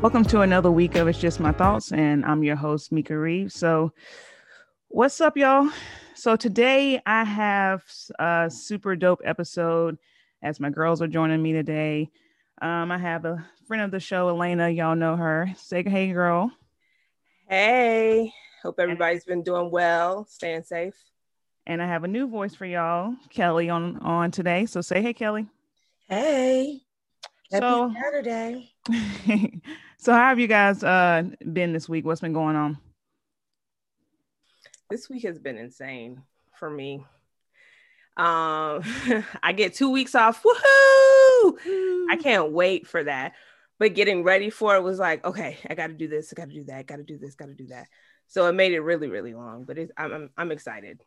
Welcome 0.00 0.24
to 0.26 0.40
another 0.40 0.70
week 0.70 0.94
of 0.96 1.08
It's 1.08 1.18
Just 1.18 1.40
My 1.40 1.52
Thoughts, 1.52 1.92
and 1.92 2.24
I'm 2.24 2.42
your 2.42 2.56
host, 2.56 2.90
Mika 2.90 3.18
Reeves. 3.18 3.54
So, 3.54 3.92
what's 4.88 5.20
up, 5.20 5.36
y'all? 5.36 5.68
So, 6.14 6.36
today 6.36 7.02
I 7.04 7.22
have 7.24 7.84
a 8.18 8.50
super 8.50 8.96
dope 8.96 9.20
episode 9.24 9.98
as 10.42 10.58
my 10.58 10.70
girls 10.70 11.02
are 11.02 11.06
joining 11.06 11.42
me 11.42 11.52
today. 11.52 12.10
Um, 12.62 12.90
I 12.90 12.96
have 12.96 13.26
a 13.26 13.44
friend 13.66 13.82
of 13.82 13.90
the 13.90 14.00
show, 14.00 14.28
Elena. 14.30 14.70
Y'all 14.70 14.96
know 14.96 15.16
her. 15.16 15.52
Say 15.58 15.82
hey, 15.82 16.12
girl. 16.12 16.50
Hey, 17.48 18.32
hope 18.62 18.80
everybody's 18.80 19.24
been 19.24 19.42
doing 19.42 19.70
well, 19.70 20.24
staying 20.24 20.62
safe. 20.62 20.94
And 21.66 21.82
I 21.82 21.86
have 21.86 22.04
a 22.04 22.08
new 22.08 22.26
voice 22.26 22.54
for 22.54 22.64
y'all, 22.64 23.14
Kelly, 23.28 23.68
on 23.68 23.98
on 23.98 24.30
today. 24.30 24.64
So 24.64 24.80
say 24.80 25.02
hey, 25.02 25.12
Kelly. 25.12 25.46
Hey. 26.08 26.80
Happy 27.52 27.66
So- 27.66 27.92
Saturday. 28.02 28.72
so 30.00 30.12
how 30.12 30.28
have 30.30 30.38
you 30.38 30.46
guys 30.46 30.82
uh 30.82 31.22
been 31.52 31.72
this 31.72 31.88
week? 31.88 32.04
What's 32.06 32.22
been 32.22 32.32
going 32.32 32.56
on? 32.56 32.78
This 34.88 35.08
week 35.08 35.22
has 35.24 35.38
been 35.38 35.58
insane 35.58 36.22
for 36.58 36.68
me. 36.70 37.04
Um, 38.16 38.82
I 39.42 39.52
get 39.54 39.74
two 39.74 39.90
weeks 39.90 40.14
off. 40.14 40.42
Woohoo! 40.42 41.56
I 42.10 42.18
can't 42.20 42.52
wait 42.52 42.86
for 42.86 43.04
that. 43.04 43.34
But 43.78 43.94
getting 43.94 44.24
ready 44.24 44.50
for 44.50 44.76
it 44.76 44.82
was 44.82 44.98
like, 44.98 45.24
okay, 45.24 45.58
I 45.68 45.74
got 45.74 45.86
to 45.86 45.94
do 45.94 46.08
this, 46.08 46.32
I 46.32 46.34
got 46.38 46.48
to 46.48 46.54
do 46.54 46.64
that, 46.64 46.86
got 46.86 46.96
to 46.96 47.02
do 47.02 47.16
this, 47.16 47.34
got 47.34 47.46
to 47.46 47.54
do 47.54 47.68
that. 47.68 47.86
So 48.26 48.46
it 48.46 48.52
made 48.52 48.72
it 48.72 48.80
really, 48.80 49.08
really 49.08 49.32
long. 49.32 49.64
But 49.64 49.78
it's, 49.78 49.92
I'm, 49.96 50.12
I'm, 50.12 50.30
I'm 50.36 50.52
excited. 50.52 51.02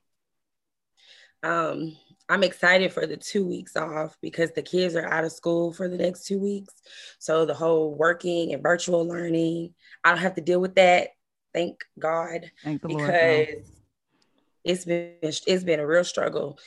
Um, 1.43 1.95
I'm 2.29 2.43
excited 2.43 2.93
for 2.93 3.05
the 3.05 3.17
two 3.17 3.45
weeks 3.45 3.75
off 3.75 4.17
because 4.21 4.51
the 4.51 4.61
kids 4.61 4.95
are 4.95 5.07
out 5.07 5.25
of 5.25 5.31
school 5.31 5.73
for 5.73 5.89
the 5.89 5.97
next 5.97 6.25
two 6.25 6.39
weeks. 6.39 6.73
So 7.19 7.45
the 7.45 7.53
whole 7.53 7.93
working 7.93 8.53
and 8.53 8.63
virtual 8.63 9.05
learning, 9.05 9.73
I 10.03 10.09
don't 10.09 10.19
have 10.19 10.35
to 10.35 10.41
deal 10.41 10.61
with 10.61 10.75
that. 10.75 11.09
Thank 11.53 11.83
God. 11.99 12.49
Thank 12.63 12.81
the 12.81 12.87
Lord. 12.87 13.07
because 13.07 13.81
it's 14.63 14.85
been 14.85 15.15
it's 15.21 15.63
been 15.63 15.79
a 15.79 15.87
real 15.87 16.03
struggle 16.05 16.57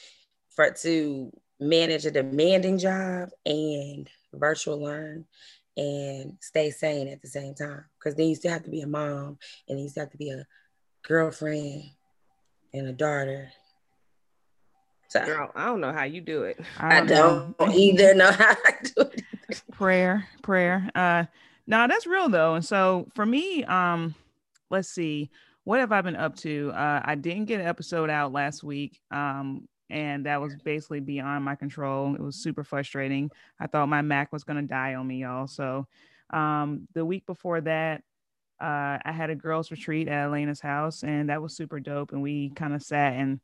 for 0.54 0.70
to 0.70 1.32
manage 1.58 2.04
a 2.04 2.10
demanding 2.10 2.78
job 2.78 3.30
and 3.44 4.08
virtual 4.34 4.80
learn 4.82 5.24
and 5.76 6.36
stay 6.40 6.70
sane 6.70 7.08
at 7.08 7.22
the 7.22 7.28
same 7.28 7.54
time. 7.54 7.84
Because 7.98 8.14
then 8.14 8.28
you 8.28 8.34
still 8.34 8.52
have 8.52 8.64
to 8.64 8.70
be 8.70 8.82
a 8.82 8.86
mom 8.86 9.38
and 9.68 9.80
you 9.80 9.88
still 9.88 10.02
have 10.02 10.12
to 10.12 10.18
be 10.18 10.30
a 10.30 10.46
girlfriend 11.02 11.84
and 12.72 12.88
a 12.88 12.92
daughter. 12.92 13.50
So 15.08 15.24
Girl, 15.24 15.50
I 15.54 15.66
don't 15.66 15.80
know 15.80 15.92
how 15.92 16.04
you 16.04 16.20
do 16.20 16.42
it. 16.42 16.58
I 16.78 17.00
know. 17.00 17.54
don't 17.58 17.74
either 17.74 18.14
know 18.14 18.30
how 18.30 18.54
to 18.54 18.92
do 18.94 19.00
it. 19.02 19.22
prayer 19.70 20.26
prayer 20.42 20.90
uh 20.96 21.24
no 21.68 21.86
that's 21.86 22.04
real 22.06 22.28
though 22.28 22.54
and 22.54 22.64
so 22.64 23.06
for 23.14 23.24
me 23.24 23.62
um 23.64 24.12
let's 24.70 24.88
see 24.88 25.30
what 25.62 25.78
have 25.78 25.92
i 25.92 26.00
been 26.00 26.16
up 26.16 26.34
to 26.34 26.72
uh 26.74 27.00
i 27.04 27.14
didn't 27.14 27.44
get 27.44 27.60
an 27.60 27.66
episode 27.66 28.10
out 28.10 28.32
last 28.32 28.64
week 28.64 29.00
um 29.12 29.68
and 29.88 30.26
that 30.26 30.40
was 30.40 30.56
basically 30.64 30.98
beyond 30.98 31.44
my 31.44 31.54
control 31.54 32.12
it 32.16 32.20
was 32.20 32.34
super 32.34 32.64
frustrating 32.64 33.30
i 33.60 33.68
thought 33.68 33.88
my 33.88 34.02
mac 34.02 34.32
was 34.32 34.42
going 34.42 34.60
to 34.60 34.66
die 34.66 34.94
on 34.96 35.06
me 35.06 35.18
y'all 35.22 35.46
so 35.46 35.86
um 36.30 36.88
the 36.94 37.04
week 37.04 37.24
before 37.24 37.60
that 37.60 38.02
uh 38.60 38.98
i 39.04 39.12
had 39.12 39.30
a 39.30 39.34
girls 39.36 39.70
retreat 39.70 40.08
at 40.08 40.24
elena's 40.24 40.60
house 40.60 41.04
and 41.04 41.28
that 41.30 41.40
was 41.40 41.54
super 41.54 41.78
dope 41.78 42.10
and 42.10 42.20
we 42.22 42.50
kind 42.50 42.74
of 42.74 42.82
sat 42.82 43.12
and 43.12 43.38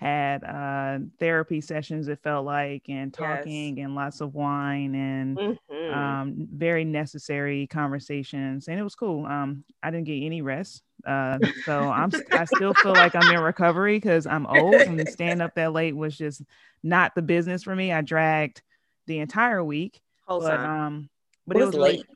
had 0.00 0.42
uh 0.44 0.98
therapy 1.18 1.60
sessions 1.60 2.08
it 2.08 2.18
felt 2.22 2.46
like 2.46 2.88
and 2.88 3.14
Yes. 3.20 3.38
talking 3.44 3.80
and 3.80 3.94
lots 3.94 4.22
of 4.22 4.34
wine 4.34 4.94
and 4.94 5.36
Mhm. 5.36 5.92
um, 5.92 6.48
very 6.52 6.84
necessary 6.84 7.66
conversations, 7.66 8.68
and 8.68 8.80
it 8.80 8.82
was 8.82 8.94
cool. 8.94 9.26
Um, 9.26 9.62
I 9.82 9.90
didn't 9.90 10.06
get 10.06 10.24
any 10.24 10.40
rest, 10.40 10.82
uh, 11.06 11.38
so 11.66 11.80
I'm 11.90 12.10
I 12.32 12.44
still 12.46 12.72
feel 12.74 12.92
like 12.92 13.14
I'm 13.14 13.30
in 13.34 13.40
recovery 13.42 13.96
because 13.98 14.26
I'm 14.26 14.46
old, 14.46 14.74
and 14.74 15.06
staying 15.08 15.40
up 15.42 15.54
that 15.56 15.72
late 15.74 15.94
was 15.94 16.16
just 16.16 16.42
not 16.82 17.14
the 17.14 17.22
business 17.22 17.62
for 17.62 17.76
me. 17.76 17.92
I 17.92 18.00
dragged 18.00 18.62
the 19.06 19.18
entire 19.18 19.62
week, 19.62 20.00
Whole 20.26 20.40
but 20.40 20.56
time. 20.56 20.70
um, 20.70 21.10
but 21.46 21.56
it 21.58 21.60
was 21.66 21.74
really- 21.74 21.92
late? 21.98 22.06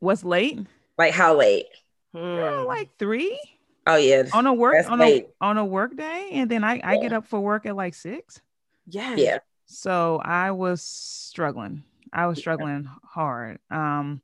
what's 0.00 0.24
late? 0.24 0.58
Like 0.98 1.12
how 1.14 1.36
late? 1.36 1.66
Girl, 2.14 2.62
Hmm. 2.62 2.66
like 2.66 2.88
three 2.98 3.38
Oh 3.86 3.96
yeah. 3.96 4.24
on 4.32 4.46
a 4.46 4.52
work 4.52 4.74
That's 4.74 4.88
on 4.88 5.00
a 5.00 5.26
on 5.40 5.58
a 5.58 5.64
work 5.64 5.96
day, 5.96 6.30
and 6.32 6.50
then 6.50 6.64
I 6.64 6.80
I 6.82 6.98
get 6.98 7.12
up 7.12 7.26
for 7.26 7.40
work 7.40 7.66
at 7.66 7.76
like 7.76 7.94
six. 7.94 8.40
Yeah. 8.86 9.16
Yeah. 9.16 9.38
So 9.66 10.20
I 10.24 10.50
was 10.50 10.82
struggling. 10.82 11.84
I 12.12 12.26
was 12.26 12.38
struggling 12.38 12.88
hard. 13.04 13.58
Um, 13.70 14.20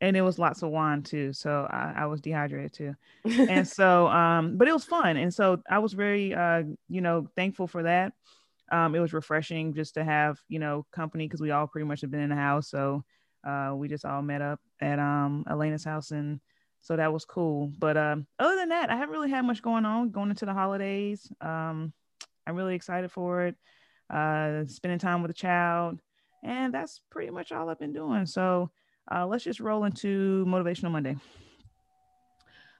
and 0.00 0.16
it 0.16 0.22
was 0.22 0.38
lots 0.38 0.62
of 0.62 0.70
wine 0.70 1.02
too. 1.02 1.32
So 1.32 1.68
I, 1.70 1.94
I 1.98 2.06
was 2.06 2.20
dehydrated 2.20 2.72
too. 2.72 2.94
And 3.48 3.66
so, 3.66 4.08
um, 4.08 4.56
but 4.56 4.66
it 4.66 4.72
was 4.72 4.84
fun. 4.84 5.16
And 5.16 5.32
so 5.32 5.62
I 5.70 5.78
was 5.78 5.92
very, 5.92 6.34
uh, 6.34 6.64
you 6.88 7.00
know, 7.00 7.28
thankful 7.36 7.68
for 7.68 7.84
that. 7.84 8.12
Um, 8.72 8.96
it 8.96 9.00
was 9.00 9.12
refreshing 9.12 9.74
just 9.74 9.94
to 9.94 10.04
have, 10.04 10.40
you 10.48 10.58
know, 10.58 10.84
company 10.92 11.28
because 11.28 11.40
we 11.40 11.52
all 11.52 11.68
pretty 11.68 11.86
much 11.86 12.00
have 12.00 12.10
been 12.10 12.20
in 12.20 12.30
the 12.30 12.36
house. 12.36 12.68
So 12.68 13.04
uh, 13.44 13.72
we 13.76 13.86
just 13.86 14.04
all 14.04 14.22
met 14.22 14.42
up 14.42 14.60
at 14.80 14.98
um, 14.98 15.44
Elena's 15.48 15.84
house. 15.84 16.10
And 16.10 16.40
so 16.82 16.96
that 16.96 17.12
was 17.12 17.24
cool. 17.24 17.72
But 17.78 17.96
um, 17.96 18.26
other 18.38 18.56
than 18.56 18.68
that, 18.68 18.90
I 18.90 18.96
haven't 18.96 19.14
really 19.14 19.30
had 19.30 19.42
much 19.42 19.62
going 19.62 19.86
on 19.86 20.10
going 20.10 20.30
into 20.30 20.44
the 20.44 20.52
holidays. 20.52 21.32
Um, 21.40 21.92
I'm 22.46 22.56
really 22.56 22.74
excited 22.74 23.10
for 23.10 23.46
it 23.46 23.56
uh, 24.12 24.64
spending 24.66 24.98
time 24.98 25.22
with 25.22 25.30
a 25.30 25.34
child. 25.34 25.98
And 26.44 26.74
that's 26.74 27.00
pretty 27.10 27.30
much 27.30 27.52
all 27.52 27.68
I've 27.68 27.78
been 27.78 27.92
doing. 27.92 28.26
So 28.26 28.70
uh, 29.10 29.26
let's 29.26 29.44
just 29.44 29.60
roll 29.60 29.84
into 29.84 30.44
Motivational 30.46 30.90
Monday. 30.90 31.16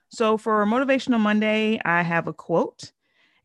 So 0.09 0.37
for 0.37 0.63
Motivational 0.65 1.19
Monday, 1.19 1.79
I 1.83 2.03
have 2.03 2.27
a 2.27 2.33
quote, 2.33 2.91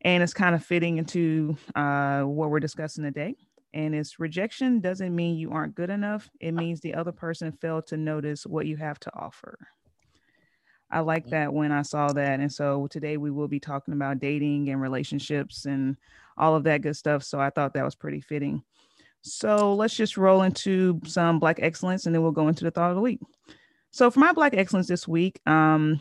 and 0.01 0.21
it's 0.21 0.33
kind 0.33 0.53
of 0.53 0.63
fitting 0.63 0.97
into 0.97 1.57
uh, 1.75 2.21
what 2.21 2.51
we're 2.51 2.59
discussing 2.59 3.03
today. 3.03 3.35
And 3.73 3.95
it's 3.95 4.19
rejection 4.19 4.79
doesn't 4.79 5.15
mean 5.15 5.37
you 5.37 5.51
aren't 5.51 5.75
good 5.75 5.89
enough. 5.89 6.29
It 6.39 6.53
means 6.53 6.81
the 6.81 6.95
other 6.95 7.11
person 7.11 7.51
failed 7.51 7.87
to 7.87 7.97
notice 7.97 8.45
what 8.45 8.65
you 8.65 8.77
have 8.77 8.99
to 9.01 9.11
offer. 9.15 9.57
I 10.91 11.01
like 11.01 11.27
that 11.27 11.53
when 11.53 11.71
I 11.71 11.83
saw 11.83 12.11
that. 12.13 12.39
And 12.39 12.51
so 12.51 12.87
today 12.87 13.17
we 13.17 13.31
will 13.31 13.47
be 13.47 13.59
talking 13.59 13.93
about 13.93 14.19
dating 14.19 14.69
and 14.69 14.81
relationships 14.81 15.65
and 15.65 15.97
all 16.37 16.55
of 16.55 16.63
that 16.63 16.81
good 16.81 16.95
stuff. 16.95 17.23
So 17.23 17.39
I 17.39 17.49
thought 17.49 17.73
that 17.73 17.85
was 17.85 17.95
pretty 17.95 18.21
fitting. 18.21 18.63
So 19.21 19.75
let's 19.75 19.95
just 19.95 20.17
roll 20.17 20.43
into 20.43 20.99
some 21.05 21.39
Black 21.39 21.59
excellence 21.61 22.05
and 22.05 22.15
then 22.15 22.21
we'll 22.21 22.31
go 22.31 22.47
into 22.47 22.63
the 22.63 22.71
thought 22.71 22.89
of 22.89 22.95
the 22.95 23.01
week. 23.01 23.19
So 23.91 24.09
for 24.09 24.19
my 24.19 24.31
Black 24.31 24.53
excellence 24.53 24.87
this 24.87 25.07
week, 25.07 25.39
um, 25.45 25.99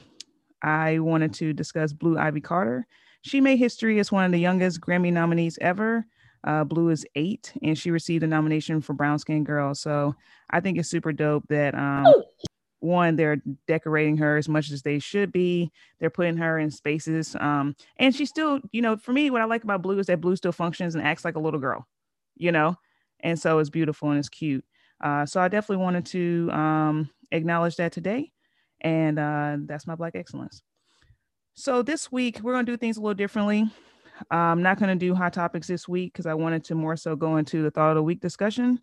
I 0.62 0.98
wanted 0.98 1.34
to 1.34 1.52
discuss 1.52 1.92
Blue 1.92 2.18
Ivy 2.18 2.40
Carter. 2.40 2.86
She 3.22 3.40
made 3.40 3.58
history 3.58 3.98
as 3.98 4.12
one 4.12 4.24
of 4.24 4.32
the 4.32 4.38
youngest 4.38 4.80
Grammy 4.80 5.12
nominees 5.12 5.58
ever. 5.60 6.06
Uh, 6.44 6.64
Blue 6.64 6.90
is 6.90 7.04
eight, 7.16 7.52
and 7.62 7.76
she 7.76 7.90
received 7.90 8.22
a 8.22 8.26
nomination 8.26 8.80
for 8.80 8.92
Brown 8.92 9.18
Skin 9.18 9.42
Girl. 9.42 9.74
So 9.74 10.14
I 10.50 10.60
think 10.60 10.78
it's 10.78 10.88
super 10.88 11.12
dope 11.12 11.44
that 11.48 11.74
um, 11.74 12.06
one 12.80 13.16
they're 13.16 13.42
decorating 13.66 14.16
her 14.18 14.36
as 14.36 14.48
much 14.48 14.70
as 14.70 14.82
they 14.82 14.98
should 14.98 15.32
be. 15.32 15.72
They're 15.98 16.10
putting 16.10 16.36
her 16.36 16.58
in 16.58 16.70
spaces, 16.70 17.36
um, 17.40 17.74
and 17.96 18.14
she 18.14 18.26
still, 18.26 18.60
you 18.72 18.82
know, 18.82 18.96
for 18.96 19.12
me, 19.12 19.30
what 19.30 19.42
I 19.42 19.46
like 19.46 19.64
about 19.64 19.82
Blue 19.82 19.98
is 19.98 20.06
that 20.06 20.20
Blue 20.20 20.36
still 20.36 20.52
functions 20.52 20.94
and 20.94 21.04
acts 21.04 21.24
like 21.24 21.36
a 21.36 21.40
little 21.40 21.60
girl, 21.60 21.86
you 22.36 22.52
know, 22.52 22.76
and 23.20 23.38
so 23.38 23.58
it's 23.58 23.70
beautiful 23.70 24.10
and 24.10 24.18
it's 24.18 24.28
cute. 24.28 24.64
Uh, 25.00 25.26
so 25.26 25.40
I 25.40 25.48
definitely 25.48 25.82
wanted 25.82 26.06
to 26.06 26.50
um, 26.52 27.10
acknowledge 27.32 27.76
that 27.76 27.92
today, 27.92 28.32
and 28.80 29.18
uh, 29.18 29.56
that's 29.60 29.86
my 29.86 29.94
Black 29.94 30.14
excellence. 30.14 30.62
So 31.54 31.82
this 31.82 32.12
week 32.12 32.40
we're 32.42 32.52
gonna 32.52 32.64
do 32.64 32.76
things 32.76 32.96
a 32.96 33.00
little 33.00 33.14
differently. 33.14 33.68
I'm 34.30 34.62
not 34.62 34.78
gonna 34.78 34.96
do 34.96 35.14
hot 35.14 35.32
topics 35.32 35.66
this 35.66 35.88
week 35.88 36.12
because 36.12 36.26
I 36.26 36.34
wanted 36.34 36.64
to 36.64 36.74
more 36.74 36.96
so 36.96 37.16
go 37.16 37.36
into 37.36 37.62
the 37.62 37.70
thought 37.70 37.90
of 37.90 37.96
the 37.96 38.02
week 38.02 38.20
discussion. 38.20 38.80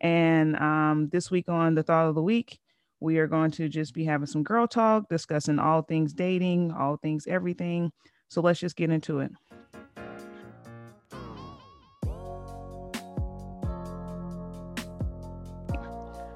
And 0.00 0.56
um, 0.56 1.08
this 1.10 1.30
week 1.30 1.48
on 1.48 1.74
the 1.74 1.82
thought 1.82 2.08
of 2.08 2.14
the 2.14 2.22
week, 2.22 2.58
we 3.00 3.18
are 3.18 3.26
going 3.26 3.50
to 3.52 3.68
just 3.68 3.94
be 3.94 4.04
having 4.04 4.26
some 4.26 4.42
girl 4.42 4.66
talk, 4.66 5.08
discussing 5.08 5.58
all 5.58 5.82
things 5.82 6.12
dating, 6.12 6.72
all 6.72 6.96
things 6.96 7.26
everything. 7.26 7.92
So 8.28 8.40
let's 8.40 8.60
just 8.60 8.76
get 8.76 8.90
into 8.90 9.20
it. 9.20 9.30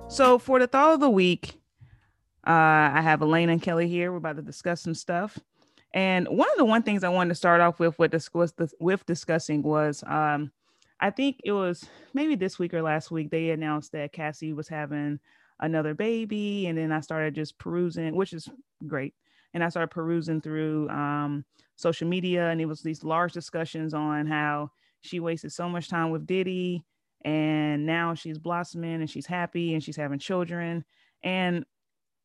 So 0.09 0.39
for 0.39 0.59
the 0.59 0.67
thought 0.67 0.95
of 0.95 1.01
the 1.01 1.09
week, 1.09 1.61
uh, 2.47 2.51
I 2.51 3.01
have 3.01 3.23
Elaine 3.23 3.49
and 3.49 3.63
Kelly 3.63 3.89
here. 3.89 4.11
We're 4.11 4.19
about 4.19 4.37
to 4.37 4.43
discuss 4.43 4.83
some 4.83 4.95
stuff. 4.95 5.39
And 5.95 6.29
one 6.29 6.51
of 6.51 6.57
the 6.57 6.65
one 6.65 6.83
things 6.83 7.05
I 7.05 7.09
wanted 7.09 7.31
to 7.31 7.35
start 7.37 7.61
off 7.61 7.79
with 7.79 7.99
with, 7.99 8.11
dis- 8.11 8.33
was 8.33 8.53
the, 8.53 8.71
with 8.81 9.07
discussing 9.07 9.63
was 9.63 10.05
um, 10.07 10.53
I 11.01 11.11
think 11.11 11.41
it 11.45 11.53
was 11.53 11.89
maybe 12.13 12.35
this 12.35 12.59
week 12.59 12.75
or 12.75 12.83
last 12.83 13.11
week 13.11 13.31
they 13.31 13.51
announced 13.51 13.93
that 13.93 14.13
Cassie 14.13 14.53
was 14.53 14.69
having 14.69 15.19
another 15.61 15.95
baby, 15.95 16.67
and 16.67 16.77
then 16.77 16.93
I 16.93 17.01
started 17.01 17.35
just 17.35 17.59
perusing, 17.59 18.15
which 18.15 18.33
is 18.33 18.49
great. 18.87 19.15
And 19.55 19.65
I 19.65 19.69
started 19.69 19.89
perusing 19.89 20.41
through 20.41 20.89
um, 20.91 21.45
social 21.77 22.09
media, 22.09 22.51
and 22.51 22.61
it 22.61 22.67
was 22.67 22.83
these 22.83 23.05
large 23.05 23.33
discussions 23.33 23.95
on 23.95 24.27
how 24.27 24.71
she 25.03 25.21
wasted 25.21 25.53
so 25.53 25.69
much 25.69 25.89
time 25.89 26.11
with 26.11 26.27
Diddy, 26.27 26.85
and 27.25 27.85
now 27.87 28.15
she's 28.15 28.39
blossoming 28.39 29.01
and 29.01 29.11
she's 29.11 29.27
happy 29.27 29.75
and 29.75 29.85
she's 29.85 29.97
having 29.97 30.19
children. 30.19 30.85
And 31.23 31.65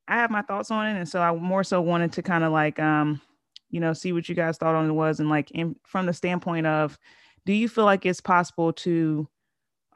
I 0.07 0.15
have 0.15 0.31
my 0.31 0.41
thoughts 0.41 0.71
on 0.71 0.87
it, 0.87 0.97
and 0.97 1.07
so 1.07 1.21
I 1.21 1.33
more 1.33 1.63
so 1.63 1.81
wanted 1.81 2.13
to 2.13 2.21
kind 2.21 2.43
of 2.43 2.51
like 2.51 2.79
um, 2.79 3.21
you 3.69 3.79
know, 3.79 3.93
see 3.93 4.13
what 4.13 4.29
you 4.29 4.35
guys 4.35 4.57
thought 4.57 4.75
on 4.75 4.89
it 4.89 4.93
was, 4.93 5.19
and 5.19 5.29
like 5.29 5.51
in, 5.51 5.75
from 5.83 6.05
the 6.05 6.13
standpoint 6.13 6.67
of, 6.67 6.97
do 7.45 7.53
you 7.53 7.67
feel 7.67 7.85
like 7.85 8.05
it's 8.05 8.21
possible 8.21 8.73
to 8.73 9.27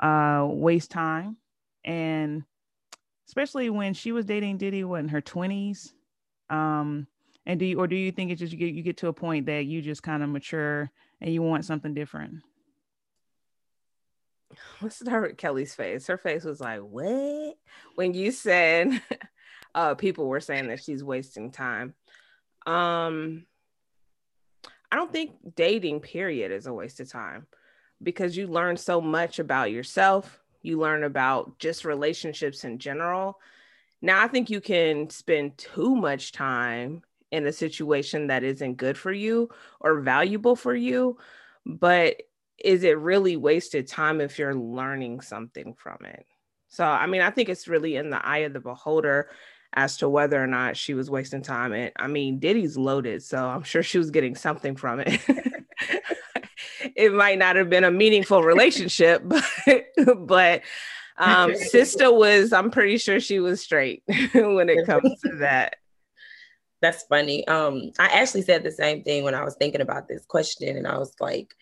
uh 0.01 0.47
waste 0.49 0.91
time 0.91 1.35
and 1.83 2.43
especially 3.29 3.69
when 3.69 3.93
she 3.93 4.11
was 4.11 4.25
dating 4.25 4.57
Diddy 4.57 4.83
what 4.83 5.01
in 5.01 5.07
her 5.07 5.21
20s 5.21 5.93
um 6.49 7.05
and 7.45 7.59
do 7.59 7.65
you 7.65 7.79
or 7.79 7.85
do 7.85 7.95
you 7.95 8.11
think 8.11 8.31
it's 8.31 8.39
just 8.39 8.51
you 8.51 8.57
get 8.57 8.73
you 8.73 8.81
get 8.81 8.97
to 8.97 9.07
a 9.07 9.13
point 9.13 9.45
that 9.45 9.65
you 9.65 9.83
just 9.83 10.01
kind 10.01 10.23
of 10.23 10.29
mature 10.29 10.89
and 11.21 11.31
you 11.31 11.43
want 11.43 11.63
something 11.63 11.93
different? 11.93 12.41
Let's 14.81 14.99
start 14.99 15.29
with 15.29 15.37
kelly's 15.37 15.75
face. 15.75 16.07
Her 16.07 16.17
face 16.17 16.43
was 16.43 16.59
like 16.59 16.79
what? 16.79 17.55
When 17.93 18.15
you 18.15 18.31
said 18.31 18.99
uh 19.75 19.93
people 19.93 20.27
were 20.27 20.41
saying 20.41 20.67
that 20.69 20.83
she's 20.83 21.03
wasting 21.03 21.51
time. 21.51 21.93
Um 22.65 23.45
i 24.91 24.95
don't 24.95 25.13
think 25.13 25.33
dating 25.55 25.99
period 25.99 26.51
is 26.51 26.65
a 26.65 26.73
waste 26.73 26.99
of 26.99 27.07
time 27.07 27.45
because 28.01 28.35
you 28.35 28.47
learn 28.47 28.75
so 28.75 28.99
much 28.99 29.37
about 29.37 29.71
yourself 29.71 30.41
you 30.61 30.79
learn 30.79 31.03
about 31.03 31.57
just 31.59 31.85
relationships 31.85 32.63
in 32.63 32.79
general 32.79 33.39
now 34.01 34.23
i 34.23 34.27
think 34.27 34.49
you 34.49 34.61
can 34.61 35.09
spend 35.09 35.57
too 35.57 35.95
much 35.95 36.31
time 36.31 37.01
in 37.31 37.45
a 37.45 37.51
situation 37.51 38.27
that 38.27 38.43
isn't 38.43 38.75
good 38.75 38.97
for 38.97 39.11
you 39.11 39.49
or 39.79 40.01
valuable 40.01 40.55
for 40.55 40.75
you 40.75 41.17
but 41.65 42.17
is 42.63 42.83
it 42.83 42.97
really 42.97 43.37
wasted 43.37 43.87
time 43.87 44.21
if 44.21 44.37
you're 44.37 44.55
learning 44.55 45.21
something 45.21 45.73
from 45.75 45.97
it? 46.05 46.25
So 46.67 46.85
i 46.85 47.07
mean 47.07 47.21
i 47.21 47.31
think 47.31 47.49
it's 47.49 47.67
really 47.67 47.95
in 47.95 48.09
the 48.09 48.23
eye 48.23 48.39
of 48.39 48.53
the 48.53 48.59
beholder 48.59 49.29
as 49.73 49.97
to 49.97 50.09
whether 50.09 50.41
or 50.41 50.47
not 50.47 50.77
she 50.77 50.93
was 50.93 51.09
wasting 51.09 51.41
time 51.41 51.73
and 51.73 51.91
i 51.95 52.05
mean 52.07 52.39
diddy's 52.39 52.77
loaded 52.77 53.23
so 53.23 53.47
i'm 53.47 53.63
sure 53.63 53.81
she 53.81 53.97
was 53.97 54.11
getting 54.11 54.35
something 54.35 54.75
from 54.75 54.99
it 54.99 55.19
it 56.99 57.13
might 57.13 57.39
not 57.39 57.55
have 57.55 57.69
been 57.69 57.83
a 57.83 57.91
meaningful 57.91 58.43
relationship 58.43 59.23
but 59.65 59.85
but 60.27 60.61
um 61.17 61.55
sister 61.71 62.11
was 62.11 62.53
i'm 62.53 62.69
pretty 62.69 62.97
sure 62.97 63.19
she 63.19 63.39
was 63.39 63.61
straight 63.61 64.03
when 64.33 64.69
it 64.69 64.85
comes 64.85 65.19
to 65.21 65.37
that 65.37 65.75
that's 66.81 67.03
funny. 67.03 67.47
Um, 67.47 67.91
I 67.99 68.07
actually 68.07 68.43
said 68.43 68.63
the 68.63 68.71
same 68.71 69.03
thing 69.03 69.23
when 69.23 69.35
I 69.35 69.43
was 69.43 69.55
thinking 69.55 69.81
about 69.81 70.07
this 70.07 70.25
question, 70.25 70.77
and 70.77 70.87
I 70.87 70.97
was 70.97 71.13
like, 71.19 71.53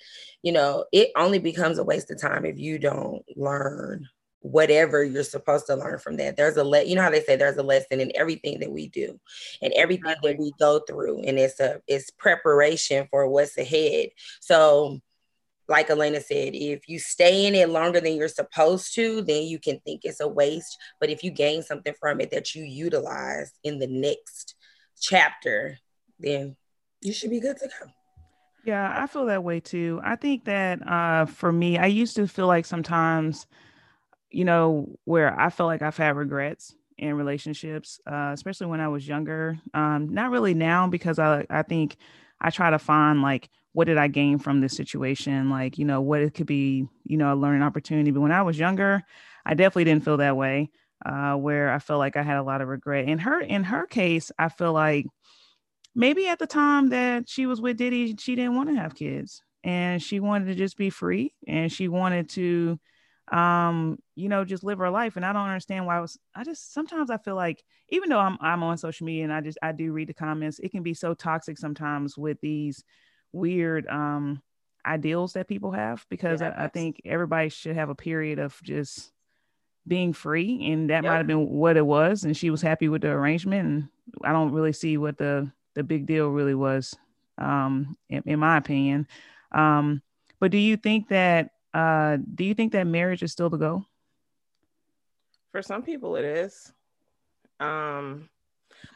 you 0.44 0.52
know, 0.52 0.86
it 0.92 1.10
only 1.16 1.40
becomes 1.40 1.80
a 1.80 1.84
waste 1.84 2.12
of 2.12 2.22
time 2.22 2.46
if 2.46 2.60
you 2.60 2.78
don't 2.78 3.24
learn 3.36 4.08
whatever 4.42 5.04
you're 5.04 5.24
supposed 5.24 5.66
to 5.66 5.76
learn 5.76 6.00
from 6.00 6.18
that. 6.18 6.38
There's 6.38 6.58
a 6.58 6.64
let 6.64 6.88
you 6.88 6.96
know 6.96 7.02
how 7.02 7.10
they 7.10 7.24
say 7.24 7.36
there's 7.36 7.58
a 7.58 7.64
lesson 7.64 8.00
in 8.00 8.12
everything 8.16 8.60
that 8.60 8.72
we 8.72 8.88
do 8.88 9.20
and 9.62 9.74
everything 9.74 10.16
that 10.22 10.38
we 10.38 10.54
go 10.60 10.80
through, 10.88 11.22
and 11.22 11.40
it's 11.40 11.60
a 11.60 11.82
it's 11.88 12.12
preparation 12.12 13.08
for 13.10 13.28
what's 13.28 13.58
ahead. 13.58 14.10
So 14.40 15.02
like 15.70 15.90
Elena 15.90 16.22
said, 16.22 16.56
if 16.56 16.88
you 16.88 17.00
stay 17.00 17.46
in 17.46 17.56
it 17.56 17.70
longer 17.70 18.00
than 18.00 18.16
you're 18.16 18.28
supposed 18.28 18.94
to, 18.96 19.22
then 19.22 19.44
you 19.44 19.60
can 19.60 19.80
think 19.80 20.02
it's 20.04 20.22
a 20.22 20.28
waste. 20.28 20.78
But 21.00 21.10
if 21.10 21.24
you 21.24 21.32
gain 21.32 21.62
something 21.62 21.94
from 22.00 22.22
it 22.22 22.32
that 22.32 22.56
you 22.56 22.64
utilize 22.64 23.52
in 23.64 23.80
the 23.80 23.88
next 23.88 24.56
chapter, 25.00 25.78
then 26.20 26.56
you 27.02 27.14
should 27.14 27.30
be 27.30 27.40
good 27.40 27.58
to 27.58 27.68
go. 27.68 27.92
Yeah, 28.66 28.94
I 28.96 29.08
feel 29.08 29.26
that 29.26 29.44
way 29.44 29.60
too. 29.60 30.02
I 30.04 30.16
think 30.16 30.46
that 30.46 30.86
uh, 30.88 31.26
for 31.26 31.52
me, 31.52 31.78
I 31.78 31.86
used 31.86 32.16
to 32.18 32.28
feel 32.28 32.48
like 32.48 32.66
sometimes, 32.66 33.46
you 34.30 34.46
know, 34.46 34.98
where 35.06 35.38
I 35.40 35.50
felt 35.50 35.68
like 35.68 35.82
I've 35.82 35.96
had 35.96 36.16
regrets 36.18 36.76
in 36.98 37.14
relationships, 37.14 38.02
uh, 38.06 38.32
especially 38.34 38.68
when 38.68 38.82
I 38.82 38.88
was 38.88 39.08
younger. 39.08 39.58
Um, 39.74 40.10
not 40.14 40.32
really 40.32 40.54
now 40.54 40.88
because 40.88 41.20
I 41.20 41.46
I 41.50 41.64
think 41.64 41.98
I 42.42 42.50
try 42.50 42.70
to 42.70 42.80
find 42.80 43.22
like 43.22 43.50
what 43.78 43.86
did 43.86 44.00
I 44.00 44.08
gain 44.08 44.40
from 44.40 44.60
this 44.60 44.76
situation, 44.76 45.52
like 45.52 45.78
you 45.78 45.86
know 45.86 46.02
what 46.02 46.24
it 46.24 46.34
could 46.34 46.48
be, 46.48 46.88
you 47.04 47.16
know, 47.16 47.32
a 47.32 47.36
learning 47.36 47.62
opportunity. 47.62 48.10
But 48.10 48.22
when 48.22 48.32
I 48.32 48.42
was 48.42 48.58
younger, 48.58 49.04
I 49.46 49.54
definitely 49.54 49.84
didn't 49.84 50.04
feel 50.04 50.18
that 50.18 50.36
way 50.36 50.72
uh, 51.06 51.36
where 51.36 51.72
I 51.72 51.78
felt 51.78 52.00
like 52.00 52.18
I 52.18 52.24
had 52.24 52.38
a 52.38 52.42
lot 52.44 52.62
of 52.62 52.70
regret. 52.70 53.08
In 53.08 53.20
her 53.20 53.40
in 53.40 53.64
her 53.66 53.86
case, 53.86 54.32
I 54.40 54.50
feel 54.50 54.74
like 54.74 55.06
maybe 55.94 56.28
at 56.28 56.40
the 56.40 56.48
time 56.48 56.90
that 56.90 57.30
she 57.30 57.46
was 57.46 57.62
with 57.62 57.78
Diddy, 57.78 58.16
she 58.18 58.34
didn't 58.34 58.56
want 58.56 58.70
to 58.70 58.76
have 58.78 58.96
kids 58.96 59.44
and 59.64 60.02
she 60.02 60.20
wanted 60.20 60.46
to 60.46 60.56
just 60.56 60.76
be 60.76 60.90
free 60.90 61.36
and 61.48 61.72
she 61.72 61.88
wanted 61.88 62.30
to 62.30 62.80
um 63.32 64.00
you 64.16 64.30
know 64.30 64.44
just 64.44 64.64
live 64.64 64.80
her 64.80 64.90
life 64.90 65.18
and 65.18 65.26
i 65.26 65.34
don't 65.34 65.50
understand 65.50 65.86
why 65.86 65.98
i 65.98 66.00
was 66.00 66.18
i 66.34 66.46
just 66.46 66.74
sometimes 66.74 67.10
i 67.10 67.18
feel 67.18 67.36
like 67.36 67.62
even 67.90 68.08
though 68.08 68.20
i'm 68.20 68.38
i'm 68.40 68.64
on 68.64 68.78
social 68.78 69.06
media 69.06 69.26
and 69.26 69.34
i 69.34 69.42
just 69.42 69.58
i 69.62 69.74
do 69.74 69.92
read 69.92 70.08
the 70.08 70.14
comments 70.14 70.60
it 70.60 70.72
can 70.72 70.82
be 70.82 70.94
so 70.94 71.14
toxic 71.14 71.58
sometimes 71.58 72.18
with 72.18 72.40
these 72.40 72.86
weird 73.32 73.88
um 73.88 74.42
ideals 74.86 75.34
that 75.34 75.48
people 75.48 75.72
have 75.72 76.06
because 76.10 76.42
I, 76.42 76.54
I, 76.66 76.68
think 76.70 77.02
everybody 77.04 77.50
should 77.50 77.76
have 77.76 77.90
a 77.90 77.96
period 77.96 78.40
of 78.40 78.58
just 78.64 79.12
being 79.86 80.14
free 80.14 80.72
and 80.72 80.90
that 80.90 81.04
yep. 81.04 81.12
might 81.12 81.18
have 81.18 81.28
been 81.28 81.50
what 81.50 81.76
it 81.76 81.86
was 81.86 82.24
and 82.24 82.36
she 82.36 82.50
was 82.50 82.62
happy 82.62 82.88
with 82.88 83.02
the 83.02 83.10
arrangement 83.10 83.68
and 83.68 83.90
i 84.24 84.32
don't 84.32 84.54
really 84.54 84.72
see 84.72 84.98
what 84.98 85.18
the 85.18 85.52
the 85.76 85.84
big 85.84 86.06
deal 86.06 86.30
really 86.30 86.56
was 86.56 86.96
um 87.38 87.96
in, 88.10 88.24
in 88.26 88.40
my 88.40 88.58
opinion. 88.58 89.08
Um 89.52 90.02
but 90.40 90.52
do 90.52 90.58
you 90.58 90.76
think 90.76 91.10
that 91.10 91.52
uh 91.74 92.18
do 92.34 92.44
you 92.44 92.54
think 92.54 92.72
that 92.72 92.88
marriage 92.88 93.24
is 93.24 93.32
still 93.32 93.50
the 93.50 93.58
go 93.58 93.86
for 95.52 95.62
some 95.62 95.84
people 95.84 96.16
it 96.16 96.26
is. 96.26 96.74
Um 97.60 98.30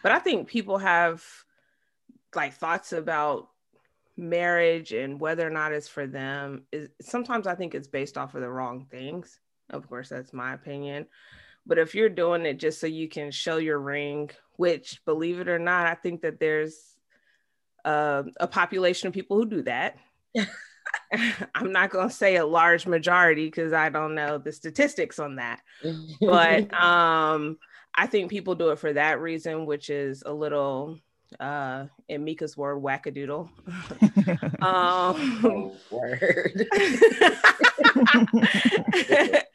but 0.01 0.11
i 0.11 0.19
think 0.19 0.47
people 0.47 0.77
have 0.79 1.23
like 2.35 2.53
thoughts 2.53 2.93
about 2.93 3.50
marriage 4.21 4.93
and 4.93 5.19
whether 5.19 5.45
or 5.45 5.49
not 5.49 5.71
it's 5.73 5.87
for 5.87 6.05
them 6.05 6.63
is 6.71 6.89
sometimes 7.01 7.47
i 7.47 7.55
think 7.55 7.73
it's 7.73 7.87
based 7.87 8.17
off 8.17 8.35
of 8.35 8.41
the 8.41 8.49
wrong 8.49 8.85
things 8.91 9.39
of 9.71 9.87
course, 9.89 10.09
that's 10.09 10.33
my 10.33 10.53
opinion. 10.53 11.07
But 11.65 11.77
if 11.77 11.95
you're 11.95 12.09
doing 12.09 12.45
it 12.45 12.59
just 12.59 12.79
so 12.79 12.87
you 12.87 13.07
can 13.07 13.31
show 13.31 13.57
your 13.57 13.79
ring, 13.79 14.29
which 14.57 15.01
believe 15.05 15.39
it 15.39 15.49
or 15.49 15.59
not, 15.59 15.87
I 15.87 15.95
think 15.95 16.21
that 16.21 16.39
there's 16.39 16.77
uh, 17.85 18.23
a 18.39 18.47
population 18.47 19.07
of 19.07 19.13
people 19.13 19.37
who 19.37 19.45
do 19.45 19.61
that. 19.63 19.97
I'm 21.55 21.71
not 21.71 21.89
going 21.89 22.09
to 22.09 22.13
say 22.13 22.37
a 22.37 22.45
large 22.45 22.87
majority 22.87 23.45
because 23.45 23.73
I 23.73 23.89
don't 23.89 24.15
know 24.15 24.37
the 24.37 24.51
statistics 24.51 25.19
on 25.19 25.35
that. 25.35 25.61
but 26.21 26.73
um, 26.73 27.57
I 27.93 28.07
think 28.07 28.29
people 28.29 28.55
do 28.55 28.69
it 28.69 28.79
for 28.79 28.93
that 28.93 29.21
reason, 29.21 29.65
which 29.65 29.89
is 29.89 30.23
a 30.25 30.33
little 30.33 30.99
uh 31.39 31.85
in 32.09 32.23
Mika's 32.23 32.57
word 32.57 32.81
wackadoodle. 32.81 33.49
um 34.61 35.71
word. 35.89 36.67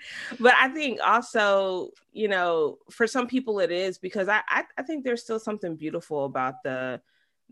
but 0.40 0.54
I 0.58 0.68
think 0.68 1.00
also, 1.04 1.90
you 2.12 2.28
know, 2.28 2.78
for 2.90 3.06
some 3.06 3.26
people 3.26 3.60
it 3.60 3.70
is 3.70 3.98
because 3.98 4.28
I, 4.28 4.40
I 4.48 4.64
I 4.78 4.82
think 4.82 5.04
there's 5.04 5.22
still 5.22 5.38
something 5.38 5.76
beautiful 5.76 6.24
about 6.24 6.62
the 6.62 7.00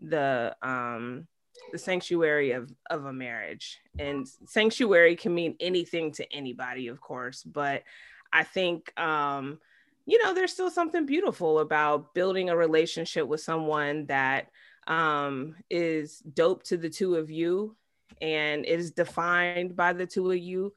the 0.01 0.55
um 0.61 1.27
the 1.71 1.77
sanctuary 1.77 2.51
of 2.51 2.71
of 2.89 3.05
a 3.05 3.13
marriage. 3.13 3.79
And 3.99 4.27
sanctuary 4.45 5.15
can 5.15 5.33
mean 5.33 5.55
anything 5.59 6.11
to 6.13 6.33
anybody, 6.33 6.87
of 6.87 7.01
course, 7.01 7.43
but 7.43 7.83
I 8.33 8.43
think 8.43 8.97
um 8.99 9.59
you 10.05 10.23
know, 10.23 10.33
there's 10.33 10.51
still 10.51 10.69
something 10.69 11.05
beautiful 11.05 11.59
about 11.59 12.13
building 12.13 12.49
a 12.49 12.55
relationship 12.55 13.27
with 13.27 13.41
someone 13.41 14.05
that 14.05 14.49
um, 14.87 15.55
is 15.69 16.19
dope 16.19 16.63
to 16.63 16.77
the 16.77 16.89
two 16.89 17.15
of 17.15 17.31
you 17.31 17.75
and 18.21 18.65
is 18.65 18.91
defined 18.91 19.75
by 19.75 19.93
the 19.93 20.05
two 20.05 20.31
of 20.31 20.37
you 20.37 20.73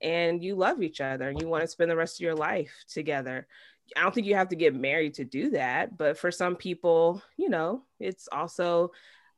and 0.00 0.44
you 0.44 0.54
love 0.54 0.80
each 0.80 1.00
other 1.00 1.28
and 1.28 1.40
you 1.40 1.48
want 1.48 1.62
to 1.62 1.68
spend 1.68 1.90
the 1.90 1.96
rest 1.96 2.16
of 2.16 2.20
your 2.20 2.36
life 2.36 2.72
together. 2.88 3.48
I 3.96 4.02
don't 4.02 4.14
think 4.14 4.26
you 4.26 4.36
have 4.36 4.48
to 4.48 4.56
get 4.56 4.74
married 4.74 5.14
to 5.14 5.24
do 5.24 5.50
that, 5.50 5.96
but 5.98 6.16
for 6.16 6.30
some 6.30 6.54
people, 6.54 7.22
you 7.36 7.48
know, 7.48 7.82
it's 7.98 8.28
also 8.30 8.92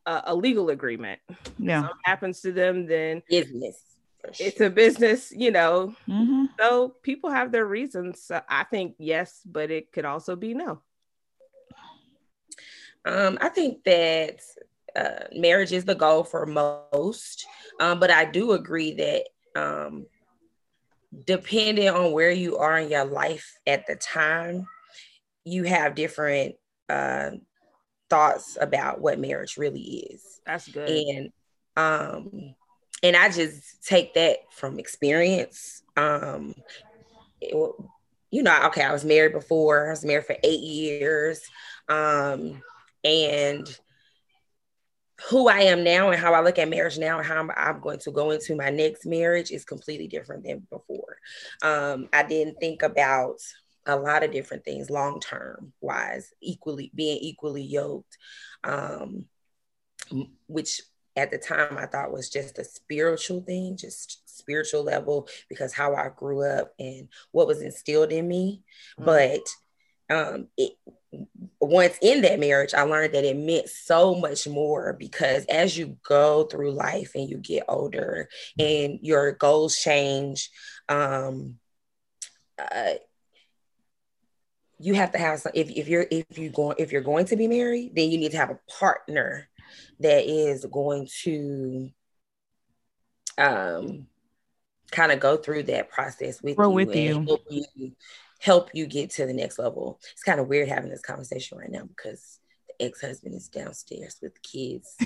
a, 0.05 0.23
a 0.27 0.35
legal 0.35 0.69
agreement. 0.69 1.21
Yeah. 1.59 1.89
Happens 2.05 2.41
to 2.43 2.53
them, 2.53 2.87
then 2.87 3.23
business 3.29 3.91
Sure. 4.33 4.47
It's 4.47 4.61
a 4.61 4.71
business, 4.71 5.33
you 5.33 5.51
know. 5.51 5.95
Mm-hmm. 6.09 6.47
So 6.59 6.95
people 7.03 7.31
have 7.31 7.53
their 7.53 7.67
reasons. 7.67 8.23
So 8.23 8.41
I 8.49 8.65
think 8.65 8.97
yes, 8.99 9.41
but 9.45 9.71
it 9.71 9.93
could 9.93 10.05
also 10.05 10.37
be 10.37 10.55
no. 10.55 10.83
Um, 13.05 13.39
I 13.41 13.49
think 13.49 13.83
that 13.85 14.41
uh, 14.95 15.25
marriage 15.35 15.73
is 15.73 15.85
the 15.85 15.95
goal 15.95 16.23
for 16.23 16.45
most, 16.45 17.47
um, 17.81 17.99
but 17.99 18.11
I 18.11 18.27
do 18.27 18.53
agree 18.53 18.93
that 18.95 19.25
um, 19.61 20.07
depending 21.27 21.89
on 21.89 22.13
where 22.13 22.31
you 22.31 22.59
are 22.59 22.79
in 22.79 22.91
your 22.91 23.05
life 23.05 23.59
at 23.67 23.87
the 23.87 23.97
time, 23.97 24.67
you 25.45 25.65
have 25.65 25.95
different 25.95 26.57
uh, 26.89 27.31
thoughts 28.11 28.59
about 28.61 29.01
what 29.01 29.19
marriage 29.19 29.57
really 29.57 30.07
is. 30.11 30.41
That's 30.45 30.69
good. 30.69 30.91
And 30.91 31.31
um, 31.77 32.55
and 33.03 33.17
I 33.17 33.31
just 33.31 33.85
take 33.85 34.15
that 34.15 34.39
from 34.51 34.79
experience. 34.79 35.83
Um, 35.97 36.55
it, 37.41 37.55
you 38.31 38.43
know, 38.43 38.67
okay, 38.67 38.83
I 38.83 38.93
was 38.93 39.05
married 39.05 39.33
before. 39.33 39.89
I 39.89 39.91
was 39.91 40.05
married 40.05 40.27
for 40.27 40.37
eight 40.43 40.61
years. 40.61 41.43
Um, 41.89 42.63
and 43.05 43.79
who 45.29 45.49
I 45.49 45.63
am 45.63 45.85
now 45.85 46.11
and 46.11 46.21
how 46.21 46.33
I 46.33 46.41
look 46.41 46.59
at 46.59 46.69
marriage 46.69 46.99
now 46.99 47.19
and 47.19 47.27
how 47.27 47.41
I'm, 47.41 47.51
I'm, 47.57 47.81
going 47.81 47.99
to 48.01 48.11
go 48.11 48.31
into 48.31 48.57
my 48.57 48.71
next 48.71 49.05
marriage 49.05 49.51
is 49.51 49.65
completely 49.65 50.09
different 50.09 50.45
than 50.45 50.67
before. 50.71 51.19
Um, 51.63 52.09
I 52.13 52.23
didn't 52.23 52.59
think 52.59 52.83
about 52.83 53.41
a 53.87 53.97
lot 53.97 54.23
of 54.23 54.33
different 54.33 54.65
things 54.65 54.89
long 54.89 55.21
term 55.21 55.73
wise, 55.81 56.33
equally 56.41 56.91
being 56.95 57.19
equally 57.21 57.63
yoked, 57.63 58.17
um, 58.65 59.27
which 60.47 60.81
at 61.17 61.31
the 61.31 61.39
time 61.39 61.77
I 61.77 61.87
thought 61.87 62.13
was 62.13 62.31
just 62.31 62.59
a 62.59 62.65
spiritual 62.65 63.43
thing, 63.43 63.77
just 63.77 64.29
spiritual 64.39 64.83
level 64.83 65.29
because 65.49 65.73
how 65.73 65.95
I 65.95 66.09
grew 66.15 66.43
up 66.45 66.73
and 66.79 67.09
what 67.33 67.47
was 67.47 67.63
instilled 67.63 68.13
in 68.13 68.27
me. 68.29 68.63
Mm-hmm. 68.99 69.05
But 69.05 70.15
um, 70.15 70.49
it, 70.57 70.73
once 71.61 71.99
in 72.01 72.23
that 72.23 72.41
marriage, 72.41 72.75
I 72.75 72.83
learned 72.83 73.15
that 73.15 73.25
it 73.25 73.37
meant 73.37 73.69
so 73.69 74.15
much 74.15 74.47
more 74.47 74.93
because 74.93 75.45
as 75.47 75.77
you 75.77 75.99
go 76.05 76.45
through 76.45 76.73
life 76.73 77.13
and 77.15 77.29
you 77.29 77.39
get 77.39 77.65
older 77.69 78.29
and 78.59 78.99
your 79.03 79.33
goals 79.33 79.77
change, 79.77 80.51
um, 80.89 81.57
uh, 82.59 82.95
you 84.79 84.95
have 84.95 85.13
to 85.13 85.19
have 85.19 85.41
some. 85.41 85.53
If, 85.55 85.71
if 85.71 85.89
you're 85.89 86.07
if 86.11 86.39
you 86.39 86.49
going 86.49 86.77
if 86.79 86.91
you're 86.91 87.03
going 87.03 87.27
to 87.27 87.37
be 87.37 87.47
married, 87.47 87.95
then 87.95 88.11
you 88.11 88.19
need 88.19 88.31
to 88.31 88.39
have 88.39 88.51
a 88.51 88.59
partner 88.79 89.49
that 90.01 90.25
is 90.25 90.65
going 90.67 91.09
to 91.23 91.91
um 93.39 94.07
kind 94.91 95.13
of 95.13 95.21
go 95.21 95.37
through 95.37 95.63
that 95.65 95.89
process 95.91 96.43
with 96.43 96.57
you 96.59 96.71
with 96.71 96.95
you. 96.95 97.25
Help 97.25 97.43
you 97.49 97.93
help 98.41 98.71
you 98.73 98.87
get 98.87 99.11
to 99.11 99.27
the 99.27 99.33
next 99.33 99.59
level. 99.59 100.01
It's 100.13 100.23
kind 100.23 100.41
of 100.41 100.49
weird 100.49 100.69
having 100.69 100.91
this 100.91 101.03
conversation 101.03 101.59
right 101.59 101.71
now 101.71 101.85
because 101.85 102.41
the 102.69 102.87
ex-husband 102.87 103.35
is 103.35 103.49
downstairs 103.49 104.17
with 104.23 104.33
the 104.35 104.41
kids. 104.41 104.97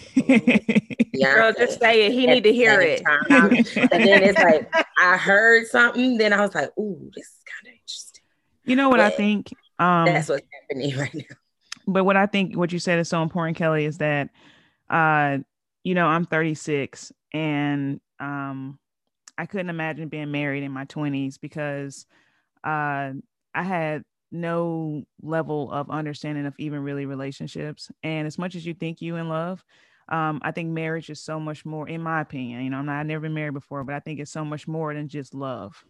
Girl, 1.22 1.52
just 1.52 1.80
say 1.80 2.06
it. 2.06 2.12
He 2.12 2.26
need 2.26 2.44
to 2.44 2.52
hear 2.52 2.80
it. 2.80 3.02
and 3.30 3.66
then 3.90 4.22
it's 4.22 4.38
like 4.38 4.72
I 5.00 5.16
heard 5.16 5.66
something, 5.66 6.16
then 6.16 6.32
I 6.32 6.40
was 6.40 6.54
like, 6.54 6.70
"Ooh, 6.78 7.10
this 7.14 7.26
is 7.26 7.42
kind 7.44 7.74
of 7.74 7.80
interesting." 7.80 8.22
You 8.64 8.76
know 8.76 8.88
what 8.88 8.98
but 8.98 9.12
I 9.12 9.16
think? 9.16 9.52
Um, 9.78 10.06
that's 10.06 10.28
what's 10.28 10.46
happening 10.60 10.96
right 10.98 11.14
now. 11.14 11.36
But 11.86 12.04
what 12.04 12.16
I 12.16 12.26
think, 12.26 12.56
what 12.56 12.72
you 12.72 12.78
said 12.78 12.98
is 12.98 13.08
so 13.08 13.22
important, 13.22 13.56
Kelly, 13.56 13.84
is 13.84 13.98
that, 13.98 14.30
uh, 14.94 15.38
you 15.82 15.94
know, 15.94 16.06
I'm 16.06 16.24
36 16.24 17.12
and 17.32 18.00
um, 18.20 18.78
I 19.36 19.46
couldn't 19.46 19.70
imagine 19.70 20.08
being 20.08 20.30
married 20.30 20.62
in 20.62 20.70
my 20.70 20.84
20s 20.84 21.36
because 21.40 22.06
uh, 22.62 23.10
I 23.54 23.62
had 23.62 24.04
no 24.30 25.02
level 25.20 25.70
of 25.72 25.90
understanding 25.90 26.46
of 26.46 26.54
even 26.58 26.80
really 26.80 27.06
relationships. 27.06 27.90
And 28.04 28.26
as 28.26 28.38
much 28.38 28.54
as 28.54 28.64
you 28.64 28.72
think 28.72 29.02
you 29.02 29.16
in 29.16 29.28
love, 29.28 29.64
um, 30.08 30.40
I 30.44 30.52
think 30.52 30.70
marriage 30.70 31.10
is 31.10 31.20
so 31.20 31.40
much 31.40 31.64
more, 31.64 31.88
in 31.88 32.00
my 32.00 32.20
opinion. 32.20 32.62
You 32.62 32.70
know, 32.70 32.78
I'm 32.78 32.86
not, 32.86 33.00
I've 33.00 33.06
never 33.06 33.22
been 33.22 33.34
married 33.34 33.54
before, 33.54 33.82
but 33.82 33.96
I 33.96 34.00
think 34.00 34.20
it's 34.20 34.30
so 34.30 34.44
much 34.44 34.68
more 34.68 34.94
than 34.94 35.08
just 35.08 35.34
love. 35.34 35.84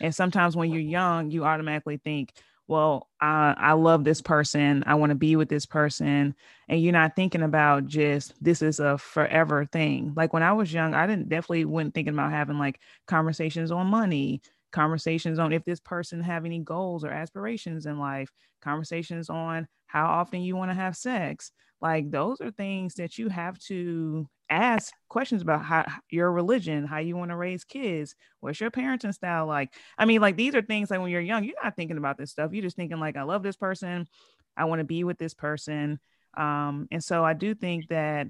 And 0.00 0.14
sometimes 0.14 0.54
when 0.54 0.70
you're 0.70 0.80
young, 0.80 1.32
you 1.32 1.44
automatically 1.44 1.96
think, 1.96 2.32
well, 2.68 3.08
I, 3.20 3.54
I 3.56 3.72
love 3.72 4.04
this 4.04 4.20
person. 4.20 4.84
I 4.86 4.94
want 4.94 5.10
to 5.10 5.16
be 5.16 5.36
with 5.36 5.48
this 5.48 5.64
person. 5.66 6.34
And 6.68 6.80
you're 6.80 6.92
not 6.92 7.16
thinking 7.16 7.42
about 7.42 7.86
just 7.86 8.34
this 8.44 8.60
is 8.60 8.78
a 8.78 8.98
forever 8.98 9.64
thing. 9.64 10.12
Like 10.14 10.34
when 10.34 10.42
I 10.42 10.52
was 10.52 10.72
young, 10.72 10.94
I 10.94 11.06
didn't 11.06 11.30
definitely 11.30 11.64
wasn't 11.64 11.94
thinking 11.94 12.12
about 12.12 12.30
having 12.30 12.58
like 12.58 12.78
conversations 13.06 13.70
on 13.70 13.86
money, 13.86 14.42
conversations 14.70 15.38
on 15.38 15.52
if 15.52 15.64
this 15.64 15.80
person 15.80 16.22
have 16.22 16.44
any 16.44 16.58
goals 16.58 17.04
or 17.04 17.10
aspirations 17.10 17.86
in 17.86 17.98
life, 17.98 18.30
conversations 18.60 19.30
on 19.30 19.66
how 19.86 20.06
often 20.06 20.42
you 20.42 20.54
want 20.54 20.70
to 20.70 20.74
have 20.74 20.94
sex. 20.94 21.50
Like 21.80 22.10
those 22.10 22.40
are 22.42 22.50
things 22.50 22.94
that 22.94 23.16
you 23.16 23.30
have 23.30 23.58
to 23.60 24.28
ask 24.50 24.92
questions 25.08 25.42
about 25.42 25.64
how 25.64 25.84
your 26.10 26.32
religion, 26.32 26.86
how 26.86 26.98
you 26.98 27.16
want 27.16 27.30
to 27.30 27.36
raise 27.36 27.64
kids, 27.64 28.14
what's 28.40 28.60
your 28.60 28.70
parenting 28.70 29.14
style 29.14 29.46
like. 29.46 29.72
I 29.96 30.04
mean, 30.04 30.20
like 30.20 30.36
these 30.36 30.54
are 30.54 30.62
things 30.62 30.90
like 30.90 31.00
when 31.00 31.10
you're 31.10 31.20
young, 31.20 31.44
you're 31.44 31.62
not 31.62 31.76
thinking 31.76 31.98
about 31.98 32.18
this 32.18 32.30
stuff. 32.30 32.52
You're 32.52 32.62
just 32.62 32.76
thinking 32.76 32.98
like, 32.98 33.16
I 33.16 33.22
love 33.22 33.42
this 33.42 33.56
person, 33.56 34.08
I 34.56 34.64
want 34.64 34.80
to 34.80 34.84
be 34.84 35.04
with 35.04 35.18
this 35.18 35.34
person. 35.34 36.00
Um, 36.36 36.88
and 36.90 37.02
so 37.02 37.24
I 37.24 37.34
do 37.34 37.54
think 37.54 37.88
that 37.88 38.28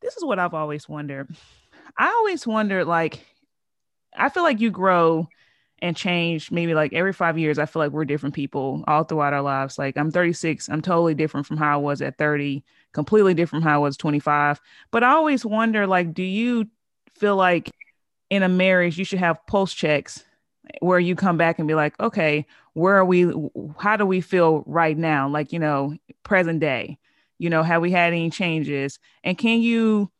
this 0.00 0.16
is 0.16 0.24
what 0.24 0.38
I've 0.38 0.54
always 0.54 0.88
wondered. 0.88 1.34
I 1.98 2.08
always 2.08 2.46
wondered, 2.46 2.86
like, 2.86 3.24
I 4.16 4.28
feel 4.28 4.42
like 4.42 4.60
you 4.60 4.70
grow 4.70 5.28
and 5.80 5.96
change 5.96 6.50
maybe 6.50 6.74
like 6.74 6.92
every 6.92 7.12
five 7.12 7.38
years. 7.38 7.58
I 7.58 7.66
feel 7.66 7.80
like 7.80 7.92
we're 7.92 8.04
different 8.04 8.34
people 8.34 8.82
all 8.86 9.04
throughout 9.04 9.34
our 9.34 9.42
lives. 9.42 9.78
Like 9.78 9.96
I'm 9.96 10.10
36, 10.10 10.68
I'm 10.68 10.82
totally 10.82 11.14
different 11.14 11.46
from 11.46 11.56
how 11.56 11.74
I 11.74 11.76
was 11.76 12.00
at 12.00 12.18
30 12.18 12.64
completely 12.92 13.34
different 13.34 13.62
from 13.62 13.70
how 13.70 13.80
I 13.80 13.82
was 13.82 13.96
25. 13.96 14.60
But 14.90 15.04
I 15.04 15.10
always 15.10 15.44
wonder 15.44 15.86
like, 15.86 16.14
do 16.14 16.22
you 16.22 16.66
feel 17.14 17.36
like 17.36 17.70
in 18.30 18.42
a 18.42 18.48
marriage 18.48 18.98
you 18.98 19.04
should 19.04 19.18
have 19.18 19.44
pulse 19.46 19.72
checks 19.72 20.24
where 20.80 20.98
you 20.98 21.14
come 21.14 21.36
back 21.36 21.58
and 21.58 21.68
be 21.68 21.74
like, 21.74 21.98
okay, 22.00 22.46
where 22.72 22.96
are 22.96 23.04
we? 23.04 23.32
How 23.78 23.96
do 23.96 24.06
we 24.06 24.20
feel 24.20 24.64
right 24.66 24.96
now? 24.96 25.28
Like, 25.28 25.52
you 25.52 25.58
know, 25.58 25.96
present 26.22 26.60
day, 26.60 26.98
you 27.38 27.50
know, 27.50 27.62
have 27.62 27.82
we 27.82 27.90
had 27.90 28.12
any 28.12 28.30
changes? 28.30 28.98
And 29.22 29.38
can 29.38 29.60
you, 29.60 30.10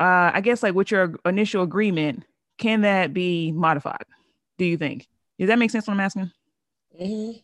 uh, 0.00 0.30
I 0.34 0.40
guess, 0.40 0.62
like 0.62 0.74
with 0.74 0.90
your 0.90 1.14
initial 1.24 1.62
agreement, 1.62 2.24
can 2.58 2.82
that 2.82 3.14
be 3.14 3.52
modified? 3.52 4.04
Do 4.58 4.64
you 4.64 4.76
think? 4.76 5.08
Does 5.38 5.48
that 5.48 5.58
make 5.58 5.70
sense 5.70 5.86
what 5.86 5.94
I'm 5.94 6.00
asking? 6.00 6.30
Mm-hmm. 7.00 7.38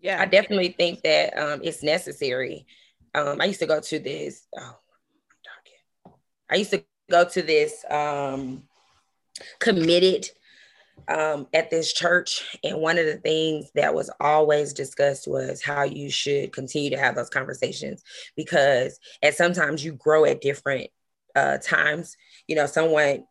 Yeah, 0.00 0.20
I 0.20 0.26
definitely 0.26 0.74
think 0.76 1.02
that 1.02 1.36
um, 1.36 1.60
it's 1.62 1.82
necessary 1.82 2.66
um, 3.14 3.40
I 3.40 3.46
used 3.46 3.60
to 3.60 3.66
go 3.66 3.80
to 3.80 3.98
this. 3.98 4.46
Oh, 4.56 4.76
I'm. 6.06 6.12
I 6.50 6.56
used 6.56 6.70
to 6.70 6.84
go 7.10 7.24
to 7.24 7.42
this 7.42 7.84
um, 7.90 8.64
committed 9.58 10.28
um, 11.08 11.48
at 11.52 11.70
this 11.70 11.92
church, 11.92 12.58
and 12.62 12.78
one 12.78 12.98
of 12.98 13.06
the 13.06 13.16
things 13.16 13.70
that 13.74 13.94
was 13.94 14.10
always 14.20 14.72
discussed 14.72 15.26
was 15.26 15.62
how 15.62 15.82
you 15.82 16.10
should 16.10 16.52
continue 16.52 16.90
to 16.90 16.98
have 16.98 17.14
those 17.16 17.30
conversations 17.30 18.02
because 18.36 18.98
at 19.22 19.34
sometimes 19.34 19.84
you 19.84 19.92
grow 19.92 20.24
at 20.24 20.40
different 20.40 20.90
uh, 21.34 21.58
times. 21.58 22.16
You 22.46 22.56
know, 22.56 22.66
someone 22.66 23.24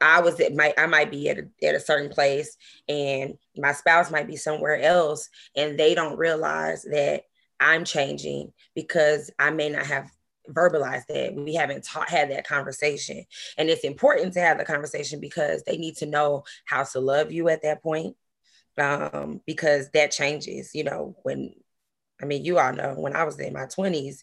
I 0.00 0.20
was 0.20 0.38
at 0.40 0.54
my 0.54 0.72
I 0.78 0.86
might 0.86 1.10
be 1.10 1.28
at 1.28 1.38
a, 1.38 1.66
at 1.66 1.74
a 1.74 1.80
certain 1.80 2.10
place 2.10 2.56
and 2.88 3.34
my 3.56 3.72
spouse 3.72 4.10
might 4.10 4.26
be 4.26 4.36
somewhere 4.36 4.80
else 4.80 5.28
and 5.56 5.78
they 5.78 5.94
don't 5.94 6.18
realize 6.18 6.82
that 6.84 7.22
I'm 7.60 7.84
changing 7.84 8.52
because 8.74 9.30
I 9.38 9.50
may 9.50 9.68
not 9.68 9.86
have 9.86 10.10
verbalized 10.50 11.06
that. 11.08 11.34
We 11.34 11.54
haven't 11.54 11.84
taught 11.84 12.08
had 12.08 12.30
that 12.30 12.46
conversation. 12.46 13.24
And 13.56 13.68
it's 13.68 13.84
important 13.84 14.32
to 14.34 14.40
have 14.40 14.58
the 14.58 14.64
conversation 14.64 15.20
because 15.20 15.62
they 15.64 15.76
need 15.76 15.96
to 15.96 16.06
know 16.06 16.44
how 16.64 16.84
to 16.84 17.00
love 17.00 17.32
you 17.32 17.48
at 17.48 17.62
that 17.62 17.82
point. 17.82 18.16
Um, 18.76 19.40
because 19.44 19.90
that 19.90 20.12
changes, 20.12 20.70
you 20.72 20.84
know, 20.84 21.16
when 21.24 21.52
I 22.20 22.26
mean, 22.26 22.44
you 22.44 22.58
all 22.58 22.72
know 22.72 22.94
when 22.94 23.14
I 23.14 23.24
was 23.24 23.38
in 23.38 23.52
my 23.52 23.66
20s, 23.66 24.18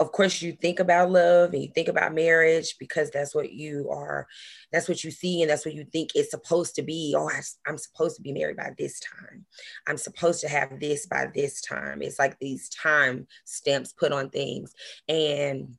of 0.00 0.12
course, 0.12 0.42
you 0.42 0.52
think 0.52 0.80
about 0.80 1.10
love 1.10 1.52
and 1.52 1.62
you 1.62 1.70
think 1.74 1.88
about 1.88 2.14
marriage 2.14 2.76
because 2.78 3.10
that's 3.10 3.34
what 3.34 3.52
you 3.52 3.88
are, 3.90 4.26
that's 4.70 4.88
what 4.88 5.02
you 5.02 5.10
see, 5.10 5.42
and 5.42 5.50
that's 5.50 5.64
what 5.64 5.74
you 5.74 5.84
think 5.84 6.10
it's 6.14 6.30
supposed 6.30 6.74
to 6.76 6.82
be. 6.82 7.14
Oh, 7.16 7.28
I, 7.28 7.40
I'm 7.66 7.78
supposed 7.78 8.16
to 8.16 8.22
be 8.22 8.32
married 8.32 8.56
by 8.56 8.72
this 8.76 9.00
time. 9.00 9.46
I'm 9.86 9.96
supposed 9.96 10.40
to 10.42 10.48
have 10.48 10.78
this 10.78 11.06
by 11.06 11.30
this 11.34 11.62
time. 11.62 12.02
It's 12.02 12.18
like 12.18 12.38
these 12.38 12.68
time 12.68 13.26
stamps 13.44 13.92
put 13.92 14.12
on 14.12 14.30
things. 14.30 14.74
And 15.08 15.76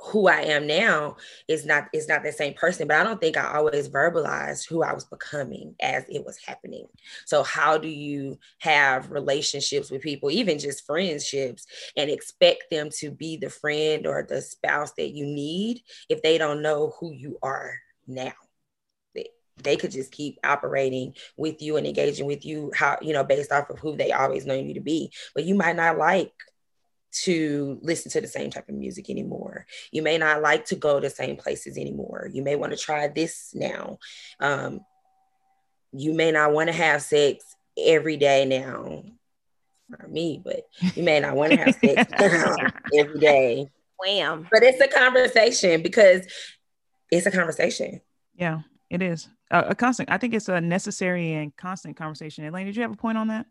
who 0.00 0.28
I 0.28 0.42
am 0.42 0.66
now 0.66 1.16
is 1.48 1.66
not 1.66 1.88
is 1.92 2.08
not 2.08 2.22
the 2.22 2.30
same 2.30 2.54
person, 2.54 2.86
but 2.86 2.96
I 2.96 3.04
don't 3.04 3.20
think 3.20 3.36
I 3.36 3.54
always 3.54 3.88
verbalized 3.88 4.68
who 4.68 4.82
I 4.82 4.92
was 4.92 5.04
becoming 5.04 5.74
as 5.80 6.04
it 6.08 6.24
was 6.24 6.38
happening. 6.38 6.86
So 7.26 7.42
how 7.42 7.78
do 7.78 7.88
you 7.88 8.38
have 8.58 9.10
relationships 9.10 9.90
with 9.90 10.02
people, 10.02 10.30
even 10.30 10.58
just 10.58 10.86
friendships, 10.86 11.66
and 11.96 12.10
expect 12.10 12.64
them 12.70 12.90
to 12.98 13.10
be 13.10 13.36
the 13.36 13.50
friend 13.50 14.06
or 14.06 14.24
the 14.28 14.40
spouse 14.40 14.92
that 14.92 15.10
you 15.10 15.26
need 15.26 15.82
if 16.08 16.22
they 16.22 16.38
don't 16.38 16.62
know 16.62 16.94
who 17.00 17.12
you 17.12 17.38
are 17.42 17.74
now? 18.06 18.32
They, 19.16 19.30
they 19.56 19.76
could 19.76 19.90
just 19.90 20.12
keep 20.12 20.38
operating 20.44 21.14
with 21.36 21.60
you 21.60 21.76
and 21.76 21.86
engaging 21.86 22.26
with 22.26 22.46
you 22.46 22.70
how 22.74 22.98
you 23.02 23.12
know 23.12 23.24
based 23.24 23.50
off 23.50 23.68
of 23.68 23.80
who 23.80 23.96
they 23.96 24.12
always 24.12 24.46
know 24.46 24.54
you 24.54 24.74
to 24.74 24.80
be, 24.80 25.10
but 25.34 25.44
you 25.44 25.56
might 25.56 25.76
not 25.76 25.98
like 25.98 26.32
to 27.10 27.78
listen 27.82 28.10
to 28.12 28.20
the 28.20 28.28
same 28.28 28.50
type 28.50 28.68
of 28.68 28.74
music 28.74 29.10
anymore. 29.10 29.66
You 29.90 30.02
may 30.02 30.18
not 30.18 30.42
like 30.42 30.66
to 30.66 30.76
go 30.76 31.00
to 31.00 31.08
the 31.08 31.14
same 31.14 31.36
places 31.36 31.76
anymore. 31.76 32.28
You 32.32 32.42
may 32.42 32.56
want 32.56 32.72
to 32.72 32.78
try 32.78 33.08
this 33.08 33.52
now. 33.54 33.98
Um, 34.40 34.80
you 35.92 36.12
may 36.12 36.32
not 36.32 36.52
want 36.52 36.68
to 36.68 36.74
have 36.74 37.02
sex 37.02 37.44
every 37.78 38.16
day 38.16 38.44
now. 38.44 39.04
Not 39.88 40.10
me, 40.10 40.42
but 40.44 40.68
you 40.94 41.02
may 41.02 41.20
not 41.20 41.34
want 41.34 41.52
to 41.52 41.58
have 41.58 41.74
sex 41.76 42.12
every 42.94 43.18
day. 43.18 43.70
Wham. 43.98 44.46
But 44.50 44.62
it's 44.62 44.80
a 44.80 44.88
conversation 44.88 45.82
because 45.82 46.26
it's 47.10 47.26
a 47.26 47.30
conversation. 47.30 48.00
Yeah, 48.34 48.60
it 48.90 49.02
is 49.02 49.28
a, 49.50 49.68
a 49.70 49.74
constant. 49.74 50.10
I 50.10 50.18
think 50.18 50.34
it's 50.34 50.48
a 50.48 50.60
necessary 50.60 51.32
and 51.32 51.56
constant 51.56 51.96
conversation. 51.96 52.44
Elaine, 52.44 52.66
did 52.66 52.76
you 52.76 52.82
have 52.82 52.92
a 52.92 52.96
point 52.96 53.18
on 53.18 53.28
that? 53.28 53.46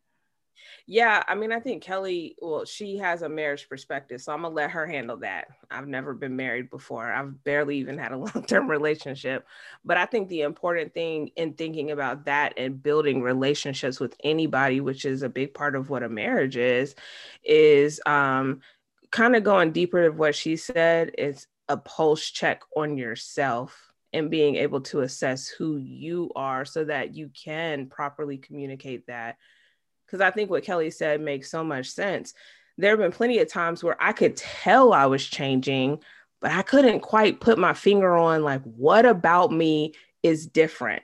Yeah, 0.86 1.24
I 1.28 1.36
mean, 1.36 1.52
I 1.52 1.60
think 1.60 1.84
Kelly, 1.84 2.36
well, 2.42 2.66
she 2.66 2.98
has 2.98 3.22
a 3.22 3.30
marriage 3.30 3.68
perspective, 3.70 4.22
so 4.22 4.32
I'm 4.34 4.42
gonna 4.42 4.54
let 4.54 4.72
her 4.72 4.88
handle 4.88 5.18
that. 5.18 5.48
I've 5.70 5.88
never 5.88 6.14
been 6.14 6.36
married 6.36 6.70
before. 6.70 7.12
I've 7.12 7.44
barely 7.44 7.78
even 7.78 7.98
had 7.98 8.12
a 8.12 8.18
long-term 8.18 8.70
relationship. 8.70 9.46
But 9.84 9.98
I 9.98 10.06
think 10.06 10.30
the 10.30 10.42
important 10.42 10.94
thing 10.94 11.32
in 11.36 11.54
thinking 11.54 11.92
about 11.92 12.26
that 12.26 12.54
and 12.58 12.82
building 12.82 13.22
relationships 13.22 14.00
with 14.00 14.16
anybody, 14.24 14.80
which 14.82 15.06
is 15.06 15.24
a 15.24 15.30
big 15.30 15.54
part 15.54 15.76
of 15.76 15.90
what 15.90 16.04
a 16.04 16.10
marriage 16.10 16.58
is, 16.58 16.96
is 17.44 18.02
um 18.06 18.62
kind 19.12 19.36
of 19.36 19.44
going 19.44 19.72
deeper 19.72 20.06
of 20.06 20.18
what 20.18 20.36
she 20.36 20.56
said, 20.56 21.12
is 21.18 21.48
a 21.70 21.78
pulse 21.78 22.30
check 22.30 22.62
on 22.76 22.98
yourself 22.98 23.92
and 24.14 24.32
being 24.32 24.56
able 24.56 24.82
to 24.82 25.02
assess 25.02 25.48
who 25.48 25.78
you 25.78 26.32
are 26.36 26.66
so 26.66 26.86
that 26.86 27.16
you 27.16 27.30
can 27.30 27.88
properly 27.88 28.38
communicate 28.38 29.06
that 29.08 29.38
because 30.08 30.22
I 30.22 30.32
think 30.32 30.50
what 30.50 30.64
Kelly 30.64 30.90
said 30.90 31.22
makes 31.22 31.52
so 31.52 31.64
much 31.64 31.90
sense. 31.90 32.34
There 32.78 32.92
have 32.92 33.00
been 33.00 33.12
plenty 33.12 33.40
of 33.40 33.52
times 33.52 33.84
where 33.84 34.02
I 34.02 34.14
could 34.14 34.38
tell 34.38 34.94
I 34.94 35.06
was 35.06 35.26
changing, 35.26 36.00
but 36.42 36.52
I 36.52 36.62
couldn't 36.62 37.02
quite 37.02 37.42
put 37.42 37.60
my 37.60 37.74
finger 37.74 38.16
on 38.16 38.44
like 38.44 38.64
what 38.64 39.06
about 39.06 39.52
me 39.52 39.94
is 40.24 40.48
different. 40.48 41.04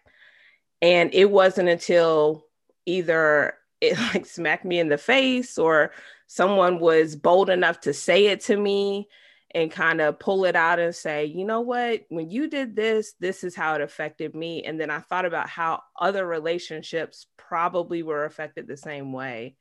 And 0.81 1.13
it 1.13 1.29
wasn't 1.29 1.69
until 1.69 2.45
either 2.85 3.55
it 3.81 3.97
like 4.13 4.25
smacked 4.25 4.65
me 4.65 4.79
in 4.79 4.89
the 4.89 4.97
face 4.97 5.57
or 5.57 5.91
someone 6.27 6.79
was 6.79 7.15
bold 7.15 7.49
enough 7.49 7.81
to 7.81 7.93
say 7.93 8.27
it 8.27 8.41
to 8.41 8.57
me 8.57 9.07
and 9.53 9.71
kind 9.71 10.01
of 10.01 10.19
pull 10.19 10.45
it 10.45 10.55
out 10.55 10.79
and 10.79 10.95
say, 10.95 11.25
you 11.25 11.45
know 11.45 11.61
what, 11.61 12.01
when 12.09 12.29
you 12.29 12.49
did 12.49 12.75
this, 12.75 13.13
this 13.19 13.43
is 13.43 13.55
how 13.55 13.75
it 13.75 13.81
affected 13.81 14.33
me. 14.33 14.63
And 14.63 14.79
then 14.79 14.89
I 14.89 14.99
thought 14.99 15.25
about 15.25 15.47
how 15.47 15.83
other 15.99 16.25
relationships 16.25 17.27
probably 17.37 18.01
were 18.01 18.25
affected 18.25 18.67
the 18.67 18.77
same 18.77 19.13
way. 19.13 19.55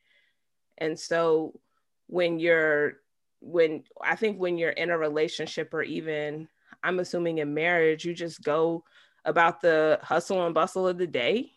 And 0.78 0.98
so 0.98 1.60
when 2.06 2.38
you're, 2.38 2.94
when 3.40 3.84
I 4.00 4.16
think 4.16 4.38
when 4.38 4.56
you're 4.56 4.70
in 4.70 4.90
a 4.90 4.96
relationship 4.96 5.74
or 5.74 5.82
even, 5.82 6.48
I'm 6.82 6.98
assuming 6.98 7.38
in 7.38 7.52
marriage, 7.52 8.04
you 8.04 8.14
just 8.14 8.42
go 8.42 8.84
about 9.24 9.60
the 9.60 9.98
hustle 10.02 10.44
and 10.46 10.54
bustle 10.54 10.88
of 10.88 10.96
the 10.96 11.06
day. 11.06 11.52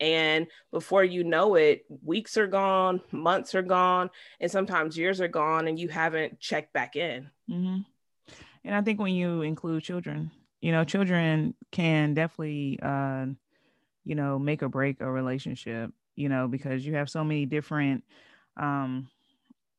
And 0.00 0.46
before 0.70 1.02
you 1.02 1.24
know 1.24 1.54
it, 1.56 1.84
weeks 2.04 2.36
are 2.36 2.46
gone, 2.46 3.00
months 3.10 3.54
are 3.54 3.62
gone, 3.62 4.10
and 4.40 4.50
sometimes 4.50 4.96
years 4.96 5.20
are 5.20 5.28
gone, 5.28 5.66
and 5.66 5.78
you 5.78 5.88
haven't 5.88 6.38
checked 6.38 6.72
back 6.72 6.96
in. 6.96 7.30
Mm-hmm. 7.50 7.78
And 8.64 8.74
I 8.74 8.82
think 8.82 9.00
when 9.00 9.14
you 9.14 9.42
include 9.42 9.82
children, 9.82 10.30
you 10.60 10.72
know, 10.72 10.84
children 10.84 11.54
can 11.72 12.14
definitely, 12.14 12.78
uh, 12.82 13.26
you 14.04 14.14
know, 14.14 14.38
make 14.38 14.62
or 14.62 14.68
break 14.68 15.00
a 15.00 15.10
relationship, 15.10 15.90
you 16.16 16.28
know, 16.28 16.48
because 16.48 16.84
you 16.84 16.94
have 16.94 17.10
so 17.10 17.24
many 17.24 17.46
different, 17.46 18.04
um, 18.56 19.08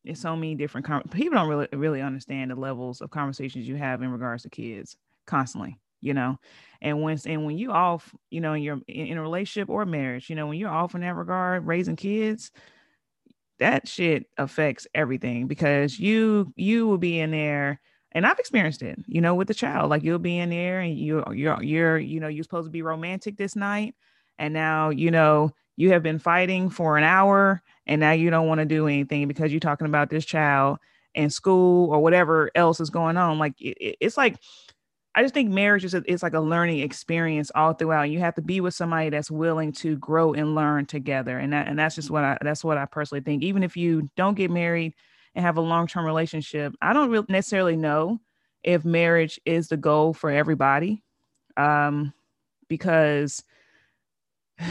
it's 0.03 0.21
so 0.21 0.35
many 0.35 0.55
different 0.55 0.87
com- 0.87 1.03
people 1.11 1.37
don't 1.37 1.49
really 1.49 1.67
really 1.73 2.01
understand 2.01 2.51
the 2.51 2.55
levels 2.55 3.01
of 3.01 3.09
conversations 3.09 3.67
you 3.67 3.75
have 3.75 4.01
in 4.01 4.11
regards 4.11 4.43
to 4.43 4.49
kids 4.49 4.97
constantly 5.25 5.77
you 6.01 6.13
know 6.13 6.37
and 6.81 7.01
when 7.01 7.17
and 7.25 7.45
when 7.45 7.57
you 7.57 7.71
off 7.71 8.13
you 8.29 8.41
know 8.41 8.53
in 8.53 8.63
your 8.63 8.79
in 8.87 9.17
a 9.17 9.21
relationship 9.21 9.69
or 9.69 9.85
marriage 9.85 10.29
you 10.29 10.35
know 10.35 10.47
when 10.47 10.57
you're 10.57 10.69
off 10.69 10.95
in 10.95 11.01
that 11.01 11.15
regard 11.15 11.65
raising 11.65 11.95
kids 11.95 12.51
that 13.59 13.87
shit 13.87 14.25
affects 14.37 14.87
everything 14.95 15.47
because 15.47 15.99
you 15.99 16.53
you 16.55 16.87
will 16.87 16.97
be 16.97 17.19
in 17.19 17.31
there 17.31 17.79
and 18.11 18.25
I've 18.25 18.39
experienced 18.39 18.81
it, 18.81 18.97
you 19.07 19.21
know, 19.21 19.35
with 19.35 19.47
the 19.47 19.53
child. 19.53 19.89
Like 19.89 20.03
you'll 20.03 20.19
be 20.19 20.39
in 20.39 20.49
there 20.49 20.79
and 20.79 20.97
you're 20.97 21.33
you're 21.33 21.61
you're, 21.61 21.97
you 21.97 22.19
know, 22.19 22.27
you're 22.27 22.43
supposed 22.43 22.65
to 22.65 22.71
be 22.71 22.81
romantic 22.81 23.37
this 23.37 23.55
night. 23.55 23.95
And 24.39 24.53
now, 24.53 24.89
you 24.89 25.11
know, 25.11 25.51
you 25.75 25.91
have 25.91 26.01
been 26.01 26.19
fighting 26.19 26.69
for 26.69 26.97
an 26.97 27.03
hour 27.03 27.61
and 27.85 27.99
now 27.99 28.11
you 28.11 28.29
don't 28.29 28.47
want 28.47 28.59
to 28.59 28.65
do 28.65 28.87
anything 28.87 29.27
because 29.27 29.51
you're 29.51 29.59
talking 29.59 29.87
about 29.87 30.09
this 30.09 30.25
child 30.25 30.79
in 31.13 31.29
school 31.29 31.91
or 31.91 31.99
whatever 32.01 32.49
else 32.55 32.79
is 32.79 32.89
going 32.89 33.17
on. 33.17 33.37
Like 33.37 33.59
it, 33.61 33.97
it's 33.99 34.17
like 34.17 34.37
I 35.15 35.23
just 35.23 35.33
think 35.33 35.49
marriage 35.49 35.83
is 35.83 35.95
a, 35.95 36.03
it's 36.05 36.21
like 36.21 36.33
a 36.33 36.39
learning 36.39 36.79
experience 36.79 37.51
all 37.55 37.73
throughout. 37.73 38.09
You 38.09 38.19
have 38.19 38.35
to 38.35 38.41
be 38.41 38.61
with 38.61 38.75
somebody 38.75 39.09
that's 39.09 39.31
willing 39.31 39.71
to 39.73 39.97
grow 39.97 40.33
and 40.33 40.53
learn 40.53 40.85
together, 40.85 41.39
and 41.39 41.51
that 41.51 41.67
and 41.67 41.79
that's 41.79 41.95
just 41.95 42.11
what 42.11 42.23
I 42.23 42.37
that's 42.41 42.63
what 42.63 42.77
I 42.77 42.85
personally 42.85 43.21
think. 43.21 43.43
Even 43.43 43.63
if 43.63 43.75
you 43.75 44.09
don't 44.15 44.35
get 44.35 44.51
married 44.51 44.93
and 45.33 45.43
have 45.43 45.57
a 45.57 45.61
long 45.61 45.87
term 45.87 46.05
relationship, 46.05 46.75
I 46.81 46.93
don't 46.93 47.29
necessarily 47.29 47.75
know 47.75 48.19
if 48.63 48.85
marriage 48.85 49.39
is 49.45 49.69
the 49.69 49.77
goal 49.77 50.13
for 50.13 50.29
everybody, 50.29 51.01
um, 51.57 52.13
because 52.67 53.43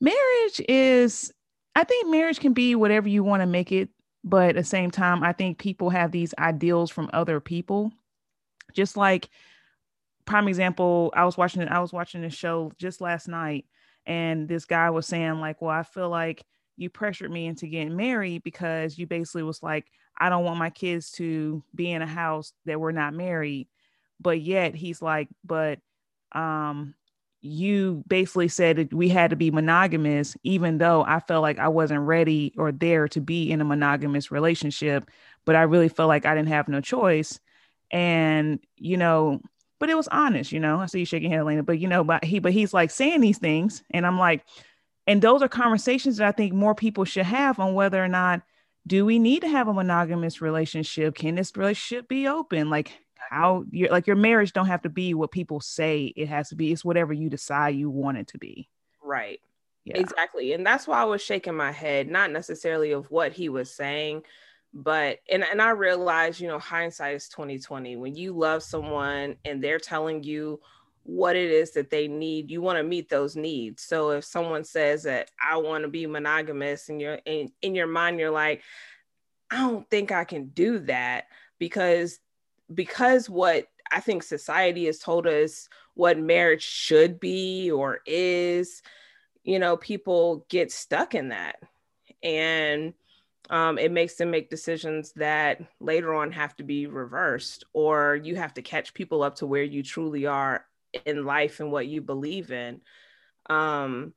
marriage 0.00 0.60
is. 0.68 1.32
I 1.76 1.84
think 1.84 2.08
marriage 2.08 2.40
can 2.40 2.52
be 2.52 2.74
whatever 2.74 3.08
you 3.08 3.22
want 3.22 3.42
to 3.42 3.46
make 3.46 3.70
it, 3.70 3.90
but 4.24 4.50
at 4.50 4.54
the 4.56 4.64
same 4.64 4.90
time, 4.90 5.22
I 5.22 5.32
think 5.32 5.58
people 5.58 5.90
have 5.90 6.10
these 6.10 6.34
ideals 6.38 6.90
from 6.90 7.08
other 7.12 7.38
people 7.38 7.92
just 8.74 8.96
like 8.96 9.28
prime 10.24 10.48
example, 10.48 11.12
I 11.16 11.24
was 11.24 11.36
watching 11.36 11.66
I 11.68 11.80
was 11.80 11.92
watching 11.92 12.24
a 12.24 12.30
show 12.30 12.72
just 12.78 13.00
last 13.00 13.28
night 13.28 13.66
and 14.06 14.48
this 14.48 14.64
guy 14.64 14.90
was 14.90 15.06
saying 15.06 15.40
like, 15.40 15.60
"Well, 15.60 15.70
I 15.70 15.82
feel 15.82 16.08
like 16.08 16.44
you 16.76 16.88
pressured 16.90 17.30
me 17.30 17.46
into 17.46 17.66
getting 17.66 17.96
married 17.96 18.42
because 18.42 18.98
you 18.98 19.06
basically 19.06 19.42
was 19.42 19.62
like, 19.62 19.86
I 20.18 20.28
don't 20.28 20.44
want 20.44 20.58
my 20.58 20.70
kids 20.70 21.10
to 21.12 21.62
be 21.74 21.90
in 21.90 22.02
a 22.02 22.06
house 22.06 22.52
that 22.66 22.80
we're 22.80 22.92
not 22.92 23.14
married." 23.14 23.68
But 24.20 24.40
yet 24.40 24.74
he's 24.74 25.02
like, 25.02 25.28
"But 25.44 25.80
um 26.32 26.94
you 27.42 28.04
basically 28.06 28.48
said 28.48 28.76
that 28.76 28.92
we 28.94 29.08
had 29.08 29.30
to 29.30 29.36
be 29.36 29.50
monogamous, 29.50 30.36
even 30.42 30.78
though 30.78 31.02
I 31.02 31.20
felt 31.20 31.42
like 31.42 31.58
I 31.58 31.68
wasn't 31.68 32.02
ready 32.02 32.52
or 32.58 32.70
there 32.70 33.08
to 33.08 33.20
be 33.20 33.50
in 33.50 33.60
a 33.62 33.64
monogamous 33.64 34.30
relationship. 34.30 35.10
But 35.46 35.56
I 35.56 35.62
really 35.62 35.88
felt 35.88 36.08
like 36.08 36.26
I 36.26 36.34
didn't 36.34 36.48
have 36.48 36.68
no 36.68 36.82
choice 36.82 37.40
and 37.90 38.60
you 38.76 38.96
know 38.96 39.40
but 39.78 39.90
it 39.90 39.96
was 39.96 40.08
honest 40.08 40.52
you 40.52 40.60
know 40.60 40.80
i 40.80 40.86
see 40.86 41.00
you 41.00 41.04
shaking 41.04 41.30
head 41.30 41.40
Elena, 41.40 41.62
but 41.62 41.78
you 41.78 41.88
know 41.88 42.04
but 42.04 42.24
he 42.24 42.38
but 42.38 42.52
he's 42.52 42.74
like 42.74 42.90
saying 42.90 43.20
these 43.20 43.38
things 43.38 43.82
and 43.90 44.06
i'm 44.06 44.18
like 44.18 44.44
and 45.06 45.22
those 45.22 45.42
are 45.42 45.48
conversations 45.48 46.18
that 46.18 46.28
i 46.28 46.32
think 46.32 46.52
more 46.52 46.74
people 46.74 47.04
should 47.04 47.26
have 47.26 47.58
on 47.58 47.74
whether 47.74 48.02
or 48.02 48.08
not 48.08 48.42
do 48.86 49.04
we 49.04 49.18
need 49.18 49.42
to 49.42 49.48
have 49.48 49.68
a 49.68 49.74
monogamous 49.74 50.40
relationship? 50.40 51.14
Can 51.14 51.34
this 51.34 51.56
relationship 51.56 52.08
be 52.08 52.26
open? 52.26 52.70
Like 52.70 52.98
how 53.30 53.64
your 53.70 53.90
like 53.90 54.06
your 54.06 54.16
marriage 54.16 54.52
don't 54.52 54.66
have 54.66 54.82
to 54.82 54.88
be 54.88 55.14
what 55.14 55.30
people 55.30 55.60
say 55.60 56.12
it 56.16 56.28
has 56.28 56.48
to 56.48 56.56
be 56.56 56.72
it's 56.72 56.84
whatever 56.84 57.12
you 57.12 57.28
decide 57.30 57.76
you 57.76 57.90
want 57.90 58.18
it 58.18 58.28
to 58.28 58.38
be. 58.38 58.68
Right. 59.02 59.40
Yeah. 59.84 59.96
exactly 59.96 60.52
and 60.52 60.64
that's 60.64 60.86
why 60.86 61.00
i 61.00 61.04
was 61.04 61.22
shaking 61.22 61.54
my 61.54 61.72
head 61.72 62.06
not 62.06 62.30
necessarily 62.30 62.92
of 62.92 63.10
what 63.10 63.32
he 63.32 63.48
was 63.48 63.74
saying 63.74 64.22
but 64.72 65.18
and, 65.30 65.44
and 65.44 65.60
i 65.60 65.70
realize 65.70 66.40
you 66.40 66.46
know 66.46 66.58
hindsight 66.58 67.16
is 67.16 67.28
2020 67.28 67.96
when 67.96 68.14
you 68.14 68.32
love 68.32 68.62
someone 68.62 69.34
and 69.44 69.62
they're 69.62 69.78
telling 69.78 70.22
you 70.22 70.60
what 71.02 71.34
it 71.34 71.50
is 71.50 71.72
that 71.72 71.90
they 71.90 72.06
need 72.06 72.50
you 72.50 72.60
want 72.60 72.76
to 72.76 72.84
meet 72.84 73.08
those 73.08 73.34
needs. 73.34 73.82
So 73.82 74.10
if 74.10 74.24
someone 74.24 74.64
says 74.64 75.02
that 75.04 75.30
i 75.42 75.56
want 75.56 75.82
to 75.82 75.88
be 75.88 76.06
monogamous 76.06 76.88
and 76.88 77.00
you're 77.00 77.18
in, 77.24 77.50
in 77.62 77.74
your 77.74 77.86
mind 77.86 78.20
you're 78.20 78.30
like 78.30 78.62
i 79.50 79.56
don't 79.56 79.88
think 79.90 80.12
i 80.12 80.24
can 80.24 80.46
do 80.48 80.78
that 80.80 81.24
because 81.58 82.20
because 82.72 83.28
what 83.28 83.66
i 83.90 83.98
think 83.98 84.22
society 84.22 84.86
has 84.86 84.98
told 84.98 85.26
us 85.26 85.68
what 85.94 86.18
marriage 86.18 86.62
should 86.62 87.18
be 87.18 87.70
or 87.70 88.00
is 88.06 88.82
you 89.42 89.58
know 89.58 89.76
people 89.76 90.46
get 90.48 90.72
stuck 90.72 91.14
in 91.14 91.28
that. 91.28 91.56
And 92.22 92.94
um, 93.50 93.78
it 93.78 93.90
makes 93.90 94.14
them 94.14 94.30
make 94.30 94.48
decisions 94.48 95.12
that 95.16 95.60
later 95.80 96.14
on 96.14 96.30
have 96.32 96.56
to 96.56 96.62
be 96.62 96.86
reversed, 96.86 97.64
or 97.72 98.16
you 98.22 98.36
have 98.36 98.54
to 98.54 98.62
catch 98.62 98.94
people 98.94 99.22
up 99.22 99.34
to 99.36 99.46
where 99.46 99.64
you 99.64 99.82
truly 99.82 100.24
are 100.24 100.64
in 101.04 101.24
life 101.24 101.60
and 101.60 101.70
what 101.70 101.88
you 101.88 102.00
believe 102.00 102.52
in. 102.52 102.80
Um, 103.50 104.14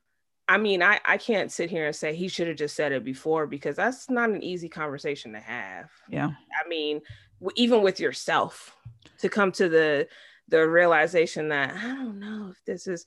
I 0.47 0.57
mean, 0.57 0.83
I, 0.83 0.99
I 1.05 1.17
can't 1.17 1.51
sit 1.51 1.69
here 1.69 1.87
and 1.87 1.95
say 1.95 2.13
he 2.13 2.27
should 2.27 2.47
have 2.47 2.57
just 2.57 2.75
said 2.75 2.91
it 2.91 3.03
before 3.03 3.47
because 3.47 3.75
that's 3.75 4.09
not 4.09 4.29
an 4.29 4.43
easy 4.43 4.69
conversation 4.69 5.33
to 5.33 5.39
have. 5.39 5.89
Yeah. 6.07 6.27
I 6.27 6.67
mean, 6.67 7.01
w- 7.39 7.53
even 7.55 7.81
with 7.81 7.99
yourself 7.99 8.75
to 9.19 9.29
come 9.29 9.51
to 9.53 9.67
the 9.67 10.07
the 10.49 10.67
realization 10.67 11.47
that 11.49 11.73
I 11.73 11.87
don't 11.87 12.19
know 12.19 12.49
if 12.51 12.63
this 12.65 12.85
is 12.85 13.05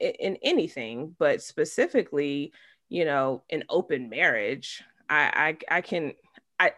in 0.00 0.38
anything, 0.42 1.16
but 1.18 1.42
specifically, 1.42 2.52
you 2.88 3.04
know, 3.04 3.42
an 3.50 3.64
open 3.68 4.08
marriage. 4.08 4.82
I, 5.08 5.56
I 5.68 5.76
I 5.76 5.80
can 5.80 6.14
I 6.58 6.72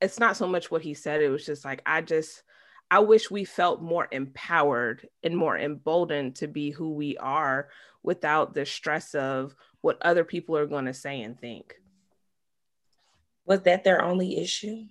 it's 0.00 0.18
not 0.18 0.36
so 0.36 0.46
much 0.46 0.70
what 0.70 0.82
he 0.82 0.94
said, 0.94 1.22
it 1.22 1.28
was 1.28 1.46
just 1.46 1.64
like 1.64 1.82
I 1.86 2.00
just 2.02 2.42
I 2.90 3.00
wish 3.00 3.30
we 3.30 3.44
felt 3.44 3.82
more 3.82 4.08
empowered 4.10 5.08
and 5.22 5.36
more 5.36 5.56
emboldened 5.58 6.36
to 6.36 6.48
be 6.48 6.70
who 6.70 6.94
we 6.94 7.16
are 7.18 7.68
without 8.02 8.54
the 8.54 8.66
stress 8.66 9.14
of 9.14 9.54
what 9.80 9.98
other 10.02 10.24
people 10.24 10.56
are 10.56 10.66
going 10.66 10.86
to 10.86 10.94
say 10.94 11.22
and 11.22 11.38
think. 11.38 11.74
Was 13.46 13.62
that 13.62 13.84
their 13.84 14.02
only 14.02 14.38
issue? 14.38 14.84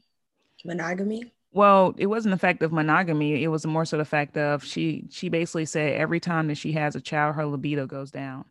Monogamy? 0.66 1.34
Well, 1.52 1.96
it 1.98 2.06
wasn't 2.08 2.34
the 2.34 2.40
fact 2.40 2.62
of 2.62 2.72
monogamy. 2.72 3.44
It 3.44 3.48
was 3.48 3.66
more 3.66 3.86
so 3.86 3.98
the 3.98 4.06
fact 4.06 4.38
of 4.38 4.64
she 4.64 5.06
she 5.10 5.30
basically 5.30 5.66
said 5.66 5.94
every 5.96 6.20
time 6.20 6.48
that 6.48 6.58
she 6.58 6.74
has 6.74 6.96
a 6.96 7.02
child, 7.02 7.36
her 7.36 7.46
libido 7.46 7.88
goes 7.88 8.12
down 8.12 8.46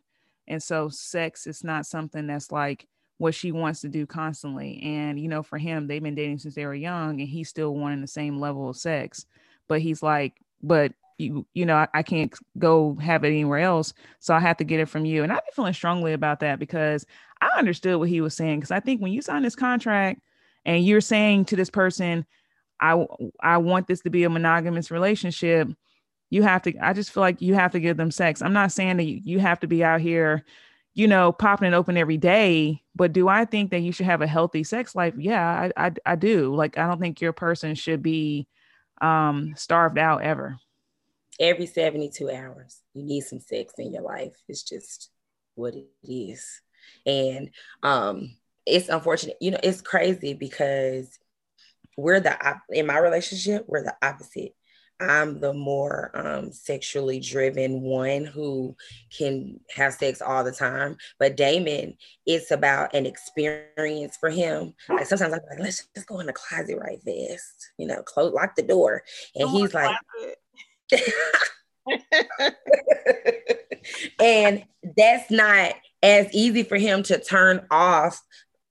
And 0.47 0.61
so 0.61 0.89
sex 0.89 1.47
is 1.47 1.63
not 1.63 1.85
something 1.85 2.27
that's 2.27 2.51
like 2.51 2.87
what 3.19 3.35
she 3.35 3.51
wants 3.51 3.81
to 3.81 3.89
do 3.89 4.07
constantly. 4.07 4.81
And, 4.81 5.19
you 5.19 5.27
know, 5.27 5.43
for 5.43 5.57
him, 5.57 5.87
they've 5.87 6.01
been 6.01 6.15
dating 6.15 6.39
since 6.39 6.55
they 6.55 6.65
were 6.65 6.73
young 6.73 7.19
and 7.19 7.29
he's 7.29 7.49
still 7.49 7.75
wanting 7.75 8.01
the 8.01 8.07
same 8.07 8.39
level 8.39 8.69
of 8.69 8.77
sex. 8.77 9.25
But 9.67 9.81
he's 9.81 10.01
like, 10.01 10.33
but 10.63 10.93
you, 11.17 11.45
you 11.53 11.65
know, 11.65 11.75
I, 11.75 11.87
I 11.93 12.01
can't 12.01 12.33
go 12.57 12.95
have 12.95 13.25
it 13.25 13.27
anywhere 13.27 13.59
else. 13.59 13.93
So 14.19 14.33
I 14.33 14.39
have 14.39 14.55
to 14.57 14.63
get 14.63 14.79
it 14.79 14.87
from 14.87 15.03
you. 15.03 15.21
And 15.21 15.33
I've 15.33 15.43
been 15.45 15.53
feeling 15.53 15.73
strongly 15.73 16.13
about 16.13 16.39
that 16.39 16.59
because 16.59 17.05
I 17.41 17.49
understood 17.57 17.99
what 17.99 18.07
he 18.07 18.21
was 18.21 18.35
saying. 18.35 18.61
Cause 18.61 18.71
I 18.71 18.79
think 18.79 19.01
when 19.01 19.11
you 19.11 19.21
sign 19.21 19.43
this 19.43 19.55
contract 19.55 20.21
and 20.63 20.85
you're 20.85 21.01
saying 21.01 21.45
to 21.45 21.57
this 21.57 21.69
person, 21.69 22.25
I 22.79 23.05
I 23.41 23.57
want 23.57 23.87
this 23.87 23.99
to 24.01 24.09
be 24.09 24.23
a 24.23 24.29
monogamous 24.29 24.91
relationship, 24.91 25.67
you 26.29 26.43
have 26.43 26.61
to 26.61 26.73
I 26.81 26.93
just 26.93 27.11
feel 27.11 27.19
like 27.19 27.41
you 27.41 27.53
have 27.55 27.73
to 27.73 27.81
give 27.81 27.97
them 27.97 28.11
sex. 28.11 28.41
I'm 28.41 28.53
not 28.53 28.71
saying 28.71 28.95
that 28.95 29.03
you, 29.03 29.19
you 29.21 29.39
have 29.39 29.59
to 29.59 29.67
be 29.67 29.83
out 29.83 29.99
here 29.99 30.45
you 30.93 31.07
know, 31.07 31.31
popping 31.31 31.67
it 31.67 31.75
open 31.75 31.97
every 31.97 32.17
day. 32.17 32.83
But 32.95 33.13
do 33.13 33.27
I 33.27 33.45
think 33.45 33.71
that 33.71 33.79
you 33.79 33.91
should 33.91 34.05
have 34.05 34.21
a 34.21 34.27
healthy 34.27 34.63
sex 34.63 34.95
life? 34.95 35.13
Yeah, 35.17 35.69
I, 35.77 35.87
I, 35.87 35.91
I 36.05 36.15
do. 36.15 36.53
Like, 36.53 36.77
I 36.77 36.87
don't 36.87 36.99
think 36.99 37.21
your 37.21 37.33
person 37.33 37.75
should 37.75 38.01
be 38.01 38.47
um, 39.01 39.53
starved 39.55 39.97
out 39.97 40.23
ever. 40.23 40.57
Every 41.39 41.67
72 41.67 42.29
hours, 42.29 42.81
you 42.93 43.03
need 43.03 43.21
some 43.21 43.39
sex 43.39 43.73
in 43.77 43.93
your 43.93 44.03
life. 44.03 44.35
It's 44.49 44.63
just 44.63 45.09
what 45.55 45.73
it 45.73 45.87
is. 46.03 46.61
And 47.05 47.51
um, 47.81 48.35
it's 48.65 48.89
unfortunate. 48.89 49.37
You 49.39 49.51
know, 49.51 49.59
it's 49.63 49.81
crazy 49.81 50.33
because 50.33 51.17
we're 51.97 52.19
the, 52.19 52.37
in 52.69 52.87
my 52.87 52.97
relationship, 52.97 53.65
we're 53.67 53.83
the 53.83 53.95
opposite. 54.01 54.53
I'm 54.99 55.39
the 55.39 55.53
more 55.53 56.11
um, 56.13 56.51
sexually 56.51 57.19
driven 57.19 57.81
one 57.81 58.25
who 58.25 58.75
can 59.15 59.59
have 59.75 59.93
sex 59.93 60.21
all 60.21 60.43
the 60.43 60.51
time. 60.51 60.97
But 61.17 61.37
Damon, 61.37 61.95
it's 62.25 62.51
about 62.51 62.93
an 62.93 63.05
experience 63.05 64.17
for 64.19 64.29
him. 64.29 64.73
Like 64.89 65.05
sometimes 65.05 65.33
I'm 65.33 65.39
like, 65.49 65.59
let's 65.59 65.87
just 65.95 66.07
go 66.07 66.19
in 66.19 66.27
the 66.27 66.33
closet 66.33 66.77
right 66.77 67.01
fast, 67.01 67.71
you 67.77 67.87
know, 67.87 68.03
close, 68.03 68.33
lock 68.33 68.55
the 68.55 68.63
door. 68.63 69.03
And 69.35 69.49
he's 69.49 69.73
like, 69.73 69.95
and 74.19 74.65
that's 74.97 75.31
not 75.31 75.73
as 76.03 76.33
easy 76.33 76.63
for 76.63 76.77
him 76.77 77.03
to 77.03 77.19
turn 77.19 77.65
off 77.71 78.21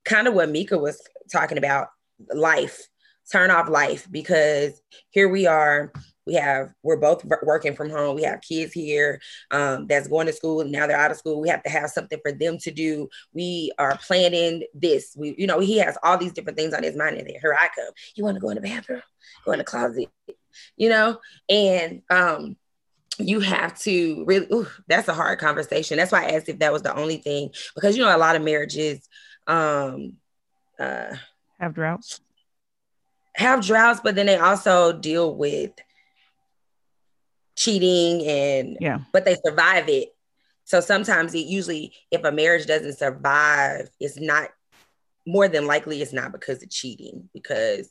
kind 0.05 0.29
of 0.29 0.35
what 0.35 0.51
Mika 0.51 0.79
was 0.79 1.01
talking 1.31 1.59
about 1.59 1.88
life 2.35 2.88
turn 3.31 3.51
off 3.51 3.69
life 3.69 4.07
because 4.11 4.81
here 5.11 5.29
we 5.29 5.47
are 5.47 5.93
we 6.29 6.35
have 6.35 6.75
we're 6.83 6.99
both 6.99 7.25
working 7.43 7.75
from 7.75 7.88
home. 7.88 8.14
We 8.14 8.23
have 8.25 8.43
kids 8.43 8.75
here 8.75 9.19
um, 9.51 9.87
that's 9.87 10.09
going 10.09 10.27
to 10.27 10.33
school. 10.33 10.62
Now 10.62 10.87
they're 10.87 10.99
out 10.99 11.11
of 11.11 11.17
school. 11.17 11.41
We 11.41 11.49
have 11.49 11.62
to 11.62 11.71
have 11.71 11.88
something 11.88 12.19
for 12.23 12.33
them 12.33 12.59
to 12.59 12.71
do. 12.71 13.09
We 13.33 13.73
are 13.79 13.97
planning 14.07 14.64
this. 14.75 15.17
We 15.17 15.35
you 15.38 15.47
know 15.47 15.59
he 15.59 15.79
has 15.79 15.97
all 16.03 16.19
these 16.19 16.35
different 16.35 16.59
things 16.59 16.75
on 16.75 16.83
his 16.83 16.97
mind. 16.97 17.17
And 17.17 17.27
then 17.27 17.37
here 17.41 17.57
i 17.59 17.69
come. 17.75 17.93
You 18.14 18.25
want 18.25 18.37
to 18.37 18.41
go 18.43 18.51
in 18.51 18.57
the 18.57 18.61
bathroom? 18.61 19.01
Go 19.47 19.53
in 19.53 19.59
the 19.59 19.64
closet. 19.64 20.11
You 20.77 20.91
know? 20.91 21.19
And 21.49 22.03
um 22.11 22.57
you 23.19 23.41
have 23.41 23.77
to 23.81 24.25
really 24.27 24.47
ooh, 24.53 24.69
that's 24.87 25.09
a 25.09 25.14
hard 25.14 25.38
conversation. 25.38 25.97
That's 25.97 26.12
why 26.12 26.27
i 26.27 26.33
asked 26.33 26.51
if 26.51 26.59
that 26.59 26.75
was 26.75 26.83
the 26.83 26.95
only 26.95 27.17
thing. 27.17 27.53
Because 27.75 27.97
you 27.97 28.05
know 28.05 28.14
a 28.14 28.19
lot 28.19 28.37
of 28.37 28.43
marriages 28.43 29.09
um 29.47 30.19
uh 30.79 31.17
have 31.59 31.75
droughts. 31.75 32.21
Have 33.35 33.64
droughts 33.64 34.01
but 34.05 34.14
then 34.14 34.27
they 34.27 34.37
also 34.37 34.93
deal 34.93 35.35
with 35.35 35.73
cheating 37.59 38.25
and 38.27 38.79
yeah. 38.81 39.01
but 39.12 39.25
they 39.25 39.37
survive 39.44 39.88
it. 39.88 40.14
So 40.64 40.81
sometimes 40.81 41.35
it 41.35 41.47
usually 41.47 41.92
if 42.11 42.25
a 42.25 42.31
marriage 42.31 42.66
doesn't 42.66 42.99
survive 42.99 43.90
it's 43.99 44.18
not 44.18 44.51
more 45.27 45.49
than 45.49 45.66
likely 45.66 46.01
it's 46.01 46.12
not 46.12 46.33
because 46.33 46.62
of 46.62 46.71
cheating 46.71 47.29
because 47.35 47.90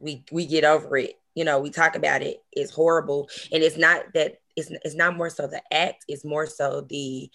we 0.00 0.24
we 0.32 0.46
get 0.46 0.64
over 0.64 0.96
it. 0.96 1.14
You 1.36 1.44
know 1.44 1.60
we 1.60 1.70
talk 1.70 1.94
about 1.94 2.22
it 2.22 2.42
it's 2.52 2.72
horrible. 2.72 3.28
And 3.52 3.62
it's 3.62 3.78
not 3.78 4.06
that 4.14 4.38
it's, 4.56 4.70
it's 4.84 4.96
not 4.96 5.16
more 5.16 5.30
so 5.30 5.46
the 5.46 5.62
act 5.72 6.04
it's 6.08 6.24
more 6.24 6.46
so 6.46 6.80
the 6.80 7.30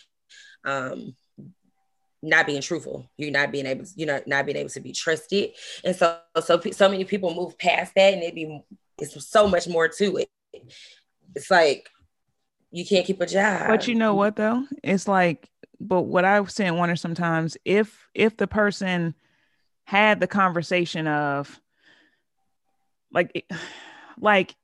um 0.66 1.16
not 2.22 2.48
being 2.48 2.62
truthful. 2.62 3.10
You're 3.16 3.32
not 3.32 3.54
being 3.54 3.66
able 3.66 3.86
to, 3.86 3.92
you 3.96 4.06
know 4.06 4.20
not 4.28 4.46
being 4.46 4.58
able 4.58 4.72
to 4.72 4.82
be 4.82 4.92
trusted. 4.92 5.52
And 5.86 5.96
so 5.96 6.18
so 6.42 6.60
so 6.72 6.90
many 6.90 7.06
people 7.06 7.34
move 7.34 7.58
past 7.58 7.96
that 7.96 8.14
and 8.14 8.24
it 8.24 8.36
be 8.36 8.62
it's 8.98 9.26
so 9.26 9.48
much 9.48 9.70
more 9.70 9.88
to 9.88 10.18
it 10.18 10.30
it's 11.36 11.52
like 11.52 11.90
you 12.72 12.86
can't 12.86 13.06
keep 13.06 13.22
a 13.22 13.26
job. 13.26 13.68
But 13.68 13.88
you 13.88 13.96
know 13.96 14.14
what 14.14 14.36
though? 14.36 14.66
It's 14.84 15.08
like, 15.08 15.50
but 15.80 16.04
what 16.04 16.26
I 16.26 16.40
was 16.40 16.54
saying 16.54 16.76
wonder 16.76 16.96
sometimes 16.96 17.58
if 17.66 18.08
if 18.14 18.38
the 18.38 18.48
person 18.48 19.16
had 19.86 20.20
the 20.20 20.28
conversation 20.28 21.08
of 21.08 21.60
like 23.12 23.46
like 24.20 24.56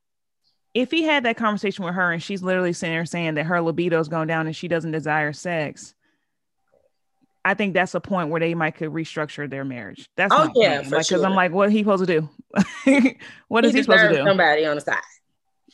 if 0.73 0.91
he 0.91 1.03
had 1.03 1.23
that 1.23 1.37
conversation 1.37 1.85
with 1.85 1.95
her 1.95 2.11
and 2.11 2.21
she's 2.21 2.43
literally 2.43 2.73
sitting 2.73 2.93
there 2.93 3.05
saying 3.05 3.35
that 3.35 3.45
her 3.45 3.61
libido 3.61 3.99
is 3.99 4.09
going 4.09 4.27
down 4.27 4.45
and 4.45 4.55
she 4.55 4.67
doesn't 4.67 4.91
desire 4.91 5.31
sex, 5.31 5.95
I 7.45 7.53
think 7.53 7.73
that's 7.73 7.95
a 7.95 8.01
point 8.01 8.29
where 8.29 8.41
they 8.41 8.53
might 8.55 8.75
could 8.75 8.89
restructure 8.89 9.49
their 9.49 9.63
marriage. 9.63 10.09
That's 10.17 10.33
oh 10.35 10.51
yeah, 10.53 10.81
because 10.81 11.07
sure. 11.07 11.25
I'm 11.25 11.33
like, 11.33 11.53
what 11.53 11.71
he 11.71 11.79
supposed 11.79 12.05
to 12.05 12.19
do? 12.21 12.29
what 13.47 13.63
he 13.63 13.69
is 13.69 13.75
he 13.75 13.83
supposed 13.83 14.01
to 14.01 14.17
do? 14.17 14.25
Somebody 14.25 14.65
on 14.65 14.75
the 14.75 14.81
side 14.81 14.99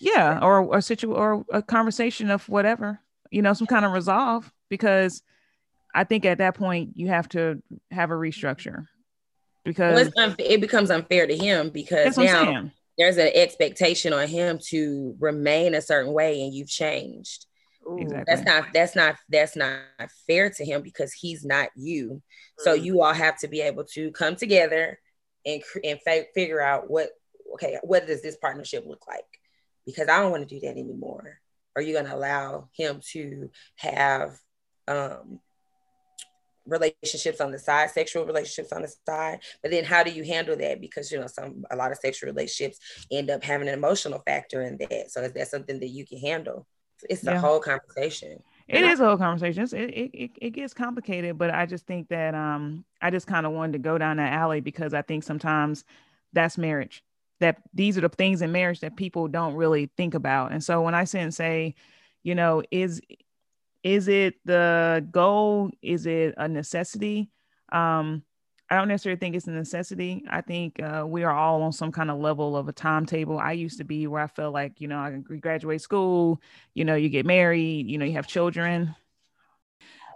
yeah 0.01 0.39
or 0.41 0.75
a 0.75 0.81
situation 0.81 1.15
or 1.15 1.45
a 1.51 1.61
conversation 1.61 2.29
of 2.29 2.47
whatever 2.49 2.99
you 3.29 3.41
know 3.41 3.53
some 3.53 3.67
kind 3.67 3.85
of 3.85 3.91
resolve 3.91 4.51
because 4.69 5.21
i 5.93 6.03
think 6.03 6.25
at 6.25 6.39
that 6.39 6.55
point 6.55 6.91
you 6.95 7.07
have 7.07 7.29
to 7.29 7.61
have 7.91 8.11
a 8.11 8.15
restructure 8.15 8.85
because 9.63 10.11
well, 10.15 10.35
it 10.39 10.59
becomes 10.59 10.89
unfair 10.89 11.27
to 11.27 11.37
him 11.37 11.69
because 11.69 12.17
now 12.17 12.69
there's 12.97 13.17
an 13.17 13.31
expectation 13.33 14.13
on 14.13 14.27
him 14.27 14.59
to 14.69 15.15
remain 15.19 15.73
a 15.73 15.81
certain 15.81 16.13
way 16.13 16.41
and 16.41 16.53
you've 16.53 16.69
changed. 16.69 17.45
Exactly. 17.97 18.23
that's 18.27 18.43
not 18.43 18.65
that's 18.73 18.95
not 18.95 19.15
that's 19.29 19.55
not 19.55 19.81
fair 20.27 20.51
to 20.51 20.63
him 20.63 20.83
because 20.83 21.13
he's 21.13 21.43
not 21.43 21.69
you. 21.75 22.21
So 22.59 22.77
mm. 22.77 22.83
you 22.83 23.01
all 23.01 23.13
have 23.13 23.39
to 23.39 23.47
be 23.47 23.61
able 23.61 23.85
to 23.93 24.11
come 24.11 24.35
together 24.35 24.99
and 25.47 25.63
and 25.83 25.99
figure 26.35 26.61
out 26.61 26.91
what 26.91 27.09
okay 27.55 27.79
what 27.81 28.05
does 28.05 28.21
this 28.21 28.37
partnership 28.37 28.85
look 28.85 29.07
like 29.07 29.25
because 29.85 30.09
I 30.09 30.21
don't 30.21 30.31
want 30.31 30.47
to 30.47 30.55
do 30.55 30.61
that 30.61 30.77
anymore? 30.77 31.39
Are 31.75 31.81
you 31.81 31.93
going 31.93 32.05
to 32.05 32.15
allow 32.15 32.69
him 32.73 32.99
to 33.11 33.49
have 33.77 34.37
um, 34.87 35.39
relationships 36.65 37.39
on 37.39 37.51
the 37.51 37.59
side, 37.59 37.91
sexual 37.91 38.25
relationships 38.25 38.71
on 38.73 38.81
the 38.81 38.93
side? 39.07 39.39
But 39.61 39.71
then 39.71 39.83
how 39.83 40.03
do 40.03 40.11
you 40.11 40.23
handle 40.23 40.55
that? 40.57 40.81
Because 40.81 41.11
you 41.11 41.19
know, 41.19 41.27
some 41.27 41.63
a 41.71 41.75
lot 41.75 41.91
of 41.91 41.97
sexual 41.97 42.29
relationships 42.29 42.79
end 43.11 43.29
up 43.29 43.43
having 43.43 43.67
an 43.67 43.73
emotional 43.73 44.21
factor 44.25 44.61
in 44.61 44.77
that. 44.77 45.11
So 45.11 45.21
is 45.21 45.33
that 45.33 45.47
something 45.47 45.79
that 45.79 45.89
you 45.89 46.05
can 46.05 46.19
handle? 46.19 46.67
It's 47.09 47.21
the 47.21 47.31
yeah. 47.31 47.39
whole 47.39 47.59
conversation. 47.59 48.43
It 48.67 48.83
is 48.83 48.99
a 48.99 49.05
whole 49.05 49.17
conversation. 49.17 49.63
It, 49.63 49.89
it, 49.89 50.11
it, 50.13 50.31
it 50.39 50.49
gets 50.51 50.73
complicated, 50.73 51.37
but 51.37 51.53
I 51.53 51.65
just 51.65 51.85
think 51.87 52.09
that 52.09 52.35
um 52.35 52.85
I 53.01 53.09
just 53.09 53.27
kind 53.27 53.45
of 53.45 53.53
wanted 53.53 53.73
to 53.73 53.79
go 53.79 53.97
down 53.97 54.17
that 54.17 54.33
alley 54.33 54.61
because 54.61 54.93
I 54.93 55.01
think 55.01 55.23
sometimes 55.23 55.83
that's 56.33 56.57
marriage 56.57 57.03
that 57.41 57.57
these 57.73 57.97
are 57.97 58.01
the 58.01 58.09
things 58.09 58.41
in 58.41 58.51
marriage 58.51 58.79
that 58.79 58.95
people 58.95 59.27
don't 59.27 59.55
really 59.55 59.91
think 59.97 60.13
about. 60.13 60.51
And 60.51 60.63
so 60.63 60.81
when 60.81 60.95
I 60.95 61.03
sit 61.03 61.19
and 61.19 61.33
say, 61.33 61.75
you 62.23 62.35
know, 62.35 62.63
is 62.71 63.01
is 63.83 64.07
it 64.07 64.35
the 64.45 65.05
goal? 65.11 65.71
Is 65.81 66.05
it 66.05 66.35
a 66.37 66.47
necessity? 66.47 67.31
Um, 67.71 68.23
I 68.69 68.75
don't 68.77 68.87
necessarily 68.87 69.19
think 69.19 69.35
it's 69.35 69.47
a 69.47 69.51
necessity. 69.51 70.23
I 70.29 70.41
think 70.41 70.81
uh, 70.81 71.03
we 71.05 71.23
are 71.23 71.35
all 71.35 71.63
on 71.63 71.73
some 71.73 71.91
kind 71.91 72.09
of 72.09 72.19
level 72.19 72.55
of 72.55 72.69
a 72.69 72.71
timetable. 72.71 73.37
I 73.37 73.51
used 73.51 73.79
to 73.79 73.83
be 73.83 74.07
where 74.07 74.23
I 74.23 74.27
felt 74.27 74.53
like, 74.53 74.79
you 74.79 74.87
know, 74.87 74.97
I 74.97 75.09
graduate 75.39 75.81
school, 75.81 76.41
you 76.73 76.85
know, 76.85 76.95
you 76.95 77.09
get 77.09 77.25
married, 77.25 77.89
you 77.89 77.97
know, 77.97 78.05
you 78.05 78.13
have 78.13 78.27
children. 78.27 78.95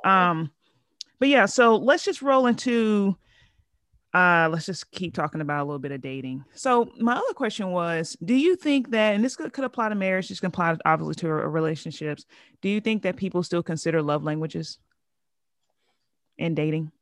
Um, 0.06 0.52
but 1.20 1.28
yeah, 1.28 1.48
so 1.48 1.76
let's 1.76 2.06
just 2.06 2.22
roll 2.22 2.46
into 2.46 3.18
uh, 4.16 4.48
let's 4.50 4.66
just 4.66 4.90
keep 4.92 5.14
talking 5.14 5.42
about 5.42 5.62
a 5.62 5.66
little 5.66 5.78
bit 5.78 5.92
of 5.92 6.00
dating. 6.00 6.46
So 6.54 6.90
my 6.98 7.18
other 7.18 7.34
question 7.34 7.72
was, 7.72 8.16
do 8.24 8.34
you 8.34 8.56
think 8.56 8.92
that, 8.92 9.14
and 9.14 9.22
this 9.22 9.36
could, 9.36 9.52
could 9.52 9.66
apply 9.66 9.90
to 9.90 9.96
marriage, 9.96 10.30
this 10.30 10.40
can 10.40 10.48
apply 10.48 10.78
obviously 10.86 11.16
to 11.16 11.28
relationships. 11.28 12.26
Do 12.62 12.70
you 12.70 12.80
think 12.80 13.04
that 13.04 13.18
people 13.18 13.44
still 13.44 13.62
consider 13.62 14.02
love 14.02 14.24
languages 14.24 14.80
in 16.38 16.56
dating? 16.56 16.94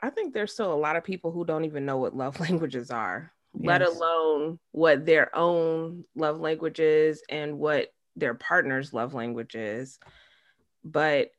I 0.00 0.10
think 0.10 0.32
there's 0.32 0.52
still 0.52 0.72
a 0.72 0.78
lot 0.78 0.94
of 0.94 1.02
people 1.02 1.32
who 1.32 1.44
don't 1.44 1.64
even 1.64 1.84
know 1.84 1.96
what 1.96 2.14
love 2.14 2.38
languages 2.48 2.92
are, 2.92 3.32
yes. 3.54 3.66
let 3.66 3.82
alone 3.82 4.60
what 4.70 5.04
their 5.04 5.36
own 5.36 6.04
love 6.14 6.38
languages 6.38 7.20
and 7.28 7.58
what 7.58 7.88
their 8.14 8.34
partner's 8.34 8.92
love 8.92 9.12
language 9.12 9.56
is. 9.56 9.98
But 10.84 11.32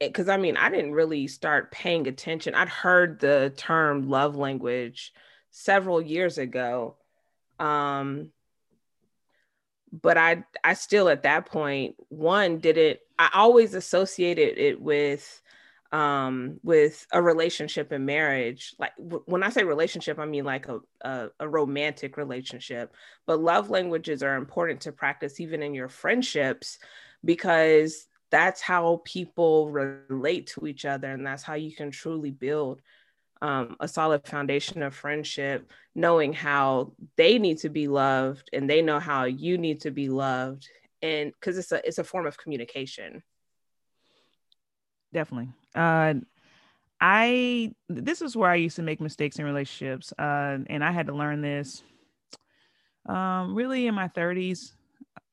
because 0.00 0.28
I 0.28 0.36
mean, 0.36 0.56
I 0.56 0.70
didn't 0.70 0.92
really 0.92 1.26
start 1.26 1.70
paying 1.70 2.06
attention. 2.06 2.54
I'd 2.54 2.68
heard 2.68 3.20
the 3.20 3.52
term 3.56 4.08
love 4.08 4.36
language 4.36 5.12
several 5.50 6.00
years 6.00 6.38
ago. 6.38 6.96
Um, 7.58 8.30
but 9.92 10.18
I 10.18 10.44
I 10.62 10.74
still 10.74 11.08
at 11.08 11.22
that 11.22 11.46
point 11.46 11.96
one 12.08 12.58
didn't, 12.58 12.98
I 13.18 13.30
always 13.34 13.74
associated 13.74 14.58
it 14.58 14.80
with 14.80 15.42
um 15.92 16.58
with 16.64 17.06
a 17.12 17.22
relationship 17.22 17.92
and 17.92 18.04
marriage 18.04 18.74
like 18.76 18.90
w- 18.96 19.22
when 19.26 19.44
i 19.44 19.48
say 19.48 19.62
relationship 19.62 20.18
i 20.18 20.26
mean 20.26 20.44
like 20.44 20.66
a, 20.66 20.80
a, 21.02 21.28
a 21.38 21.48
romantic 21.48 22.16
relationship 22.16 22.92
but 23.24 23.40
love 23.40 23.70
languages 23.70 24.20
are 24.20 24.34
important 24.34 24.80
to 24.80 24.90
practice 24.90 25.38
even 25.38 25.62
in 25.62 25.74
your 25.74 25.88
friendships 25.88 26.80
because 27.24 28.08
that's 28.30 28.60
how 28.60 29.00
people 29.04 29.70
relate 29.70 30.48
to 30.48 30.66
each 30.66 30.84
other 30.84 31.10
and 31.12 31.26
that's 31.26 31.42
how 31.42 31.54
you 31.54 31.74
can 31.74 31.90
truly 31.90 32.30
build 32.30 32.80
um, 33.42 33.76
a 33.80 33.88
solid 33.88 34.26
foundation 34.26 34.82
of 34.82 34.94
friendship 34.94 35.70
knowing 35.94 36.32
how 36.32 36.92
they 37.16 37.38
need 37.38 37.58
to 37.58 37.68
be 37.68 37.86
loved 37.86 38.48
and 38.52 38.68
they 38.68 38.82
know 38.82 38.98
how 38.98 39.24
you 39.24 39.58
need 39.58 39.80
to 39.82 39.90
be 39.90 40.08
loved 40.08 40.68
and 41.02 41.32
because 41.32 41.58
it's 41.58 41.72
a 41.72 41.86
it's 41.86 41.98
a 41.98 42.04
form 42.04 42.26
of 42.26 42.38
communication. 42.38 43.22
Definitely. 45.12 45.52
Uh 45.74 46.14
i 46.98 47.70
this 47.90 48.22
is 48.22 48.34
where 48.34 48.48
i 48.48 48.54
used 48.54 48.76
to 48.76 48.82
make 48.82 49.02
mistakes 49.02 49.38
in 49.38 49.44
relationships 49.44 50.14
uh 50.18 50.56
and 50.66 50.82
i 50.82 50.90
had 50.90 51.06
to 51.06 51.12
learn 51.12 51.42
this 51.42 51.82
um 53.06 53.54
really 53.54 53.86
in 53.86 53.94
my 53.94 54.08
30s 54.08 54.72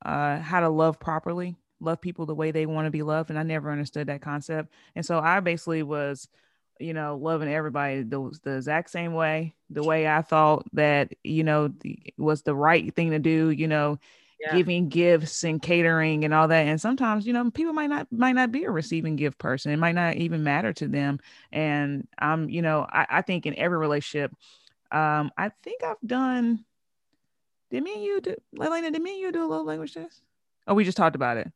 uh 0.06 0.40
how 0.40 0.60
to 0.60 0.68
love 0.68 1.00
properly 1.00 1.56
love 1.80 2.00
people 2.02 2.26
the 2.26 2.36
way 2.36 2.52
they 2.52 2.66
want 2.66 2.86
to 2.86 2.92
be 2.92 3.04
loved 3.04 3.30
and 3.30 3.38
i 3.38 3.44
never 3.44 3.72
understood 3.72 4.08
that 4.08 4.22
concept. 4.22 4.72
And 4.96 5.06
so 5.06 5.20
i 5.20 5.40
basically 5.40 5.84
was 5.84 6.28
you 6.80 6.94
know 6.94 7.18
loving 7.22 7.50
everybody 7.50 8.02
the, 8.02 8.38
the 8.44 8.56
exact 8.56 8.90
same 8.90 9.14
way 9.14 9.54
the 9.70 9.84
way 9.84 10.08
i 10.08 10.24
thought 10.24 10.66
that 10.74 11.14
you 11.24 11.44
know 11.44 11.68
the, 11.68 12.00
was 12.18 12.42
the 12.42 12.56
right 12.56 12.96
thing 12.96 13.12
to 13.12 13.20
do 13.20 13.52
you 13.52 13.68
know 13.68 14.00
yeah. 14.44 14.56
giving 14.56 14.90
gifts 14.90 15.44
and 15.44 15.62
catering 15.62 16.26
and 16.26 16.34
all 16.34 16.48
that. 16.48 16.68
And 16.68 16.80
sometimes 16.80 17.26
you 17.26 17.34
know 17.34 17.50
people 17.52 17.74
might 17.74 17.90
not 17.90 18.12
might 18.12 18.34
not 18.34 18.52
be 18.52 18.64
a 18.64 18.72
receiving 18.72 19.16
gift 19.16 19.38
person. 19.38 19.72
It 19.72 19.78
might 19.78 19.96
not 19.96 20.16
even 20.16 20.44
matter 20.44 20.74
to 20.74 20.88
them. 20.88 21.20
And 21.52 22.08
I'm, 22.20 22.44
um 22.44 22.50
you 22.50 22.62
know 22.62 22.86
i, 22.90 23.06
I 23.10 23.22
think 23.22 23.46
in 23.46 23.58
every 23.58 23.78
relationship 23.78 24.32
um 24.92 25.32
i 25.38 25.50
think 25.64 25.84
i've 25.84 25.98
done 26.06 26.64
did 27.72 27.84
me 27.84 27.94
and 27.94 28.04
you 28.04 28.22
do 28.22 28.36
Elena, 28.62 28.92
did 28.92 29.02
me 29.02 29.14
and 29.14 29.22
you 29.22 29.32
do 29.32 29.44
a 29.44 29.48
love 29.48 29.66
language 29.66 29.94
test? 29.94 30.22
Oh 30.68 30.74
we 30.74 30.84
just 30.84 30.98
talked 30.98 31.16
about 31.16 31.38
it 31.38 31.52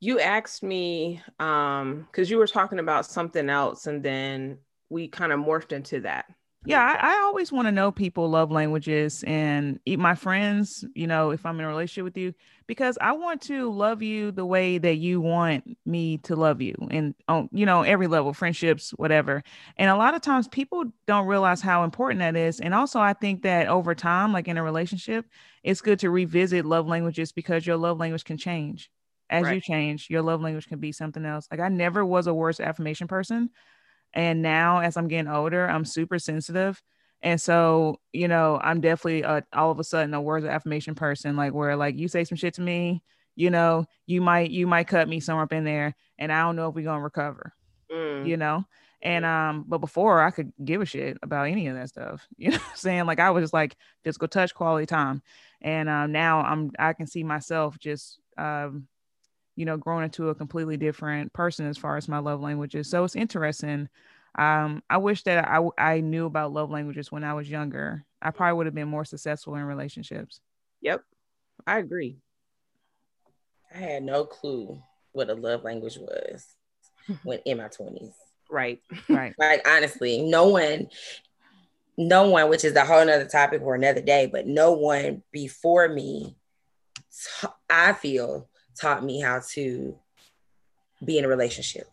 you 0.00 0.20
asked 0.20 0.62
me 0.62 1.20
um 1.40 2.06
because 2.10 2.30
you 2.30 2.38
were 2.38 2.46
talking 2.46 2.78
about 2.78 3.06
something 3.06 3.48
else 3.48 3.86
and 3.86 4.02
then 4.02 4.58
we 4.90 5.08
kind 5.08 5.32
of 5.32 5.40
morphed 5.40 5.72
into 5.72 6.00
that. 6.00 6.26
Yeah 6.66 6.82
i, 6.82 7.14
I 7.14 7.18
always 7.20 7.52
want 7.52 7.66
to 7.68 7.72
know 7.72 7.92
people 7.92 8.28
love 8.28 8.50
languages 8.50 9.22
and 9.26 9.78
eat 9.86 9.98
my 9.98 10.14
friends 10.16 10.84
you 10.94 11.06
know 11.06 11.30
if 11.30 11.46
i'm 11.46 11.58
in 11.58 11.64
a 11.64 11.68
relationship 11.68 12.04
with 12.04 12.16
you 12.16 12.34
because 12.66 12.98
i 13.00 13.12
want 13.12 13.42
to 13.42 13.70
love 13.70 14.02
you 14.02 14.32
the 14.32 14.44
way 14.44 14.76
that 14.78 14.96
you 14.96 15.20
want 15.20 15.64
me 15.86 16.18
to 16.18 16.34
love 16.34 16.60
you 16.60 16.74
and 16.90 17.14
on 17.28 17.48
you 17.52 17.64
know 17.64 17.82
every 17.82 18.08
level 18.08 18.32
friendships 18.32 18.90
whatever. 18.90 19.42
And 19.76 19.88
a 19.88 19.96
lot 19.96 20.14
of 20.14 20.20
times 20.20 20.48
people 20.48 20.84
don't 21.06 21.26
realize 21.26 21.60
how 21.62 21.84
important 21.84 22.18
that 22.20 22.36
is 22.36 22.58
and 22.60 22.74
also 22.74 22.98
i 22.98 23.12
think 23.12 23.42
that 23.42 23.68
over 23.68 23.94
time 23.94 24.32
like 24.32 24.48
in 24.48 24.58
a 24.58 24.62
relationship 24.62 25.26
it's 25.62 25.80
good 25.80 26.00
to 26.00 26.10
revisit 26.10 26.66
love 26.66 26.88
languages 26.88 27.30
because 27.30 27.66
your 27.66 27.76
love 27.76 27.98
language 27.98 28.24
can 28.24 28.36
change 28.36 28.90
as 29.30 29.44
right. 29.44 29.54
you 29.56 29.60
change 29.60 30.08
your 30.10 30.22
love 30.22 30.40
language 30.40 30.66
can 30.66 30.78
be 30.78 30.92
something 30.92 31.24
else 31.24 31.46
like 31.50 31.60
i 31.60 31.68
never 31.68 32.04
was 32.04 32.26
a 32.26 32.34
words 32.34 32.60
affirmation 32.60 33.06
person 33.06 33.50
and 34.14 34.42
now 34.42 34.80
as 34.80 34.96
i'm 34.96 35.08
getting 35.08 35.30
older 35.30 35.68
i'm 35.68 35.84
super 35.84 36.18
sensitive 36.18 36.82
and 37.22 37.40
so 37.40 38.00
you 38.12 38.28
know 38.28 38.58
i'm 38.62 38.80
definitely 38.80 39.24
uh, 39.24 39.40
all 39.52 39.70
of 39.70 39.78
a 39.78 39.84
sudden 39.84 40.14
a 40.14 40.20
words 40.20 40.44
of 40.44 40.50
affirmation 40.50 40.94
person 40.94 41.36
like 41.36 41.52
where 41.52 41.76
like 41.76 41.96
you 41.96 42.08
say 42.08 42.24
some 42.24 42.36
shit 42.36 42.54
to 42.54 42.62
me 42.62 43.02
you 43.36 43.50
know 43.50 43.84
you 44.06 44.20
might 44.20 44.50
you 44.50 44.66
might 44.66 44.88
cut 44.88 45.08
me 45.08 45.20
somewhere 45.20 45.44
up 45.44 45.52
in 45.52 45.64
there 45.64 45.94
and 46.18 46.32
i 46.32 46.40
don't 46.40 46.56
know 46.56 46.68
if 46.68 46.74
we're 46.74 46.84
gonna 46.84 47.02
recover 47.02 47.52
mm. 47.90 48.26
you 48.26 48.36
know 48.36 48.64
and 49.02 49.24
um 49.24 49.64
but 49.66 49.78
before 49.78 50.20
i 50.20 50.30
could 50.30 50.52
give 50.64 50.80
a 50.80 50.86
shit 50.86 51.16
about 51.22 51.46
any 51.46 51.68
of 51.68 51.76
that 51.76 51.88
stuff 51.88 52.26
you 52.36 52.50
know 52.50 52.58
saying 52.74 53.06
like 53.06 53.20
i 53.20 53.30
was 53.30 53.42
just 53.42 53.54
like 53.54 53.76
physical 54.04 54.28
touch 54.28 54.54
quality 54.54 54.86
time 54.86 55.22
and 55.60 55.88
um 55.88 56.12
now 56.12 56.40
i'm 56.42 56.70
i 56.78 56.92
can 56.92 57.06
see 57.06 57.22
myself 57.22 57.78
just 57.78 58.18
um 58.36 58.86
you 59.58 59.64
know, 59.64 59.76
growing 59.76 60.04
into 60.04 60.28
a 60.28 60.34
completely 60.36 60.76
different 60.76 61.32
person 61.32 61.66
as 61.66 61.76
far 61.76 61.96
as 61.96 62.06
my 62.06 62.20
love 62.20 62.40
languages. 62.40 62.88
So 62.88 63.02
it's 63.02 63.16
interesting. 63.16 63.88
Um, 64.36 64.84
I 64.88 64.98
wish 64.98 65.24
that 65.24 65.48
I, 65.48 65.60
I 65.76 66.00
knew 66.00 66.26
about 66.26 66.52
love 66.52 66.70
languages 66.70 67.10
when 67.10 67.24
I 67.24 67.34
was 67.34 67.50
younger. 67.50 68.04
I 68.22 68.30
probably 68.30 68.56
would 68.56 68.66
have 68.66 68.74
been 68.76 68.86
more 68.86 69.04
successful 69.04 69.56
in 69.56 69.64
relationships. 69.64 70.40
Yep, 70.80 71.02
I 71.66 71.78
agree. 71.78 72.18
I 73.74 73.78
had 73.78 74.04
no 74.04 74.24
clue 74.24 74.80
what 75.10 75.28
a 75.28 75.34
love 75.34 75.64
language 75.64 75.98
was 75.98 76.46
when 77.24 77.40
in 77.40 77.58
my 77.58 77.66
20s. 77.66 78.14
Right. 78.48 78.80
Right. 79.08 79.34
like 79.40 79.66
honestly, 79.66 80.22
no 80.22 80.50
one, 80.50 80.86
no 81.96 82.30
one, 82.30 82.48
which 82.48 82.64
is 82.64 82.76
a 82.76 82.84
whole 82.84 83.04
nother 83.04 83.26
topic 83.26 83.60
for 83.60 83.74
another 83.74 84.02
day, 84.02 84.26
but 84.30 84.46
no 84.46 84.74
one 84.74 85.24
before 85.32 85.88
me, 85.88 86.36
I 87.68 87.94
feel 87.94 88.48
taught 88.80 89.04
me 89.04 89.20
how 89.20 89.40
to 89.50 89.96
be 91.04 91.18
in 91.18 91.24
a 91.24 91.28
relationship. 91.28 91.86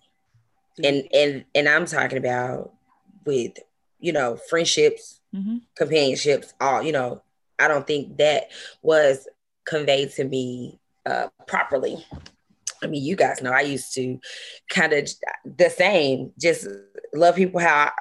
And 0.84 1.08
and 1.14 1.46
and 1.54 1.70
I'm 1.70 1.86
talking 1.86 2.18
about 2.18 2.74
with, 3.26 3.54
you 4.00 4.12
know, 4.12 4.38
friendships, 4.50 5.22
mm-hmm. 5.34 5.58
companionships, 5.76 6.54
all, 6.60 6.84
you 6.84 6.92
know, 6.92 7.22
I 7.58 7.68
don't 7.68 7.88
think 7.88 8.18
that 8.18 8.52
was 8.82 9.28
conveyed 9.66 10.12
to 10.12 10.26
me 10.26 10.80
uh, 11.06 11.28
properly. 11.48 12.06
I 12.84 12.88
mean, 12.88 13.04
you 13.04 13.16
guys 13.16 13.42
know 13.42 13.52
I 13.52 13.62
used 13.62 13.94
to 13.96 14.20
kind 14.70 14.94
of 14.94 15.10
the 15.46 15.70
same, 15.70 16.34
just 16.38 16.68
love 17.14 17.36
people 17.36 17.62
how 17.62 17.92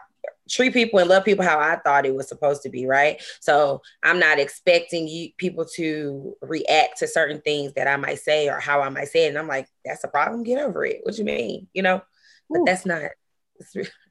treat 0.49 0.73
people 0.73 0.99
and 0.99 1.09
love 1.09 1.25
people 1.25 1.45
how 1.45 1.59
I 1.59 1.77
thought 1.77 2.07
it 2.07 2.15
was 2.15 2.29
supposed 2.29 2.63
to 2.63 2.69
be, 2.69 2.87
right? 2.87 3.23
So 3.41 3.83
I'm 4.03 4.19
not 4.19 4.39
expecting 4.39 5.09
you 5.09 5.31
people 5.39 5.65
to 5.77 6.37
react 6.43 6.99
to 6.99 7.09
certain 7.09 7.41
things 7.41 7.73
that 7.75 7.89
I 7.89 7.97
might 7.97 8.19
say 8.19 8.49
or 8.49 8.61
how 8.61 8.81
I 8.81 8.89
might 8.89 9.09
say 9.09 9.27
it. 9.27 9.29
And 9.29 9.39
I'm 9.39 9.49
like, 9.49 9.69
that's 9.85 10.05
a 10.05 10.09
problem. 10.09 10.43
Get 10.43 10.61
over 10.61 10.85
it. 10.85 11.01
What 11.03 11.19
you 11.19 11.25
mean? 11.25 11.69
You 11.73 11.83
know, 11.83 12.03
but 12.51 12.61
Ooh. 12.61 12.65
that's 12.67 12.87
not. 12.87 13.03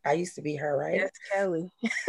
I 0.06 0.14
used 0.14 0.36
to 0.36 0.42
be 0.42 0.56
her, 0.56 0.78
right? 0.78 1.02
That's 1.02 1.20
Kelly. 1.32 1.70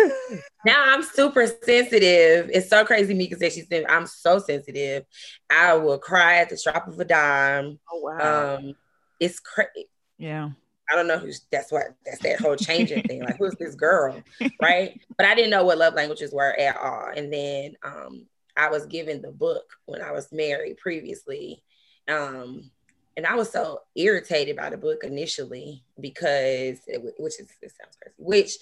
now 0.64 0.84
I'm 0.94 1.02
super 1.02 1.46
sensitive. 1.46 2.50
It's 2.52 2.68
so 2.68 2.84
crazy. 2.84 3.12
Mika 3.12 3.36
said 3.36 3.52
she's 3.52 3.66
I'm 3.88 4.06
so 4.06 4.38
sensitive. 4.38 5.04
I 5.50 5.74
will 5.74 5.98
cry 5.98 6.36
at 6.36 6.48
the 6.48 6.58
drop 6.62 6.88
of 6.88 6.98
a 6.98 7.04
dime. 7.04 7.78
Oh 7.92 7.98
wow. 8.00 8.56
Um, 8.56 8.74
it's 9.20 9.40
crazy. 9.40 9.88
Yeah. 10.16 10.50
I 10.90 10.96
don't 10.96 11.06
know 11.06 11.18
who's 11.18 11.46
that's 11.50 11.72
what 11.72 11.84
that's 12.04 12.20
that 12.20 12.40
whole 12.40 12.56
changing 12.56 13.02
thing. 13.04 13.22
Like, 13.22 13.38
who's 13.38 13.54
this 13.58 13.74
girl? 13.74 14.22
Right. 14.60 15.00
But 15.16 15.26
I 15.26 15.34
didn't 15.34 15.50
know 15.50 15.64
what 15.64 15.78
love 15.78 15.94
languages 15.94 16.32
were 16.32 16.58
at 16.58 16.76
all. 16.76 17.10
And 17.14 17.32
then 17.32 17.74
um, 17.82 18.26
I 18.56 18.68
was 18.70 18.86
given 18.86 19.22
the 19.22 19.32
book 19.32 19.64
when 19.86 20.02
I 20.02 20.12
was 20.12 20.28
married 20.32 20.76
previously. 20.78 21.62
Um, 22.08 22.70
and 23.16 23.26
I 23.26 23.34
was 23.36 23.50
so 23.50 23.80
irritated 23.94 24.56
by 24.56 24.70
the 24.70 24.76
book 24.76 25.04
initially 25.04 25.84
because 26.00 26.80
it, 26.86 27.02
which 27.18 27.40
is 27.40 27.48
it 27.62 27.72
sounds 27.80 27.96
crazy, 28.00 28.14
which 28.18 28.52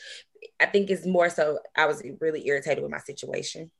I 0.61 0.67
think 0.67 0.91
is 0.91 1.07
more 1.07 1.31
so 1.31 1.59
I 1.77 1.87
was 1.87 2.03
really 2.21 2.47
irritated 2.47 2.83
with 2.83 2.93
my 2.93 2.99
situation. 2.99 3.71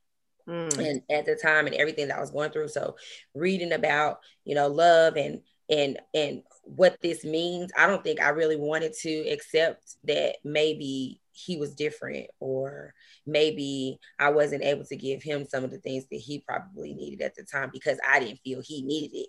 Mm. 0.47 0.77
And 0.77 1.01
at 1.09 1.25
the 1.25 1.35
time 1.35 1.67
and 1.67 1.75
everything 1.75 2.09
that 2.09 2.17
I 2.17 2.21
was 2.21 2.31
going 2.31 2.51
through. 2.51 2.67
So 2.67 2.95
reading 3.33 3.71
about, 3.71 4.19
you 4.43 4.55
know, 4.55 4.67
love 4.67 5.15
and 5.15 5.41
and 5.69 5.99
and 6.13 6.43
what 6.63 6.97
this 7.01 7.23
means. 7.23 7.71
I 7.77 7.87
don't 7.87 8.03
think 8.03 8.21
i 8.21 8.29
really 8.29 8.55
wanted 8.55 8.93
to 9.01 9.29
accept 9.29 9.95
that 10.05 10.37
maybe 10.43 11.21
he 11.33 11.57
was 11.57 11.75
different 11.75 12.27
or 12.39 12.93
maybe 13.25 13.99
i 14.19 14.29
wasn't 14.29 14.63
able 14.63 14.85
to 14.85 14.95
give 14.95 15.21
him 15.21 15.45
some 15.45 15.63
of 15.63 15.71
the 15.71 15.79
things 15.79 16.05
that 16.11 16.19
he 16.19 16.39
probably 16.47 16.93
needed 16.93 17.21
at 17.21 17.35
the 17.35 17.43
time 17.43 17.69
because 17.73 17.97
i 18.07 18.19
didn't 18.19 18.39
feel 18.43 18.61
he 18.63 18.83
needed 18.83 19.17
it. 19.17 19.27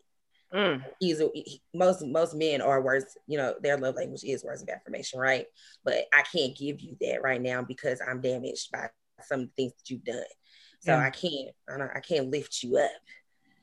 Mm. 0.54 0.84
he's 1.00 1.20
a, 1.20 1.28
he, 1.34 1.60
most 1.72 2.04
most 2.06 2.34
men 2.34 2.60
are 2.60 2.80
words 2.80 3.06
you 3.26 3.38
know 3.38 3.54
their 3.62 3.76
love 3.76 3.96
language 3.96 4.22
is 4.22 4.44
words 4.44 4.62
of 4.62 4.68
affirmation 4.68 5.18
right? 5.18 5.46
But 5.84 6.04
i 6.12 6.22
can't 6.22 6.56
give 6.56 6.80
you 6.80 6.96
that 7.00 7.22
right 7.22 7.40
now 7.40 7.62
because 7.62 8.00
i'm 8.06 8.20
damaged 8.20 8.70
by 8.70 8.88
some 9.22 9.40
of 9.40 9.46
the 9.46 9.52
things 9.56 9.72
that 9.72 9.90
you've 9.90 10.04
done. 10.04 10.22
So 10.80 10.92
yeah. 10.92 11.00
i 11.00 11.10
can't 11.10 11.50
I, 11.68 11.96
I 11.96 12.00
can't 12.00 12.30
lift 12.30 12.62
you 12.62 12.76
up. 12.76 12.90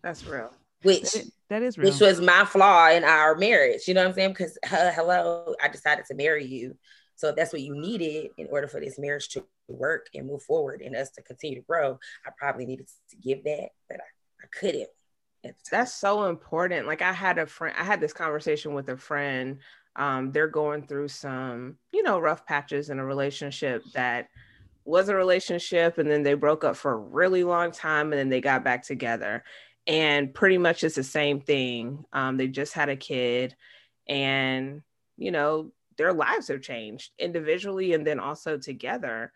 That's 0.04 0.26
real. 0.26 0.52
Which 0.84 1.16
that 1.52 1.64
is 1.64 1.78
real. 1.78 1.92
which 1.92 2.00
was 2.00 2.22
my 2.22 2.46
flaw 2.46 2.90
in 2.90 3.04
our 3.04 3.36
marriage. 3.36 3.82
You 3.86 3.94
know 3.94 4.02
what 4.04 4.10
I'm 4.10 4.14
saying? 4.14 4.30
Because 4.30 4.58
uh, 4.72 4.92
hello, 4.92 5.54
I 5.62 5.68
decided 5.68 6.06
to 6.06 6.16
marry 6.16 6.46
you. 6.46 6.78
So 7.16 7.28
if 7.28 7.36
that's 7.36 7.52
what 7.52 7.62
you 7.62 7.76
needed 7.76 8.32
in 8.38 8.48
order 8.50 8.70
for 8.70 8.80
this 8.80 8.98
marriage 8.98 9.28
to 9.30 9.46
work 9.68 10.08
and 10.16 10.28
move 10.28 10.42
forward 10.44 10.82
and 10.82 10.96
us 10.96 11.12
to 11.12 11.22
continue 11.22 11.58
to 11.58 11.66
grow, 11.68 12.00
I 12.26 12.32
probably 12.40 12.66
needed 12.66 12.88
to 13.10 13.18
give 13.18 13.44
that, 13.44 13.68
but 13.90 14.00
I, 14.00 14.46
I 14.46 14.48
couldn't. 14.58 14.88
That's 15.70 15.94
so 15.94 16.26
important. 16.30 16.88
Like 16.88 17.02
I 17.02 17.12
had 17.12 17.38
a 17.38 17.46
friend, 17.46 17.76
I 17.78 17.84
had 17.84 18.00
this 18.00 18.14
conversation 18.14 18.74
with 18.74 18.88
a 18.88 18.98
friend. 18.98 19.58
Um, 19.98 20.32
they're 20.32 20.48
going 20.48 20.88
through 20.88 21.10
some, 21.10 21.76
you 21.92 22.02
know, 22.02 22.18
rough 22.18 22.46
patches 22.46 22.90
in 22.90 22.98
a 22.98 23.06
relationship 23.06 23.84
that 23.94 24.30
was 24.86 25.10
a 25.10 25.16
relationship 25.16 25.98
and 25.98 26.10
then 26.10 26.24
they 26.24 26.34
broke 26.34 26.64
up 26.64 26.78
for 26.78 26.94
a 26.94 26.98
really 26.98 27.44
long 27.44 27.72
time 27.72 28.14
and 28.14 28.20
then 28.20 28.30
they 28.30 28.42
got 28.42 28.64
back 28.64 28.84
together 28.84 29.44
and 29.88 30.34
pretty 30.34 30.58
much 30.58 30.84
it's 30.84 30.96
the 30.96 31.04
same 31.04 31.42
thing. 31.42 32.06
Um, 32.14 32.38
they 32.38 32.48
just 32.48 32.74
had 32.74 32.90
a 32.90 32.96
kid, 32.96 33.56
and 34.08 34.82
you 35.18 35.32
know 35.32 35.72
their 35.98 36.14
lives 36.14 36.48
have 36.48 36.62
changed 36.62 37.12
individually 37.20 37.94
and 37.94 38.06
then 38.06 38.20
also 38.20 38.58
together. 38.58 39.32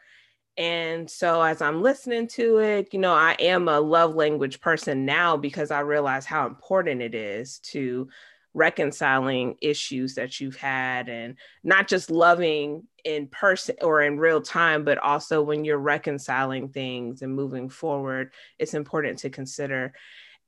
And 0.57 1.09
so 1.09 1.41
as 1.41 1.61
I'm 1.61 1.81
listening 1.81 2.27
to 2.29 2.59
it, 2.59 2.93
you 2.93 2.99
know, 2.99 3.13
I 3.13 3.35
am 3.39 3.67
a 3.67 3.79
love 3.79 4.15
language 4.15 4.61
person 4.61 5.05
now 5.05 5.35
because 5.35 5.69
I 5.69 5.81
realize 5.81 6.25
how 6.25 6.47
important 6.47 7.01
it 7.01 7.13
is 7.13 7.59
to 7.71 8.07
reconciling 8.53 9.57
issues 9.61 10.15
that 10.15 10.39
you've 10.39 10.55
had 10.55 11.09
and 11.09 11.35
not 11.63 11.89
just 11.89 12.09
loving 12.09 12.83
in 13.03 13.27
person 13.27 13.75
or 13.81 14.01
in 14.01 14.17
real 14.17 14.41
time, 14.41 14.85
but 14.85 14.97
also 14.97 15.41
when 15.41 15.65
you're 15.65 15.77
reconciling 15.77 16.69
things 16.69 17.21
and 17.21 17.35
moving 17.35 17.67
forward, 17.67 18.31
it's 18.57 18.73
important 18.73 19.19
to 19.19 19.29
consider. 19.29 19.93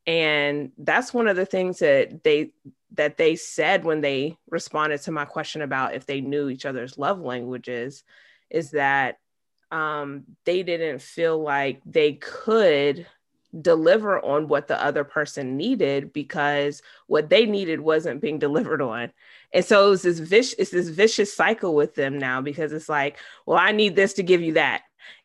And 0.07 0.71
that's 0.77 1.13
one 1.13 1.27
of 1.27 1.35
the 1.35 1.45
things 1.45 1.79
that 1.79 2.23
they 2.23 2.51
that 2.93 3.17
they 3.17 3.35
said 3.35 3.83
when 3.83 4.01
they 4.01 4.37
responded 4.49 5.01
to 5.01 5.11
my 5.11 5.25
question 5.25 5.61
about 5.61 5.93
if 5.93 6.05
they 6.05 6.21
knew 6.21 6.49
each 6.49 6.65
other's 6.65 6.97
love 6.97 7.19
languages 7.19 8.03
is 8.49 8.71
that 8.71 9.19
um, 9.71 10.23
they 10.45 10.63
didn't 10.63 11.01
feel 11.01 11.37
like 11.37 11.81
they 11.85 12.13
could 12.13 13.05
deliver 13.61 14.23
on 14.23 14.47
what 14.47 14.67
the 14.67 14.81
other 14.81 15.03
person 15.03 15.57
needed 15.57 16.13
because 16.13 16.81
what 17.07 17.29
they 17.29 17.45
needed 17.45 17.79
wasn't 17.79 18.21
being 18.21 18.39
delivered 18.39 18.81
on. 18.81 19.11
And 19.53 19.63
so 19.63 19.87
it 19.87 19.89
was 19.89 20.01
this 20.03 20.19
vicious, 20.19 20.55
it's 20.57 20.71
this 20.71 20.89
vicious 20.89 21.33
cycle 21.33 21.75
with 21.75 21.95
them 21.95 22.17
now 22.17 22.41
because 22.41 22.71
it's 22.71 22.89
like, 22.89 23.17
well, 23.45 23.57
I 23.57 23.71
need 23.73 23.95
this 23.95 24.13
to 24.13 24.23
give 24.23 24.41
you 24.41 24.53
that. 24.53 24.83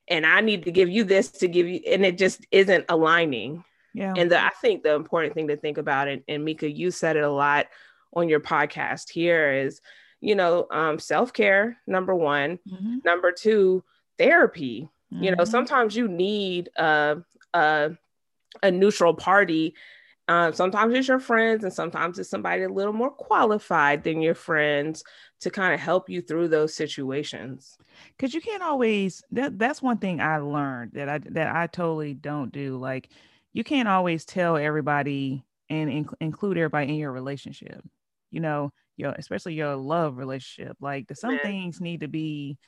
And 0.08 0.26
I 0.26 0.40
need 0.40 0.64
to 0.64 0.72
give 0.72 0.88
you 0.88 1.04
this 1.04 1.30
to 1.30 1.48
give 1.48 1.68
you, 1.68 1.80
and 1.86 2.04
it 2.04 2.18
just 2.18 2.44
isn't 2.50 2.86
aligning. 2.88 3.64
Yeah. 3.94 4.14
And 4.16 4.30
the, 4.30 4.42
I 4.42 4.50
think 4.60 4.82
the 4.82 4.94
important 4.94 5.34
thing 5.34 5.48
to 5.48 5.56
think 5.56 5.78
about, 5.78 6.08
and, 6.08 6.22
and 6.28 6.44
Mika, 6.44 6.70
you 6.70 6.90
said 6.90 7.16
it 7.16 7.24
a 7.24 7.30
lot 7.30 7.66
on 8.14 8.28
your 8.28 8.40
podcast 8.40 9.10
here 9.10 9.52
is, 9.52 9.80
you 10.20 10.34
know, 10.34 10.66
um, 10.70 10.98
self 10.98 11.32
care, 11.32 11.78
number 11.86 12.14
one. 12.14 12.58
Mm-hmm. 12.70 12.98
Number 13.04 13.32
two, 13.32 13.82
therapy. 14.18 14.88
Mm-hmm. 15.12 15.24
You 15.24 15.30
know, 15.32 15.42
mm-hmm. 15.42 15.50
sometimes 15.50 15.96
you 15.96 16.08
need 16.08 16.70
a, 16.76 17.18
a, 17.52 17.90
a 18.62 18.70
neutral 18.70 19.14
party. 19.14 19.74
Um, 20.28 20.52
sometimes 20.52 20.94
it's 20.94 21.08
your 21.08 21.18
friends, 21.18 21.64
and 21.64 21.72
sometimes 21.72 22.18
it's 22.18 22.30
somebody 22.30 22.62
a 22.62 22.68
little 22.68 22.92
more 22.92 23.10
qualified 23.10 24.04
than 24.04 24.22
your 24.22 24.36
friends 24.36 25.02
to 25.40 25.50
kind 25.50 25.74
of 25.74 25.80
help 25.80 26.08
you 26.08 26.22
through 26.22 26.48
those 26.48 26.74
situations. 26.74 27.76
Because 28.16 28.32
you 28.32 28.40
can't 28.40 28.62
always. 28.62 29.24
That, 29.32 29.58
that's 29.58 29.82
one 29.82 29.98
thing 29.98 30.20
I 30.20 30.38
learned 30.38 30.92
that 30.92 31.08
I 31.08 31.18
that 31.18 31.54
I 31.54 31.66
totally 31.66 32.14
don't 32.14 32.52
do. 32.52 32.78
Like, 32.78 33.10
you 33.52 33.64
can't 33.64 33.88
always 33.88 34.24
tell 34.24 34.56
everybody 34.56 35.44
and 35.68 35.90
inc- 35.90 36.14
include 36.20 36.58
everybody 36.58 36.88
in 36.90 36.96
your 36.96 37.12
relationship. 37.12 37.82
You 38.30 38.40
know, 38.40 38.72
your 38.96 39.12
especially 39.12 39.54
your 39.54 39.76
love 39.76 40.16
relationship. 40.16 40.76
Like, 40.80 41.08
the, 41.08 41.14
some 41.14 41.34
yeah. 41.34 41.42
things 41.42 41.80
need 41.80 42.00
to 42.00 42.08
be 42.08 42.58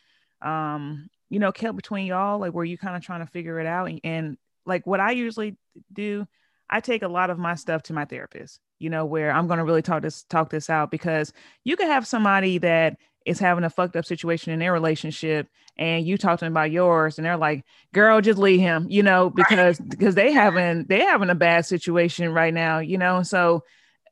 um 0.42 1.08
you 1.34 1.40
know, 1.40 1.50
kept 1.50 1.74
between 1.74 2.06
y'all, 2.06 2.38
like 2.38 2.52
where 2.52 2.64
you 2.64 2.78
kind 2.78 2.96
of 2.96 3.02
trying 3.02 3.18
to 3.18 3.26
figure 3.26 3.58
it 3.58 3.66
out. 3.66 3.88
And, 3.88 4.00
and 4.04 4.36
like 4.66 4.86
what 4.86 5.00
I 5.00 5.10
usually 5.10 5.56
do, 5.92 6.26
I 6.70 6.78
take 6.78 7.02
a 7.02 7.08
lot 7.08 7.28
of 7.28 7.38
my 7.38 7.56
stuff 7.56 7.82
to 7.84 7.92
my 7.92 8.04
therapist, 8.04 8.60
you 8.78 8.88
know, 8.88 9.04
where 9.04 9.32
I'm 9.32 9.48
going 9.48 9.58
to 9.58 9.64
really 9.64 9.82
talk 9.82 10.02
this, 10.02 10.22
talk 10.24 10.50
this 10.50 10.70
out 10.70 10.92
because 10.92 11.32
you 11.64 11.76
could 11.76 11.88
have 11.88 12.06
somebody 12.06 12.58
that 12.58 12.98
is 13.24 13.38
having 13.38 13.64
a 13.64 13.70
fucked 13.70 13.96
up 13.96 14.04
situation 14.04 14.52
in 14.52 14.58
their 14.58 14.72
relationship 14.72 15.48
and 15.76 16.06
you 16.06 16.16
talk 16.16 16.38
to 16.38 16.44
them 16.44 16.52
about 16.52 16.70
yours 16.70 17.18
and 17.18 17.24
they're 17.24 17.36
like 17.36 17.64
girl 17.92 18.20
just 18.20 18.38
leave 18.38 18.60
him 18.60 18.86
you 18.88 19.02
know 19.02 19.30
because 19.30 19.80
right. 19.80 19.88
because 19.90 20.14
they 20.14 20.32
having 20.32 20.84
they 20.84 21.00
having 21.00 21.30
a 21.30 21.34
bad 21.34 21.66
situation 21.66 22.32
right 22.32 22.54
now 22.54 22.78
you 22.78 22.98
know 22.98 23.22
so 23.22 23.62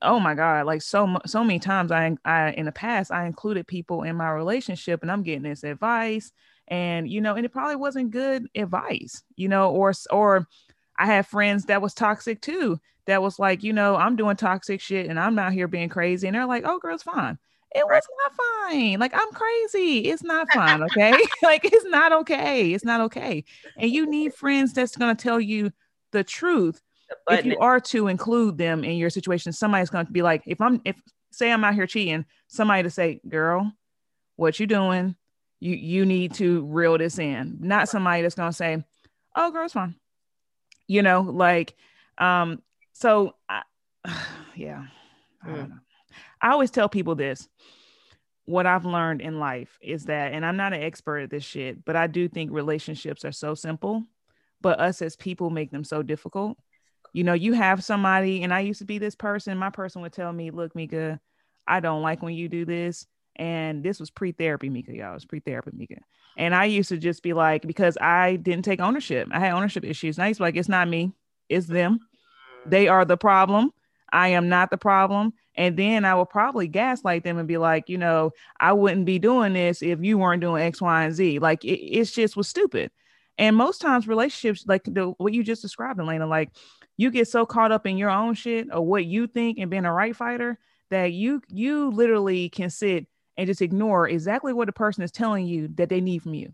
oh 0.01 0.19
my 0.19 0.35
god 0.35 0.67
like 0.67 0.83
so 0.83 1.19
so 1.27 1.45
many 1.45 1.59
times 1.59 1.93
i 1.93 2.15
i 2.25 2.51
in 2.53 2.67
the 2.67 2.73
past 2.73 3.13
i 3.13 3.27
included 3.27 3.67
people 3.67 4.03
in 4.03 4.17
my 4.17 4.31
relationship 4.31 5.03
and 5.03 5.11
i'm 5.11 5.23
getting 5.23 5.43
this 5.43 5.63
advice 5.63 6.33
and 6.69 7.09
you 7.09 7.21
know 7.21 7.35
and 7.35 7.47
it 7.47 7.53
probably 7.53 7.77
wasn't 7.77 8.11
good 8.11 8.47
advice 8.55 9.23
you 9.37 9.49
know 9.49 9.71
or 9.71 9.93
or 10.11 10.47
i 10.99 11.07
have 11.07 11.27
friends 11.27 11.67
that 11.67 11.83
was 11.83 11.95
toxic 11.95 12.41
too 12.41 12.79
that 13.07 13.23
was 13.23 13.39
like 13.39 13.63
you 13.63 13.73
know 13.73 13.97
i'm 13.97 14.17
doing 14.17 14.37
toxic 14.37 14.81
shit 14.81 15.09
and 15.09 15.19
i'm 15.19 15.35
not 15.35 15.53
here 15.53 15.69
being 15.69 15.89
crazy 15.89 16.27
and 16.27 16.35
they're 16.35 16.47
like 16.47 16.65
oh 16.67 16.79
girl's 16.79 17.03
fine 17.03 17.39
it 17.75 17.87
was 17.87 18.03
not 18.23 18.33
fine. 18.71 18.99
Like 18.99 19.13
i'm 19.15 19.33
crazy. 19.33 20.01
It's 20.01 20.23
not 20.23 20.47
fine 20.55 20.83
okay? 20.85 21.17
Like 21.43 21.65
it's 21.65 21.87
not 21.87 22.13
okay. 22.13 22.73
It's 22.73 22.85
not 22.85 23.01
okay. 23.03 23.45
And 23.77 23.91
you 23.91 24.07
need 24.07 24.35
friends 24.35 24.73
that's 24.73 24.97
going 24.97 25.15
to 25.15 25.23
tell 25.23 25.41
you 25.41 25.73
the 26.13 26.25
truth 26.25 26.81
but 27.27 27.41
if 27.41 27.47
you 27.47 27.59
are 27.59 27.81
to 27.81 28.09
include 28.09 28.57
them 28.59 28.85
in 28.85 28.97
your 28.97 29.11
situation. 29.11 29.53
Somebody's 29.53 29.91
going 29.91 30.07
to 30.07 30.13
be 30.13 30.23
like 30.23 30.43
if 30.47 30.61
i'm 30.61 30.81
if 30.85 30.97
say 31.31 31.51
i'm 31.51 31.65
out 31.65 31.75
here 31.75 31.87
cheating 31.87 32.25
somebody 32.49 32.83
to 32.83 32.91
say 32.91 33.21
girl 33.29 33.73
what 34.37 34.59
you 34.59 34.67
doing? 34.67 35.15
You 35.61 35.77
you 35.77 36.07
need 36.07 36.35
to 36.35 36.65
reel 36.67 36.99
this 36.99 37.19
in. 37.19 37.59
Not 37.61 37.89
somebody 37.89 38.23
that's 38.23 38.35
gonna 38.35 38.53
say 38.53 38.85
oh 39.37 39.51
girl 39.51 39.65
it's 39.65 39.75
fine. 39.75 39.95
You 40.87 41.03
know 41.03 41.21
like 41.21 41.75
um 42.19 42.63
so 42.93 43.35
I, 43.49 43.63
yeah 44.57 44.85
I, 45.43 45.49
mm. 45.49 45.81
I 46.43 46.51
always 46.51 46.71
tell 46.71 46.89
people 46.89 47.15
this 47.15 47.49
what 48.45 48.67
I've 48.67 48.85
learned 48.85 49.21
in 49.21 49.39
life 49.39 49.79
is 49.81 50.07
that, 50.07 50.33
and 50.33 50.45
I'm 50.45 50.57
not 50.57 50.73
an 50.73 50.83
expert 50.83 51.21
at 51.21 51.31
this 51.31 51.45
shit, 51.45 51.85
but 51.85 51.95
I 51.95 52.09
do 52.09 52.29
think 52.29 52.51
relationships 52.51 53.25
are 53.25 53.33
so 53.33 53.55
simple, 53.55 54.03
but 54.61 54.81
us 54.81 55.01
as 55.01 55.15
people 55.15 55.49
make 55.49 55.71
them 55.71 55.85
so 55.85 56.03
difficult. 56.03 56.59
You 57.13 57.23
know, 57.23 57.35
you 57.35 57.53
have 57.53 57.85
somebody, 57.85 58.43
and 58.43 58.53
I 58.53 58.61
used 58.61 58.81
to 58.81 58.85
be 58.85 58.99
this 58.99 59.15
person. 59.15 59.59
My 59.59 59.71
person 59.71 60.03
would 60.03 60.13
tell 60.13 60.33
me, 60.33 60.51
Look, 60.51 60.75
Mika, 60.75 61.21
I 61.69 61.81
don't 61.81 62.03
like 62.03 62.23
when 62.23 62.35
you 62.35 62.49
do 62.49 62.65
this. 62.65 63.07
And 63.37 63.83
this 63.83 63.99
was 63.99 64.11
pre-therapy, 64.11 64.69
Mika, 64.69 64.95
y'all. 64.95 65.13
It 65.13 65.15
was 65.15 65.25
pre-therapy, 65.25 65.71
Mika. 65.73 66.01
And 66.37 66.55
I 66.55 66.67
used 66.67 66.91
to 66.91 66.99
just 66.99 67.23
be 67.23 67.33
like, 67.33 67.63
because 67.67 67.97
I 68.01 68.37
didn't 68.37 68.65
take 68.65 68.81
ownership. 68.81 69.29
I 69.33 69.39
had 69.39 69.53
ownership 69.53 69.85
issues. 69.85 70.19
And 70.19 70.25
I 70.25 70.29
used 70.29 70.39
to 70.39 70.43
be 70.43 70.49
like, 70.49 70.57
it's 70.57 70.69
not 70.69 70.89
me, 70.89 71.13
it's 71.49 71.67
them. 71.67 72.01
They 72.67 72.89
are 72.89 73.05
the 73.05 73.17
problem. 73.17 73.71
I 74.13 74.29
am 74.29 74.49
not 74.49 74.71
the 74.71 74.77
problem. 74.77 75.33
And 75.55 75.77
then 75.77 76.05
I 76.05 76.15
will 76.15 76.27
probably 76.27 76.67
gaslight 76.67 77.25
them 77.25 77.39
and 77.39 77.47
be 77.47 77.59
like, 77.59 77.89
you 77.89 77.99
know, 77.99 78.33
I 78.59 78.73
wouldn't 78.73 79.05
be 79.05 79.19
doing 79.19 79.53
this 79.53 79.83
if 79.83 80.03
you 80.03 80.19
weren't 80.19 80.41
doing 80.41 80.63
X, 80.63 80.81
Y, 80.81 81.05
and 81.05 81.15
Z. 81.15 81.39
Like 81.41 81.65
it, 81.65 81.79
it's 81.79 82.11
just 82.11 82.37
was 82.37 82.49
stupid. 82.49 82.91
And 83.39 83.57
most 83.57 83.81
times 83.81 84.09
relationships, 84.09 84.65
like 84.67 84.85
the 84.85 85.15
what 85.19 85.33
you 85.33 85.43
just 85.43 85.63
described, 85.63 86.01
Elena, 86.01 86.27
like 86.27 86.51
you 86.97 87.11
get 87.11 87.29
so 87.29 87.45
caught 87.47 87.73
up 87.73 87.87
in 87.87 87.99
your 87.99 88.11
own 88.11 88.35
shit 88.35 88.69
or 88.73 88.83
what 88.83 89.05
you 89.05 89.27
think 89.27 89.59
and 89.59 89.71
being 89.71 89.85
a 89.85 89.93
right 89.93 90.15
fighter 90.15 90.59
that 90.91 91.13
you 91.13 91.43
you 91.49 91.91
literally 91.91 92.49
can 92.49 92.71
sit 92.71 93.07
and 93.37 93.47
just 93.47 93.63
ignore 93.63 94.09
exactly 94.09 94.53
what 94.53 94.67
the 94.67 94.73
person 94.73 95.03
is 95.03 95.11
telling 95.11 95.47
you 95.47 95.69
that 95.75 95.89
they 95.89 96.01
need 96.01 96.23
from 96.23 96.35
you. 96.35 96.53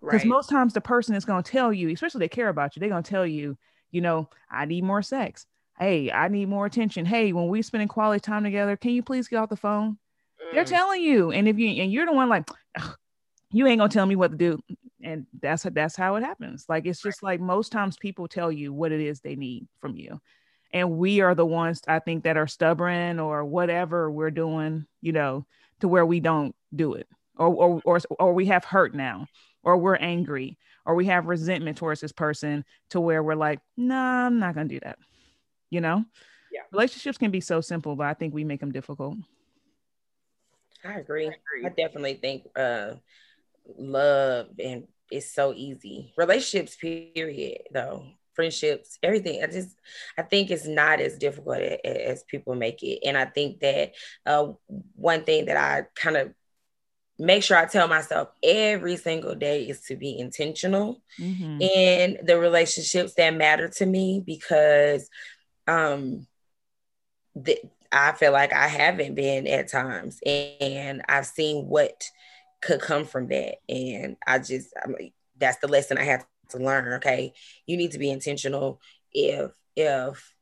Because 0.00 0.20
right. 0.20 0.28
most 0.28 0.50
times 0.50 0.74
the 0.74 0.82
person 0.82 1.14
is 1.14 1.24
going 1.24 1.42
to 1.42 1.50
tell 1.50 1.72
you, 1.72 1.90
especially 1.90 2.18
they 2.18 2.28
care 2.28 2.50
about 2.50 2.76
you, 2.76 2.80
they're 2.80 2.90
going 2.90 3.02
to 3.02 3.10
tell 3.10 3.26
you, 3.26 3.56
you 3.90 4.02
know, 4.02 4.28
I 4.50 4.66
need 4.66 4.84
more 4.84 5.00
sex. 5.00 5.46
Hey, 5.78 6.10
I 6.10 6.28
need 6.28 6.48
more 6.48 6.66
attention. 6.66 7.04
Hey, 7.04 7.32
when 7.32 7.48
we 7.48 7.62
spending 7.62 7.88
quality 7.88 8.20
time 8.20 8.44
together, 8.44 8.76
can 8.76 8.92
you 8.92 9.02
please 9.02 9.28
get 9.28 9.38
off 9.38 9.48
the 9.48 9.56
phone? 9.56 9.98
Mm. 10.40 10.54
They're 10.54 10.64
telling 10.64 11.02
you, 11.02 11.32
and 11.32 11.48
if 11.48 11.58
you 11.58 11.82
and 11.82 11.92
you're 11.92 12.06
the 12.06 12.12
one 12.12 12.28
like, 12.28 12.48
you 13.52 13.66
ain't 13.66 13.78
gonna 13.78 13.88
tell 13.88 14.06
me 14.06 14.16
what 14.16 14.30
to 14.30 14.36
do, 14.36 14.60
and 15.02 15.26
that's 15.40 15.64
that's 15.72 15.96
how 15.96 16.16
it 16.16 16.22
happens. 16.22 16.66
Like 16.68 16.86
it's 16.86 17.02
just 17.02 17.22
right. 17.22 17.32
like 17.32 17.40
most 17.40 17.72
times 17.72 17.96
people 17.96 18.28
tell 18.28 18.52
you 18.52 18.72
what 18.72 18.92
it 18.92 19.00
is 19.00 19.20
they 19.20 19.36
need 19.36 19.66
from 19.80 19.96
you, 19.96 20.20
and 20.72 20.98
we 20.98 21.20
are 21.20 21.34
the 21.34 21.46
ones 21.46 21.80
I 21.88 21.98
think 21.98 22.24
that 22.24 22.36
are 22.36 22.46
stubborn 22.46 23.18
or 23.18 23.44
whatever 23.44 24.10
we're 24.10 24.30
doing, 24.30 24.86
you 25.00 25.12
know, 25.12 25.46
to 25.80 25.88
where 25.88 26.06
we 26.06 26.20
don't 26.20 26.54
do 26.74 26.94
it 26.94 27.08
or, 27.36 27.48
or, 27.48 27.82
or, 27.84 28.00
or 28.18 28.32
we 28.32 28.46
have 28.46 28.64
hurt 28.64 28.94
now 28.94 29.26
or 29.62 29.76
we're 29.76 29.96
angry 29.96 30.58
or 30.86 30.94
we 30.94 31.06
have 31.06 31.26
resentment 31.26 31.78
towards 31.78 32.00
this 32.00 32.12
person 32.12 32.64
to 32.90 33.00
where 33.00 33.22
we're 33.22 33.34
like, 33.34 33.60
no, 33.76 33.94
nah, 33.94 34.26
I'm 34.26 34.38
not 34.38 34.54
to 34.54 34.64
do 34.64 34.80
that. 34.80 34.98
You 35.70 35.80
know? 35.80 36.04
Yeah. 36.52 36.62
Relationships 36.72 37.18
can 37.18 37.30
be 37.30 37.40
so 37.40 37.60
simple, 37.60 37.96
but 37.96 38.06
I 38.06 38.14
think 38.14 38.34
we 38.34 38.44
make 38.44 38.60
them 38.60 38.72
difficult. 38.72 39.16
I 40.84 40.94
agree. 40.98 41.26
I, 41.26 41.34
agree. 41.34 41.66
I 41.66 41.68
definitely 41.70 42.14
think 42.14 42.46
uh, 42.56 42.94
love 43.78 44.48
and 44.62 44.86
it's 45.10 45.32
so 45.32 45.52
easy. 45.54 46.12
Relationships, 46.16 46.76
period, 46.76 47.62
though 47.72 48.04
friendships, 48.34 48.98
everything. 49.02 49.42
I 49.42 49.46
just, 49.46 49.76
I 50.18 50.22
think 50.22 50.50
it's 50.50 50.66
not 50.66 51.00
as 51.00 51.16
difficult 51.18 51.58
as 51.58 52.24
people 52.24 52.54
make 52.54 52.82
it. 52.82 53.00
And 53.06 53.16
I 53.16 53.26
think 53.26 53.60
that 53.60 53.92
uh, 54.26 54.52
one 54.94 55.24
thing 55.24 55.46
that 55.46 55.56
I 55.56 55.86
kind 55.94 56.16
of 56.16 56.34
make 57.18 57.44
sure 57.44 57.56
I 57.56 57.66
tell 57.66 57.86
myself 57.86 58.28
every 58.42 58.96
single 58.96 59.36
day 59.36 59.64
is 59.64 59.82
to 59.82 59.96
be 59.96 60.18
intentional 60.18 61.00
mm-hmm. 61.18 61.60
in 61.60 62.18
the 62.24 62.38
relationships 62.38 63.14
that 63.14 63.34
matter 63.34 63.68
to 63.68 63.86
me 63.86 64.20
because 64.24 65.08
um, 65.66 66.26
that 67.36 67.58
I 67.90 68.12
feel 68.12 68.32
like 68.32 68.52
I 68.52 68.68
haven't 68.68 69.14
been 69.14 69.46
at 69.46 69.70
times 69.70 70.20
and 70.26 71.02
I've 71.08 71.26
seen 71.26 71.66
what 71.66 72.04
could 72.60 72.80
come 72.80 73.04
from 73.04 73.28
that. 73.28 73.56
And 73.68 74.16
I 74.26 74.38
just, 74.38 74.72
I'm 74.82 74.92
like, 74.92 75.12
that's 75.38 75.58
the 75.58 75.68
lesson 75.68 75.98
I 75.98 76.04
have 76.04 76.26
to 76.50 76.58
learn 76.58 76.92
okay 76.92 77.32
you 77.66 77.76
need 77.76 77.90
to 77.90 77.98
be 77.98 78.10
intentional 78.10 78.78
if 79.12 79.50
if 79.76 80.34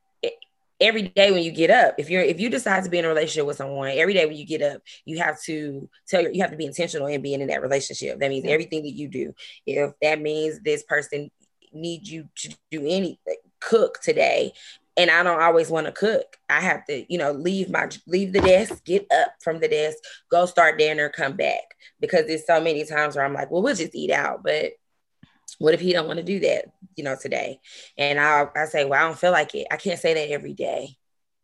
every 0.82 1.02
day 1.02 1.30
when 1.30 1.44
you 1.44 1.52
get 1.52 1.70
up, 1.70 1.94
if 1.96 2.10
you're 2.10 2.22
if 2.22 2.40
you 2.40 2.50
decide 2.50 2.84
to 2.84 2.90
be 2.90 2.98
in 2.98 3.04
a 3.04 3.08
relationship 3.08 3.46
with 3.46 3.56
someone, 3.56 3.92
every 3.94 4.12
day 4.12 4.26
when 4.26 4.36
you 4.36 4.44
get 4.44 4.62
up, 4.62 4.82
you 5.04 5.18
have 5.18 5.40
to 5.42 5.88
tell 6.08 6.20
your, 6.20 6.32
you 6.32 6.42
have 6.42 6.50
to 6.50 6.56
be 6.56 6.66
intentional 6.66 7.06
in 7.06 7.22
being 7.22 7.40
in 7.40 7.48
that 7.48 7.62
relationship. 7.62 8.18
That 8.18 8.30
means 8.30 8.44
everything 8.46 8.82
that 8.82 8.90
you 8.90 9.08
do. 9.08 9.32
If 9.64 9.92
that 10.02 10.20
means 10.20 10.60
this 10.60 10.82
person 10.82 11.30
needs 11.72 12.10
you 12.10 12.28
to 12.36 12.54
do 12.70 12.80
anything, 12.80 13.36
cook 13.60 14.00
today, 14.02 14.52
and 14.96 15.10
I 15.10 15.22
don't 15.22 15.40
always 15.40 15.70
want 15.70 15.86
to 15.86 15.92
cook. 15.92 16.36
I 16.48 16.60
have 16.60 16.84
to, 16.86 17.04
you 17.10 17.18
know, 17.18 17.32
leave 17.32 17.70
my 17.70 17.88
leave 18.06 18.32
the 18.32 18.40
desk, 18.40 18.84
get 18.84 19.06
up 19.12 19.34
from 19.42 19.60
the 19.60 19.68
desk, 19.68 19.98
go 20.30 20.46
start 20.46 20.78
dinner, 20.78 21.08
come 21.08 21.36
back. 21.36 21.62
Because 22.00 22.26
there's 22.26 22.46
so 22.46 22.60
many 22.60 22.84
times 22.84 23.16
where 23.16 23.24
I'm 23.24 23.34
like, 23.34 23.50
well, 23.50 23.62
we'll 23.62 23.74
just 23.74 23.94
eat 23.94 24.10
out. 24.10 24.42
But 24.42 24.72
what 25.58 25.74
if 25.74 25.80
he 25.80 25.92
don't 25.92 26.06
want 26.06 26.18
to 26.18 26.24
do 26.24 26.40
that, 26.40 26.66
you 26.96 27.04
know, 27.04 27.16
today? 27.20 27.60
And 27.96 28.20
I 28.20 28.46
I 28.54 28.66
say, 28.66 28.84
well, 28.84 29.02
I 29.02 29.06
don't 29.06 29.18
feel 29.18 29.32
like 29.32 29.54
it. 29.54 29.66
I 29.70 29.76
can't 29.76 30.00
say 30.00 30.14
that 30.14 30.30
every 30.30 30.54
day. 30.54 30.96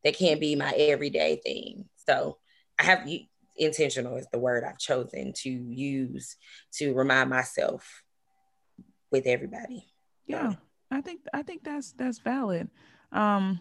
That 0.05 0.17
can't 0.17 0.41
be 0.41 0.55
my 0.55 0.71
everyday 0.73 1.37
thing. 1.37 1.87
So 2.07 2.39
I 2.79 2.85
have 2.85 3.09
intentional 3.57 4.17
is 4.17 4.29
the 4.33 4.39
word 4.39 4.63
I've 4.65 4.79
chosen 4.79 5.33
to 5.39 5.51
use 5.51 6.37
to 6.75 6.95
remind 6.95 7.31
myself 7.31 8.03
with 9.11 9.27
everybody. 9.27 9.85
Yeah. 10.27 10.55
I 10.91 11.01
think 11.01 11.21
I 11.35 11.43
think 11.43 11.65
that's 11.65 11.93
that's 11.93 12.19
valid. 12.19 12.71
Um, 13.13 13.61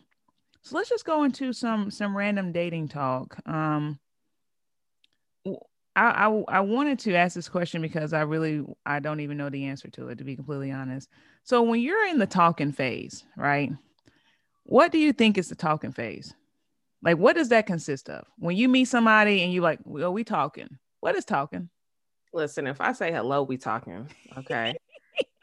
so 0.62 0.76
let's 0.76 0.90
just 0.90 1.06
go 1.06 1.24
into 1.24 1.54
some 1.54 1.90
some 1.92 2.16
random 2.16 2.52
dating 2.52 2.90
talk. 2.90 3.38
Um, 3.46 4.00
I, 5.96 6.28
I 6.28 6.44
I 6.50 6.60
wanted 6.60 7.00
to 7.00 7.16
ask 7.16 7.36
this 7.36 7.50
question 7.50 7.82
because 7.82 8.14
I 8.14 8.22
really 8.22 8.66
I 8.86 9.00
don't 9.00 9.22
even 9.22 9.38
know 9.38 9.50
the 9.50 9.66
answer 9.66 9.90
to 9.92 10.10
it 10.10 10.18
to 10.18 10.24
be 10.24 10.36
completely 10.36 10.72
honest. 10.72 11.10
So 11.44 11.62
when 11.62 11.80
you're 11.80 12.06
in 12.08 12.20
the 12.20 12.28
talking 12.28 12.72
phase, 12.72 13.24
right? 13.36 13.72
What 14.64 14.92
do 14.92 14.98
you 14.98 15.14
think 15.14 15.38
is 15.38 15.48
the 15.48 15.56
talking 15.56 15.94
phase? 15.94 16.34
Like 17.02 17.18
what 17.18 17.36
does 17.36 17.50
that 17.50 17.66
consist 17.66 18.10
of? 18.10 18.26
When 18.38 18.58
you 18.58 18.68
meet 18.68 18.86
somebody 18.86 19.42
and 19.44 19.54
you 19.54 19.62
like, 19.62 19.80
well, 19.86 20.14
we 20.14 20.24
talking. 20.24 20.78
What 21.00 21.16
is 21.16 21.26
talking? 21.26 21.70
Listen, 22.34 22.68
if 22.68 22.82
I 22.82 22.92
say 22.92 23.12
hello, 23.12 23.44
we 23.44 23.58
talking. 23.58 24.10
Okay. 24.38 24.76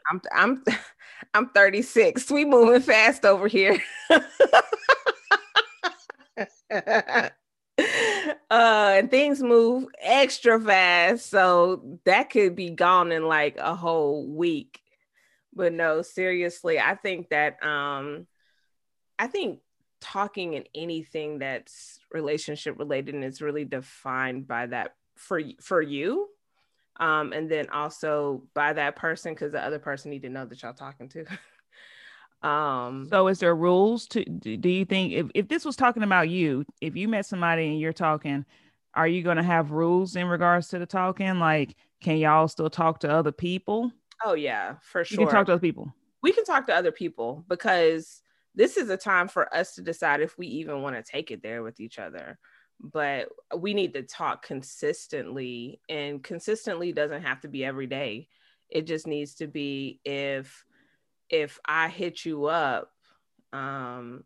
I'm 0.09 0.21
I'm 0.33 0.63
I'm 1.33 1.49
36. 1.49 2.29
We 2.31 2.45
moving 2.45 2.81
fast 2.81 3.25
over 3.25 3.47
here. 3.47 3.81
uh, 4.09 4.19
and 8.49 9.09
things 9.09 9.41
move 9.41 9.87
extra 10.01 10.59
fast, 10.59 11.29
so 11.29 11.99
that 12.05 12.29
could 12.29 12.55
be 12.55 12.69
gone 12.69 13.11
in 13.11 13.27
like 13.27 13.57
a 13.57 13.75
whole 13.75 14.27
week. 14.27 14.81
But 15.53 15.73
no, 15.73 16.01
seriously, 16.01 16.79
I 16.79 16.95
think 16.95 17.29
that 17.29 17.63
um 17.65 18.27
I 19.17 19.27
think 19.27 19.59
talking 20.01 20.53
in 20.53 20.65
anything 20.75 21.39
that's 21.39 21.99
relationship 22.11 22.77
related 22.77 23.15
is 23.23 23.41
really 23.41 23.65
defined 23.65 24.47
by 24.47 24.67
that 24.67 24.95
for 25.15 25.41
for 25.61 25.81
you 25.81 26.27
um, 26.97 27.33
and 27.33 27.49
then 27.49 27.69
also 27.69 28.43
by 28.53 28.73
that 28.73 28.95
person 28.95 29.33
because 29.33 29.51
the 29.51 29.63
other 29.63 29.79
person 29.79 30.11
need 30.11 30.21
to 30.23 30.29
know 30.29 30.45
that 30.45 30.61
y'all 30.61 30.73
talking 30.73 31.09
to. 31.09 31.25
um, 32.47 33.07
so 33.09 33.27
is 33.27 33.39
there 33.39 33.55
rules 33.55 34.07
to? 34.07 34.23
Do 34.23 34.69
you 34.69 34.85
think 34.85 35.13
if 35.13 35.27
if 35.35 35.47
this 35.47 35.65
was 35.65 35.75
talking 35.75 36.03
about 36.03 36.29
you, 36.29 36.65
if 36.81 36.95
you 36.95 37.07
met 37.07 37.25
somebody 37.25 37.67
and 37.67 37.79
you're 37.79 37.93
talking, 37.93 38.45
are 38.93 39.07
you 39.07 39.23
going 39.23 39.37
to 39.37 39.43
have 39.43 39.71
rules 39.71 40.15
in 40.15 40.27
regards 40.27 40.69
to 40.69 40.79
the 40.79 40.85
talking? 40.85 41.39
Like, 41.39 41.75
can 42.01 42.17
y'all 42.17 42.47
still 42.47 42.69
talk 42.69 42.99
to 42.99 43.09
other 43.11 43.31
people? 43.31 43.91
Oh 44.23 44.33
yeah, 44.33 44.75
for 44.81 45.03
sure. 45.03 45.19
You 45.19 45.25
can 45.25 45.35
talk 45.35 45.47
to 45.47 45.53
other 45.53 45.61
people. 45.61 45.93
We 46.21 46.31
can 46.31 46.45
talk 46.45 46.67
to 46.67 46.73
other 46.73 46.91
people 46.91 47.43
because 47.47 48.21
this 48.55 48.77
is 48.77 48.89
a 48.89 48.97
time 48.97 49.27
for 49.27 49.53
us 49.53 49.75
to 49.75 49.81
decide 49.81 50.21
if 50.21 50.37
we 50.37 50.47
even 50.47 50.81
want 50.81 50.95
to 50.95 51.03
take 51.03 51.29
it 51.29 51.43
there 51.43 51.61
with 51.61 51.79
each 51.79 51.99
other 51.99 52.39
but 52.81 53.29
we 53.55 53.73
need 53.73 53.93
to 53.93 54.03
talk 54.03 54.45
consistently 54.45 55.79
and 55.89 56.23
consistently 56.23 56.91
doesn't 56.91 57.23
have 57.23 57.41
to 57.41 57.47
be 57.47 57.63
every 57.63 57.87
day. 57.87 58.27
It 58.69 58.87
just 58.87 59.07
needs 59.07 59.35
to 59.35 59.47
be 59.47 59.99
if 60.03 60.65
if 61.29 61.59
i 61.65 61.87
hit 61.87 62.23
you 62.23 62.45
up 62.45 62.91
um 63.51 64.23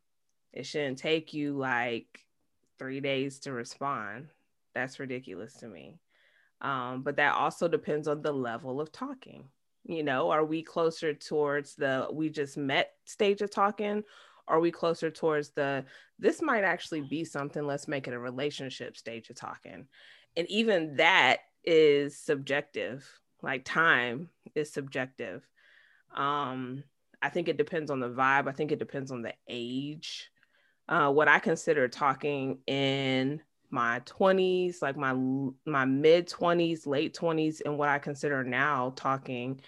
it 0.52 0.66
shouldn't 0.66 0.98
take 0.98 1.34
you 1.34 1.58
like 1.58 2.26
three 2.78 3.00
days 3.00 3.40
to 3.40 3.52
respond. 3.52 4.28
That's 4.74 5.00
ridiculous 5.00 5.54
to 5.56 5.68
me. 5.68 6.00
Um 6.62 7.04
but 7.04 7.18
that 7.18 7.36
also 7.36 7.68
depends 7.68 8.08
on 8.08 8.22
the 8.22 8.34
level 8.34 8.82
of 8.82 8.92
talking. 8.92 9.46
You 9.86 10.04
know 10.04 10.32
are 10.32 10.44
we 10.44 10.64
closer 10.64 11.14
towards 11.14 11.76
the 11.76 12.08
we 12.12 12.30
just 12.30 12.58
met 12.58 12.94
stage 13.06 13.42
of 13.42 13.52
talking 13.52 14.04
are 14.50 14.60
we 14.60 14.72
closer 14.72 15.10
towards 15.12 15.52
the 15.52 15.86
this 16.18 16.42
might 16.42 16.64
actually 16.64 17.02
be 17.02 17.24
something 17.24 17.66
let's 17.66 17.88
make 17.88 18.08
it 18.08 18.14
a 18.14 18.20
relationship 18.20 18.98
stage 18.98 19.30
of 19.30 19.36
talking. 19.36 19.88
And 20.36 20.50
even 20.50 20.98
that 20.98 21.38
is 21.64 22.18
subjective 22.18 23.08
like 23.42 23.64
time 23.64 24.30
is 24.56 24.72
subjective. 24.72 25.48
Um 26.16 26.84
i 27.22 27.30
think 27.30 27.48
it 27.48 27.58
depends 27.58 27.92
on 27.92 28.00
the 28.00 28.10
vibe. 28.10 28.48
I 28.48 28.54
think 28.54 28.72
it 28.72 28.80
depends 28.80 29.12
on 29.12 29.22
the 29.22 29.34
age. 29.48 30.30
Uh, 30.88 31.12
what 31.12 31.28
i 31.28 31.38
consider 31.38 31.88
talking 31.88 32.58
in 32.66 33.40
my 33.70 34.00
20s 34.02 34.82
like 34.82 34.98
my 34.98 35.14
my 35.66 35.86
mid 35.86 36.28
20s 36.28 36.88
late 36.88 37.16
20s 37.16 37.62
and 37.64 37.78
what 37.78 37.90
i 37.90 38.00
consider 38.00 38.44
now 38.44 38.92
talking 38.96 39.62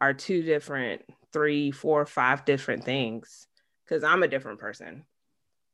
are 0.00 0.12
two 0.12 0.42
different 0.42 1.02
three 1.32 1.70
four 1.70 2.04
five 2.04 2.44
different 2.44 2.84
things 2.84 3.46
because 3.86 4.04
I'm 4.04 4.22
a 4.22 4.28
different 4.28 4.58
person. 4.58 5.04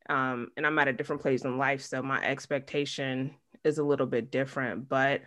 Um, 0.09 0.49
and 0.57 0.67
I'm 0.67 0.79
at 0.79 0.89
a 0.89 0.93
different 0.93 1.23
place 1.23 1.45
in 1.45 1.59
life. 1.59 1.83
So 1.83 2.03
my 2.03 2.23
expectation 2.23 3.35
is 3.65 3.79
a 3.79 3.85
little 3.85 4.07
bit 4.07 4.31
different. 4.31 4.89
But 4.89 5.23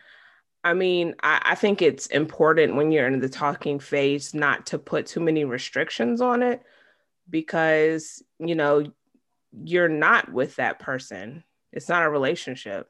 I 0.63 0.73
mean, 0.73 1.15
I, 1.23 1.41
I 1.43 1.55
think 1.55 1.81
it's 1.81 2.07
important 2.07 2.75
when 2.75 2.91
you're 2.91 3.07
in 3.07 3.19
the 3.19 3.29
talking 3.29 3.79
phase 3.79 4.33
not 4.33 4.67
to 4.67 4.79
put 4.79 5.05
too 5.05 5.19
many 5.19 5.45
restrictions 5.45 6.21
on 6.21 6.43
it 6.43 6.61
because, 7.29 8.21
you 8.39 8.55
know, 8.55 8.85
you're 9.63 9.89
not 9.89 10.31
with 10.31 10.55
that 10.57 10.79
person. 10.79 11.43
It's 11.71 11.87
not 11.87 12.03
a 12.03 12.09
relationship. 12.09 12.89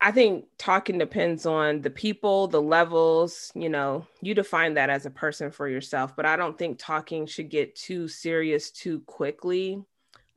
I 0.00 0.10
think 0.10 0.46
talking 0.56 0.96
depends 0.96 1.44
on 1.44 1.82
the 1.82 1.90
people, 1.90 2.46
the 2.46 2.62
levels, 2.62 3.52
you 3.54 3.68
know, 3.68 4.06
you 4.22 4.34
define 4.34 4.74
that 4.74 4.88
as 4.88 5.04
a 5.04 5.10
person 5.10 5.50
for 5.50 5.68
yourself, 5.68 6.16
but 6.16 6.24
I 6.24 6.36
don't 6.36 6.56
think 6.56 6.78
talking 6.78 7.26
should 7.26 7.50
get 7.50 7.76
too 7.76 8.08
serious 8.08 8.70
too 8.70 9.00
quickly 9.00 9.84